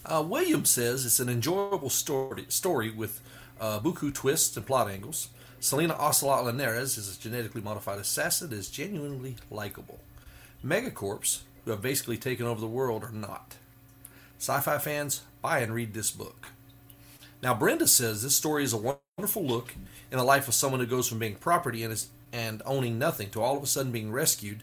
Uh, 0.06 0.24
Williams 0.26 0.70
says 0.70 1.06
it's 1.06 1.20
an 1.20 1.28
enjoyable 1.30 1.90
story, 1.90 2.46
story 2.48 2.90
with 2.90 3.20
uh, 3.60 3.80
buku 3.80 4.14
twists 4.14 4.56
and 4.56 4.66
plot 4.66 4.90
angles. 4.90 5.30
Selena 5.60 5.96
Ocelot 5.96 6.46
Linares 6.46 6.98
is 6.98 7.16
a 7.16 7.20
genetically 7.20 7.62
modified 7.62 7.98
assassin 8.00 8.50
that 8.50 8.56
is 8.56 8.70
genuinely 8.70 9.36
likable. 9.50 10.00
Megacorps, 10.64 11.42
who 11.64 11.72
have 11.72 11.82
basically 11.82 12.18
taken 12.18 12.46
over 12.46 12.62
the 12.62 12.68
world, 12.68 13.04
are 13.04 13.12
not. 13.12 13.56
Sci 14.38 14.60
fi 14.60 14.78
fans, 14.78 15.22
buy 15.42 15.60
and 15.60 15.74
read 15.74 15.94
this 15.94 16.12
book. 16.12 16.50
Now, 17.42 17.54
Brenda 17.54 17.88
says 17.88 18.22
this 18.22 18.36
story 18.36 18.64
is 18.64 18.74
a 18.74 18.98
wonderful 19.18 19.44
look 19.44 19.76
in 20.12 20.18
the 20.18 20.24
life 20.24 20.48
of 20.48 20.54
someone 20.54 20.80
who 20.80 20.86
goes 20.86 21.08
from 21.08 21.20
being 21.20 21.36
property 21.36 21.84
and, 21.84 21.94
is, 21.94 22.10
and 22.32 22.62
owning 22.66 23.00
nothing 23.00 23.30
to 23.32 23.42
all 23.42 23.58
of 23.58 23.64
a 23.64 23.68
sudden 23.68 23.92
being 23.92 24.12
rescued, 24.12 24.62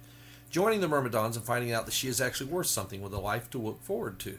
joining 0.50 0.80
the 0.80 0.88
Myrmidons, 0.88 1.36
and 1.36 1.44
finding 1.44 1.72
out 1.72 1.86
that 1.86 1.94
she 1.94 2.08
is 2.08 2.20
actually 2.20 2.50
worth 2.50 2.66
something 2.66 3.00
with 3.00 3.14
a 3.14 3.20
life 3.20 3.50
to 3.50 3.58
look 3.58 3.82
forward 3.82 4.18
to. 4.20 4.38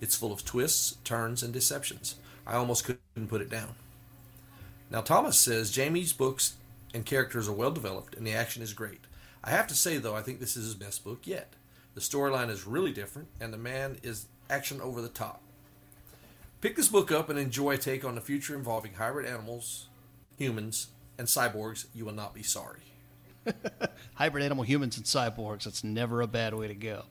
It's 0.00 0.16
full 0.16 0.32
of 0.32 0.44
twists, 0.44 0.96
turns, 1.04 1.42
and 1.42 1.52
deceptions. 1.52 2.16
I 2.46 2.54
almost 2.54 2.84
couldn't 2.84 3.28
put 3.28 3.40
it 3.40 3.50
down. 3.50 3.74
Now, 4.90 5.00
Thomas 5.00 5.38
says 5.38 5.70
Jamie's 5.70 6.12
books 6.12 6.54
and 6.94 7.04
characters 7.04 7.48
are 7.48 7.52
well 7.52 7.70
developed 7.70 8.16
and 8.16 8.26
the 8.26 8.32
action 8.32 8.62
is 8.62 8.72
great. 8.72 9.00
I 9.44 9.50
have 9.50 9.66
to 9.68 9.74
say, 9.74 9.98
though, 9.98 10.16
I 10.16 10.22
think 10.22 10.40
this 10.40 10.56
is 10.56 10.64
his 10.64 10.74
best 10.74 11.04
book 11.04 11.20
yet. 11.24 11.54
The 11.94 12.00
storyline 12.00 12.50
is 12.50 12.66
really 12.66 12.92
different, 12.92 13.28
and 13.40 13.52
the 13.52 13.58
man 13.58 13.98
is 14.02 14.26
action 14.50 14.80
over 14.80 15.00
the 15.00 15.08
top. 15.08 15.42
Pick 16.60 16.76
this 16.76 16.88
book 16.88 17.12
up 17.12 17.28
and 17.28 17.38
enjoy 17.38 17.72
a 17.72 17.78
take 17.78 18.04
on 18.04 18.14
the 18.14 18.20
future 18.20 18.54
involving 18.54 18.94
hybrid 18.94 19.26
animals, 19.26 19.86
humans, 20.36 20.88
and 21.18 21.28
cyborgs. 21.28 21.86
You 21.94 22.04
will 22.04 22.12
not 22.12 22.34
be 22.34 22.42
sorry. 22.42 22.80
hybrid 24.14 24.44
animal 24.44 24.64
humans 24.64 24.96
and 24.96 25.06
cyborgs. 25.06 25.64
That's 25.64 25.84
never 25.84 26.20
a 26.20 26.26
bad 26.26 26.54
way 26.54 26.68
to 26.68 26.74
go. 26.74 27.04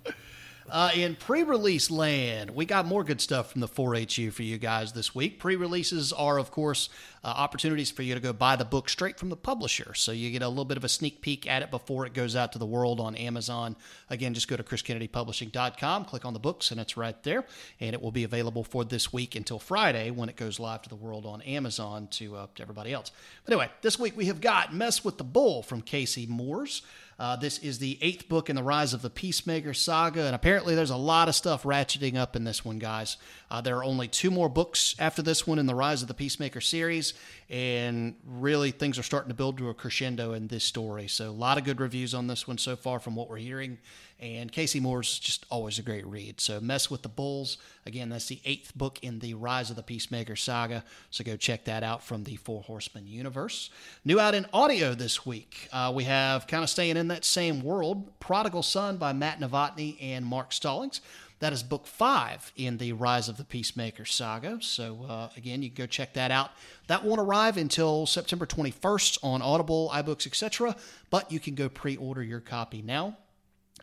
Uh, 0.70 0.90
in 0.94 1.16
pre-release 1.16 1.90
land, 1.90 2.50
we 2.52 2.66
got 2.66 2.86
more 2.86 3.02
good 3.02 3.22
stuff 3.22 3.52
from 3.54 3.62
the 3.62 3.68
4HU 3.70 4.34
for 4.34 4.44
you 4.44 4.58
guys 4.58 4.92
this 4.92 5.16
week. 5.16 5.40
Pre-releases 5.40 6.12
are, 6.12 6.38
of 6.38 6.52
course, 6.52 6.90
uh, 7.24 7.28
opportunities 7.28 7.90
for 7.90 8.02
you 8.02 8.14
to 8.14 8.20
go 8.20 8.34
buy 8.34 8.58
the 8.58 8.66
book 8.66 8.90
straight 8.90 9.18
from 9.18 9.30
the 9.30 9.38
publisher, 9.38 9.94
so 9.94 10.12
you 10.12 10.30
get 10.30 10.42
a 10.42 10.50
little 10.50 10.66
bit 10.66 10.76
of 10.76 10.84
a 10.84 10.90
sneak 10.90 11.22
peek 11.22 11.50
at 11.50 11.62
it 11.62 11.72
before 11.72 12.06
it 12.06 12.14
goes 12.14 12.36
out 12.36 12.52
to 12.52 12.60
the 12.60 12.66
world 12.66 13.00
on 13.00 13.16
Amazon. 13.16 13.78
Again, 14.10 14.34
just 14.34 14.50
go 14.50 14.58
to 14.58 14.64
chriskennedypublishing.com, 14.64 16.04
click 16.04 16.26
on 16.26 16.34
the 16.34 16.40
books, 16.40 16.70
and 16.70 16.82
it's 16.82 16.98
right 16.98 17.22
there, 17.24 17.46
and 17.80 17.94
it 17.94 18.02
will 18.02 18.12
be 18.12 18.26
available 18.26 18.66
for 18.66 18.84
this 18.84 19.14
week 19.14 19.36
until 19.36 19.60
Friday 19.60 20.12
when 20.12 20.28
it 20.28 20.36
goes 20.36 20.60
live 20.60 20.82
to 20.82 20.90
the 20.90 20.96
world 20.96 21.26
on 21.26 21.42
Amazon 21.44 22.08
to, 22.12 22.36
uh, 22.36 22.48
to 22.56 22.62
everybody 22.62 22.92
else. 22.92 23.12
But 23.46 23.54
anyway, 23.54 23.72
this 23.82 23.98
week 23.98 24.18
we 24.18 24.26
have 24.26 24.42
got 24.42 24.74
"Mess 24.74 25.02
with 25.06 25.18
the 25.18 25.24
Bull" 25.24 25.64
from 25.64 25.82
Casey 25.82 26.26
Moores. 26.26 26.82
Uh, 27.20 27.36
this 27.36 27.58
is 27.60 27.80
the 27.80 27.98
eighth 28.02 28.30
book 28.30 28.48
in 28.48 28.56
the 28.56 28.62
Rise 28.62 28.94
of 28.94 29.02
the 29.02 29.10
Peacemaker 29.10 29.74
saga, 29.74 30.26
and 30.26 30.36
apparently 30.36 30.76
there's 30.76 30.92
a 30.92 30.96
lot 30.98 31.28
of 31.28 31.34
stuff 31.34 31.64
ratcheting 31.64 32.16
up 32.16 32.36
in 32.36 32.44
this 32.44 32.64
one, 32.64 32.78
guys. 32.78 33.18
Uh, 33.50 33.60
there 33.60 33.78
are 33.78 33.84
only 33.84 34.08
two 34.08 34.30
more 34.30 34.50
books 34.50 34.96
after 35.00 35.24
this 35.24 35.48
one 35.48 35.58
in 35.58 35.66
the 35.66 35.74
Rise 35.74 36.04
of 36.04 36.08
the 36.08 36.14
Peacemaker 36.14 36.62
series, 36.62 37.16
and 37.50 38.16
really 38.26 38.72
things 38.72 39.00
are 39.00 39.04
starting 39.04 39.30
to 39.30 39.36
build 39.36 39.58
to 39.58 39.70
a 39.70 39.74
crescendo 39.74 40.34
in 40.34 40.48
this 40.48 40.66
story. 40.66 41.08
So, 41.08 41.30
a 41.30 41.32
lot 41.32 41.58
of 41.58 41.64
good 41.64 41.80
reviews 41.80 42.14
on 42.14 42.28
this 42.28 42.46
one 42.46 42.58
so 42.58 42.76
far 42.76 43.00
from 43.00 43.16
what 43.16 43.30
we're 43.30 43.38
hearing. 43.38 43.78
And 44.20 44.52
Casey 44.52 44.80
Moores 44.80 45.20
just 45.20 45.46
always 45.50 45.78
a 45.78 45.84
great 45.84 46.06
read. 46.06 46.42
So, 46.42 46.60
Mess 46.60 46.92
with 46.92 47.04
the 47.04 47.10
Bulls. 47.10 47.58
Again, 47.86 48.10
that's 48.10 48.26
the 48.26 48.42
eighth 48.44 48.76
book 48.76 49.00
in 49.02 49.20
the 49.20 49.34
Rise 49.36 49.70
of 49.70 49.78
the 49.78 49.84
Peacemaker 49.84 50.36
saga. 50.36 50.84
So, 51.10 51.24
go 51.24 51.38
check 51.38 51.64
that 51.66 51.84
out 51.84 52.04
from 52.04 52.26
the 52.26 52.36
Four 52.36 52.64
Horsemen 52.64 53.08
universe. 53.08 53.70
New 54.04 54.20
out 54.20 54.36
in 54.36 54.46
audio 54.52 54.94
this 54.94 55.26
week, 55.26 55.70
uh, 55.72 55.94
we 55.96 56.04
have 56.04 56.48
kind 56.48 56.64
of 56.64 56.70
staying 56.70 56.98
in 56.98 57.08
that 57.08 57.24
same 57.24 57.62
world 57.64 58.20
Prodigal 58.20 58.64
Son 58.64 58.98
by 58.98 59.14
Matt 59.14 59.40
Novotny 59.40 59.96
and 60.02 60.26
Mark 60.26 60.52
Stallings. 60.52 61.00
That 61.40 61.54
is 61.54 61.62
book 61.62 61.86
five 61.86 62.52
in 62.56 62.78
the 62.78 62.94
Rise 62.94 63.30
of 63.30 63.38
the 63.38 63.44
Peacemaker 63.44 64.06
saga. 64.06 64.58
So, 64.62 65.06
uh, 65.08 65.30
again, 65.38 65.62
you 65.62 65.70
can 65.70 65.84
go 65.84 65.88
check 65.88 66.14
that 66.14 66.32
out. 66.32 66.52
That 66.88 67.04
won't 67.04 67.22
arrive 67.22 67.58
until 67.58 68.08
September 68.08 68.48
21st 68.48 69.20
on 69.24 69.42
Audible, 69.44 69.92
iBooks, 69.94 70.26
etc., 70.26 70.76
but 71.10 71.32
you 71.32 71.40
can 71.40 71.54
go 71.54 71.70
pre 71.70 71.96
order 71.96 72.24
your 72.24 72.40
copy 72.40 72.82
now. 72.82 73.18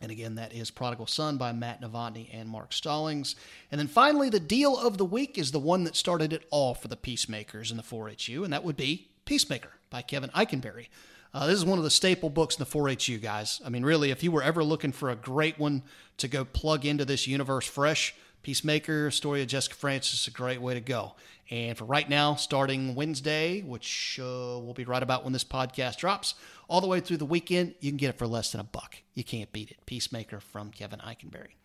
And 0.01 0.11
again, 0.11 0.35
that 0.35 0.53
is 0.53 0.71
Prodigal 0.71 1.07
Son 1.07 1.37
by 1.37 1.53
Matt 1.53 1.81
Novotny 1.81 2.27
and 2.33 2.49
Mark 2.49 2.73
Stallings. 2.73 3.35
And 3.71 3.79
then 3.79 3.87
finally, 3.87 4.29
the 4.29 4.41
deal 4.41 4.77
of 4.77 4.97
the 4.97 5.05
week 5.05 5.37
is 5.37 5.51
the 5.51 5.59
one 5.59 5.85
that 5.85 5.95
started 5.95 6.33
it 6.33 6.45
all 6.51 6.73
for 6.73 6.89
the 6.89 6.97
Peacemakers 6.97 7.71
in 7.71 7.77
the 7.77 7.83
4HU, 7.83 8.43
and 8.43 8.51
that 8.51 8.65
would 8.65 8.75
be 8.75 9.07
Peacemaker 9.23 9.71
by 9.89 10.01
Kevin 10.01 10.29
Ikenberry. 10.31 10.87
Uh, 11.35 11.47
this 11.47 11.57
is 11.57 11.65
one 11.65 11.77
of 11.77 11.83
the 11.83 11.91
staple 11.91 12.29
books 12.29 12.55
in 12.55 12.63
the 12.63 12.65
4HU, 12.65 13.21
guys. 13.21 13.59
I 13.65 13.67
mean, 13.67 13.83
really, 13.83 14.09
if 14.09 14.23
you 14.23 14.31
were 14.31 14.41
ever 14.41 14.63
looking 14.63 14.93
for 14.93 15.09
a 15.09 15.17
great 15.17 15.59
one 15.59 15.83
to 16.15 16.29
go 16.29 16.45
plug 16.45 16.85
into 16.85 17.03
this 17.03 17.27
universe 17.27 17.67
fresh, 17.67 18.15
Peacemaker, 18.41 19.11
story 19.11 19.41
of 19.41 19.49
Jessica 19.49 19.75
Francis 19.75 20.21
is 20.21 20.27
a 20.29 20.31
great 20.31 20.61
way 20.61 20.75
to 20.75 20.79
go. 20.79 21.15
And 21.49 21.77
for 21.77 21.83
right 21.83 22.09
now, 22.09 22.35
starting 22.35 22.95
Wednesday, 22.95 23.63
which 23.63 24.17
uh, 24.17 24.23
will 24.23 24.73
be 24.73 24.85
right 24.85 25.03
about 25.03 25.25
when 25.25 25.33
this 25.33 25.43
podcast 25.43 25.97
drops, 25.97 26.35
all 26.69 26.79
the 26.79 26.87
way 26.87 27.01
through 27.01 27.17
the 27.17 27.25
weekend, 27.25 27.75
you 27.81 27.91
can 27.91 27.97
get 27.97 28.11
it 28.11 28.17
for 28.17 28.27
less 28.27 28.53
than 28.53 28.61
a 28.61 28.63
buck. 28.63 28.95
You 29.13 29.25
can't 29.25 29.51
beat 29.51 29.71
it. 29.71 29.85
Peacemaker 29.85 30.39
from 30.39 30.71
Kevin 30.71 30.99
Ikenberry. 30.99 31.55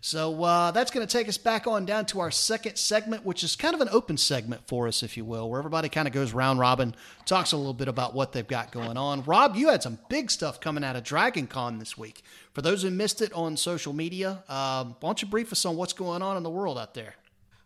So 0.00 0.44
uh, 0.44 0.70
that's 0.70 0.90
going 0.90 1.06
to 1.06 1.12
take 1.12 1.28
us 1.28 1.38
back 1.38 1.66
on 1.66 1.84
down 1.84 2.06
to 2.06 2.20
our 2.20 2.30
second 2.30 2.76
segment, 2.76 3.24
which 3.24 3.42
is 3.42 3.56
kind 3.56 3.74
of 3.74 3.80
an 3.80 3.88
open 3.90 4.16
segment 4.16 4.66
for 4.66 4.86
us, 4.86 5.02
if 5.02 5.16
you 5.16 5.24
will, 5.24 5.50
where 5.50 5.58
everybody 5.58 5.88
kind 5.88 6.06
of 6.06 6.14
goes 6.14 6.32
round 6.32 6.60
robin, 6.60 6.94
talks 7.26 7.52
a 7.52 7.56
little 7.56 7.74
bit 7.74 7.88
about 7.88 8.14
what 8.14 8.32
they've 8.32 8.46
got 8.46 8.70
going 8.70 8.96
on. 8.96 9.24
Rob, 9.24 9.56
you 9.56 9.68
had 9.68 9.82
some 9.82 9.98
big 10.08 10.30
stuff 10.30 10.60
coming 10.60 10.84
out 10.84 10.94
of 10.94 11.02
Dragon 11.02 11.46
Con 11.46 11.78
this 11.78 11.98
week. 11.98 12.22
For 12.52 12.62
those 12.62 12.82
who 12.82 12.90
missed 12.90 13.20
it 13.20 13.32
on 13.32 13.56
social 13.56 13.92
media, 13.92 14.44
uh, 14.48 14.84
why 14.84 15.08
don't 15.08 15.20
you 15.20 15.28
brief 15.28 15.50
us 15.52 15.64
on 15.64 15.76
what's 15.76 15.92
going 15.92 16.22
on 16.22 16.36
in 16.36 16.42
the 16.42 16.50
world 16.50 16.78
out 16.78 16.94
there? 16.94 17.14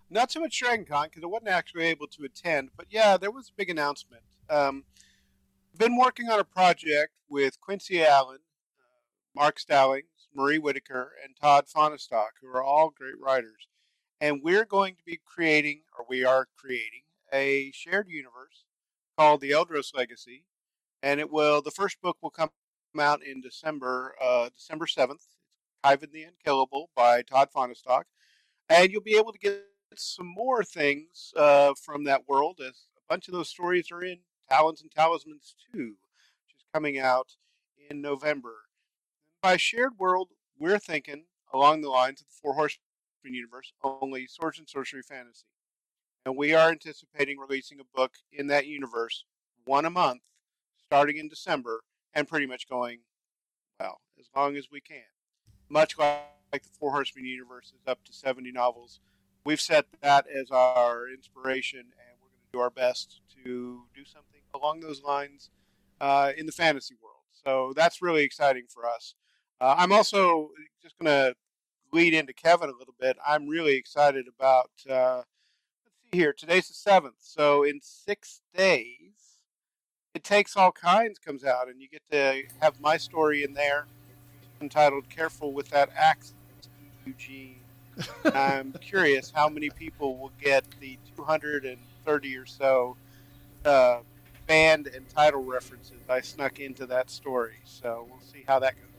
Not 0.08 0.30
so 0.30 0.40
much 0.40 0.58
Dragon 0.58 0.84
Con 0.84 1.08
because 1.08 1.22
I 1.22 1.26
wasn't 1.26 1.50
actually 1.50 1.84
able 1.84 2.06
to 2.08 2.24
attend, 2.24 2.70
but 2.76 2.86
yeah, 2.90 3.16
there 3.16 3.30
was 3.30 3.48
a 3.48 3.52
big 3.56 3.70
announcement. 3.70 4.22
Um, 4.48 4.84
been 5.76 5.96
working 5.96 6.28
on 6.28 6.38
a 6.38 6.44
project 6.44 7.12
with 7.28 7.60
Quincy 7.60 8.04
Allen, 8.04 8.38
uh, 8.78 9.00
Mark 9.34 9.58
Stallings, 9.58 10.04
Marie 10.34 10.58
Whitaker, 10.58 11.12
and 11.24 11.36
Todd 11.36 11.66
Fahnestock, 11.66 12.30
who 12.40 12.48
are 12.48 12.62
all 12.62 12.90
great 12.90 13.18
writers. 13.20 13.68
And 14.20 14.40
we're 14.42 14.64
going 14.64 14.94
to 14.96 15.04
be 15.04 15.20
creating, 15.24 15.82
or 15.98 16.06
we 16.08 16.24
are 16.24 16.46
creating, 16.56 17.02
a 17.32 17.72
shared 17.74 18.08
universe 18.08 18.64
called 19.18 19.40
the 19.40 19.50
Eldros 19.50 19.94
Legacy. 19.94 20.44
And 21.02 21.18
it 21.18 21.30
will, 21.30 21.62
the 21.62 21.70
first 21.70 22.00
book 22.00 22.16
will 22.22 22.30
come 22.30 22.50
out 23.00 23.22
in 23.22 23.40
December, 23.40 24.14
uh, 24.22 24.48
December 24.54 24.86
7th. 24.86 25.26
Khyven 25.84 26.12
the 26.12 26.22
Unkillable 26.24 26.90
by 26.94 27.22
Todd 27.22 27.48
Fahnestock. 27.54 28.04
And 28.68 28.90
you'll 28.90 29.02
be 29.02 29.16
able 29.16 29.32
to 29.32 29.38
get 29.38 29.64
some 29.96 30.26
more 30.26 30.64
things 30.64 31.32
uh, 31.36 31.74
from 31.82 32.04
that 32.04 32.28
world, 32.28 32.60
as 32.60 32.86
a 32.96 33.00
bunch 33.08 33.28
of 33.28 33.34
those 33.34 33.48
stories 33.48 33.90
are 33.90 34.04
in 34.04 34.18
Talons 34.48 34.82
and 34.82 34.90
Talismans 34.90 35.54
2, 35.74 35.78
which 35.78 36.56
is 36.56 36.64
coming 36.72 36.98
out 36.98 37.32
in 37.90 38.00
November 38.00 38.54
by 39.42 39.56
shared 39.56 39.98
world, 39.98 40.28
we're 40.56 40.78
thinking 40.78 41.24
along 41.52 41.80
the 41.80 41.90
lines 41.90 42.20
of 42.20 42.28
the 42.28 42.32
Four 42.40 42.54
Horsemen 42.54 42.78
universe, 43.24 43.72
only 43.82 44.26
swords 44.28 44.58
and 44.58 44.68
sorcery 44.68 45.02
fantasy. 45.02 45.46
And 46.24 46.36
we 46.36 46.54
are 46.54 46.70
anticipating 46.70 47.38
releasing 47.38 47.80
a 47.80 47.96
book 47.96 48.12
in 48.32 48.46
that 48.46 48.66
universe, 48.66 49.24
one 49.64 49.84
a 49.84 49.90
month, 49.90 50.22
starting 50.86 51.16
in 51.16 51.28
December, 51.28 51.80
and 52.14 52.28
pretty 52.28 52.46
much 52.46 52.68
going, 52.68 53.00
well, 53.80 54.00
as 54.18 54.26
long 54.34 54.56
as 54.56 54.68
we 54.70 54.80
can. 54.80 55.02
Much 55.68 55.98
like 55.98 56.22
the 56.52 56.70
Four 56.78 56.92
Horsemen 56.92 57.26
universe 57.26 57.72
is 57.74 57.86
up 57.86 58.04
to 58.04 58.12
70 58.12 58.52
novels. 58.52 59.00
We've 59.44 59.60
set 59.60 59.86
that 60.02 60.26
as 60.28 60.52
our 60.52 61.08
inspiration, 61.08 61.80
and 61.80 62.16
we're 62.22 62.28
going 62.28 62.44
to 62.44 62.52
do 62.52 62.60
our 62.60 62.70
best 62.70 63.20
to 63.44 63.82
do 63.92 64.04
something 64.04 64.42
along 64.54 64.80
those 64.80 65.02
lines 65.02 65.50
uh, 66.00 66.30
in 66.36 66.46
the 66.46 66.52
fantasy 66.52 66.94
world. 67.02 67.16
So 67.32 67.72
that's 67.74 68.00
really 68.00 68.22
exciting 68.22 68.66
for 68.68 68.86
us. 68.86 69.16
Uh, 69.62 69.76
I'm 69.78 69.92
also 69.92 70.50
just 70.82 70.98
going 70.98 71.06
to 71.06 71.36
lead 71.92 72.14
into 72.14 72.32
Kevin 72.32 72.68
a 72.68 72.76
little 72.76 72.96
bit. 72.98 73.16
I'm 73.24 73.46
really 73.46 73.76
excited 73.76 74.26
about. 74.26 74.72
Uh, 74.90 75.22
let's 75.84 75.96
see 76.10 76.18
here. 76.18 76.32
Today's 76.32 76.66
the 76.66 76.74
seventh, 76.74 77.14
so 77.20 77.62
in 77.62 77.78
six 77.80 78.40
days, 78.56 79.38
it 80.16 80.24
takes 80.24 80.56
all 80.56 80.72
kinds 80.72 81.20
comes 81.20 81.44
out, 81.44 81.68
and 81.68 81.80
you 81.80 81.86
get 81.88 82.02
to 82.10 82.42
have 82.60 82.80
my 82.80 82.96
story 82.96 83.44
in 83.44 83.54
there, 83.54 83.86
entitled 84.60 85.08
"Careful 85.08 85.52
with 85.52 85.68
That 85.68 85.90
Axe, 85.96 86.34
Eugene." 87.06 87.60
I'm 88.34 88.72
curious 88.80 89.30
how 89.32 89.48
many 89.48 89.70
people 89.70 90.16
will 90.16 90.32
get 90.42 90.64
the 90.80 90.98
230 91.14 92.36
or 92.36 92.46
so 92.46 92.96
uh, 93.64 94.00
band 94.48 94.88
and 94.88 95.08
title 95.08 95.44
references 95.44 96.00
I 96.08 96.20
snuck 96.20 96.58
into 96.58 96.84
that 96.86 97.10
story. 97.10 97.58
So 97.64 98.08
we'll 98.10 98.18
see 98.20 98.42
how 98.44 98.58
that 98.58 98.74
goes. 98.74 98.91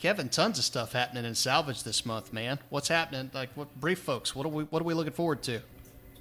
Kevin, 0.00 0.30
tons 0.30 0.58
of 0.58 0.64
stuff 0.64 0.92
happening 0.92 1.26
in 1.26 1.34
salvage 1.34 1.82
this 1.82 2.06
month, 2.06 2.32
man. 2.32 2.58
What's 2.70 2.88
happening? 2.88 3.30
Like, 3.34 3.50
what 3.54 3.78
brief 3.78 3.98
folks? 3.98 4.34
What 4.34 4.46
are 4.46 4.48
we? 4.48 4.64
What 4.64 4.80
are 4.80 4.86
we 4.86 4.94
looking 4.94 5.12
forward 5.12 5.42
to? 5.42 5.60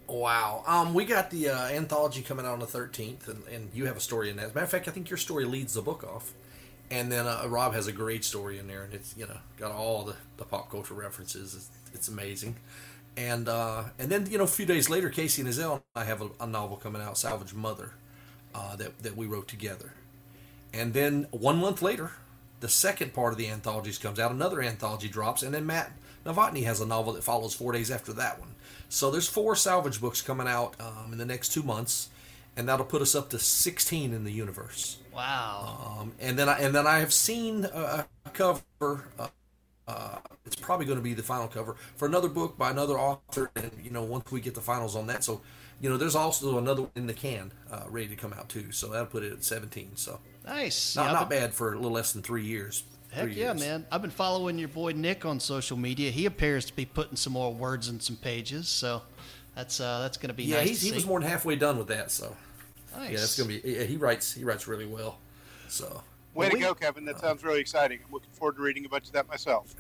Wow. 0.06 0.64
Um, 0.68 0.94
we 0.94 1.06
got 1.06 1.30
the 1.30 1.50
uh, 1.50 1.68
anthology 1.70 2.22
coming 2.22 2.46
out 2.46 2.52
on 2.52 2.60
the 2.60 2.66
13th, 2.66 3.30
and, 3.30 3.42
and 3.48 3.70
you 3.74 3.86
have 3.86 3.96
a 3.96 4.02
story 4.02 4.30
in 4.30 4.36
that. 4.36 4.48
As 4.48 4.52
a 4.52 4.54
matter 4.54 4.66
of 4.66 4.72
fact, 4.72 4.90
I 4.90 4.92
think 4.92 5.10
your 5.10 5.16
story 5.16 5.46
leads 5.46 5.76
the 5.76 5.82
book 5.82 6.04
off. 6.04 6.34
And 6.92 7.10
then 7.10 7.26
uh, 7.26 7.46
Rob 7.48 7.74
has 7.74 7.88
a 7.88 7.94
great 7.94 8.26
story 8.26 8.60
in 8.60 8.68
there, 8.68 8.84
and 8.84 8.94
it's 8.94 9.16
you 9.16 9.26
know 9.26 9.38
got 9.58 9.72
all 9.72 10.04
the, 10.04 10.16
the 10.36 10.44
pop 10.44 10.70
culture 10.70 10.94
references. 10.94 11.56
It's, 11.56 11.70
it's 11.94 12.08
amazing. 12.10 12.58
And 13.16 13.48
uh, 13.48 13.86
and 13.98 14.12
then 14.12 14.30
you 14.30 14.40
know 14.40 14.44
a 14.44 14.48
few 14.48 14.66
days 14.66 14.90
later, 14.90 15.10
Kacey 15.10 15.40
and 15.40 15.48
Ezell 15.48 15.82
I 15.96 16.04
have 16.04 16.22
a, 16.22 16.30
a 16.42 16.48
novel 16.48 16.76
coming 16.76 17.02
out, 17.02 17.18
Salvage 17.18 17.54
Mother, 17.54 17.92
uh, 18.54 18.76
that 18.76 19.04
that 19.04 19.16
we 19.16 19.26
wrote 19.26 19.48
together. 19.48 19.94
And 20.74 20.94
then 20.94 21.28
one 21.32 21.58
month 21.58 21.82
later, 21.82 22.12
the 22.60 22.70
second 22.70 23.14
part 23.14 23.34
of 23.34 23.38
the 23.38 23.48
anthologies 23.50 23.98
comes 23.98 24.20
out, 24.20 24.32
another 24.32 24.62
anthology 24.62 25.08
drops, 25.08 25.44
and 25.44 25.54
then 25.54 25.66
Matt 25.66 25.92
Novotny 26.26 26.64
has 26.64 26.82
a 26.82 26.86
novel 26.86 27.14
that 27.14 27.24
follows 27.24 27.54
four 27.54 27.72
days 27.72 27.90
after 27.90 28.14
that 28.14 28.40
one. 28.40 28.56
So 28.90 29.12
there's 29.12 29.28
four 29.28 29.56
salvage 29.56 30.02
books 30.02 30.22
coming 30.22 30.48
out 30.48 30.76
um, 30.80 31.12
in 31.12 31.18
the 31.18 31.26
next 31.26 31.50
two 31.50 31.64
months, 31.64 32.10
and 32.58 32.68
that'll 32.68 32.86
put 32.86 33.02
us 33.02 33.16
up 33.16 33.30
to 33.30 33.40
16 33.40 34.14
in 34.14 34.24
the 34.24 34.32
universe. 34.32 34.98
Wow! 35.14 35.98
Um, 36.00 36.14
and 36.20 36.38
then 36.38 36.50
I 36.50 36.60
and 36.60 36.74
then 36.74 36.88
I 36.88 37.00
have 37.00 37.14
seen 37.14 37.66
a, 37.66 38.06
a 38.26 38.30
cover. 38.32 38.64
Uh, 39.18 39.28
uh, 39.90 40.20
it's 40.46 40.56
probably 40.56 40.86
going 40.86 41.00
to 41.00 41.04
be 41.04 41.16
the 41.16 41.24
final 41.24 41.48
cover 41.48 41.76
for 41.96 42.08
another 42.08 42.30
book 42.30 42.58
by 42.58 42.70
another 42.70 43.00
author, 43.00 43.50
and 43.56 43.72
you 43.82 43.90
know 43.90 44.04
once 44.04 44.32
we 44.32 44.40
get 44.40 44.54
the 44.54 44.62
finals 44.62 44.96
on 44.96 45.08
that, 45.08 45.24
so 45.24 45.42
you 45.82 45.90
know 45.90 45.98
there's 45.98 46.16
also 46.16 46.60
another 46.60 46.84
one 46.84 46.92
in 46.96 47.08
the 47.08 47.14
can 47.14 47.52
uh, 47.72 47.86
ready 47.90 48.08
to 48.08 48.16
come 48.16 48.32
out 48.34 48.50
too. 48.50 48.72
So 48.72 48.90
that'll 48.90 49.08
put 49.08 49.24
it 49.24 49.34
at 49.34 49.44
17. 49.44 49.96
So 49.96 50.20
nice, 50.46 50.96
not, 50.96 51.08
yeah, 51.08 51.12
not 51.14 51.30
been, 51.30 51.40
bad 51.40 51.54
for 51.56 51.74
a 51.74 51.76
little 51.76 51.92
less 51.92 52.14
than 52.14 52.22
three 52.22 52.46
years. 52.46 52.84
Heck 53.12 53.26
three 53.26 53.34
yeah, 53.34 53.54
years. 53.54 53.60
man! 53.62 53.86
I've 53.92 54.04
been 54.04 54.12
following 54.12 54.60
your 54.60 54.68
boy 54.68 54.92
Nick 54.92 55.26
on 55.26 55.40
social 55.40 55.78
media. 55.78 56.12
He 56.12 56.28
appears 56.28 56.66
to 56.66 56.76
be 56.76 56.86
putting 56.86 57.16
some 57.16 57.34
more 57.34 57.52
words 57.52 57.90
in 57.90 58.00
some 58.00 58.18
pages, 58.18 58.68
so 58.68 59.02
that's 59.56 59.80
uh, 59.80 60.02
that's 60.02 60.18
going 60.18 60.30
to 60.30 60.36
be 60.36 60.44
yeah. 60.44 60.58
Nice 60.58 60.82
he 60.82 60.92
was 60.92 61.08
more 61.08 61.20
than 61.20 61.28
halfway 61.28 61.56
done 61.56 61.80
with 61.80 61.88
that, 61.88 62.12
so 62.12 62.36
nice. 62.96 63.12
yeah, 63.12 63.18
that's 63.18 63.38
going 63.38 63.50
to 63.50 63.60
be. 63.60 63.74
Yeah, 63.74 63.84
he 63.86 63.98
writes 63.98 64.34
he 64.34 64.44
writes 64.44 64.68
really 64.68 64.86
well. 64.86 65.18
So 65.68 66.04
way 66.40 66.46
well, 66.46 66.52
to 66.52 66.58
we, 66.58 66.64
go, 66.64 66.74
Kevin! 66.74 67.06
That 67.06 67.20
sounds 67.20 67.44
really 67.44 67.60
exciting. 67.60 68.00
I'm 68.06 68.14
looking 68.14 68.32
forward 68.32 68.56
to 68.56 68.62
reading 68.62 68.86
a 68.86 68.90
bunch 68.90 69.08
of 69.08 69.14
that 69.14 69.28
myself. 69.28 69.76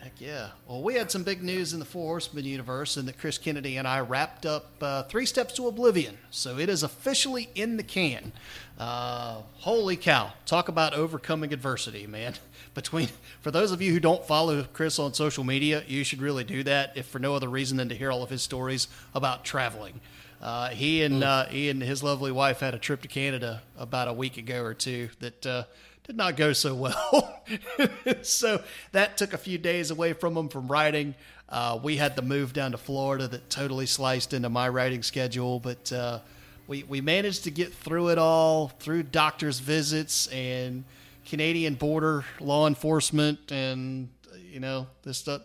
Heck 0.00 0.20
yeah. 0.20 0.50
Well, 0.68 0.82
we 0.82 0.94
had 0.94 1.10
some 1.10 1.22
big 1.22 1.42
news 1.42 1.72
in 1.72 1.78
the 1.78 1.84
Four 1.84 2.08
Horsemen 2.08 2.44
universe, 2.44 2.96
and 2.96 3.08
that 3.08 3.18
Chris 3.18 3.38
Kennedy 3.38 3.78
and 3.78 3.88
I 3.88 4.00
wrapped 4.00 4.46
up 4.46 4.70
uh, 4.80 5.04
Three 5.04 5.26
Steps 5.26 5.54
to 5.54 5.66
Oblivion. 5.66 6.18
So 6.30 6.58
it 6.58 6.68
is 6.68 6.82
officially 6.82 7.48
in 7.54 7.78
the 7.78 7.82
can. 7.82 8.32
Uh, 8.78 9.40
holy 9.54 9.96
cow. 9.96 10.34
Talk 10.44 10.68
about 10.68 10.92
overcoming 10.92 11.52
adversity, 11.52 12.06
man. 12.06 12.34
Between 12.74 13.08
For 13.40 13.50
those 13.50 13.72
of 13.72 13.80
you 13.80 13.92
who 13.92 14.00
don't 14.00 14.24
follow 14.26 14.62
Chris 14.64 14.98
on 14.98 15.14
social 15.14 15.42
media, 15.42 15.82
you 15.86 16.04
should 16.04 16.20
really 16.20 16.44
do 16.44 16.62
that, 16.64 16.92
if 16.96 17.06
for 17.06 17.18
no 17.18 17.34
other 17.34 17.48
reason 17.48 17.78
than 17.78 17.88
to 17.88 17.94
hear 17.94 18.12
all 18.12 18.22
of 18.22 18.30
his 18.30 18.42
stories 18.42 18.88
about 19.14 19.44
traveling. 19.44 20.00
Uh, 20.42 20.68
he 20.68 21.02
and 21.02 21.24
uh, 21.24 21.46
he 21.46 21.70
and 21.70 21.82
his 21.82 22.02
lovely 22.02 22.30
wife 22.30 22.60
had 22.60 22.74
a 22.74 22.78
trip 22.78 23.00
to 23.00 23.08
Canada 23.08 23.62
about 23.78 24.08
a 24.08 24.12
week 24.12 24.36
ago 24.36 24.62
or 24.62 24.74
two 24.74 25.08
that 25.20 25.46
uh, 25.46 25.64
did 26.04 26.16
not 26.16 26.36
go 26.36 26.52
so 26.52 26.74
well. 26.74 27.42
so 28.22 28.62
that 28.92 29.16
took 29.16 29.32
a 29.32 29.38
few 29.38 29.58
days 29.58 29.90
away 29.90 30.12
from 30.12 30.36
him 30.36 30.48
from 30.48 30.68
writing. 30.68 31.14
Uh, 31.48 31.78
we 31.82 31.96
had 31.96 32.16
to 32.16 32.22
move 32.22 32.52
down 32.52 32.72
to 32.72 32.78
Florida 32.78 33.26
that 33.28 33.48
totally 33.48 33.86
sliced 33.86 34.32
into 34.32 34.48
my 34.48 34.68
writing 34.68 35.02
schedule, 35.02 35.60
but 35.60 35.92
uh, 35.92 36.20
we, 36.66 36.82
we 36.84 37.00
managed 37.00 37.44
to 37.44 37.50
get 37.50 37.72
through 37.72 38.08
it 38.08 38.18
all 38.18 38.68
through 38.68 39.04
doctor's 39.04 39.58
visits 39.60 40.26
and 40.28 40.84
Canadian 41.24 41.74
border 41.74 42.24
law 42.40 42.66
enforcement 42.66 43.50
and, 43.50 44.08
you 44.50 44.60
know, 44.60 44.86
this 45.02 45.18
stuff. 45.18 45.42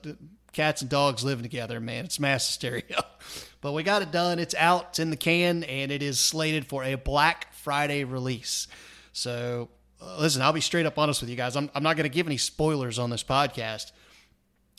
Cats 0.51 0.81
and 0.81 0.89
dogs 0.89 1.23
living 1.23 1.43
together, 1.43 1.79
man. 1.79 2.05
It's 2.05 2.19
mass 2.19 2.47
hysteria. 2.47 3.05
but 3.61 3.73
we 3.73 3.83
got 3.83 4.01
it 4.01 4.11
done. 4.11 4.39
It's 4.39 4.55
out. 4.55 4.87
It's 4.89 4.99
in 4.99 5.09
the 5.09 5.15
can, 5.15 5.63
and 5.63 5.91
it 5.91 6.01
is 6.01 6.19
slated 6.19 6.65
for 6.65 6.83
a 6.83 6.95
Black 6.95 7.53
Friday 7.53 8.03
release. 8.03 8.67
So 9.13 9.69
listen, 10.19 10.41
I'll 10.41 10.53
be 10.53 10.61
straight 10.61 10.85
up 10.85 10.97
honest 10.97 11.21
with 11.21 11.29
you 11.29 11.35
guys. 11.35 11.55
I'm, 11.55 11.69
I'm 11.73 11.83
not 11.83 11.95
going 11.95 12.09
to 12.09 12.13
give 12.13 12.27
any 12.27 12.37
spoilers 12.37 12.99
on 12.99 13.09
this 13.09 13.23
podcast, 13.23 13.91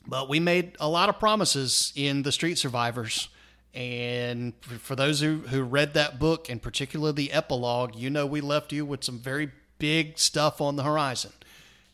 but 0.06 0.28
we 0.28 0.40
made 0.40 0.76
a 0.80 0.88
lot 0.88 1.08
of 1.08 1.18
promises 1.18 1.92
in 1.94 2.22
the 2.22 2.32
Street 2.32 2.58
Survivors. 2.58 3.28
And 3.72 4.54
for, 4.64 4.96
those 4.96 5.20
who, 5.20 5.38
who 5.38 5.62
read 5.62 5.94
that 5.94 6.18
book, 6.18 6.48
and 6.48 6.60
particularly 6.60 7.12
the 7.12 7.32
epilogue, 7.32 7.94
you 7.94 8.10
know 8.10 8.26
we 8.26 8.40
left 8.40 8.72
you 8.72 8.84
with 8.84 9.04
some 9.04 9.18
very 9.18 9.50
big 9.78 10.18
stuff 10.18 10.60
on 10.60 10.76
the 10.76 10.82
horizon. 10.82 11.32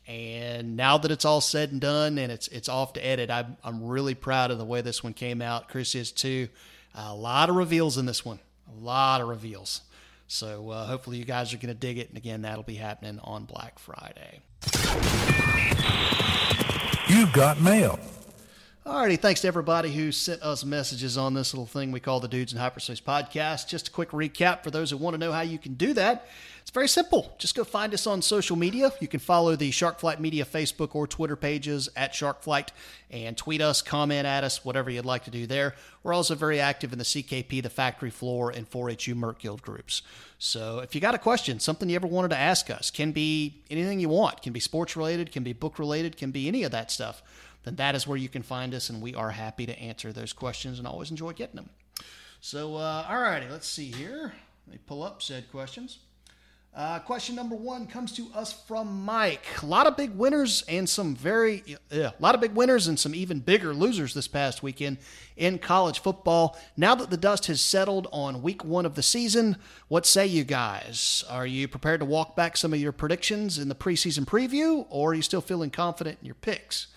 And 0.06 0.76
now 0.76 0.98
that 0.98 1.10
it's 1.10 1.24
all 1.24 1.40
said 1.40 1.72
and 1.72 1.80
done 1.80 2.16
and 2.16 2.30
it's 2.30 2.46
it's 2.48 2.68
off 2.68 2.92
to 2.92 3.04
edit, 3.04 3.28
I'm, 3.28 3.56
I'm 3.64 3.84
really 3.84 4.14
proud 4.14 4.52
of 4.52 4.58
the 4.58 4.64
way 4.64 4.80
this 4.80 5.02
one 5.02 5.12
came 5.12 5.42
out. 5.42 5.68
Chris 5.68 5.94
is 5.96 6.12
too. 6.12 6.48
A 6.94 7.14
lot 7.14 7.50
of 7.50 7.56
reveals 7.56 7.98
in 7.98 8.06
this 8.06 8.24
one. 8.24 8.38
A 8.68 8.84
lot 8.84 9.20
of 9.20 9.28
reveals. 9.28 9.82
So 10.28 10.70
uh, 10.70 10.86
hopefully 10.86 11.18
you 11.18 11.24
guys 11.24 11.54
are 11.54 11.58
going 11.58 11.68
to 11.68 11.74
dig 11.74 11.98
it. 11.98 12.08
And 12.08 12.16
again, 12.16 12.42
that'll 12.42 12.62
be 12.62 12.74
happening 12.74 13.20
on 13.22 13.44
Black 13.44 13.78
Friday. 13.78 14.40
You've 17.08 17.32
got 17.32 17.60
mail. 17.60 18.00
Alrighty, 18.86 19.18
thanks 19.18 19.40
to 19.40 19.48
everybody 19.48 19.92
who 19.92 20.12
sent 20.12 20.40
us 20.44 20.64
messages 20.64 21.18
on 21.18 21.34
this 21.34 21.52
little 21.52 21.66
thing 21.66 21.90
we 21.90 21.98
call 21.98 22.20
the 22.20 22.28
Dudes 22.28 22.52
in 22.52 22.58
Hyperspace 22.60 23.00
podcast. 23.00 23.66
Just 23.66 23.88
a 23.88 23.90
quick 23.90 24.10
recap 24.10 24.62
for 24.62 24.70
those 24.70 24.92
who 24.92 24.96
want 24.96 25.14
to 25.14 25.18
know 25.18 25.32
how 25.32 25.40
you 25.40 25.58
can 25.58 25.74
do 25.74 25.92
that. 25.94 26.28
It's 26.60 26.70
very 26.70 26.86
simple. 26.86 27.34
Just 27.36 27.56
go 27.56 27.64
find 27.64 27.92
us 27.94 28.06
on 28.06 28.22
social 28.22 28.54
media. 28.54 28.92
You 29.00 29.08
can 29.08 29.18
follow 29.18 29.56
the 29.56 29.72
Sharkflight 29.72 30.20
Media 30.20 30.44
Facebook 30.44 30.94
or 30.94 31.08
Twitter 31.08 31.34
pages 31.34 31.88
at 31.96 32.12
Sharkflight 32.12 32.68
and 33.10 33.36
tweet 33.36 33.60
us, 33.60 33.82
comment 33.82 34.24
at 34.24 34.44
us, 34.44 34.64
whatever 34.64 34.88
you'd 34.88 35.04
like 35.04 35.24
to 35.24 35.32
do 35.32 35.48
there. 35.48 35.74
We're 36.04 36.12
also 36.14 36.36
very 36.36 36.60
active 36.60 36.92
in 36.92 36.98
the 36.98 37.04
CKP, 37.04 37.64
the 37.64 37.70
Factory 37.70 38.10
Floor, 38.10 38.50
and 38.50 38.70
4HU 38.70 39.16
Merc 39.16 39.40
Guild 39.40 39.62
groups. 39.62 40.02
So 40.38 40.78
if 40.78 40.94
you 40.94 41.00
got 41.00 41.16
a 41.16 41.18
question, 41.18 41.58
something 41.58 41.88
you 41.88 41.96
ever 41.96 42.06
wanted 42.06 42.28
to 42.28 42.38
ask 42.38 42.70
us, 42.70 42.92
can 42.92 43.10
be 43.10 43.64
anything 43.68 43.98
you 43.98 44.10
want, 44.10 44.42
can 44.42 44.52
be 44.52 44.60
sports 44.60 44.96
related, 44.96 45.32
can 45.32 45.42
be 45.42 45.52
book 45.52 45.80
related, 45.80 46.16
can 46.16 46.30
be 46.30 46.46
any 46.46 46.62
of 46.62 46.70
that 46.70 46.92
stuff, 46.92 47.22
then 47.66 47.74
that 47.76 47.96
is 47.96 48.06
where 48.06 48.16
you 48.16 48.28
can 48.28 48.42
find 48.42 48.72
us, 48.72 48.88
and 48.88 49.02
we 49.02 49.14
are 49.14 49.30
happy 49.30 49.66
to 49.66 49.78
answer 49.78 50.12
those 50.12 50.32
questions 50.32 50.78
and 50.78 50.86
always 50.86 51.10
enjoy 51.10 51.32
getting 51.32 51.56
them. 51.56 51.70
So, 52.40 52.76
uh, 52.76 53.06
all 53.08 53.20
righty, 53.20 53.48
let's 53.50 53.66
see 53.66 53.90
here. 53.90 54.32
Let 54.66 54.72
me 54.72 54.78
pull 54.86 55.02
up 55.02 55.20
said 55.20 55.50
questions. 55.50 55.98
Uh, 56.72 56.98
question 56.98 57.34
number 57.34 57.56
one 57.56 57.86
comes 57.86 58.12
to 58.12 58.28
us 58.34 58.52
from 58.52 59.04
Mike. 59.04 59.46
A 59.62 59.66
lot 59.66 59.86
of 59.86 59.96
big 59.96 60.10
winners 60.10 60.62
and 60.68 60.86
some 60.86 61.16
very, 61.16 61.64
yeah, 61.90 62.10
a 62.18 62.22
lot 62.22 62.34
of 62.34 62.40
big 62.40 62.54
winners 62.54 62.86
and 62.86 63.00
some 63.00 63.14
even 63.14 63.40
bigger 63.40 63.72
losers 63.72 64.12
this 64.12 64.28
past 64.28 64.62
weekend 64.62 64.98
in 65.38 65.58
college 65.58 66.00
football. 66.00 66.56
Now 66.76 66.94
that 66.94 67.08
the 67.08 67.16
dust 67.16 67.46
has 67.46 67.62
settled 67.62 68.06
on 68.12 68.42
week 68.42 68.62
one 68.62 68.84
of 68.84 68.94
the 68.94 69.02
season, 69.02 69.56
what 69.88 70.04
say 70.04 70.26
you 70.26 70.44
guys? 70.44 71.24
Are 71.30 71.46
you 71.46 71.66
prepared 71.66 72.00
to 72.00 72.06
walk 72.06 72.36
back 72.36 72.58
some 72.58 72.74
of 72.74 72.78
your 72.78 72.92
predictions 72.92 73.58
in 73.58 73.70
the 73.70 73.74
preseason 73.74 74.26
preview, 74.26 74.86
or 74.90 75.12
are 75.12 75.14
you 75.14 75.22
still 75.22 75.40
feeling 75.40 75.70
confident 75.70 76.18
in 76.20 76.26
your 76.26 76.34
picks? 76.34 76.88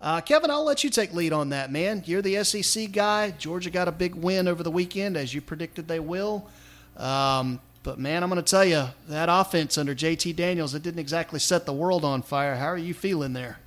Uh, 0.00 0.20
Kevin, 0.20 0.50
I'll 0.50 0.64
let 0.64 0.82
you 0.82 0.88
take 0.88 1.12
lead 1.12 1.32
on 1.32 1.50
that, 1.50 1.70
man. 1.70 2.02
You're 2.06 2.22
the 2.22 2.42
SEC 2.42 2.90
guy. 2.90 3.32
Georgia 3.32 3.68
got 3.68 3.86
a 3.86 3.92
big 3.92 4.14
win 4.14 4.48
over 4.48 4.62
the 4.62 4.70
weekend, 4.70 5.16
as 5.16 5.34
you 5.34 5.42
predicted 5.42 5.88
they 5.88 6.00
will. 6.00 6.48
Um, 6.96 7.60
but 7.82 7.98
man, 7.98 8.22
I'm 8.22 8.30
going 8.30 8.42
to 8.42 8.50
tell 8.50 8.64
you 8.64 8.86
that 9.08 9.28
offense 9.30 9.76
under 9.76 9.94
JT 9.94 10.36
Daniels, 10.36 10.74
it 10.74 10.82
didn't 10.82 11.00
exactly 11.00 11.38
set 11.38 11.66
the 11.66 11.72
world 11.72 12.04
on 12.04 12.22
fire. 12.22 12.56
How 12.56 12.66
are 12.66 12.78
you 12.78 12.94
feeling 12.94 13.34
there? 13.34 13.58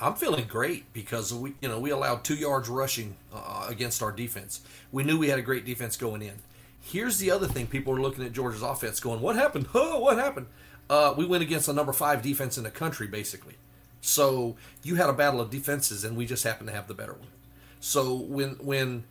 I'm 0.00 0.14
feeling 0.14 0.46
great 0.46 0.92
because 0.92 1.32
we, 1.32 1.54
you 1.62 1.68
know, 1.68 1.78
we 1.78 1.90
allowed 1.90 2.24
two 2.24 2.34
yards 2.34 2.68
rushing 2.68 3.16
uh, 3.32 3.66
against 3.68 4.02
our 4.02 4.12
defense. 4.12 4.60
We 4.92 5.02
knew 5.02 5.18
we 5.18 5.28
had 5.28 5.38
a 5.38 5.42
great 5.42 5.64
defense 5.64 5.96
going 5.96 6.20
in. 6.20 6.34
Here's 6.80 7.18
the 7.18 7.30
other 7.30 7.46
thing: 7.46 7.68
people 7.68 7.94
are 7.94 8.00
looking 8.00 8.24
at 8.24 8.32
Georgia's 8.32 8.60
offense, 8.60 9.00
going, 9.00 9.20
"What 9.20 9.36
happened? 9.36 9.68
What 9.72 10.18
happened?" 10.18 10.46
Uh, 10.90 11.14
we 11.16 11.24
went 11.24 11.42
against 11.42 11.68
a 11.68 11.72
number 11.72 11.94
five 11.94 12.20
defense 12.20 12.58
in 12.58 12.64
the 12.64 12.70
country, 12.70 13.06
basically. 13.06 13.54
So 14.04 14.56
you 14.82 14.96
had 14.96 15.08
a 15.08 15.14
battle 15.14 15.40
of 15.40 15.48
defenses, 15.48 16.04
and 16.04 16.14
we 16.14 16.26
just 16.26 16.44
happened 16.44 16.68
to 16.68 16.74
have 16.74 16.88
the 16.88 16.94
better 16.94 17.14
one. 17.14 17.28
So 17.80 18.14
when 18.14 18.50
when 18.56 19.04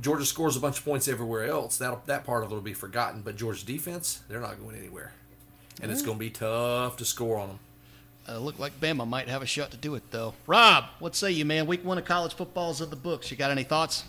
Georgia 0.00 0.24
scores 0.24 0.56
a 0.56 0.60
bunch 0.60 0.78
of 0.78 0.84
points 0.84 1.06
everywhere 1.06 1.44
else, 1.44 1.78
that 1.78 2.06
that 2.06 2.24
part 2.24 2.42
of 2.42 2.50
it 2.50 2.54
will 2.56 2.60
be 2.60 2.74
forgotten. 2.74 3.22
But 3.22 3.36
Georgia's 3.36 3.62
defense, 3.62 4.22
they're 4.28 4.40
not 4.40 4.60
going 4.60 4.74
anywhere, 4.74 5.12
and 5.80 5.92
it's 5.92 6.02
going 6.02 6.16
to 6.16 6.20
be 6.20 6.30
tough 6.30 6.96
to 6.96 7.04
score 7.04 7.38
on 7.38 7.48
them. 7.48 7.58
Uh, 8.28 8.38
look 8.38 8.58
like 8.58 8.78
Bama 8.80 9.06
might 9.06 9.28
have 9.28 9.40
a 9.40 9.46
shot 9.46 9.70
to 9.70 9.76
do 9.76 9.94
it, 9.94 10.02
though. 10.10 10.34
Rob, 10.48 10.86
what 10.98 11.14
say 11.14 11.30
you, 11.30 11.44
man? 11.44 11.66
Week 11.66 11.84
one 11.84 11.96
of 11.96 12.04
college 12.04 12.34
football 12.34 12.72
is 12.72 12.80
in 12.80 12.90
the 12.90 12.96
books. 12.96 13.30
You 13.30 13.36
got 13.36 13.52
any 13.52 13.62
thoughts? 13.62 14.02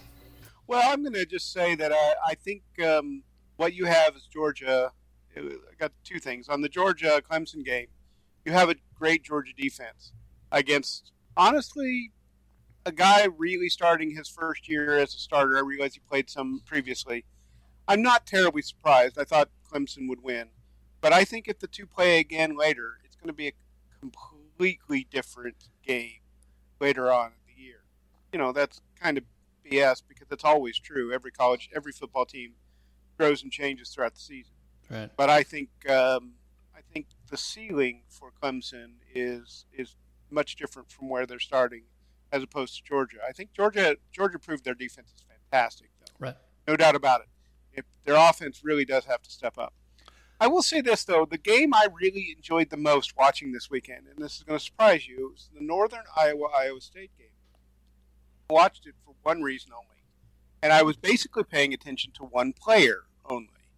Well, 0.65 0.81
I'm 0.83 1.03
going 1.03 1.13
to 1.13 1.25
just 1.25 1.53
say 1.53 1.75
that 1.75 1.93
I, 1.93 2.13
I 2.29 2.33
think 2.33 2.63
um, 2.83 3.21
what 3.57 3.75
you 3.75 3.85
have 3.85 4.15
is 4.15 4.23
Georgia. 4.25 4.91
I 5.37 5.41
got 5.77 5.91
two 6.03 6.17
things 6.17 6.49
on 6.49 6.61
the 6.61 6.69
Georgia 6.69 7.21
Clemson 7.29 7.63
game. 7.63 7.87
You 8.43 8.53
have 8.53 8.71
a 8.71 8.75
great 8.97 9.23
Georgia 9.23 9.53
defense 9.55 10.13
against 10.51 11.11
honestly 11.37 12.11
a 12.85 12.91
guy 12.91 13.27
really 13.37 13.69
starting 13.69 14.15
his 14.15 14.27
first 14.27 14.67
year 14.67 14.97
as 14.97 15.13
a 15.13 15.17
starter. 15.17 15.57
I 15.57 15.61
realize 15.61 15.93
he 15.93 15.99
played 15.99 16.29
some 16.29 16.61
previously. 16.65 17.25
I'm 17.87 18.01
not 18.01 18.25
terribly 18.25 18.61
surprised. 18.61 19.19
I 19.19 19.23
thought 19.23 19.49
Clemson 19.71 20.07
would 20.09 20.23
win, 20.23 20.49
but 20.99 21.13
I 21.13 21.23
think 21.23 21.47
if 21.47 21.59
the 21.59 21.67
two 21.67 21.85
play 21.85 22.19
again 22.19 22.57
later, 22.57 22.99
it's 23.03 23.15
going 23.15 23.27
to 23.27 23.33
be 23.33 23.47
a 23.49 23.53
completely 23.99 25.07
different 25.09 25.69
game 25.85 26.21
later 26.79 27.11
on 27.11 27.27
in 27.27 27.55
the 27.55 27.61
year. 27.61 27.83
You 28.31 28.39
know, 28.39 28.51
that's 28.51 28.81
kind 28.99 29.17
of 29.17 29.23
BS 29.65 30.01
because 30.07 30.27
it's 30.31 30.43
always 30.43 30.79
true. 30.79 31.13
Every 31.13 31.31
college, 31.31 31.69
every 31.75 31.91
football 31.91 32.25
team 32.25 32.53
grows 33.17 33.43
and 33.43 33.51
changes 33.51 33.89
throughout 33.89 34.15
the 34.15 34.21
season. 34.21 34.53
Right. 34.89 35.09
But 35.15 35.29
I 35.29 35.43
think 35.43 35.69
um, 35.89 36.33
I 36.75 36.81
think 36.93 37.07
the 37.29 37.37
ceiling 37.37 38.01
for 38.09 38.31
Clemson 38.41 38.93
is 39.13 39.65
is 39.73 39.95
much 40.31 40.55
different 40.55 40.91
from 40.91 41.09
where 41.09 41.25
they're 41.25 41.39
starting 41.39 41.83
as 42.31 42.43
opposed 42.43 42.75
to 42.77 42.83
Georgia. 42.83 43.17
I 43.27 43.31
think 43.31 43.53
Georgia 43.53 43.97
Georgia 44.11 44.39
proved 44.39 44.63
their 44.63 44.73
defense 44.73 45.11
is 45.15 45.23
fantastic, 45.27 45.89
though. 45.99 46.25
Right. 46.27 46.35
No 46.67 46.75
doubt 46.75 46.95
about 46.95 47.21
it. 47.21 47.27
If 47.73 47.85
their 48.05 48.15
offense 48.15 48.61
really 48.63 48.85
does 48.85 49.05
have 49.05 49.21
to 49.21 49.31
step 49.31 49.57
up. 49.57 49.73
I 50.39 50.47
will 50.47 50.63
say 50.63 50.81
this 50.81 51.03
though: 51.03 51.25
the 51.25 51.37
game 51.37 51.73
I 51.73 51.87
really 51.93 52.33
enjoyed 52.35 52.69
the 52.69 52.77
most 52.77 53.15
watching 53.15 53.51
this 53.51 53.69
weekend, 53.69 54.07
and 54.07 54.23
this 54.23 54.37
is 54.37 54.43
going 54.43 54.57
to 54.57 54.65
surprise 54.65 55.07
you, 55.07 55.29
was 55.31 55.49
the 55.53 55.63
Northern 55.63 56.03
Iowa 56.17 56.47
Iowa 56.57 56.81
State 56.81 57.11
game. 57.17 57.27
I 58.49 58.53
watched 58.53 58.87
it 58.87 58.95
for 59.05 59.13
one 59.21 59.43
reason 59.43 59.71
only, 59.71 60.01
and 60.63 60.73
I 60.73 60.81
was 60.81 60.97
basically 60.97 61.43
paying 61.43 61.73
attention 61.73 62.11
to 62.13 62.23
one 62.23 62.53
player 62.53 63.03
only, 63.23 63.69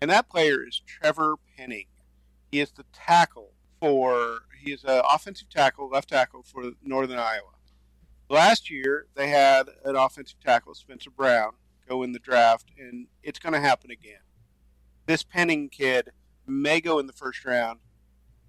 and 0.00 0.10
that 0.10 0.28
player 0.28 0.62
is 0.66 0.82
Trevor 0.86 1.36
Penning. 1.56 1.86
He 2.52 2.60
is 2.60 2.70
the 2.72 2.84
tackle 2.92 3.53
for 3.80 4.40
he 4.62 4.72
is 4.72 4.84
an 4.84 5.02
offensive 5.12 5.48
tackle, 5.50 5.88
left 5.88 6.08
tackle 6.08 6.42
for 6.42 6.72
Northern 6.82 7.18
Iowa. 7.18 7.50
Last 8.30 8.70
year, 8.70 9.06
they 9.14 9.28
had 9.28 9.68
an 9.84 9.96
offensive 9.96 10.40
tackle, 10.40 10.74
Spencer 10.74 11.10
Brown, 11.10 11.52
go 11.88 12.02
in 12.02 12.12
the 12.12 12.18
draft, 12.18 12.70
and 12.78 13.06
it's 13.22 13.38
going 13.38 13.52
to 13.52 13.60
happen 13.60 13.90
again. 13.90 14.20
This 15.06 15.22
Penning 15.22 15.68
kid 15.68 16.10
may 16.46 16.80
go 16.80 16.98
in 16.98 17.06
the 17.06 17.12
first 17.12 17.44
round, 17.44 17.80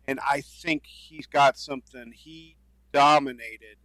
and 0.08 0.20
I 0.22 0.42
think 0.42 0.86
he's 0.86 1.28
got 1.28 1.58
something. 1.58 2.14
He 2.14 2.56
dominated 2.94 3.78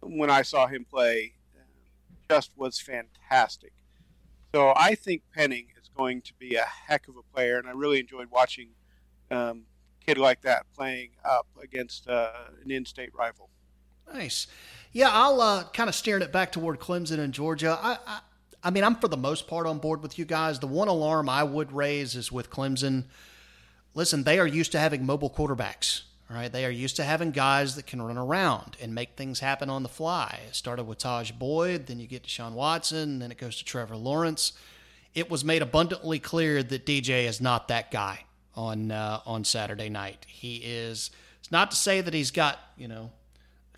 when 0.00 0.30
I 0.30 0.42
saw 0.42 0.66
him 0.68 0.84
play, 0.84 1.34
just 2.30 2.52
was 2.56 2.78
fantastic. 2.78 3.72
So 4.54 4.72
I 4.76 4.94
think 4.94 5.22
Penning 5.34 5.66
is 5.80 5.90
going 5.96 6.22
to 6.22 6.34
be 6.34 6.54
a 6.54 6.64
heck 6.64 7.08
of 7.08 7.16
a 7.16 7.22
player, 7.34 7.58
and 7.58 7.68
I 7.68 7.72
really 7.72 8.00
enjoyed 8.00 8.28
watching 8.30 8.70
um, 9.30 9.64
kid 10.06 10.18
like 10.18 10.40
that 10.42 10.66
playing 10.74 11.10
up 11.24 11.46
against 11.62 12.08
uh, 12.08 12.30
an 12.64 12.70
in-state 12.70 13.10
rival. 13.14 13.50
Nice. 14.12 14.46
Yeah, 14.92 15.10
I'll 15.10 15.40
uh, 15.40 15.64
kind 15.72 15.88
of 15.88 15.94
steering 15.94 16.22
it 16.22 16.32
back 16.32 16.52
toward 16.52 16.78
Clemson 16.78 17.18
and 17.18 17.34
Georgia. 17.34 17.78
I, 17.80 17.98
I, 18.06 18.20
I 18.62 18.70
mean, 18.70 18.84
I'm 18.84 18.94
for 18.96 19.08
the 19.08 19.16
most 19.16 19.48
part 19.48 19.66
on 19.66 19.78
board 19.78 20.02
with 20.02 20.18
you 20.18 20.24
guys. 20.24 20.60
The 20.60 20.68
one 20.68 20.88
alarm 20.88 21.28
I 21.28 21.42
would 21.42 21.72
raise 21.72 22.14
is 22.14 22.30
with 22.30 22.50
Clemson. 22.50 23.04
Listen, 23.94 24.22
they 24.22 24.38
are 24.38 24.46
used 24.46 24.72
to 24.72 24.78
having 24.78 25.04
mobile 25.04 25.30
quarterbacks. 25.30 26.02
All 26.30 26.36
right, 26.36 26.52
they 26.52 26.64
are 26.64 26.70
used 26.70 26.96
to 26.96 27.04
having 27.04 27.30
guys 27.30 27.76
that 27.76 27.86
can 27.86 28.02
run 28.02 28.18
around 28.18 28.76
and 28.80 28.94
make 28.94 29.16
things 29.16 29.38
happen 29.38 29.70
on 29.70 29.84
the 29.84 29.88
fly. 29.88 30.40
It 30.48 30.56
started 30.56 30.84
with 30.84 30.98
Tajh 30.98 31.36
Boyd, 31.38 31.86
then 31.86 32.00
you 32.00 32.08
get 32.08 32.24
to 32.24 32.28
Sean 32.28 32.54
Watson, 32.54 33.20
then 33.20 33.30
it 33.30 33.38
goes 33.38 33.58
to 33.58 33.64
Trevor 33.64 33.96
Lawrence. 33.96 34.52
It 35.14 35.30
was 35.30 35.44
made 35.44 35.62
abundantly 35.62 36.18
clear 36.18 36.64
that 36.64 36.84
DJ 36.84 37.26
is 37.26 37.40
not 37.40 37.68
that 37.68 37.92
guy 37.92 38.25
on 38.56 38.90
uh, 38.90 39.20
on 39.26 39.44
Saturday 39.44 39.88
night. 39.88 40.26
He 40.28 40.56
is. 40.56 41.10
It's 41.40 41.52
not 41.52 41.70
to 41.70 41.76
say 41.76 42.00
that 42.00 42.14
he's 42.14 42.30
got 42.30 42.58
you 42.76 42.88
know 42.88 43.10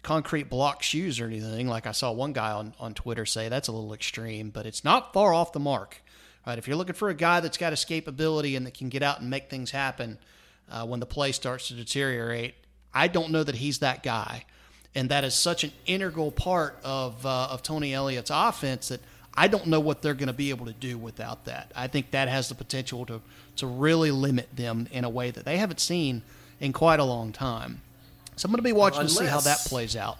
concrete 0.02 0.48
block 0.48 0.82
shoes 0.82 1.20
or 1.20 1.26
anything. 1.26 1.68
Like 1.68 1.86
I 1.86 1.92
saw 1.92 2.12
one 2.12 2.32
guy 2.32 2.52
on 2.52 2.74
on 2.78 2.94
Twitter 2.94 3.26
say 3.26 3.48
that's 3.48 3.68
a 3.68 3.72
little 3.72 3.92
extreme, 3.92 4.50
but 4.50 4.66
it's 4.66 4.84
not 4.84 5.12
far 5.12 5.34
off 5.34 5.52
the 5.52 5.60
mark. 5.60 6.02
Right? 6.46 6.58
If 6.58 6.66
you're 6.66 6.76
looking 6.76 6.94
for 6.94 7.10
a 7.10 7.14
guy 7.14 7.40
that's 7.40 7.58
got 7.58 7.72
escapability 7.72 8.56
and 8.56 8.64
that 8.66 8.74
can 8.74 8.88
get 8.88 9.02
out 9.02 9.20
and 9.20 9.28
make 9.28 9.50
things 9.50 9.70
happen 9.70 10.18
uh, 10.70 10.86
when 10.86 11.00
the 11.00 11.06
play 11.06 11.32
starts 11.32 11.68
to 11.68 11.74
deteriorate, 11.74 12.54
I 12.94 13.08
don't 13.08 13.30
know 13.30 13.44
that 13.44 13.56
he's 13.56 13.80
that 13.80 14.02
guy. 14.02 14.46
And 14.94 15.10
that 15.10 15.24
is 15.24 15.34
such 15.34 15.62
an 15.62 15.72
integral 15.84 16.32
part 16.32 16.78
of 16.82 17.26
uh, 17.26 17.48
of 17.50 17.62
Tony 17.62 17.92
Elliott's 17.92 18.30
offense 18.32 18.88
that 18.88 19.00
I 19.38 19.46
don't 19.46 19.68
know 19.68 19.78
what 19.78 20.02
they're 20.02 20.14
going 20.14 20.26
to 20.26 20.32
be 20.32 20.50
able 20.50 20.66
to 20.66 20.72
do 20.72 20.98
without 20.98 21.44
that. 21.44 21.70
I 21.76 21.86
think 21.86 22.10
that 22.10 22.28
has 22.28 22.48
the 22.48 22.56
potential 22.56 23.06
to 23.06 23.20
to 23.56 23.66
really 23.68 24.10
limit 24.10 24.48
them 24.56 24.88
in 24.90 25.04
a 25.04 25.08
way 25.08 25.30
that 25.30 25.44
they 25.44 25.58
haven't 25.58 25.78
seen 25.78 26.22
in 26.58 26.72
quite 26.72 26.98
a 26.98 27.04
long 27.04 27.32
time. 27.32 27.80
So 28.34 28.46
I'm 28.46 28.50
going 28.50 28.58
to 28.58 28.62
be 28.62 28.72
watching 28.72 29.02
Unless, 29.02 29.16
to 29.16 29.24
see 29.24 29.30
how 29.30 29.40
that 29.40 29.58
plays 29.58 29.94
out. 29.94 30.18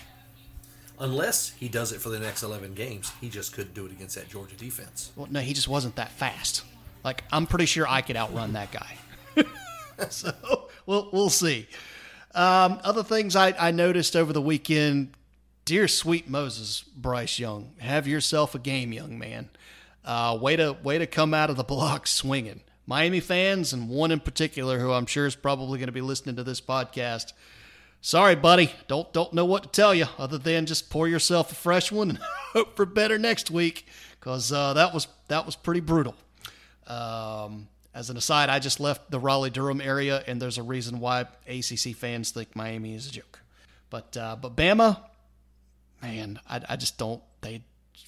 Unless 1.01 1.51
he 1.51 1.69
does 1.69 1.91
it 1.93 2.01
for 2.01 2.09
the 2.11 2.19
next 2.19 2.43
11 2.43 2.75
games, 2.75 3.13
he 3.21 3.29
just 3.29 3.53
couldn't 3.53 3.75
do 3.75 3.87
it 3.87 3.93
against 3.93 4.15
that 4.15 4.29
Georgia 4.29 4.57
defense. 4.57 5.13
Well, 5.17 5.29
no, 5.31 5.41
he 5.41 5.53
just 5.53 5.69
wasn't 5.69 5.97
that 5.97 6.13
fast. 6.13 6.63
Like 7.03 7.25
I'm 7.33 7.47
pretty 7.47 7.67
sure 7.67 7.89
I 7.89 8.03
could 8.03 8.17
outrun 8.17 8.53
that 8.53 8.71
guy. 8.71 9.45
so 10.11 10.33
we'll 10.87 11.09
we'll 11.13 11.31
see. 11.31 11.67
Um, 12.37 12.79
other 12.85 13.03
things 13.03 13.35
I, 13.35 13.53
I 13.59 13.73
noticed 13.73 14.15
over 14.15 14.33
the 14.33 14.43
weekend. 14.43 15.11
Dear 15.69 15.87
sweet 15.87 16.31
Moses, 16.31 16.83
Bryce 16.97 17.39
Young, 17.39 17.73
have 17.77 18.09
yourself 18.09 18.55
a 18.55 18.59
game, 18.59 18.91
young 18.91 19.19
man. 19.19 19.51
Uh, 20.03 20.39
way 20.41 20.57
to 20.57 20.79
way 20.83 20.97
to 20.97 21.07
come 21.07 21.35
out 21.35 21.51
of 21.51 21.57
the 21.57 21.63
block 21.63 22.07
swinging. 22.07 22.63
Miami 22.87 23.21
fans, 23.21 23.75
and 23.75 23.91
one 23.91 24.11
in 24.11 24.21
particular, 24.21 24.79
who 24.79 24.91
I'm 24.93 25.05
sure 25.05 25.27
is 25.27 25.37
probably 25.37 25.79
going 25.79 25.89
to 25.89 25.93
be 25.93 26.01
listening 26.01 26.37
to 26.37 26.43
this 26.43 26.63
podcast. 26.63 27.35
Sorry, 28.01 28.35
buddy. 28.35 28.73
Don't 28.87 29.13
don't 29.13 29.35
know 29.35 29.45
what 29.45 29.63
to 29.63 29.69
tell 29.69 29.95
you 29.95 30.07
other 30.17 30.39
than 30.39 30.65
just 30.65 30.89
pour 30.89 31.07
yourself 31.07 31.53
a 31.53 31.55
fresh 31.55 31.93
one 31.93 32.09
and 32.09 32.19
hope 32.55 32.75
for 32.75 32.87
better 32.87 33.19
next 33.19 33.51
week, 33.51 33.87
because 34.19 34.51
uh, 34.51 34.73
that 34.73 34.95
was 34.95 35.07
that 35.29 35.45
was 35.45 35.55
pretty 35.55 35.81
brutal. 35.81 36.15
Um, 36.87 37.69
as 37.93 38.09
an 38.09 38.17
aside, 38.17 38.49
I 38.49 38.59
just 38.59 38.81
left 38.81 39.11
the 39.11 39.21
Raleigh 39.21 39.51
Durham 39.51 39.83
area, 39.83 40.25
and 40.27 40.41
there's 40.41 40.57
a 40.57 40.63
reason 40.63 40.99
why 40.99 41.27
ACC 41.47 41.95
fans 41.95 42.31
think 42.31 42.57
Miami 42.57 42.95
is 42.95 43.07
a 43.07 43.13
joke. 43.13 43.43
But 43.91 44.17
uh, 44.17 44.37
but 44.41 44.57
Bama, 44.57 44.99
man, 46.03 46.41
I, 46.49 46.61
I 46.69 46.77
just 46.77 46.99
don't. 46.99 47.23
They 47.41 47.63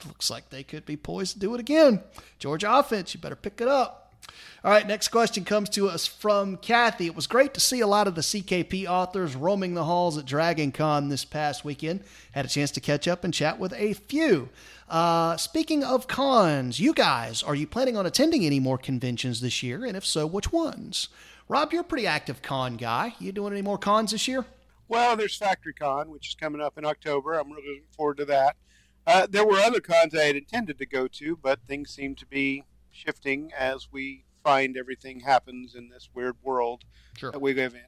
looks 0.07 0.31
like 0.31 0.51
they 0.51 0.63
could 0.63 0.87
be 0.87 0.97
poised 0.97 1.35
to 1.35 1.39
do 1.39 1.55
it 1.55 1.61
again. 1.61 2.01
Georgia 2.39 2.73
offense, 2.73 3.15
you 3.15 3.21
better 3.21 3.37
pick 3.37 3.61
it 3.61 3.69
up. 3.69 4.01
All 4.63 4.71
right, 4.71 4.87
next 4.87 5.09
question 5.09 5.45
comes 5.45 5.71
to 5.71 5.89
us 5.89 6.07
from 6.07 6.59
Kathy. 6.59 7.07
It 7.07 7.17
was 7.17 7.27
great 7.27 7.55
to 7.55 7.61
see 7.61 7.81
a 7.81 7.87
lot 7.87 8.07
of 8.07 8.15
the 8.15 8.21
CKP 8.21 8.87
authors 8.87 9.35
roaming 9.35 9.75
the 9.75 9.85
halls 9.85 10.19
at 10.19 10.27
Dragon 10.27 10.71
Con 10.71 11.09
this 11.09 11.25
past 11.25 11.65
weekend. 11.65 12.05
Had 12.33 12.45
a 12.45 12.49
chance 12.49 12.71
to 12.73 12.81
catch 12.81 13.09
up 13.09 13.25
and 13.25 13.33
chat 13.33 13.59
with 13.59 13.73
a 13.73 13.95
few. 13.95 14.51
Uh, 14.89 15.37
speaking 15.37 15.83
of 15.83 16.07
cons, 16.07 16.79
you 16.79 16.93
guys, 16.93 17.43
are 17.43 17.55
you 17.55 17.67
planning 17.67 17.97
on 17.97 18.07
attending 18.07 18.45
any 18.45 18.61
more 18.61 18.77
conventions 18.77 19.41
this 19.41 19.63
year? 19.63 19.85
And 19.85 19.97
if 19.97 20.05
so, 20.05 20.27
which 20.27 20.53
ones? 20.53 21.09
Rob, 21.49 21.73
you're 21.73 21.81
a 21.81 21.85
pretty 21.85 22.07
active 22.07 22.43
con 22.43 22.77
guy. 22.77 23.15
You 23.19 23.33
doing 23.33 23.53
any 23.53 23.63
more 23.63 23.79
cons 23.79 24.11
this 24.13 24.29
year? 24.29 24.45
Well, 24.91 25.15
there's 25.15 25.37
Factory 25.37 25.73
Con, 25.73 26.11
which 26.11 26.31
is 26.31 26.35
coming 26.35 26.61
up 26.61 26.77
in 26.77 26.85
October. 26.85 27.35
I'm 27.35 27.53
really 27.53 27.69
looking 27.69 27.85
forward 27.97 28.17
to 28.17 28.25
that. 28.25 28.57
Uh, 29.07 29.29
there 29.31 29.47
were 29.47 29.59
other 29.59 29.79
cons 29.79 30.17
I 30.17 30.25
had 30.25 30.35
intended 30.35 30.79
to 30.79 30.85
go 30.87 31.07
to, 31.07 31.37
but 31.37 31.61
things 31.65 31.91
seem 31.91 32.17
to 32.17 32.27
be 32.27 32.65
shifting 32.91 33.53
as 33.57 33.87
we 33.93 34.25
find 34.43 34.77
everything 34.77 35.21
happens 35.21 35.77
in 35.77 35.91
this 35.91 36.11
weird 36.13 36.35
world 36.43 36.83
sure. 37.17 37.31
that 37.31 37.39
we 37.39 37.55
live 37.55 37.75
in. 37.75 37.87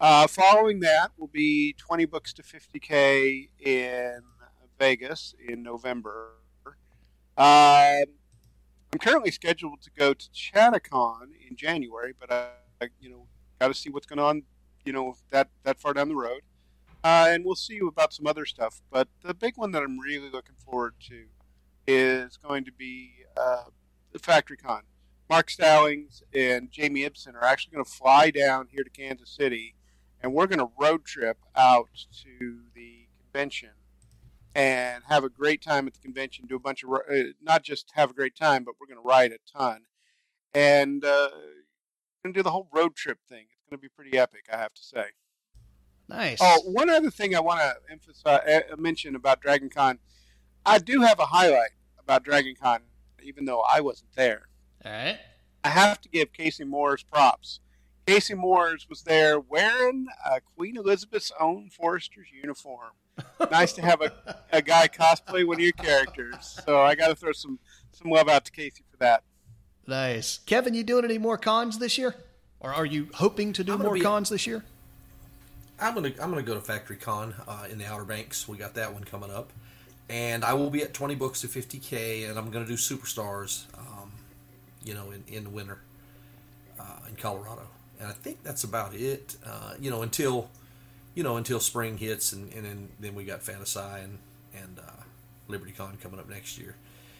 Uh, 0.00 0.26
following 0.26 0.80
that 0.80 1.12
will 1.16 1.28
be 1.28 1.76
20 1.78 2.06
books 2.06 2.32
to 2.32 2.42
50k 2.42 3.48
in 3.60 4.22
Vegas 4.80 5.36
in 5.48 5.62
November. 5.62 6.32
Um, 7.36 8.06
I'm 8.92 8.98
currently 9.00 9.30
scheduled 9.30 9.80
to 9.82 9.90
go 9.96 10.12
to 10.12 10.28
Chattacon 10.30 11.28
in 11.48 11.54
January, 11.54 12.14
but 12.18 12.32
I, 12.32 12.48
I 12.80 12.88
you 13.00 13.10
know, 13.10 13.28
got 13.60 13.68
to 13.68 13.74
see 13.74 13.90
what's 13.90 14.06
going 14.06 14.18
on, 14.18 14.42
you 14.84 14.92
know, 14.92 15.16
that 15.30 15.48
that 15.64 15.80
far 15.80 15.94
down 15.94 16.08
the 16.08 16.16
road, 16.16 16.42
uh, 17.04 17.26
and 17.28 17.44
we'll 17.44 17.54
see 17.54 17.74
you 17.74 17.88
about 17.88 18.12
some 18.12 18.26
other 18.26 18.46
stuff. 18.46 18.82
But 18.90 19.08
the 19.22 19.34
big 19.34 19.56
one 19.56 19.72
that 19.72 19.82
I'm 19.82 19.98
really 19.98 20.30
looking 20.30 20.56
forward 20.56 20.94
to 21.08 21.26
is 21.86 22.36
going 22.36 22.64
to 22.64 22.72
be 22.72 23.10
uh, 23.36 23.64
the 24.12 24.18
FactoryCon. 24.18 24.82
Mark 25.28 25.50
Stallings 25.50 26.22
and 26.34 26.70
Jamie 26.70 27.04
Ibson 27.04 27.34
are 27.34 27.44
actually 27.44 27.72
going 27.72 27.84
to 27.84 27.90
fly 27.90 28.30
down 28.30 28.68
here 28.70 28.84
to 28.84 28.90
Kansas 28.90 29.30
City, 29.30 29.74
and 30.22 30.34
we're 30.34 30.46
going 30.46 30.58
to 30.58 30.70
road 30.78 31.04
trip 31.04 31.38
out 31.56 31.88
to 32.22 32.60
the 32.74 33.06
convention 33.22 33.70
and 34.54 35.04
have 35.08 35.24
a 35.24 35.30
great 35.30 35.62
time 35.62 35.86
at 35.86 35.94
the 35.94 36.00
convention. 36.00 36.46
Do 36.46 36.56
a 36.56 36.60
bunch 36.60 36.84
of 36.84 36.90
uh, 36.92 37.32
not 37.40 37.62
just 37.62 37.92
have 37.94 38.10
a 38.10 38.14
great 38.14 38.36
time, 38.36 38.64
but 38.64 38.74
we're 38.78 38.86
going 38.86 39.02
to 39.02 39.08
ride 39.08 39.32
a 39.32 39.38
ton, 39.58 39.84
and 40.52 41.04
uh, 41.04 41.30
going 42.22 42.32
to 42.34 42.38
do 42.38 42.42
the 42.42 42.50
whole 42.50 42.68
road 42.72 42.94
trip 42.94 43.18
thing. 43.28 43.46
Going 43.72 43.80
to 43.80 43.82
be 43.84 43.88
pretty 43.88 44.18
epic, 44.18 44.44
I 44.52 44.58
have 44.58 44.74
to 44.74 44.84
say. 44.84 45.04
Nice. 46.06 46.36
Oh, 46.42 46.60
one 46.66 46.90
other 46.90 47.10
thing 47.10 47.34
I 47.34 47.40
want 47.40 47.60
to 47.60 47.74
emphasize, 47.90 48.46
uh, 48.46 48.76
mention 48.76 49.16
about 49.16 49.40
Dragon 49.40 49.70
Con, 49.70 49.98
I 50.66 50.78
do 50.78 51.00
have 51.00 51.18
a 51.18 51.24
highlight 51.24 51.70
about 51.98 52.22
Dragon 52.22 52.54
Con, 52.54 52.80
even 53.22 53.46
though 53.46 53.62
I 53.62 53.80
wasn't 53.80 54.10
there. 54.14 54.42
All 54.84 54.92
right. 54.92 55.18
I 55.64 55.70
have 55.70 56.02
to 56.02 56.10
give 56.10 56.34
Casey 56.34 56.64
Moores 56.64 57.02
props. 57.02 57.60
Casey 58.06 58.34
Moores 58.34 58.90
was 58.90 59.04
there 59.04 59.40
wearing 59.40 60.04
uh, 60.22 60.40
Queen 60.54 60.76
Elizabeth's 60.76 61.32
own 61.40 61.70
Forester's 61.70 62.28
uniform. 62.30 62.90
nice 63.50 63.72
to 63.72 63.80
have 63.80 64.02
a, 64.02 64.36
a 64.52 64.60
guy 64.60 64.86
cosplay 64.86 65.46
one 65.46 65.56
of 65.56 65.60
your 65.60 65.72
characters. 65.72 66.60
So 66.66 66.82
I 66.82 66.94
got 66.94 67.08
to 67.08 67.14
throw 67.14 67.32
some 67.32 67.58
some 67.90 68.10
love 68.10 68.28
out 68.28 68.44
to 68.44 68.52
Casey 68.52 68.84
for 68.90 68.98
that. 68.98 69.22
Nice, 69.86 70.40
Kevin. 70.44 70.74
You 70.74 70.84
doing 70.84 71.06
any 71.06 71.16
more 71.16 71.38
cons 71.38 71.78
this 71.78 71.96
year, 71.96 72.14
or 72.62 72.72
are 72.72 72.86
you 72.86 73.08
hoping 73.14 73.52
to 73.52 73.64
do 73.64 73.76
more 73.76 73.94
be, 73.94 74.00
cons 74.00 74.30
this 74.30 74.46
year? 74.46 74.64
I'm 75.80 75.94
gonna 75.94 76.12
I'm 76.22 76.30
gonna 76.30 76.42
go 76.42 76.54
to 76.54 76.60
Factory 76.60 76.96
Con 76.96 77.34
uh, 77.46 77.66
in 77.70 77.78
the 77.78 77.86
Outer 77.86 78.04
Banks. 78.04 78.46
We 78.48 78.56
got 78.56 78.74
that 78.74 78.94
one 78.94 79.04
coming 79.04 79.30
up, 79.30 79.50
and 80.08 80.44
I 80.44 80.54
will 80.54 80.70
be 80.70 80.82
at 80.82 80.94
20 80.94 81.16
books 81.16 81.40
to 81.40 81.48
50k, 81.48 82.28
and 82.30 82.38
I'm 82.38 82.50
gonna 82.50 82.66
do 82.66 82.74
Superstars. 82.74 83.64
Um, 83.76 84.12
you 84.84 84.94
know, 84.94 85.10
in 85.10 85.24
in 85.26 85.44
the 85.44 85.50
winter 85.50 85.78
uh, 86.78 87.08
in 87.08 87.16
Colorado, 87.16 87.66
and 87.98 88.08
I 88.08 88.12
think 88.12 88.44
that's 88.44 88.62
about 88.62 88.94
it. 88.94 89.36
Uh, 89.44 89.74
you 89.80 89.90
know, 89.90 90.02
until 90.02 90.48
you 91.14 91.24
know 91.24 91.36
until 91.36 91.58
spring 91.58 91.98
hits, 91.98 92.32
and, 92.32 92.52
and 92.52 92.64
then, 92.64 92.88
then 93.00 93.14
we 93.16 93.24
got 93.24 93.42
Fantasy 93.42 93.80
and 93.80 94.18
and 94.54 94.78
uh, 94.78 95.02
Liberty 95.48 95.72
Con 95.72 95.98
coming 96.00 96.20
up 96.20 96.28
next 96.28 96.58
year. 96.58 96.76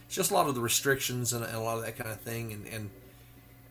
It's 0.07 0.14
just 0.14 0.30
a 0.30 0.34
lot 0.34 0.47
of 0.47 0.55
the 0.55 0.61
restrictions 0.61 1.32
and, 1.32 1.45
and 1.45 1.57
a 1.57 1.61
lot 1.61 1.78
of 1.78 1.84
that 1.84 1.97
kind 1.97 2.11
of 2.11 2.20
thing, 2.20 2.53
and 2.53 2.66
and 2.68 2.90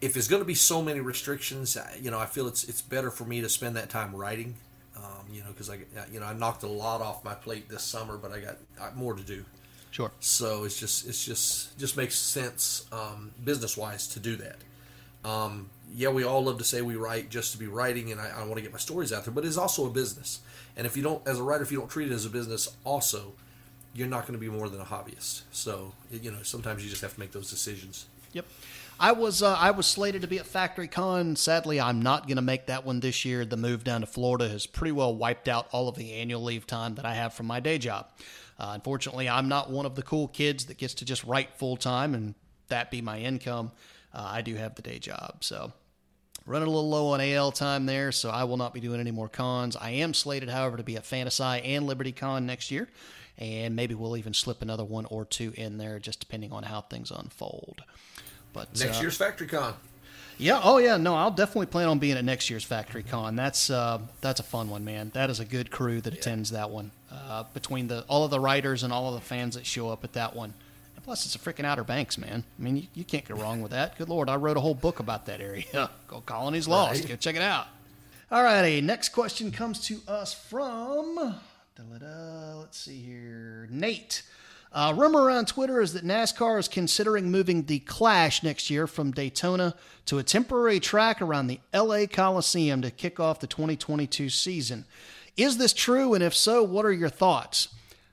if 0.01 0.17
it's 0.17 0.27
going 0.27 0.41
to 0.41 0.45
be 0.45 0.55
so 0.55 0.81
many 0.81 0.99
restrictions, 0.99 1.77
you 2.01 2.11
know, 2.11 2.19
I 2.19 2.25
feel 2.25 2.47
it's 2.47 2.63
it's 2.63 2.81
better 2.81 3.11
for 3.11 3.23
me 3.23 3.41
to 3.41 3.49
spend 3.49 3.75
that 3.75 3.89
time 3.89 4.15
writing. 4.15 4.55
Um, 4.97 5.25
you 5.31 5.41
know, 5.41 5.47
because 5.49 5.69
I 5.69 5.77
you 6.11 6.19
know 6.19 6.25
I 6.25 6.33
knocked 6.33 6.63
a 6.63 6.67
lot 6.67 7.01
off 7.01 7.23
my 7.23 7.33
plate 7.33 7.69
this 7.69 7.83
summer, 7.83 8.17
but 8.17 8.31
I 8.31 8.39
got 8.39 8.97
more 8.97 9.13
to 9.13 9.23
do. 9.23 9.45
Sure. 9.91 10.11
So 10.19 10.63
it's 10.63 10.79
just 10.79 11.07
it's 11.07 11.23
just 11.23 11.77
just 11.77 11.95
makes 11.97 12.15
sense 12.15 12.85
um, 12.91 13.31
business 13.43 13.77
wise 13.77 14.07
to 14.09 14.19
do 14.19 14.35
that. 14.37 14.57
Um, 15.23 15.69
yeah, 15.93 16.09
we 16.09 16.23
all 16.23 16.43
love 16.43 16.57
to 16.57 16.63
say 16.63 16.81
we 16.81 16.95
write 16.95 17.29
just 17.29 17.51
to 17.51 17.57
be 17.57 17.67
writing, 17.67 18.11
and 18.11 18.19
I, 18.19 18.29
I 18.29 18.43
want 18.43 18.55
to 18.55 18.61
get 18.61 18.71
my 18.71 18.79
stories 18.79 19.13
out 19.13 19.25
there, 19.25 19.33
but 19.33 19.45
it's 19.45 19.57
also 19.57 19.85
a 19.85 19.89
business. 19.89 20.39
And 20.75 20.87
if 20.87 20.95
you 20.95 21.03
don't, 21.03 21.25
as 21.27 21.37
a 21.37 21.43
writer, 21.43 21.63
if 21.63 21.71
you 21.71 21.77
don't 21.77 21.89
treat 21.89 22.09
it 22.09 22.13
as 22.13 22.25
a 22.25 22.29
business, 22.29 22.75
also, 22.85 23.33
you're 23.93 24.07
not 24.07 24.21
going 24.21 24.33
to 24.33 24.39
be 24.39 24.49
more 24.49 24.69
than 24.69 24.79
a 24.79 24.85
hobbyist. 24.85 25.41
So 25.51 25.93
you 26.09 26.31
know, 26.31 26.41
sometimes 26.43 26.83
you 26.83 26.89
just 26.89 27.01
have 27.01 27.13
to 27.13 27.19
make 27.19 27.33
those 27.33 27.49
decisions. 27.49 28.05
Yep. 28.33 28.45
I 29.01 29.13
was 29.13 29.41
uh, 29.41 29.55
I 29.55 29.71
was 29.71 29.87
slated 29.87 30.21
to 30.21 30.27
be 30.27 30.37
at 30.37 30.45
Factory 30.45 30.87
Con. 30.87 31.35
Sadly, 31.35 31.81
I'm 31.81 32.03
not 32.03 32.27
going 32.27 32.35
to 32.35 32.43
make 32.43 32.67
that 32.67 32.85
one 32.85 32.99
this 32.99 33.25
year. 33.25 33.43
The 33.45 33.57
move 33.57 33.83
down 33.83 34.01
to 34.01 34.07
Florida 34.07 34.47
has 34.47 34.67
pretty 34.67 34.91
well 34.91 35.15
wiped 35.15 35.47
out 35.47 35.67
all 35.71 35.89
of 35.89 35.95
the 35.95 36.13
annual 36.13 36.43
leave 36.43 36.67
time 36.67 36.93
that 36.95 37.05
I 37.05 37.15
have 37.15 37.33
from 37.33 37.47
my 37.47 37.59
day 37.59 37.79
job. 37.79 38.09
Uh, 38.59 38.73
unfortunately, 38.75 39.27
I'm 39.27 39.47
not 39.47 39.71
one 39.71 39.87
of 39.87 39.95
the 39.95 40.03
cool 40.03 40.27
kids 40.27 40.65
that 40.65 40.77
gets 40.77 40.93
to 40.95 41.05
just 41.05 41.23
write 41.23 41.55
full 41.55 41.77
time 41.77 42.13
and 42.13 42.35
that 42.67 42.91
be 42.91 43.01
my 43.01 43.17
income. 43.17 43.71
Uh, 44.13 44.29
I 44.33 44.43
do 44.43 44.53
have 44.53 44.75
the 44.75 44.83
day 44.83 44.99
job, 44.99 45.37
so 45.43 45.73
Running 46.47 46.67
a 46.67 46.71
little 46.71 46.89
low 46.89 47.09
on 47.09 47.21
AL 47.21 47.51
time 47.51 47.85
there, 47.85 48.11
so 48.11 48.31
I 48.31 48.45
will 48.45 48.57
not 48.57 48.73
be 48.73 48.79
doing 48.79 48.99
any 48.99 49.11
more 49.11 49.29
cons. 49.29 49.75
I 49.75 49.91
am 49.91 50.15
slated, 50.15 50.49
however, 50.49 50.77
to 50.77 50.83
be 50.83 50.95
at 50.95 51.05
Fantasy 51.05 51.43
and 51.43 51.85
Liberty 51.85 52.11
Con 52.11 52.47
next 52.47 52.71
year, 52.71 52.89
and 53.37 53.75
maybe 53.75 53.93
we'll 53.93 54.17
even 54.17 54.33
slip 54.33 54.63
another 54.63 54.83
one 54.83 55.05
or 55.05 55.23
two 55.23 55.53
in 55.55 55.77
there, 55.77 55.99
just 55.99 56.19
depending 56.19 56.51
on 56.51 56.63
how 56.63 56.81
things 56.81 57.11
unfold. 57.11 57.83
But 58.53 58.79
Next 58.79 58.97
uh, 58.97 59.01
year's 59.01 59.17
Factory 59.17 59.47
Con. 59.47 59.73
yeah, 60.37 60.59
oh 60.63 60.77
yeah, 60.77 60.97
no, 60.97 61.15
I'll 61.15 61.31
definitely 61.31 61.67
plan 61.67 61.87
on 61.87 61.99
being 61.99 62.17
at 62.17 62.25
next 62.25 62.49
year's 62.49 62.63
Factory 62.63 63.03
Con. 63.03 63.35
That's 63.35 63.69
uh, 63.69 63.99
that's 64.21 64.39
a 64.39 64.43
fun 64.43 64.69
one, 64.69 64.83
man. 64.83 65.11
That 65.13 65.29
is 65.29 65.39
a 65.39 65.45
good 65.45 65.71
crew 65.71 66.01
that 66.01 66.13
attends 66.13 66.51
that 66.51 66.69
one. 66.69 66.91
Uh, 67.11 67.43
between 67.53 67.87
the 67.87 68.03
all 68.07 68.23
of 68.23 68.31
the 68.31 68.39
writers 68.39 68.83
and 68.83 68.91
all 68.93 69.09
of 69.09 69.15
the 69.15 69.25
fans 69.25 69.55
that 69.55 69.65
show 69.65 69.89
up 69.89 70.03
at 70.03 70.13
that 70.13 70.35
one. 70.35 70.53
And 70.95 71.03
plus, 71.03 71.25
it's 71.25 71.35
a 71.35 71.39
freaking 71.39 71.65
Outer 71.65 71.83
Banks, 71.83 72.17
man. 72.17 72.43
I 72.59 72.61
mean, 72.61 72.77
you, 72.77 72.87
you 72.93 73.03
can't 73.03 73.25
go 73.25 73.35
wrong 73.35 73.61
with 73.61 73.71
that. 73.71 73.97
Good 73.97 74.09
lord, 74.09 74.29
I 74.29 74.35
wrote 74.35 74.57
a 74.57 74.61
whole 74.61 74.75
book 74.75 74.99
about 74.99 75.25
that 75.27 75.41
area. 75.41 75.65
Go 76.07 76.21
Colonies 76.21 76.67
Lost. 76.67 77.01
Right. 77.01 77.09
Go 77.09 77.15
check 77.15 77.35
it 77.35 77.41
out. 77.41 77.67
All 78.31 78.43
righty, 78.43 78.79
next 78.81 79.09
question 79.09 79.51
comes 79.51 79.79
to 79.87 79.99
us 80.07 80.33
from. 80.33 81.35
Let's 81.77 82.77
see 82.77 83.01
here, 83.01 83.67
Nate. 83.69 84.23
Uh, 84.73 84.93
rumor 84.95 85.21
around 85.21 85.47
Twitter 85.47 85.81
is 85.81 85.91
that 85.93 86.05
NASCAR 86.05 86.57
is 86.57 86.69
considering 86.69 87.29
moving 87.29 87.63
the 87.63 87.79
Clash 87.79 88.41
next 88.41 88.69
year 88.69 88.87
from 88.87 89.11
Daytona 89.11 89.75
to 90.05 90.17
a 90.17 90.23
temporary 90.23 90.79
track 90.79 91.21
around 91.21 91.47
the 91.47 91.59
LA 91.73 92.05
Coliseum 92.05 92.81
to 92.81 92.89
kick 92.89 93.19
off 93.19 93.41
the 93.41 93.47
2022 93.47 94.29
season. 94.29 94.85
Is 95.35 95.57
this 95.57 95.73
true? 95.73 96.13
And 96.13 96.23
if 96.23 96.33
so, 96.33 96.63
what 96.63 96.85
are 96.85 96.93
your 96.93 97.09
thoughts? 97.09 97.67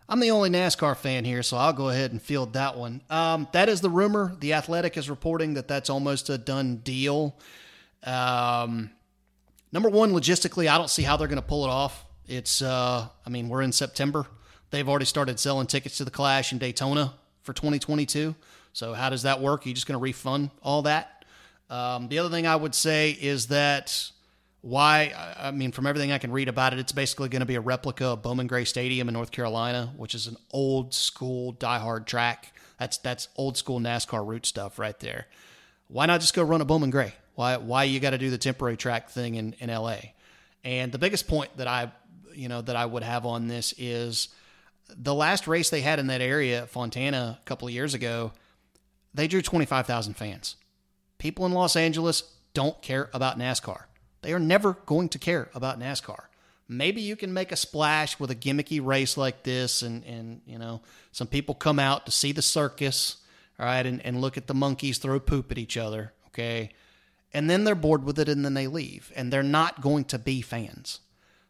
I'm 0.09 0.19
the 0.19 0.31
only 0.33 0.51
NASCAR 0.51 0.97
fan 0.97 1.25
here, 1.25 1.43
so 1.43 1.57
I'll 1.57 1.73
go 1.73 1.91
ahead 1.91 2.11
and 2.11 2.21
field 2.21 2.55
that 2.55 2.77
one. 2.77 3.03
Um, 3.09 3.47
that 3.53 3.69
is 3.69 3.81
the 3.81 3.91
rumor. 3.91 4.35
The 4.41 4.55
Athletic 4.55 4.97
is 4.97 5.09
reporting 5.09 5.55
that 5.55 5.69
that's 5.69 5.91
almost 5.91 6.29
a 6.31 6.39
done 6.39 6.77
deal. 6.79 7.37
Um, 8.03 8.91
number 9.71 9.91
one, 9.91 10.13
logistically, 10.13 10.67
I 10.67 10.79
don't 10.79 10.91
see 10.91 11.03
how 11.03 11.17
they're 11.17 11.29
going 11.29 11.37
to 11.37 11.47
pull 11.47 11.65
it 11.65 11.69
off. 11.69 12.05
It's, 12.27 12.63
uh, 12.63 13.07
I 13.25 13.31
mean, 13.31 13.49
we're 13.49 13.63
in 13.63 13.73
September. 13.73 14.27
They've 14.71 14.89
already 14.89 15.07
started 15.07 15.39
selling 15.39 15.67
tickets 15.67 15.99
to 15.99 16.05
the 16.05 16.11
Clash 16.11 16.53
in 16.53 16.59
Daytona 16.59 17.15
for 17.43 17.53
2022. 17.53 18.35
So 18.73 18.93
how 18.95 19.11
does 19.11 19.23
that 19.23 19.41
work? 19.41 19.65
Are 19.65 19.69
you 19.69 19.75
just 19.75 19.87
going 19.87 19.99
to 19.99 20.03
refund 20.03 20.51
all 20.63 20.83
that? 20.83 21.25
Um, 21.71 22.09
the 22.09 22.19
other 22.19 22.31
thing 22.31 22.47
I 22.47 22.57
would 22.57 22.75
say 22.75 23.11
is 23.11 23.49
that 23.49 24.11
why, 24.61 25.13
I 25.39 25.51
mean, 25.51 25.73
from 25.73 25.87
everything 25.87 26.13
I 26.13 26.19
can 26.19 26.33
read 26.33 26.49
about 26.49 26.73
it, 26.73 26.79
it's 26.79 26.93
basically 26.93 27.29
going 27.29 27.41
to 27.41 27.47
be 27.47 27.55
a 27.55 27.61
replica 27.61 28.07
of 28.07 28.23
Bowman 28.23 28.47
Gray 28.47 28.65
Stadium 28.65 29.09
in 29.09 29.15
North 29.15 29.31
Carolina, 29.31 29.93
which 29.97 30.15
is 30.15 30.27
an 30.27 30.37
old 30.51 30.93
school 30.93 31.55
diehard 31.55 32.07
track. 32.07 32.53
That's 32.79 32.99
that's 32.99 33.29
old 33.37 33.57
school 33.57 33.81
NASCAR 33.81 34.27
route 34.27 34.47
stuff 34.47 34.79
right 34.79 34.99
there. 35.01 35.27
Why 35.89 36.07
not 36.07 36.21
just 36.21 36.35
go 36.35 36.43
run 36.43 36.61
a 36.61 36.65
Bowman 36.65 36.91
Gray? 36.91 37.15
Why 37.35 37.57
why 37.57 37.85
you 37.85 38.01
got 38.01 38.11
to 38.11 38.19
do 38.19 38.31
the 38.31 38.39
temporary 38.39 38.77
track 38.77 39.11
thing 39.11 39.37
in, 39.37 39.55
in 39.59 39.71
LA? 39.71 39.97
And 40.65 40.93
the 40.93 40.99
biggest 40.99 41.29
point 41.29 41.57
that 41.57 41.67
I 41.67 41.93
you 42.35 42.49
know 42.49 42.63
that 42.63 42.77
I 42.77 42.85
would 42.85 43.03
have 43.03 43.27
on 43.27 43.49
this 43.49 43.75
is 43.79 44.29
the 44.97 45.15
last 45.15 45.47
race 45.47 45.71
they 45.71 45.81
had 45.81 45.99
in 45.99 46.07
that 46.09 46.21
area 46.21 46.63
at 46.63 46.71
Fontana 46.71 47.39
a 47.41 47.45
couple 47.45 47.69
of 47.69 47.75
years 47.75 47.95
ago, 47.95 48.33
they 49.15 49.29
drew 49.29 49.43
25,000 49.43 50.15
fans. 50.15 50.57
People 51.19 51.47
in 51.47 51.53
Los 51.53 51.77
Angeles 51.77 52.23
don't 52.55 52.81
care 52.83 53.11
about 53.13 53.39
NASCAR. 53.39 53.85
They 54.23 54.33
are 54.33 54.39
never 54.39 54.75
going 54.87 55.09
to 55.11 55.19
care 55.19 55.51
about 55.55 55.79
NASCAR. 55.79 56.25
Maybe 56.69 57.01
you 57.01 57.17
can 57.17 57.33
make 57.33 57.51
a 57.51 57.57
splash 57.57 58.21
with 58.21 58.31
a 58.31 58.35
gimmicky 58.35 58.85
race 58.85 59.17
like 59.17 59.43
this, 59.43 59.83
and, 59.83 60.05
and 60.05 60.43
you 60.45 60.59
know, 60.59 60.83
some 61.13 61.27
people 61.27 61.55
come 61.55 61.79
out 61.79 62.05
to 62.07 62.13
see 62.13 62.33
the 62.33 62.43
circus, 62.43 63.17
all 63.59 63.67
right, 63.67 63.87
and, 63.87 64.05
and 64.05 64.21
look 64.21 64.37
at 64.37 64.47
the 64.47 64.55
monkeys 64.55 64.99
throw 64.99 65.19
poop 65.19 65.51
at 65.51 65.59
each 65.59 65.77
other, 65.77 66.13
okay? 66.27 66.71
And 67.33 67.49
then 67.49 67.65
they're 67.65 67.75
bored 67.75 68.05
with 68.05 68.19
it 68.19 68.29
and 68.29 68.45
then 68.45 68.55
they 68.55 68.67
leave. 68.67 69.13
And 69.15 69.33
they're 69.33 69.43
not 69.43 69.81
going 69.81 70.05
to 70.07 70.19
be 70.19 70.41
fans. 70.41 71.01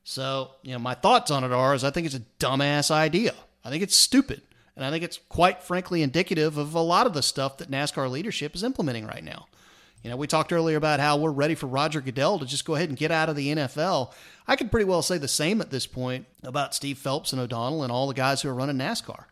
So, 0.08 0.52
you 0.62 0.72
know, 0.72 0.78
my 0.78 0.94
thoughts 0.94 1.30
on 1.30 1.44
it 1.44 1.52
are 1.52 1.74
is 1.74 1.84
I 1.84 1.90
think 1.90 2.06
it's 2.06 2.14
a 2.14 2.22
dumbass 2.40 2.90
idea. 2.90 3.34
I 3.62 3.68
think 3.68 3.82
it's 3.82 3.94
stupid. 3.94 4.40
And 4.74 4.82
I 4.82 4.90
think 4.90 5.04
it's 5.04 5.20
quite 5.28 5.62
frankly 5.62 6.00
indicative 6.00 6.56
of 6.56 6.74
a 6.74 6.80
lot 6.80 7.06
of 7.06 7.12
the 7.12 7.20
stuff 7.20 7.58
that 7.58 7.70
NASCAR 7.70 8.10
leadership 8.10 8.54
is 8.54 8.62
implementing 8.62 9.06
right 9.06 9.22
now. 9.22 9.48
You 10.02 10.08
know, 10.08 10.16
we 10.16 10.26
talked 10.26 10.50
earlier 10.50 10.78
about 10.78 10.98
how 10.98 11.18
we're 11.18 11.30
ready 11.30 11.54
for 11.54 11.66
Roger 11.66 12.00
Goodell 12.00 12.38
to 12.38 12.46
just 12.46 12.64
go 12.64 12.74
ahead 12.74 12.88
and 12.88 12.96
get 12.96 13.10
out 13.10 13.28
of 13.28 13.36
the 13.36 13.54
NFL. 13.54 14.14
I 14.46 14.56
could 14.56 14.70
pretty 14.70 14.86
well 14.86 15.02
say 15.02 15.18
the 15.18 15.28
same 15.28 15.60
at 15.60 15.70
this 15.70 15.86
point 15.86 16.24
about 16.42 16.74
Steve 16.74 16.96
Phelps 16.96 17.34
and 17.34 17.42
O'Donnell 17.42 17.82
and 17.82 17.92
all 17.92 18.08
the 18.08 18.14
guys 18.14 18.40
who 18.40 18.48
are 18.48 18.54
running 18.54 18.78
NASCAR. 18.78 19.24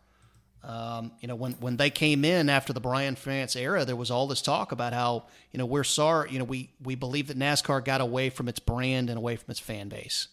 Um, 0.63 1.11
you 1.21 1.27
know, 1.27 1.35
when, 1.35 1.53
when 1.53 1.77
they 1.77 1.89
came 1.89 2.23
in 2.23 2.49
after 2.49 2.71
the 2.71 2.81
Brian 2.81 3.15
France 3.15 3.55
era, 3.55 3.83
there 3.83 3.95
was 3.95 4.11
all 4.11 4.27
this 4.27 4.43
talk 4.43 4.71
about 4.71 4.93
how, 4.93 5.23
you 5.51 5.57
know, 5.57 5.65
we're 5.65 5.83
sorry, 5.83 6.31
you 6.31 6.37
know, 6.37 6.45
we, 6.45 6.69
we 6.83 6.93
believe 6.93 7.29
that 7.29 7.39
NASCAR 7.39 7.83
got 7.83 7.99
away 7.99 8.29
from 8.29 8.47
its 8.47 8.59
brand 8.59 9.09
and 9.09 9.17
away 9.17 9.37
from 9.37 9.49
its 9.49 9.59
fan 9.59 9.89
base. 9.89 10.27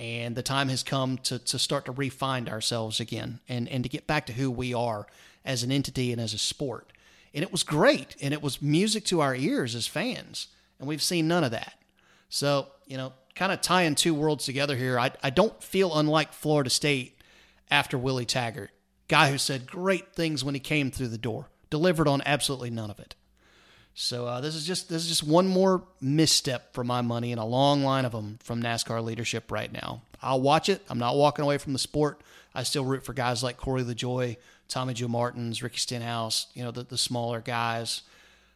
And 0.00 0.34
the 0.34 0.42
time 0.42 0.70
has 0.70 0.82
come 0.82 1.18
to, 1.24 1.38
to 1.38 1.58
start 1.58 1.84
to 1.84 1.92
refine 1.92 2.48
ourselves 2.48 3.00
again 3.00 3.40
and, 3.50 3.68
and 3.68 3.84
to 3.84 3.90
get 3.90 4.06
back 4.06 4.24
to 4.26 4.32
who 4.32 4.50
we 4.50 4.72
are 4.72 5.06
as 5.44 5.62
an 5.62 5.70
entity 5.70 6.10
and 6.10 6.18
as 6.18 6.32
a 6.32 6.38
sport. 6.38 6.90
And 7.34 7.42
it 7.42 7.52
was 7.52 7.62
great. 7.62 8.16
And 8.22 8.32
it 8.32 8.42
was 8.42 8.62
music 8.62 9.04
to 9.06 9.20
our 9.20 9.34
ears 9.34 9.74
as 9.74 9.86
fans. 9.86 10.48
And 10.78 10.88
we've 10.88 11.02
seen 11.02 11.28
none 11.28 11.44
of 11.44 11.50
that. 11.50 11.74
So, 12.30 12.68
you 12.86 12.96
know, 12.96 13.12
kind 13.34 13.52
of 13.52 13.60
tying 13.60 13.94
two 13.94 14.14
worlds 14.14 14.46
together 14.46 14.74
here, 14.74 14.98
I, 14.98 15.10
I 15.22 15.28
don't 15.28 15.62
feel 15.62 15.94
unlike 15.94 16.32
Florida 16.32 16.70
State 16.70 17.20
after 17.70 17.98
Willie 17.98 18.24
Taggart, 18.24 18.70
guy 19.06 19.30
who 19.30 19.36
said 19.36 19.66
great 19.66 20.14
things 20.14 20.42
when 20.42 20.54
he 20.54 20.60
came 20.60 20.90
through 20.90 21.08
the 21.08 21.18
door, 21.18 21.50
delivered 21.68 22.08
on 22.08 22.22
absolutely 22.24 22.70
none 22.70 22.90
of 22.90 22.98
it. 22.98 23.16
So 24.02 24.26
uh, 24.26 24.40
this 24.40 24.54
is 24.54 24.66
just 24.66 24.88
this 24.88 25.02
is 25.02 25.08
just 25.08 25.22
one 25.22 25.46
more 25.46 25.82
misstep 26.00 26.72
for 26.72 26.82
my 26.82 27.02
money 27.02 27.32
and 27.32 27.40
a 27.40 27.44
long 27.44 27.84
line 27.84 28.06
of 28.06 28.12
them 28.12 28.38
from 28.42 28.62
NASCAR 28.62 29.04
leadership 29.04 29.52
right 29.52 29.70
now. 29.70 30.00
I'll 30.22 30.40
watch 30.40 30.70
it. 30.70 30.80
I'm 30.88 30.98
not 30.98 31.16
walking 31.16 31.44
away 31.44 31.58
from 31.58 31.74
the 31.74 31.78
sport. 31.78 32.22
I 32.54 32.62
still 32.62 32.82
root 32.82 33.04
for 33.04 33.12
guys 33.12 33.42
like 33.42 33.58
Corey 33.58 33.82
LaJoie, 33.82 34.38
Tommy 34.68 34.94
Joe 34.94 35.06
Martins, 35.06 35.62
Ricky 35.62 35.76
Stenhouse, 35.76 36.46
you 36.54 36.64
know, 36.64 36.70
the, 36.70 36.82
the 36.82 36.96
smaller 36.96 37.42
guys. 37.42 38.00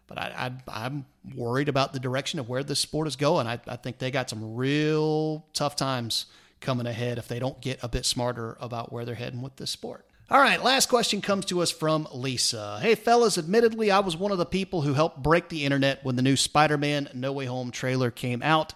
But 0.06 0.18
I, 0.18 0.50
I, 0.66 0.86
I'm 0.86 1.04
worried 1.34 1.68
about 1.68 1.92
the 1.92 2.00
direction 2.00 2.40
of 2.40 2.48
where 2.48 2.64
this 2.64 2.80
sport 2.80 3.06
is 3.06 3.14
going. 3.14 3.46
I, 3.46 3.60
I 3.68 3.76
think 3.76 3.98
they 3.98 4.10
got 4.10 4.30
some 4.30 4.56
real 4.56 5.44
tough 5.52 5.76
times 5.76 6.24
coming 6.62 6.86
ahead 6.86 7.18
if 7.18 7.28
they 7.28 7.38
don't 7.38 7.60
get 7.60 7.80
a 7.82 7.88
bit 7.88 8.06
smarter 8.06 8.56
about 8.60 8.92
where 8.92 9.04
they're 9.04 9.14
heading 9.14 9.42
with 9.42 9.56
this 9.56 9.70
sport. 9.70 10.06
All 10.30 10.40
right, 10.40 10.64
last 10.64 10.88
question 10.88 11.20
comes 11.20 11.44
to 11.46 11.60
us 11.60 11.70
from 11.70 12.08
Lisa. 12.10 12.78
Hey, 12.80 12.94
fellas, 12.94 13.36
admittedly, 13.36 13.90
I 13.90 13.98
was 13.98 14.16
one 14.16 14.32
of 14.32 14.38
the 14.38 14.46
people 14.46 14.80
who 14.80 14.94
helped 14.94 15.22
break 15.22 15.50
the 15.50 15.66
internet 15.66 16.02
when 16.02 16.16
the 16.16 16.22
new 16.22 16.34
Spider 16.34 16.78
Man 16.78 17.10
No 17.12 17.30
Way 17.30 17.44
Home 17.44 17.70
trailer 17.70 18.10
came 18.10 18.42
out. 18.42 18.72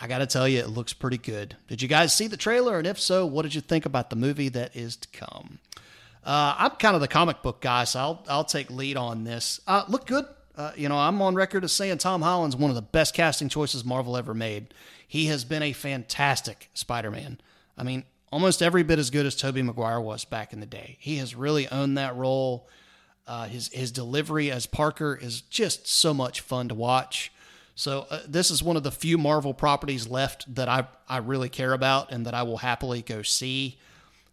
I 0.00 0.08
got 0.08 0.18
to 0.18 0.26
tell 0.26 0.48
you, 0.48 0.58
it 0.58 0.70
looks 0.70 0.94
pretty 0.94 1.18
good. 1.18 1.54
Did 1.68 1.82
you 1.82 1.88
guys 1.88 2.14
see 2.14 2.28
the 2.28 2.38
trailer? 2.38 2.78
And 2.78 2.86
if 2.86 2.98
so, 2.98 3.26
what 3.26 3.42
did 3.42 3.54
you 3.54 3.60
think 3.60 3.84
about 3.84 4.08
the 4.08 4.16
movie 4.16 4.48
that 4.48 4.74
is 4.74 4.96
to 4.96 5.08
come? 5.08 5.58
Uh, 6.24 6.54
I'm 6.56 6.70
kind 6.72 6.94
of 6.94 7.02
the 7.02 7.08
comic 7.08 7.42
book 7.42 7.60
guy, 7.60 7.84
so 7.84 8.00
I'll, 8.00 8.24
I'll 8.26 8.44
take 8.44 8.70
lead 8.70 8.96
on 8.96 9.24
this. 9.24 9.60
Uh, 9.66 9.84
look 9.88 10.06
good. 10.06 10.24
Uh, 10.56 10.72
you 10.76 10.88
know, 10.88 10.96
I'm 10.96 11.20
on 11.20 11.34
record 11.34 11.62
as 11.62 11.72
saying 11.72 11.98
Tom 11.98 12.22
Holland's 12.22 12.56
one 12.56 12.70
of 12.70 12.74
the 12.74 12.80
best 12.80 13.12
casting 13.12 13.50
choices 13.50 13.84
Marvel 13.84 14.16
ever 14.16 14.32
made. 14.32 14.72
He 15.06 15.26
has 15.26 15.44
been 15.44 15.62
a 15.62 15.74
fantastic 15.74 16.70
Spider 16.72 17.10
Man. 17.10 17.38
I 17.76 17.82
mean, 17.82 18.04
almost 18.36 18.60
every 18.60 18.82
bit 18.82 18.98
as 18.98 19.08
good 19.08 19.24
as 19.24 19.34
Tobey 19.34 19.62
Maguire 19.62 19.98
was 19.98 20.26
back 20.26 20.52
in 20.52 20.60
the 20.60 20.66
day. 20.66 20.98
He 21.00 21.16
has 21.16 21.34
really 21.34 21.66
owned 21.68 21.96
that 21.96 22.14
role. 22.16 22.68
Uh, 23.26 23.46
his 23.46 23.68
his 23.68 23.90
delivery 23.90 24.50
as 24.50 24.66
Parker 24.66 25.18
is 25.18 25.40
just 25.40 25.88
so 25.88 26.12
much 26.12 26.42
fun 26.42 26.68
to 26.68 26.74
watch. 26.74 27.32
So 27.74 28.06
uh, 28.10 28.20
this 28.28 28.50
is 28.50 28.62
one 28.62 28.76
of 28.76 28.82
the 28.82 28.90
few 28.90 29.16
Marvel 29.16 29.54
properties 29.54 30.06
left 30.06 30.54
that 30.54 30.68
I 30.68 30.86
I 31.08 31.16
really 31.16 31.48
care 31.48 31.72
about 31.72 32.12
and 32.12 32.26
that 32.26 32.34
I 32.34 32.42
will 32.42 32.58
happily 32.58 33.00
go 33.00 33.22
see. 33.22 33.78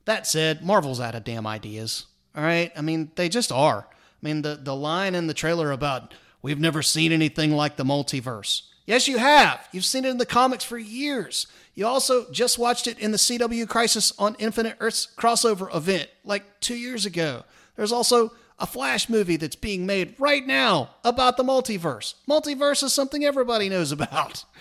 That 0.03 0.27
said, 0.27 0.65
Marvel's 0.65 0.99
out 0.99 1.15
of 1.15 1.23
damn 1.23 1.47
ideas. 1.47 2.05
All 2.35 2.43
right, 2.43 2.73
I 2.75 2.81
mean 2.81 3.09
they 3.15 3.29
just 3.29 3.53
are. 3.53 3.87
I 3.89 4.19
mean 4.21 4.41
the 4.41 4.59
the 4.61 4.75
line 4.75 5.15
in 5.15 5.27
the 5.27 5.33
trailer 5.33 5.71
about 5.71 6.13
we've 6.41 6.59
never 6.59 6.81
seen 6.81 7.13
anything 7.13 7.53
like 7.53 7.77
the 7.77 7.85
multiverse. 7.85 8.63
Yes, 8.85 9.07
you 9.07 9.17
have. 9.17 9.65
You've 9.71 9.85
seen 9.85 10.03
it 10.03 10.09
in 10.09 10.17
the 10.17 10.25
comics 10.25 10.65
for 10.65 10.77
years. 10.77 11.47
You 11.75 11.87
also 11.87 12.29
just 12.31 12.59
watched 12.59 12.87
it 12.87 12.99
in 12.99 13.11
the 13.11 13.17
CW 13.17 13.67
Crisis 13.67 14.13
on 14.19 14.35
Infinite 14.39 14.77
Earths 14.79 15.07
crossover 15.17 15.73
event 15.75 16.09
like 16.23 16.59
two 16.59 16.75
years 16.75 17.05
ago. 17.05 17.43
There's 17.75 17.91
also 17.91 18.31
a 18.59 18.67
Flash 18.67 19.09
movie 19.09 19.37
that's 19.37 19.55
being 19.55 19.85
made 19.85 20.15
right 20.19 20.45
now 20.45 20.91
about 21.03 21.37
the 21.37 21.43
multiverse. 21.43 22.13
Multiverse 22.29 22.83
is 22.83 22.93
something 22.93 23.25
everybody 23.25 23.69
knows 23.69 23.91
about. 23.91 24.45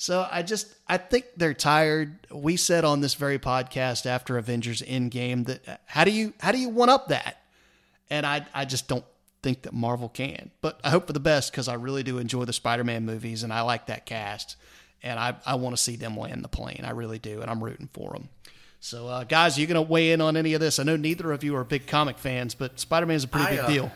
So 0.00 0.26
I 0.30 0.40
just 0.40 0.74
I 0.88 0.96
think 0.96 1.26
they're 1.36 1.52
tired. 1.52 2.26
We 2.32 2.56
said 2.56 2.86
on 2.86 3.02
this 3.02 3.12
very 3.12 3.38
podcast 3.38 4.06
after 4.06 4.38
Avengers 4.38 4.80
Endgame 4.80 5.44
that 5.44 5.68
uh, 5.68 5.76
how 5.84 6.04
do 6.04 6.10
you 6.10 6.32
how 6.40 6.52
do 6.52 6.58
you 6.58 6.70
one 6.70 6.88
up 6.88 7.08
that? 7.08 7.42
And 8.08 8.24
I 8.24 8.46
I 8.54 8.64
just 8.64 8.88
don't 8.88 9.04
think 9.42 9.60
that 9.64 9.74
Marvel 9.74 10.08
can. 10.08 10.52
But 10.62 10.80
I 10.82 10.88
hope 10.88 11.06
for 11.06 11.12
the 11.12 11.20
best 11.20 11.52
because 11.52 11.68
I 11.68 11.74
really 11.74 12.02
do 12.02 12.16
enjoy 12.16 12.46
the 12.46 12.54
Spider-Man 12.54 13.04
movies 13.04 13.42
and 13.42 13.52
I 13.52 13.60
like 13.60 13.88
that 13.88 14.06
cast. 14.06 14.56
And 15.02 15.18
I, 15.18 15.36
I 15.46 15.54
want 15.54 15.76
to 15.76 15.82
see 15.82 15.96
them 15.96 16.16
land 16.16 16.44
the 16.44 16.48
plane. 16.48 16.82
I 16.84 16.90
really 16.90 17.18
do. 17.18 17.40
And 17.40 17.50
I'm 17.50 17.62
rooting 17.62 17.88
for 17.92 18.12
them. 18.12 18.28
So, 18.80 19.08
uh, 19.08 19.24
guys, 19.24 19.56
are 19.56 19.60
you 19.60 19.66
going 19.66 19.84
to 19.84 19.90
weigh 19.90 20.12
in 20.12 20.20
on 20.20 20.36
any 20.36 20.54
of 20.54 20.60
this? 20.60 20.78
I 20.78 20.82
know 20.82 20.96
neither 20.96 21.32
of 21.32 21.44
you 21.44 21.54
are 21.56 21.64
big 21.64 21.86
comic 21.86 22.18
fans, 22.18 22.54
but 22.54 22.80
Spider-Man 22.80 23.16
is 23.16 23.24
a 23.24 23.28
pretty 23.28 23.46
I, 23.46 23.50
big 23.50 23.60
uh, 23.60 23.68
deal. 23.68 23.92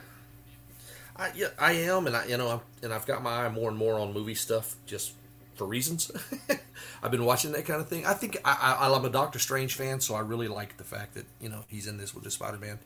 I, 1.16 1.30
yeah, 1.34 1.46
I 1.58 1.72
am, 1.72 2.06
and 2.06 2.16
I, 2.16 2.26
you 2.26 2.36
know, 2.36 2.48
I'm, 2.50 2.60
and 2.82 2.92
I've 2.92 3.06
got 3.06 3.22
my 3.22 3.46
eye 3.46 3.48
more 3.48 3.70
and 3.70 3.78
more 3.78 3.98
on 3.98 4.12
movie 4.12 4.34
stuff, 4.34 4.76
just 4.84 5.12
for 5.54 5.66
reasons. 5.66 6.10
I've 7.02 7.10
been 7.10 7.24
watching 7.24 7.52
that 7.52 7.64
kind 7.64 7.80
of 7.80 7.88
thing. 7.88 8.04
I 8.04 8.14
think 8.14 8.38
I, 8.44 8.76
I, 8.80 8.94
I'm 8.94 9.04
a 9.04 9.10
Doctor 9.10 9.38
Strange 9.38 9.74
fan, 9.74 10.00
so 10.00 10.14
I 10.14 10.20
really 10.20 10.48
like 10.48 10.76
the 10.76 10.84
fact 10.84 11.14
that 11.14 11.26
you 11.40 11.48
know 11.48 11.64
he's 11.68 11.86
in 11.86 11.96
this 11.98 12.14
with 12.14 12.24
the 12.24 12.30
Spider 12.30 12.58
Man. 12.58 12.78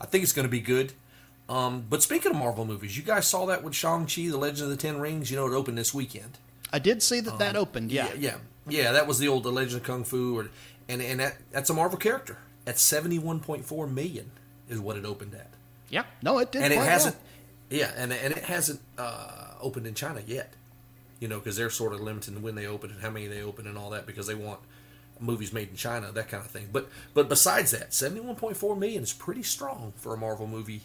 I 0.00 0.06
think 0.06 0.24
it's 0.24 0.32
going 0.32 0.46
to 0.46 0.50
be 0.50 0.60
good. 0.60 0.92
Um, 1.48 1.84
but 1.88 2.02
speaking 2.02 2.32
of 2.32 2.38
Marvel 2.38 2.64
movies, 2.64 2.96
you 2.96 3.02
guys 3.02 3.26
saw 3.26 3.46
that 3.46 3.62
with 3.62 3.74
Shang 3.74 4.06
Chi: 4.06 4.28
The 4.28 4.38
Legend 4.38 4.62
of 4.62 4.70
the 4.70 4.76
Ten 4.76 4.98
Rings. 4.98 5.30
You 5.30 5.36
know, 5.36 5.46
it 5.46 5.54
opened 5.54 5.76
this 5.76 5.92
weekend. 5.92 6.38
I 6.74 6.78
did 6.80 7.02
see 7.02 7.20
that 7.20 7.38
that 7.38 7.54
opened. 7.56 7.92
Yeah. 7.92 8.08
yeah, 8.18 8.34
yeah, 8.68 8.82
yeah. 8.82 8.92
That 8.92 9.06
was 9.06 9.18
the 9.18 9.28
old 9.28 9.44
The 9.44 9.52
Legend 9.52 9.80
of 9.82 9.86
Kung 9.86 10.02
Fu, 10.04 10.36
or 10.38 10.48
and 10.88 11.00
and 11.00 11.20
that 11.20 11.36
that's 11.52 11.70
a 11.70 11.74
Marvel 11.74 11.98
character. 11.98 12.38
At 12.66 12.78
seventy 12.78 13.18
one 13.18 13.40
point 13.40 13.64
four 13.64 13.86
million 13.86 14.30
is 14.68 14.80
what 14.80 14.96
it 14.96 15.04
opened 15.04 15.34
at, 15.34 15.50
Yeah. 15.90 16.04
No, 16.22 16.38
it 16.38 16.50
did. 16.50 16.62
and 16.62 16.72
it 16.72 16.78
hasn't. 16.78 17.14
well. 17.14 17.78
Yeah, 17.80 17.92
and 17.96 18.12
and 18.12 18.34
it 18.36 18.44
hasn't 18.44 18.80
uh, 18.98 19.52
opened 19.60 19.86
in 19.86 19.94
China 19.94 20.20
yet. 20.26 20.52
You 21.20 21.28
know, 21.28 21.38
because 21.38 21.56
they're 21.56 21.70
sort 21.70 21.92
of 21.94 22.00
limiting 22.00 22.42
when 22.42 22.54
they 22.56 22.66
open 22.66 22.90
and 22.90 23.00
how 23.00 23.10
many 23.10 23.28
they 23.28 23.40
open 23.42 23.66
and 23.66 23.78
all 23.78 23.90
that 23.90 24.04
because 24.06 24.26
they 24.26 24.34
want 24.34 24.58
movies 25.20 25.52
made 25.52 25.68
in 25.70 25.76
China, 25.76 26.10
that 26.12 26.28
kind 26.28 26.44
of 26.44 26.50
thing. 26.50 26.68
But 26.72 26.88
but 27.14 27.28
besides 27.28 27.70
that, 27.70 27.94
seventy 27.94 28.20
one 28.20 28.34
point 28.36 28.56
four 28.56 28.74
million 28.76 29.02
is 29.02 29.12
pretty 29.12 29.42
strong 29.44 29.92
for 29.96 30.12
a 30.12 30.16
Marvel 30.16 30.46
movie 30.46 30.82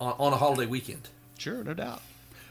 on, 0.00 0.14
on 0.18 0.32
a 0.32 0.36
holiday 0.36 0.66
weekend. 0.66 1.08
Sure, 1.38 1.64
no 1.64 1.74
doubt. 1.74 2.00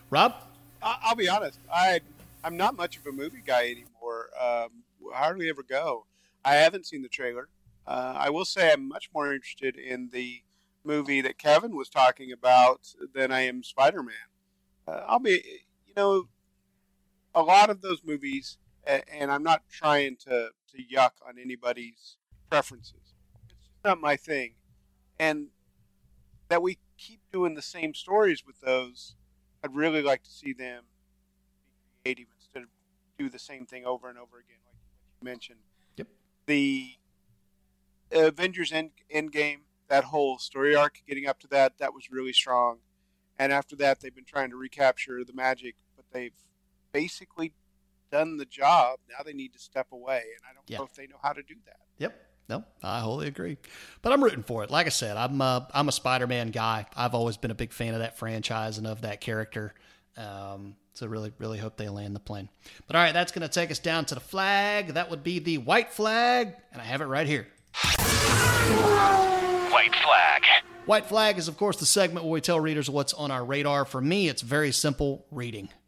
Rob, 0.09 0.36
I- 0.84 0.97
I'll 1.03 1.15
be 1.15 1.30
honest. 1.30 1.57
I 1.74 2.01
I'm 2.47 2.55
not 2.55 2.77
much 2.77 2.95
of 2.95 3.05
a 3.05 3.11
movie 3.11 3.43
guy 3.45 3.63
anymore. 3.63 4.29
Um, 4.41 4.83
hardly 5.11 5.49
ever 5.49 5.63
go. 5.63 6.05
I 6.45 6.53
haven't 6.53 6.85
seen 6.85 7.01
the 7.01 7.09
trailer. 7.09 7.49
Uh, 7.85 8.13
I 8.15 8.29
will 8.29 8.45
say 8.45 8.71
I'm 8.71 8.87
much 8.87 9.09
more 9.13 9.33
interested 9.33 9.75
in 9.75 10.11
the 10.13 10.43
movie 10.85 11.19
that 11.19 11.37
Kevin 11.37 11.75
was 11.75 11.89
talking 11.89 12.31
about 12.31 12.93
than 13.13 13.33
I 13.33 13.41
am 13.41 13.63
Spider-Man. 13.63 14.15
Uh, 14.87 15.03
I'll 15.05 15.19
be, 15.19 15.43
you 15.85 15.93
know, 15.97 16.29
a 17.35 17.41
lot 17.41 17.69
of 17.69 17.81
those 17.81 18.01
movies, 18.05 18.57
and 18.85 19.29
I'm 19.29 19.43
not 19.43 19.63
trying 19.69 20.15
to 20.21 20.51
to 20.71 20.77
yuck 20.77 21.11
on 21.27 21.35
anybody's 21.37 22.15
preferences. 22.49 23.13
It's 23.49 23.83
not 23.83 23.99
my 23.99 24.15
thing, 24.15 24.53
and 25.19 25.47
that 26.47 26.61
we 26.61 26.77
keep 26.97 27.19
doing 27.29 27.55
the 27.55 27.61
same 27.61 27.93
stories 27.93 28.45
with 28.47 28.61
those. 28.61 29.17
I'd 29.65 29.75
really 29.75 30.01
like 30.01 30.23
to 30.23 30.29
see 30.29 30.53
them 30.53 30.85
be 32.05 32.13
creative 32.13 32.36
do 33.18 33.30
the 33.30 33.39
same 33.39 33.65
thing 33.65 33.86
over 33.86 34.09
and 34.09 34.18
over 34.18 34.38
again, 34.38 34.59
like 34.65 34.78
you 35.22 35.26
mentioned. 35.26 35.59
Yep. 35.97 36.07
The 36.45 36.91
Avengers 38.11 38.72
End 38.72 38.91
Endgame, 39.13 39.59
that 39.89 40.05
whole 40.05 40.38
story 40.38 40.76
arc, 40.76 41.01
getting 41.07 41.28
up 41.28 41.39
to 41.39 41.47
that, 41.47 41.78
that 41.80 41.93
was 41.93 42.11
really 42.11 42.34
strong. 42.34 42.78
And 43.39 43.51
after 43.51 43.76
that, 43.78 43.99
they've 43.99 44.15
been 44.15 44.26
trying 44.26 44.49
to 44.49 44.55
recapture 44.55 45.24
the 45.24 45.34
magic, 45.34 45.76
but 45.95 46.05
they've 46.11 46.34
basically 46.91 47.53
done 48.11 48.38
the 48.38 48.45
job. 48.45 48.99
Now 49.09 49.24
they 49.24 49.34
need 49.34 49.53
to 49.53 49.59
step 49.59 49.88
away, 49.91 50.24
and 50.36 50.41
I 50.49 50.53
don't 50.53 50.63
Yeah. 50.68 50.80
know 50.80 50.86
if 50.86 50.93
they 50.95 51.07
know 51.07 51.20
how 51.22 51.34
to 51.34 51.43
do 51.43 51.55
that. 51.65 51.80
Yep. 51.97 52.24
No, 52.49 52.63
I 52.82 53.01
wholly 53.01 53.28
agree. 53.28 53.57
But 54.01 54.13
I'm 54.13 54.24
rooting 54.24 54.41
for 54.43 54.63
it. 54.63 54.72
Like 54.72 54.86
I 54.86 54.89
said, 54.89 55.18
I'm 55.18 55.41
a, 55.41 55.68
I'm 55.74 55.89
a 55.89 55.91
Spider-Man 55.91 56.51
guy. 56.51 56.86
I've 56.95 57.13
always 57.13 57.36
been 57.36 57.51
a 57.51 57.55
big 57.55 57.74
fan 57.74 57.93
of 57.93 57.99
that 57.99 58.18
franchise 58.18 58.78
and 58.78 58.88
of 58.88 59.01
that 59.01 59.20
character. 59.20 59.74
Um, 60.18 60.76
so 60.93 61.05
really, 61.05 61.32
really 61.38 61.59
hope 61.59 61.78
they 61.78 61.89
land 61.89 62.15
the 62.15 62.20
plane. 62.20 62.49
But 62.88 62.95
all 62.95 63.03
right, 63.03 63.13
that's 63.13 63.32
going 63.32 63.47
to 63.47 63.53
take 63.53 63.70
us 63.70 63.80
down 63.80 64.05
to 64.05 64.15
the 64.15 64.22
flag. 64.22 64.95
That 64.95 65.11
would 65.11 65.24
be 65.24 65.39
the 65.39 65.59
white 65.59 65.93
flag, 65.93 66.55
and 66.72 66.82
I 66.82 66.86
have 66.86 67.01
it 67.01 67.05
right 67.05 67.28
here. 67.28 67.47
White 69.72 69.95
flag. 69.95 70.43
White 70.88 71.05
flag 71.05 71.38
is, 71.38 71.47
of 71.47 71.57
course, 71.57 71.78
the 71.78 71.86
segment 71.86 72.26
where 72.26 72.34
we 72.34 72.41
tell 72.41 72.59
readers 72.59 72.89
what's 72.89 73.13
on 73.13 73.30
our 73.30 73.45
radar. 73.45 73.86
For 73.86 74.01
me, 74.01 74.28
it's 74.28 74.41
very 74.41 74.72
simple 74.72 75.26
reading. 75.32 75.70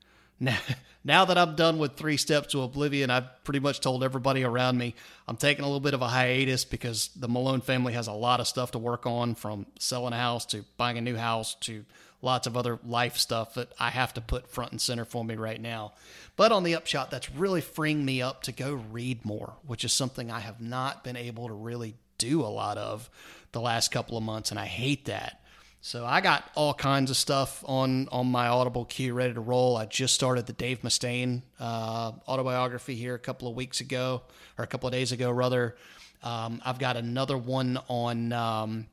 Now, 0.42 0.58
now 1.04 1.26
that 1.26 1.38
I'm 1.38 1.58
done 1.58 1.80
with 1.80 1.98
Three 1.98 2.16
Steps 2.16 2.54
to 2.54 2.62
Oblivion, 2.62 3.10
I've 3.10 3.44
pretty 3.44 3.60
much 3.60 3.82
told 3.82 4.06
everybody 4.06 4.46
around 4.46 4.78
me 4.78 4.96
I'm 5.28 5.36
taking 5.36 5.66
a 5.66 5.68
little 5.68 5.82
bit 5.82 5.94
of 5.94 6.02
a 6.02 6.08
hiatus 6.08 6.64
because 6.64 7.10
the 7.14 7.28
Malone 7.28 7.60
family 7.60 7.92
has 7.92 8.08
a 8.08 8.14
lot 8.14 8.40
of 8.40 8.48
stuff 8.48 8.72
to 8.72 8.80
work 8.80 9.06
on 9.06 9.36
from 9.36 9.66
selling 9.80 10.14
a 10.14 10.18
house 10.18 10.46
to 10.48 10.64
buying 10.78 10.98
a 10.98 11.02
new 11.02 11.18
house 11.18 11.56
to 11.62 11.84
lots 12.22 12.48
of 12.48 12.58
other 12.58 12.80
life 12.86 13.18
stuff 13.18 13.54
that 13.54 13.72
I 13.80 13.90
have 13.90 14.14
to 14.16 14.22
put 14.22 14.50
front 14.50 14.72
and 14.72 14.82
center 14.82 15.06
for 15.06 15.24
me 15.24 15.36
right 15.36 15.60
now. 15.62 15.94
But 16.36 16.52
on 16.52 16.64
the 16.64 16.76
upshot, 16.76 17.12
that's 17.12 17.32
really 17.32 17.62
freeing 17.62 18.04
me 18.04 18.22
up 18.22 18.44
to 18.44 18.52
go 18.52 18.74
read 18.92 19.26
more, 19.26 19.54
which 19.66 19.84
is 19.84 19.94
something 19.94 20.32
I 20.32 20.40
have 20.40 20.62
not 20.62 21.04
been 21.04 21.16
able 21.16 21.48
to 21.48 21.54
really 21.54 21.96
do 22.18 22.42
a 22.42 22.48
lot 22.48 22.78
of 22.78 23.10
the 23.52 23.62
last 23.62 23.92
couple 23.92 24.18
of 24.18 24.24
months, 24.24 24.52
and 24.52 24.60
I 24.60 24.66
hate 24.66 25.06
that. 25.06 25.42
So 25.82 26.06
I 26.06 26.20
got 26.20 26.44
all 26.56 26.74
kinds 26.74 27.10
of 27.10 27.16
stuff 27.16 27.64
on 27.66 28.10
on 28.10 28.28
my 28.28 28.48
Audible 28.48 28.84
queue 28.84 29.14
ready 29.14 29.34
to 29.34 29.40
roll. 29.40 29.78
I 29.78 29.86
just 29.86 30.14
started 30.14 30.46
the 30.46 30.54
Dave 30.54 30.82
Mustaine 30.82 31.42
uh, 31.58 32.12
autobiography 32.28 32.96
here 32.96 33.16
a 33.16 33.20
couple 33.20 33.48
of 33.48 33.56
weeks 33.56 33.80
ago, 33.80 34.24
or 34.58 34.64
a 34.64 34.68
couple 34.68 34.88
of 34.88 34.94
days 34.94 35.12
ago, 35.12 35.32
rather. 35.32 35.76
Um, 36.22 36.62
I've 36.66 36.80
got 36.80 36.98
another 36.98 37.38
one 37.38 37.80
on 37.88 38.34
um, 38.34 38.88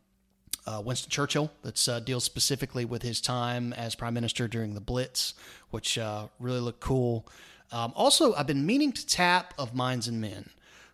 uh, 0.67 0.83
Winston 0.85 1.11
Churchill 1.11 1.51
that 1.63 1.89
uh, 1.89 2.01
deals 2.01 2.25
specifically 2.25 2.85
with 2.85 3.03
his 3.03 3.21
time 3.21 3.73
as 3.73 3.95
prime 3.95 4.15
minister 4.15 4.49
during 4.49 4.75
the 4.75 4.81
Blitz, 4.81 5.35
which 5.71 5.99
uh, 5.99 6.27
really 6.41 6.61
looked 6.61 6.81
cool. 6.81 7.27
Um, 7.73 7.93
also, 7.97 8.35
I've 8.35 8.47
been 8.47 8.67
meaning 8.67 8.93
to 8.93 9.07
tap 9.07 9.55
of 9.59 9.75
Minds 9.75 10.09
and 10.09 10.21
Men. 10.21 10.51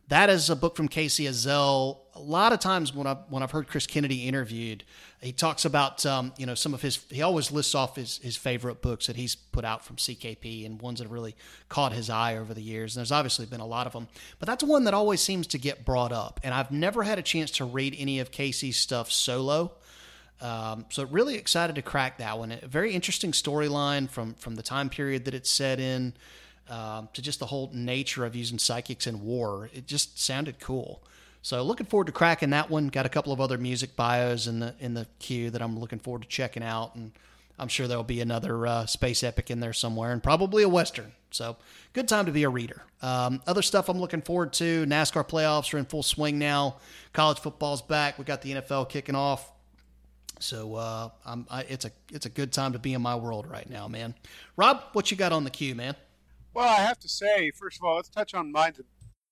That 0.09 0.31
is 0.31 0.51
a 0.51 0.57
book 0.57 0.77
from 0.77 0.89
Kacey 0.89 1.27
Ezell. 1.27 1.99
A 2.15 2.21
lot 2.21 2.53
of 2.53 2.61
times 2.61 2.95
when 2.95 3.07
I 3.07 3.15
when 3.31 3.43
I've 3.43 3.53
heard 3.53 3.69
Chris 3.69 3.87
Kennedy 3.87 4.29
interviewed, 4.29 4.85
he 5.23 5.33
talks 5.33 5.65
about 5.65 6.05
um, 6.05 6.33
you 6.37 6.45
know 6.45 6.55
some 6.55 6.75
of 6.75 6.83
his. 6.83 6.99
He 7.11 7.23
always 7.23 7.51
lists 7.51 7.75
off 7.75 7.97
his 7.97 8.19
his 8.19 8.37
favorite 8.37 8.83
books 8.83 9.07
that 9.07 9.17
he's 9.17 9.35
put 9.35 9.65
out 9.65 9.85
from 9.85 9.97
CKP 9.97 10.67
and 10.67 10.81
ones 10.81 10.99
that 10.99 11.05
have 11.05 11.13
really 11.13 11.35
caught 11.71 11.93
his 11.93 12.11
eye 12.11 12.37
over 12.37 12.53
the 12.53 12.61
years. 12.63 12.95
And 12.95 13.01
there's 13.01 13.13
obviously 13.13 13.47
been 13.47 13.61
a 13.61 13.67
lot 13.67 13.87
of 13.87 13.95
them, 13.95 14.09
but 14.39 14.47
that's 14.47 14.63
one 14.63 14.85
that 14.85 14.95
always 14.95 15.23
seems 15.23 15.47
to 15.49 15.59
get 15.59 15.87
brought 15.87 16.13
up. 16.13 16.39
And 16.43 16.53
I've 16.53 16.71
never 16.71 17.03
had 17.03 17.19
a 17.19 17.23
chance 17.23 17.51
to 17.53 17.65
read 17.65 17.97
any 17.99 18.21
of 18.21 18.31
Kacey's 18.31 18.77
stuff 18.77 19.11
solo. 19.11 19.73
Um, 20.43 20.87
so 20.91 21.05
really 21.05 21.37
excited 21.37 21.77
to 21.77 21.83
crack 21.83 22.19
that 22.19 22.39
one. 22.39 22.53
A 22.53 22.67
very 22.67 22.93
interesting 22.93 23.33
storyline 23.33 24.11
from 24.11 24.35
from 24.35 24.57
the 24.57 24.63
time 24.63 24.91
period 24.91 25.25
that 25.25 25.35
it's 25.35 25.51
set 25.51 25.81
in 25.81 26.13
um, 26.69 27.09
to 27.13 27.23
just 27.23 27.39
the 27.39 27.47
whole 27.47 27.71
nature 27.73 28.25
of 28.25 28.35
using 28.35 28.59
psychics 28.59 29.07
in 29.07 29.25
war. 29.25 29.71
It 29.73 29.87
just 29.87 30.19
sounded 30.19 30.61
cool. 30.61 31.03
So 31.43 31.63
looking 31.65 31.87
forward 31.87 32.07
to 32.07 32.13
cracking 32.13 32.51
that 32.51 32.71
one. 32.71 32.89
Got 32.89 33.05
a 33.05 33.09
couple 33.09 33.33
of 33.33 33.41
other 33.41 33.59
music 33.59 33.97
bios 33.97 34.47
in 34.47 34.61
the 34.61 34.75
in 34.79 34.95
the 34.95 35.07
queue 35.19 35.51
that 35.51 35.61
I'm 35.61 35.79
looking 35.79 35.99
forward 35.99 36.23
to 36.23 36.29
checking 36.29 36.63
out, 36.63 36.95
and 36.95 37.11
I'm 37.59 37.69
sure 37.69 37.89
there'll 37.89 38.05
be 38.05 38.21
another 38.21 38.67
uh, 38.67 38.87
space 38.87 39.25
epic 39.25 39.51
in 39.51 39.59
there 39.59 39.73
somewhere, 39.73 40.13
and 40.13 40.23
probably 40.23 40.63
a 40.63 40.69
western. 40.69 41.13
So 41.33 41.57
good 41.95 42.09
time 42.09 42.27
to 42.27 42.33
be 42.33 42.45
a 42.45 42.49
reader. 42.49 42.83
Um, 43.03 43.43
other 43.47 43.63
stuff 43.63 43.89
I'm 43.89 43.99
looking 43.99 44.23
forward 44.23 44.53
to. 44.55 44.87
NASCAR 44.87 45.29
playoffs 45.29 45.75
are 45.75 45.79
in 45.79 45.85
full 45.85 46.05
swing 46.05 46.39
now. 46.39 46.77
College 47.13 47.41
football's 47.41 47.83
back. 47.83 48.19
We 48.19 48.25
got 48.25 48.43
the 48.43 48.53
NFL 48.53 48.89
kicking 48.89 49.17
off. 49.17 49.51
So 50.39 50.77
uh, 50.77 51.09
I, 51.27 51.63
it's 51.63 51.85
a 51.85 51.91
it's 52.13 52.27
a 52.27 52.31
good 52.31 52.53
time 52.53 52.73
to 52.75 52.79
be 52.79 52.95
in 52.95 53.03
my 53.03 53.17
world 53.17 53.49
right 53.49 53.69
now, 53.69 53.89
man. 53.89 54.15
Rob, 54.57 54.81
what 54.93 55.11
you 55.11 55.17
got 55.17 55.33
on 55.33 55.43
the 55.43 55.51
queue, 55.51 55.75
man? 55.75 55.97
Well, 56.55 56.69
I 56.69 56.83
have 56.83 56.99
to 57.01 57.09
say, 57.09 57.51
first 57.51 57.79
of 57.79 57.85
all, 57.85 57.97
let's 57.97 58.11
touch 58.11 58.35
on 58.35 58.53
Minds 58.53 58.79
of 58.79 58.85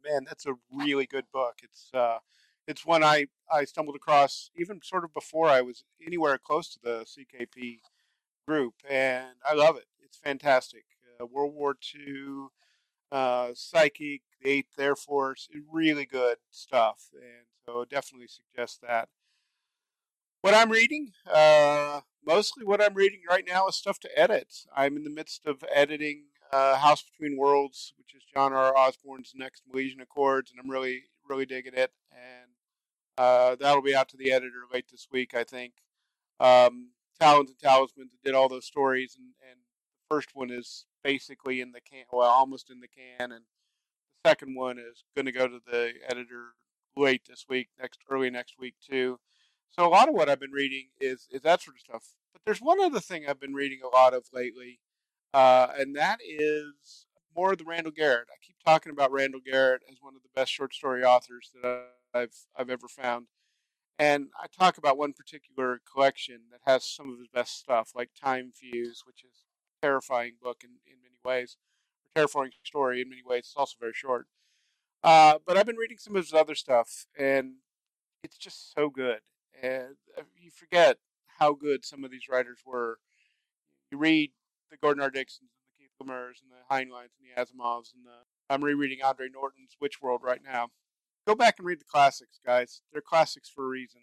Man. 0.05 0.25
That's 0.27 0.47
a 0.47 0.55
really 0.73 1.07
good 1.07 1.25
book. 1.33 1.61
It's 1.63 1.91
uh, 1.95 2.19
it's 2.67 2.87
one 2.87 3.03
I, 3.03 3.27
I 3.53 3.65
stumbled 3.65 3.97
across 3.97 4.51
even 4.57 4.81
sort 4.83 5.05
of 5.05 5.13
before 5.13 5.49
I 5.49 5.61
was 5.61 5.85
anywhere 6.05 6.39
close 6.39 6.69
to 6.75 6.79
the 6.83 7.05
CKP 7.05 7.79
group, 8.47 8.75
and 8.89 9.27
I 9.49 9.55
love 9.55 9.77
it. 9.77 9.87
It's 10.05 10.19
fantastic. 10.19 10.85
Uh, 11.21 11.27
World 11.27 11.55
War 11.55 11.77
II, 11.95 12.47
uh, 13.11 13.51
psychic, 13.55 14.23
the 14.41 14.51
Eighth 14.51 14.79
Air 14.79 14.97
Force, 14.97 15.49
really 15.71 16.07
good 16.07 16.39
stuff, 16.51 17.11
and 17.15 17.47
so 17.67 17.85
definitely 17.85 18.29
suggest 18.29 18.81
that. 18.83 19.09
What 20.43 20.55
I'm 20.55 20.71
reading, 20.71 21.13
uh, 21.31 22.01
mostly 22.25 22.65
what 22.65 22.83
I'm 22.83 22.95
reading 22.95 23.21
right 23.29 23.45
now 23.47 23.69
is 23.69 23.77
stuff 23.77 23.99
to 24.01 24.19
edit. 24.19 24.65
I'm 24.75 24.97
in 24.97 25.05
the 25.05 25.11
midst 25.11 25.45
of 25.45 25.63
editing 25.73 26.25
uh, 26.53 26.77
House 26.77 27.03
Between 27.03 27.37
Worlds, 27.37 27.93
which 27.99 28.15
is 28.15 28.23
John 28.33 28.53
R. 28.53 28.77
Osborn's 28.77 29.33
next 29.35 29.63
Milesian 29.69 30.01
Accords, 30.03 30.51
and 30.51 30.61
I'm 30.61 30.71
really, 30.71 31.05
really 31.29 31.47
digging 31.47 31.75
it. 31.75 31.93
And 32.13 32.51
uh, 33.19 33.57
that'll 33.57 33.83
be 33.83 33.95
out 33.95 34.09
to 34.11 34.17
the 34.17 34.33
editor 34.33 34.63
late 34.73 34.87
this 34.91 35.09
week, 35.11 35.35
I 35.35 35.45
think. 35.45 35.75
Um, 36.39 36.91
Talons 37.21 37.51
and 37.51 37.59
Talismans 37.59 38.13
did 38.25 38.35
all 38.35 38.49
those 38.49 38.65
stories, 38.67 39.17
and, 39.17 39.29
and 39.49 39.61
the 39.61 40.15
first 40.15 40.31
one 40.33 40.51
is 40.51 40.87
basically 41.05 41.61
in 41.61 41.73
the 41.73 41.81
can, 41.81 42.05
well, 42.13 42.29
almost 42.29 42.71
in 42.71 42.81
the 42.81 42.89
can, 42.89 43.31
and 43.33 43.45
the 44.25 44.31
second 44.31 44.57
one 44.57 44.79
is 44.79 45.05
going 45.15 45.27
to 45.27 45.33
go 45.33 45.47
to 45.47 45.61
the 45.71 45.93
editor 46.09 46.55
late 46.97 47.23
this 47.29 47.47
week, 47.49 47.69
next 47.79 48.01
early 48.11 48.31
next 48.31 48.59
week 48.59 48.75
too. 48.85 49.19
So 49.71 49.87
a 49.87 49.89
lot 49.89 50.09
of 50.09 50.15
what 50.15 50.29
I've 50.29 50.41
been 50.41 50.51
reading 50.51 50.89
is 51.01 51.29
is 51.31 51.43
that 51.43 51.63
sort 51.63 51.77
of 51.77 51.81
stuff. 51.81 52.05
But 52.33 52.43
there's 52.45 52.61
one 52.61 52.81
other 52.81 53.01
thing 53.01 53.25
I've 53.29 53.41
been 53.41 53.55
reading 53.55 53.81
a 53.85 53.95
lot 53.95 54.15
of 54.15 54.25
lately, 54.33 54.81
uh, 55.35 55.69
and 55.79 55.97
that 55.97 56.19
is 56.27 57.07
more 57.37 57.53
of 57.53 57.59
the 57.59 57.65
Randall 57.65 57.93
Garrett. 57.93 58.29
I 58.31 58.39
keep 58.45 58.57
talking 58.65 58.93
about 58.93 59.13
Randall 59.13 59.41
Garrett 59.45 59.83
as 59.91 59.99
one 60.01 60.15
of 60.17 60.23
the 60.23 60.29
best 60.35 60.53
short 60.53 60.75
story 60.75 61.05
authors 61.05 61.51
that 61.63 61.87
I've 62.15 62.35
I've 62.57 62.71
ever 62.71 62.89
found. 62.89 63.27
And 63.99 64.29
I 64.43 64.47
talk 64.47 64.79
about 64.79 64.97
one 64.97 65.13
particular 65.13 65.81
collection 65.93 66.41
that 66.51 66.61
has 66.65 66.85
some 66.85 67.13
of 67.13 67.19
his 67.19 67.29
best 67.29 67.59
stuff, 67.59 67.93
like 67.95 68.09
Time 68.19 68.51
Fuse, 68.55 69.03
which 69.07 69.23
is 69.23 69.45
a 69.83 69.87
terrifying 69.87 70.33
book 70.43 70.63
in, 70.65 70.71
in 70.91 71.03
many 71.03 71.19
ways, 71.23 71.59
a 72.11 72.19
terrifying 72.19 72.53
story 72.65 73.03
in 73.03 73.11
many 73.11 73.21
ways. 73.23 73.41
It's 73.41 73.55
also 73.57 73.77
very 73.79 73.93
short. 73.95 74.27
Uh, 75.05 75.39
but 75.47 75.57
I've 75.57 75.67
been 75.67 75.77
reading 75.77 75.99
some 75.99 76.17
of 76.17 76.25
his 76.25 76.33
other 76.33 76.55
stuff, 76.55 77.07
and 77.19 77.57
it's 78.23 78.39
just 78.39 78.73
so 78.75 78.89
good. 78.89 79.21
And 79.63 79.97
uh, 80.17 80.23
you 80.39 80.51
forget 80.51 80.97
how 81.39 81.53
good 81.53 81.85
some 81.85 82.03
of 82.03 82.11
these 82.11 82.29
writers 82.31 82.61
were. 82.65 82.99
You 83.91 83.99
read 83.99 84.31
the 84.71 84.77
Gordon 84.77 85.03
R. 85.03 85.11
Dixons 85.11 85.51
and 85.53 85.65
the 85.67 85.79
Keith 85.79 85.91
Laumers 86.01 86.43
and 86.43 86.51
the 86.51 86.63
Heinleins 86.71 87.11
and 87.19 87.25
the 87.25 87.41
Asimovs, 87.41 87.93
and 87.95 88.05
the, 88.05 88.25
I'm 88.49 88.65
rereading 88.65 89.03
Andre 89.03 89.29
Norton's 89.29 89.77
Witch 89.81 90.01
World 90.01 90.21
right 90.23 90.41
now. 90.45 90.69
Go 91.27 91.35
back 91.35 91.57
and 91.59 91.67
read 91.67 91.81
the 91.81 91.85
classics, 91.85 92.41
guys. 92.45 92.83
They're 92.93 93.03
classics 93.03 93.49
for 93.49 93.65
a 93.67 93.69
reason. 93.69 94.01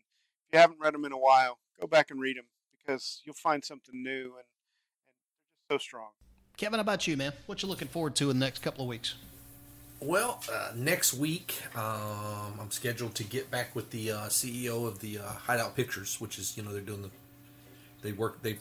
If 0.48 0.54
you 0.54 0.60
haven't 0.60 0.80
read 0.80 0.94
them 0.94 1.06
in 1.06 1.12
a 1.12 1.18
while, 1.18 1.60
go 1.80 1.88
back 1.88 2.12
and 2.12 2.20
read 2.20 2.38
them 2.38 2.46
because 2.78 3.22
you'll 3.26 3.36
find 3.36 3.64
something 3.64 4.02
new, 4.02 4.36
and, 4.36 4.46
and 4.46 5.14
they're 5.18 5.50
just 5.50 5.68
so 5.70 5.78
strong. 5.78 6.10
Kevin, 6.58 6.80
how 6.80 6.82
about 6.82 7.08
you, 7.08 7.18
man? 7.18 7.34
What 7.46 7.62
you 7.62 7.70
looking 7.70 7.88
forward 7.88 8.16
to 8.16 8.30
in 8.30 8.40
the 8.40 8.46
next 8.46 8.60
couple 8.60 8.84
of 8.84 8.88
weeks? 8.88 9.16
Well, 10.00 10.44
uh, 10.52 10.74
next 10.76 11.14
week 11.14 11.56
um, 11.76 12.60
I'm 12.60 12.70
scheduled 12.70 13.16
to 13.16 13.24
get 13.24 13.50
back 13.50 13.76
with 13.76 13.90
the 13.90 14.12
uh, 14.12 14.18
CEO 14.28 14.86
of 14.88 15.00
the 15.00 15.20
uh, 15.20 15.24
Hideout 15.24 15.76
Pictures, 15.76 16.22
which 16.22 16.38
is 16.38 16.56
you 16.56 16.64
know 16.64 16.72
they're 16.72 16.82
doing 16.82 17.02
the 17.02 17.10
they 18.04 18.12
work 18.12 18.42
they 18.44 18.58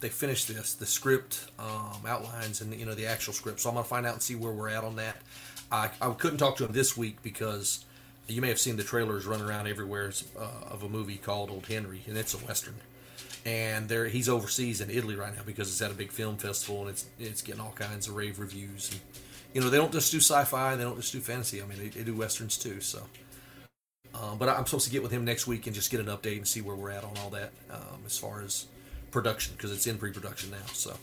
they 0.00 0.08
finished 0.08 0.48
this 0.48 0.74
the 0.74 0.86
script 0.86 1.46
um, 1.58 2.04
outlines 2.06 2.60
and 2.60 2.74
you 2.74 2.86
know 2.86 2.94
the 2.94 3.06
actual 3.06 3.32
script. 3.32 3.60
So 3.60 3.68
I'm 3.68 3.74
gonna 3.74 3.86
find 3.86 4.06
out 4.06 4.14
and 4.14 4.22
see 4.22 4.34
where 4.34 4.52
we're 4.52 4.68
at 4.68 4.84
on 4.84 4.96
that. 4.96 5.16
I, 5.70 5.90
I 6.00 6.10
couldn't 6.12 6.38
talk 6.38 6.56
to 6.56 6.64
him 6.64 6.72
this 6.72 6.96
week 6.96 7.22
because 7.22 7.84
you 8.26 8.40
may 8.40 8.48
have 8.48 8.58
seen 8.58 8.76
the 8.76 8.84
trailers 8.84 9.26
running 9.26 9.46
around 9.46 9.66
everywhere 9.68 10.12
uh, 10.38 10.48
of 10.70 10.82
a 10.82 10.88
movie 10.88 11.16
called 11.16 11.50
Old 11.50 11.66
Henry, 11.66 12.02
and 12.06 12.16
it's 12.16 12.34
a 12.34 12.38
western. 12.38 12.74
And 13.44 13.88
there, 13.88 14.06
he's 14.06 14.28
overseas 14.28 14.80
in 14.80 14.90
Italy 14.90 15.16
right 15.16 15.34
now 15.34 15.42
because 15.46 15.68
it's 15.68 15.80
at 15.80 15.90
a 15.90 15.94
big 15.94 16.12
film 16.12 16.36
festival 16.36 16.82
and 16.82 16.90
it's 16.90 17.06
it's 17.18 17.42
getting 17.42 17.60
all 17.60 17.72
kinds 17.72 18.06
of 18.06 18.14
rave 18.14 18.38
reviews. 18.38 18.90
And, 18.90 19.00
you 19.54 19.60
know, 19.60 19.70
they 19.70 19.78
don't 19.78 19.92
just 19.92 20.12
do 20.12 20.18
sci-fi, 20.18 20.76
they 20.76 20.84
don't 20.84 20.96
just 20.96 21.12
do 21.12 21.20
fantasy. 21.20 21.62
I 21.62 21.66
mean, 21.66 21.78
they, 21.78 21.88
they 21.88 22.04
do 22.04 22.14
westerns 22.14 22.58
too. 22.58 22.80
So, 22.80 23.02
um, 24.14 24.36
but 24.38 24.48
I'm 24.48 24.66
supposed 24.66 24.86
to 24.86 24.92
get 24.92 25.02
with 25.02 25.10
him 25.10 25.24
next 25.24 25.46
week 25.46 25.66
and 25.66 25.74
just 25.74 25.90
get 25.90 26.00
an 26.00 26.06
update 26.06 26.36
and 26.36 26.46
see 26.46 26.60
where 26.60 26.76
we're 26.76 26.90
at 26.90 27.02
on 27.02 27.16
all 27.18 27.30
that 27.30 27.52
um, 27.70 28.02
as 28.04 28.18
far 28.18 28.42
as 28.42 28.66
production 29.10 29.54
because 29.56 29.72
it's 29.72 29.86
in 29.86 29.98
pre-production 29.98 30.50
now. 30.50 30.66
So, 30.72 30.96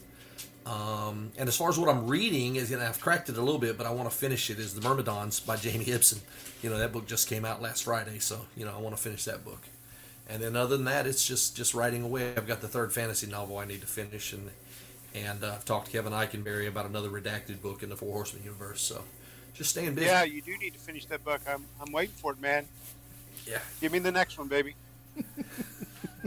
um, 0.66 1.32
and 1.38 1.47
as 1.47 1.55
far 1.55 1.70
as 1.70 1.80
what 1.80 1.89
I'm 1.89 2.08
reading 2.08 2.58
is, 2.58 2.72
and 2.72 2.82
I've 2.82 2.99
cracked 2.99 3.30
it 3.30 3.38
a 3.38 3.41
little 3.41 3.60
bit, 3.60 3.78
but 3.78 3.88
I 3.88 3.91
want 3.91 4.10
to 4.10 4.16
finish 4.16 4.49
it. 4.49 4.60
Is 4.60 4.74
the 4.74 4.82
Myrmidons 4.82 5.39
by 5.39 5.55
Jamie 5.55 5.89
Ibson? 5.89 6.20
You 6.62 6.70
know, 6.70 6.78
that 6.78 6.91
book 6.91 7.08
just 7.08 7.28
came 7.28 7.45
out 7.45 7.62
last 7.62 7.84
Friday, 7.84 8.20
so 8.20 8.45
you 8.55 8.66
know 8.66 8.74
I 8.76 8.82
want 8.82 8.95
to 8.95 9.01
finish 9.01 9.24
that 9.26 9.45
book. 9.45 9.62
And 10.30 10.43
then 10.43 10.58
other 10.58 10.76
than 10.76 10.86
that, 10.86 11.08
it's 11.08 11.26
just 11.26 11.55
just 11.55 11.74
writing 11.74 12.03
away. 12.03 12.34
I've 12.36 12.47
got 12.47 12.62
the 12.62 12.68
third 12.68 12.91
fantasy 12.91 13.28
novel 13.28 13.58
I 13.58 13.66
need 13.66 13.82
to 13.82 13.88
finish, 13.88 14.34
and 14.34 14.51
and 15.16 15.43
uh, 15.43 15.53
I've 15.53 15.66
talked 15.66 15.86
to 15.88 15.91
Kevin 15.93 16.12
Ikenberry 16.12 16.68
about 16.68 16.86
another 16.86 17.10
redacted 17.10 17.62
book 17.62 17.82
in 17.82 17.89
the 17.89 17.95
Four 17.95 18.12
Horsemen 18.12 18.43
universe. 18.43 18.82
So 18.82 19.03
just 19.53 19.70
staying 19.70 19.95
busy. 19.95 20.08
Yeah, 20.08 20.24
you 20.24 20.41
do 20.41 20.58
need 20.58 20.74
to 20.74 20.80
finish 20.80 21.05
that 21.05 21.24
book. 21.24 21.41
I'm 21.47 21.66
I'm 21.80 21.93
waiting 21.93 22.16
for 22.16 22.34
it, 22.34 22.41
man. 22.41 22.68
Yeah. 23.45 23.60
Give 23.80 23.93
me 23.93 23.99
the 23.99 24.12
next 24.12 24.38
one, 24.38 24.49
baby. 24.49 24.76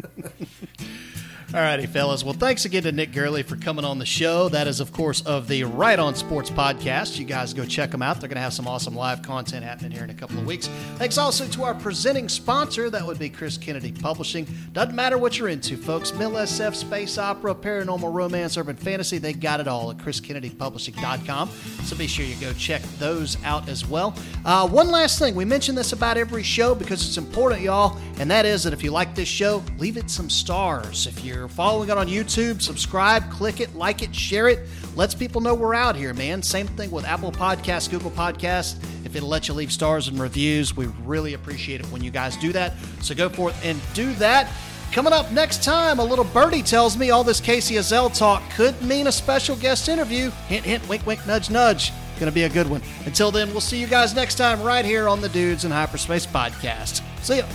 All 1.52 1.60
righty, 1.60 1.86
fellas. 1.86 2.22
Well, 2.22 2.32
thanks 2.32 2.64
again 2.64 2.84
to 2.84 2.92
Nic 2.92 3.10
Gurley 3.10 3.42
for 3.42 3.56
coming 3.56 3.84
on 3.84 3.98
the 3.98 4.06
show. 4.06 4.48
That 4.48 4.68
is, 4.68 4.78
of 4.78 4.92
course, 4.92 5.20
of 5.22 5.48
the 5.48 5.64
Wright 5.64 5.98
On 5.98 6.14
Sports 6.14 6.48
podcast. 6.48 7.18
You 7.18 7.24
guys 7.24 7.52
go 7.52 7.64
check 7.64 7.90
them 7.90 8.02
out. 8.02 8.20
They're 8.20 8.28
going 8.28 8.36
to 8.36 8.42
have 8.42 8.52
some 8.52 8.68
awesome 8.68 8.94
live 8.94 9.20
content 9.22 9.64
happening 9.64 9.90
here 9.90 10.04
in 10.04 10.10
a 10.10 10.14
couple 10.14 10.38
of 10.38 10.46
weeks. 10.46 10.68
Thanks 10.94 11.18
also 11.18 11.48
to 11.48 11.64
our 11.64 11.74
presenting 11.74 12.28
sponsor. 12.28 12.88
That 12.88 13.04
would 13.04 13.18
be 13.18 13.28
Chris 13.28 13.58
Kennedy 13.58 13.90
Publishing. 13.90 14.46
Doesn't 14.72 14.94
matter 14.94 15.18
what 15.18 15.40
you're 15.40 15.48
into, 15.48 15.76
folks. 15.76 16.14
Mil 16.14 16.30
SF, 16.30 16.72
space 16.72 17.18
opera, 17.18 17.52
paranormal 17.52 18.14
romance, 18.14 18.56
urban 18.56 18.76
fantasy. 18.76 19.18
They 19.18 19.32
got 19.32 19.58
it 19.58 19.66
all 19.66 19.90
at 19.90 19.96
chriskennedypublishing.com. 19.96 21.48
So 21.82 21.96
be 21.96 22.06
sure 22.06 22.24
you 22.24 22.36
go 22.36 22.52
check 22.52 22.80
those 23.00 23.36
out 23.42 23.68
as 23.68 23.84
well. 23.84 24.14
Uh, 24.44 24.68
one 24.68 24.88
last 24.92 25.18
thing. 25.18 25.34
We 25.34 25.44
mention 25.44 25.74
this 25.74 25.92
about 25.92 26.16
every 26.16 26.44
show 26.44 26.76
because 26.76 27.04
it's 27.04 27.18
important, 27.18 27.62
y'all. 27.62 27.98
And 28.20 28.30
that 28.30 28.46
is 28.46 28.62
that 28.62 28.72
if 28.72 28.84
you 28.84 28.92
like 28.92 29.16
this 29.16 29.28
show, 29.28 29.64
leave 29.78 29.96
it 29.96 30.10
some 30.10 30.30
stars. 30.30 31.08
If 31.08 31.24
you're 31.40 31.48
following 31.48 31.88
it 31.88 31.96
on 31.96 32.06
YouTube, 32.06 32.60
subscribe, 32.60 33.30
click 33.30 33.60
it, 33.60 33.74
like 33.74 34.02
it, 34.02 34.14
share 34.14 34.48
it. 34.48 34.68
Lets 34.94 35.14
people 35.14 35.40
know 35.40 35.54
we're 35.54 35.74
out 35.74 35.96
here, 35.96 36.12
man. 36.12 36.42
Same 36.42 36.66
thing 36.66 36.90
with 36.90 37.06
Apple 37.06 37.32
Podcasts, 37.32 37.90
Google 37.90 38.10
Podcasts. 38.10 38.76
If 39.06 39.16
it'll 39.16 39.30
let 39.30 39.48
you 39.48 39.54
leave 39.54 39.72
stars 39.72 40.08
and 40.08 40.20
reviews, 40.20 40.76
we 40.76 40.86
really 41.02 41.32
appreciate 41.32 41.80
it 41.80 41.86
when 41.86 42.04
you 42.04 42.10
guys 42.10 42.36
do 42.36 42.52
that. 42.52 42.74
So 43.00 43.14
go 43.14 43.30
forth 43.30 43.58
and 43.64 43.80
do 43.94 44.12
that. 44.14 44.52
Coming 44.92 45.14
up 45.14 45.32
next 45.32 45.64
time, 45.64 45.98
a 45.98 46.04
little 46.04 46.26
birdie 46.26 46.62
tells 46.62 46.98
me 46.98 47.10
all 47.10 47.24
this 47.24 47.40
Kacey 47.40 47.78
Ezell 47.78 48.14
talk 48.14 48.42
could 48.50 48.80
mean 48.82 49.06
a 49.06 49.12
special 49.12 49.56
guest 49.56 49.88
interview. 49.88 50.28
Hint, 50.46 50.66
hint, 50.66 50.86
wink, 50.90 51.06
wink, 51.06 51.26
nudge, 51.26 51.48
nudge. 51.48 51.90
Going 52.18 52.30
to 52.30 52.34
be 52.34 52.42
a 52.42 52.50
good 52.50 52.68
one. 52.68 52.82
Until 53.06 53.30
then, 53.30 53.50
we'll 53.52 53.62
see 53.62 53.80
you 53.80 53.86
guys 53.86 54.14
next 54.14 54.34
time 54.34 54.62
right 54.62 54.84
here 54.84 55.08
on 55.08 55.22
the 55.22 55.28
Dudes 55.30 55.64
in 55.64 55.70
Hyperspace 55.70 56.26
podcast. 56.26 57.02
See 57.24 57.38
ya. 57.38 57.46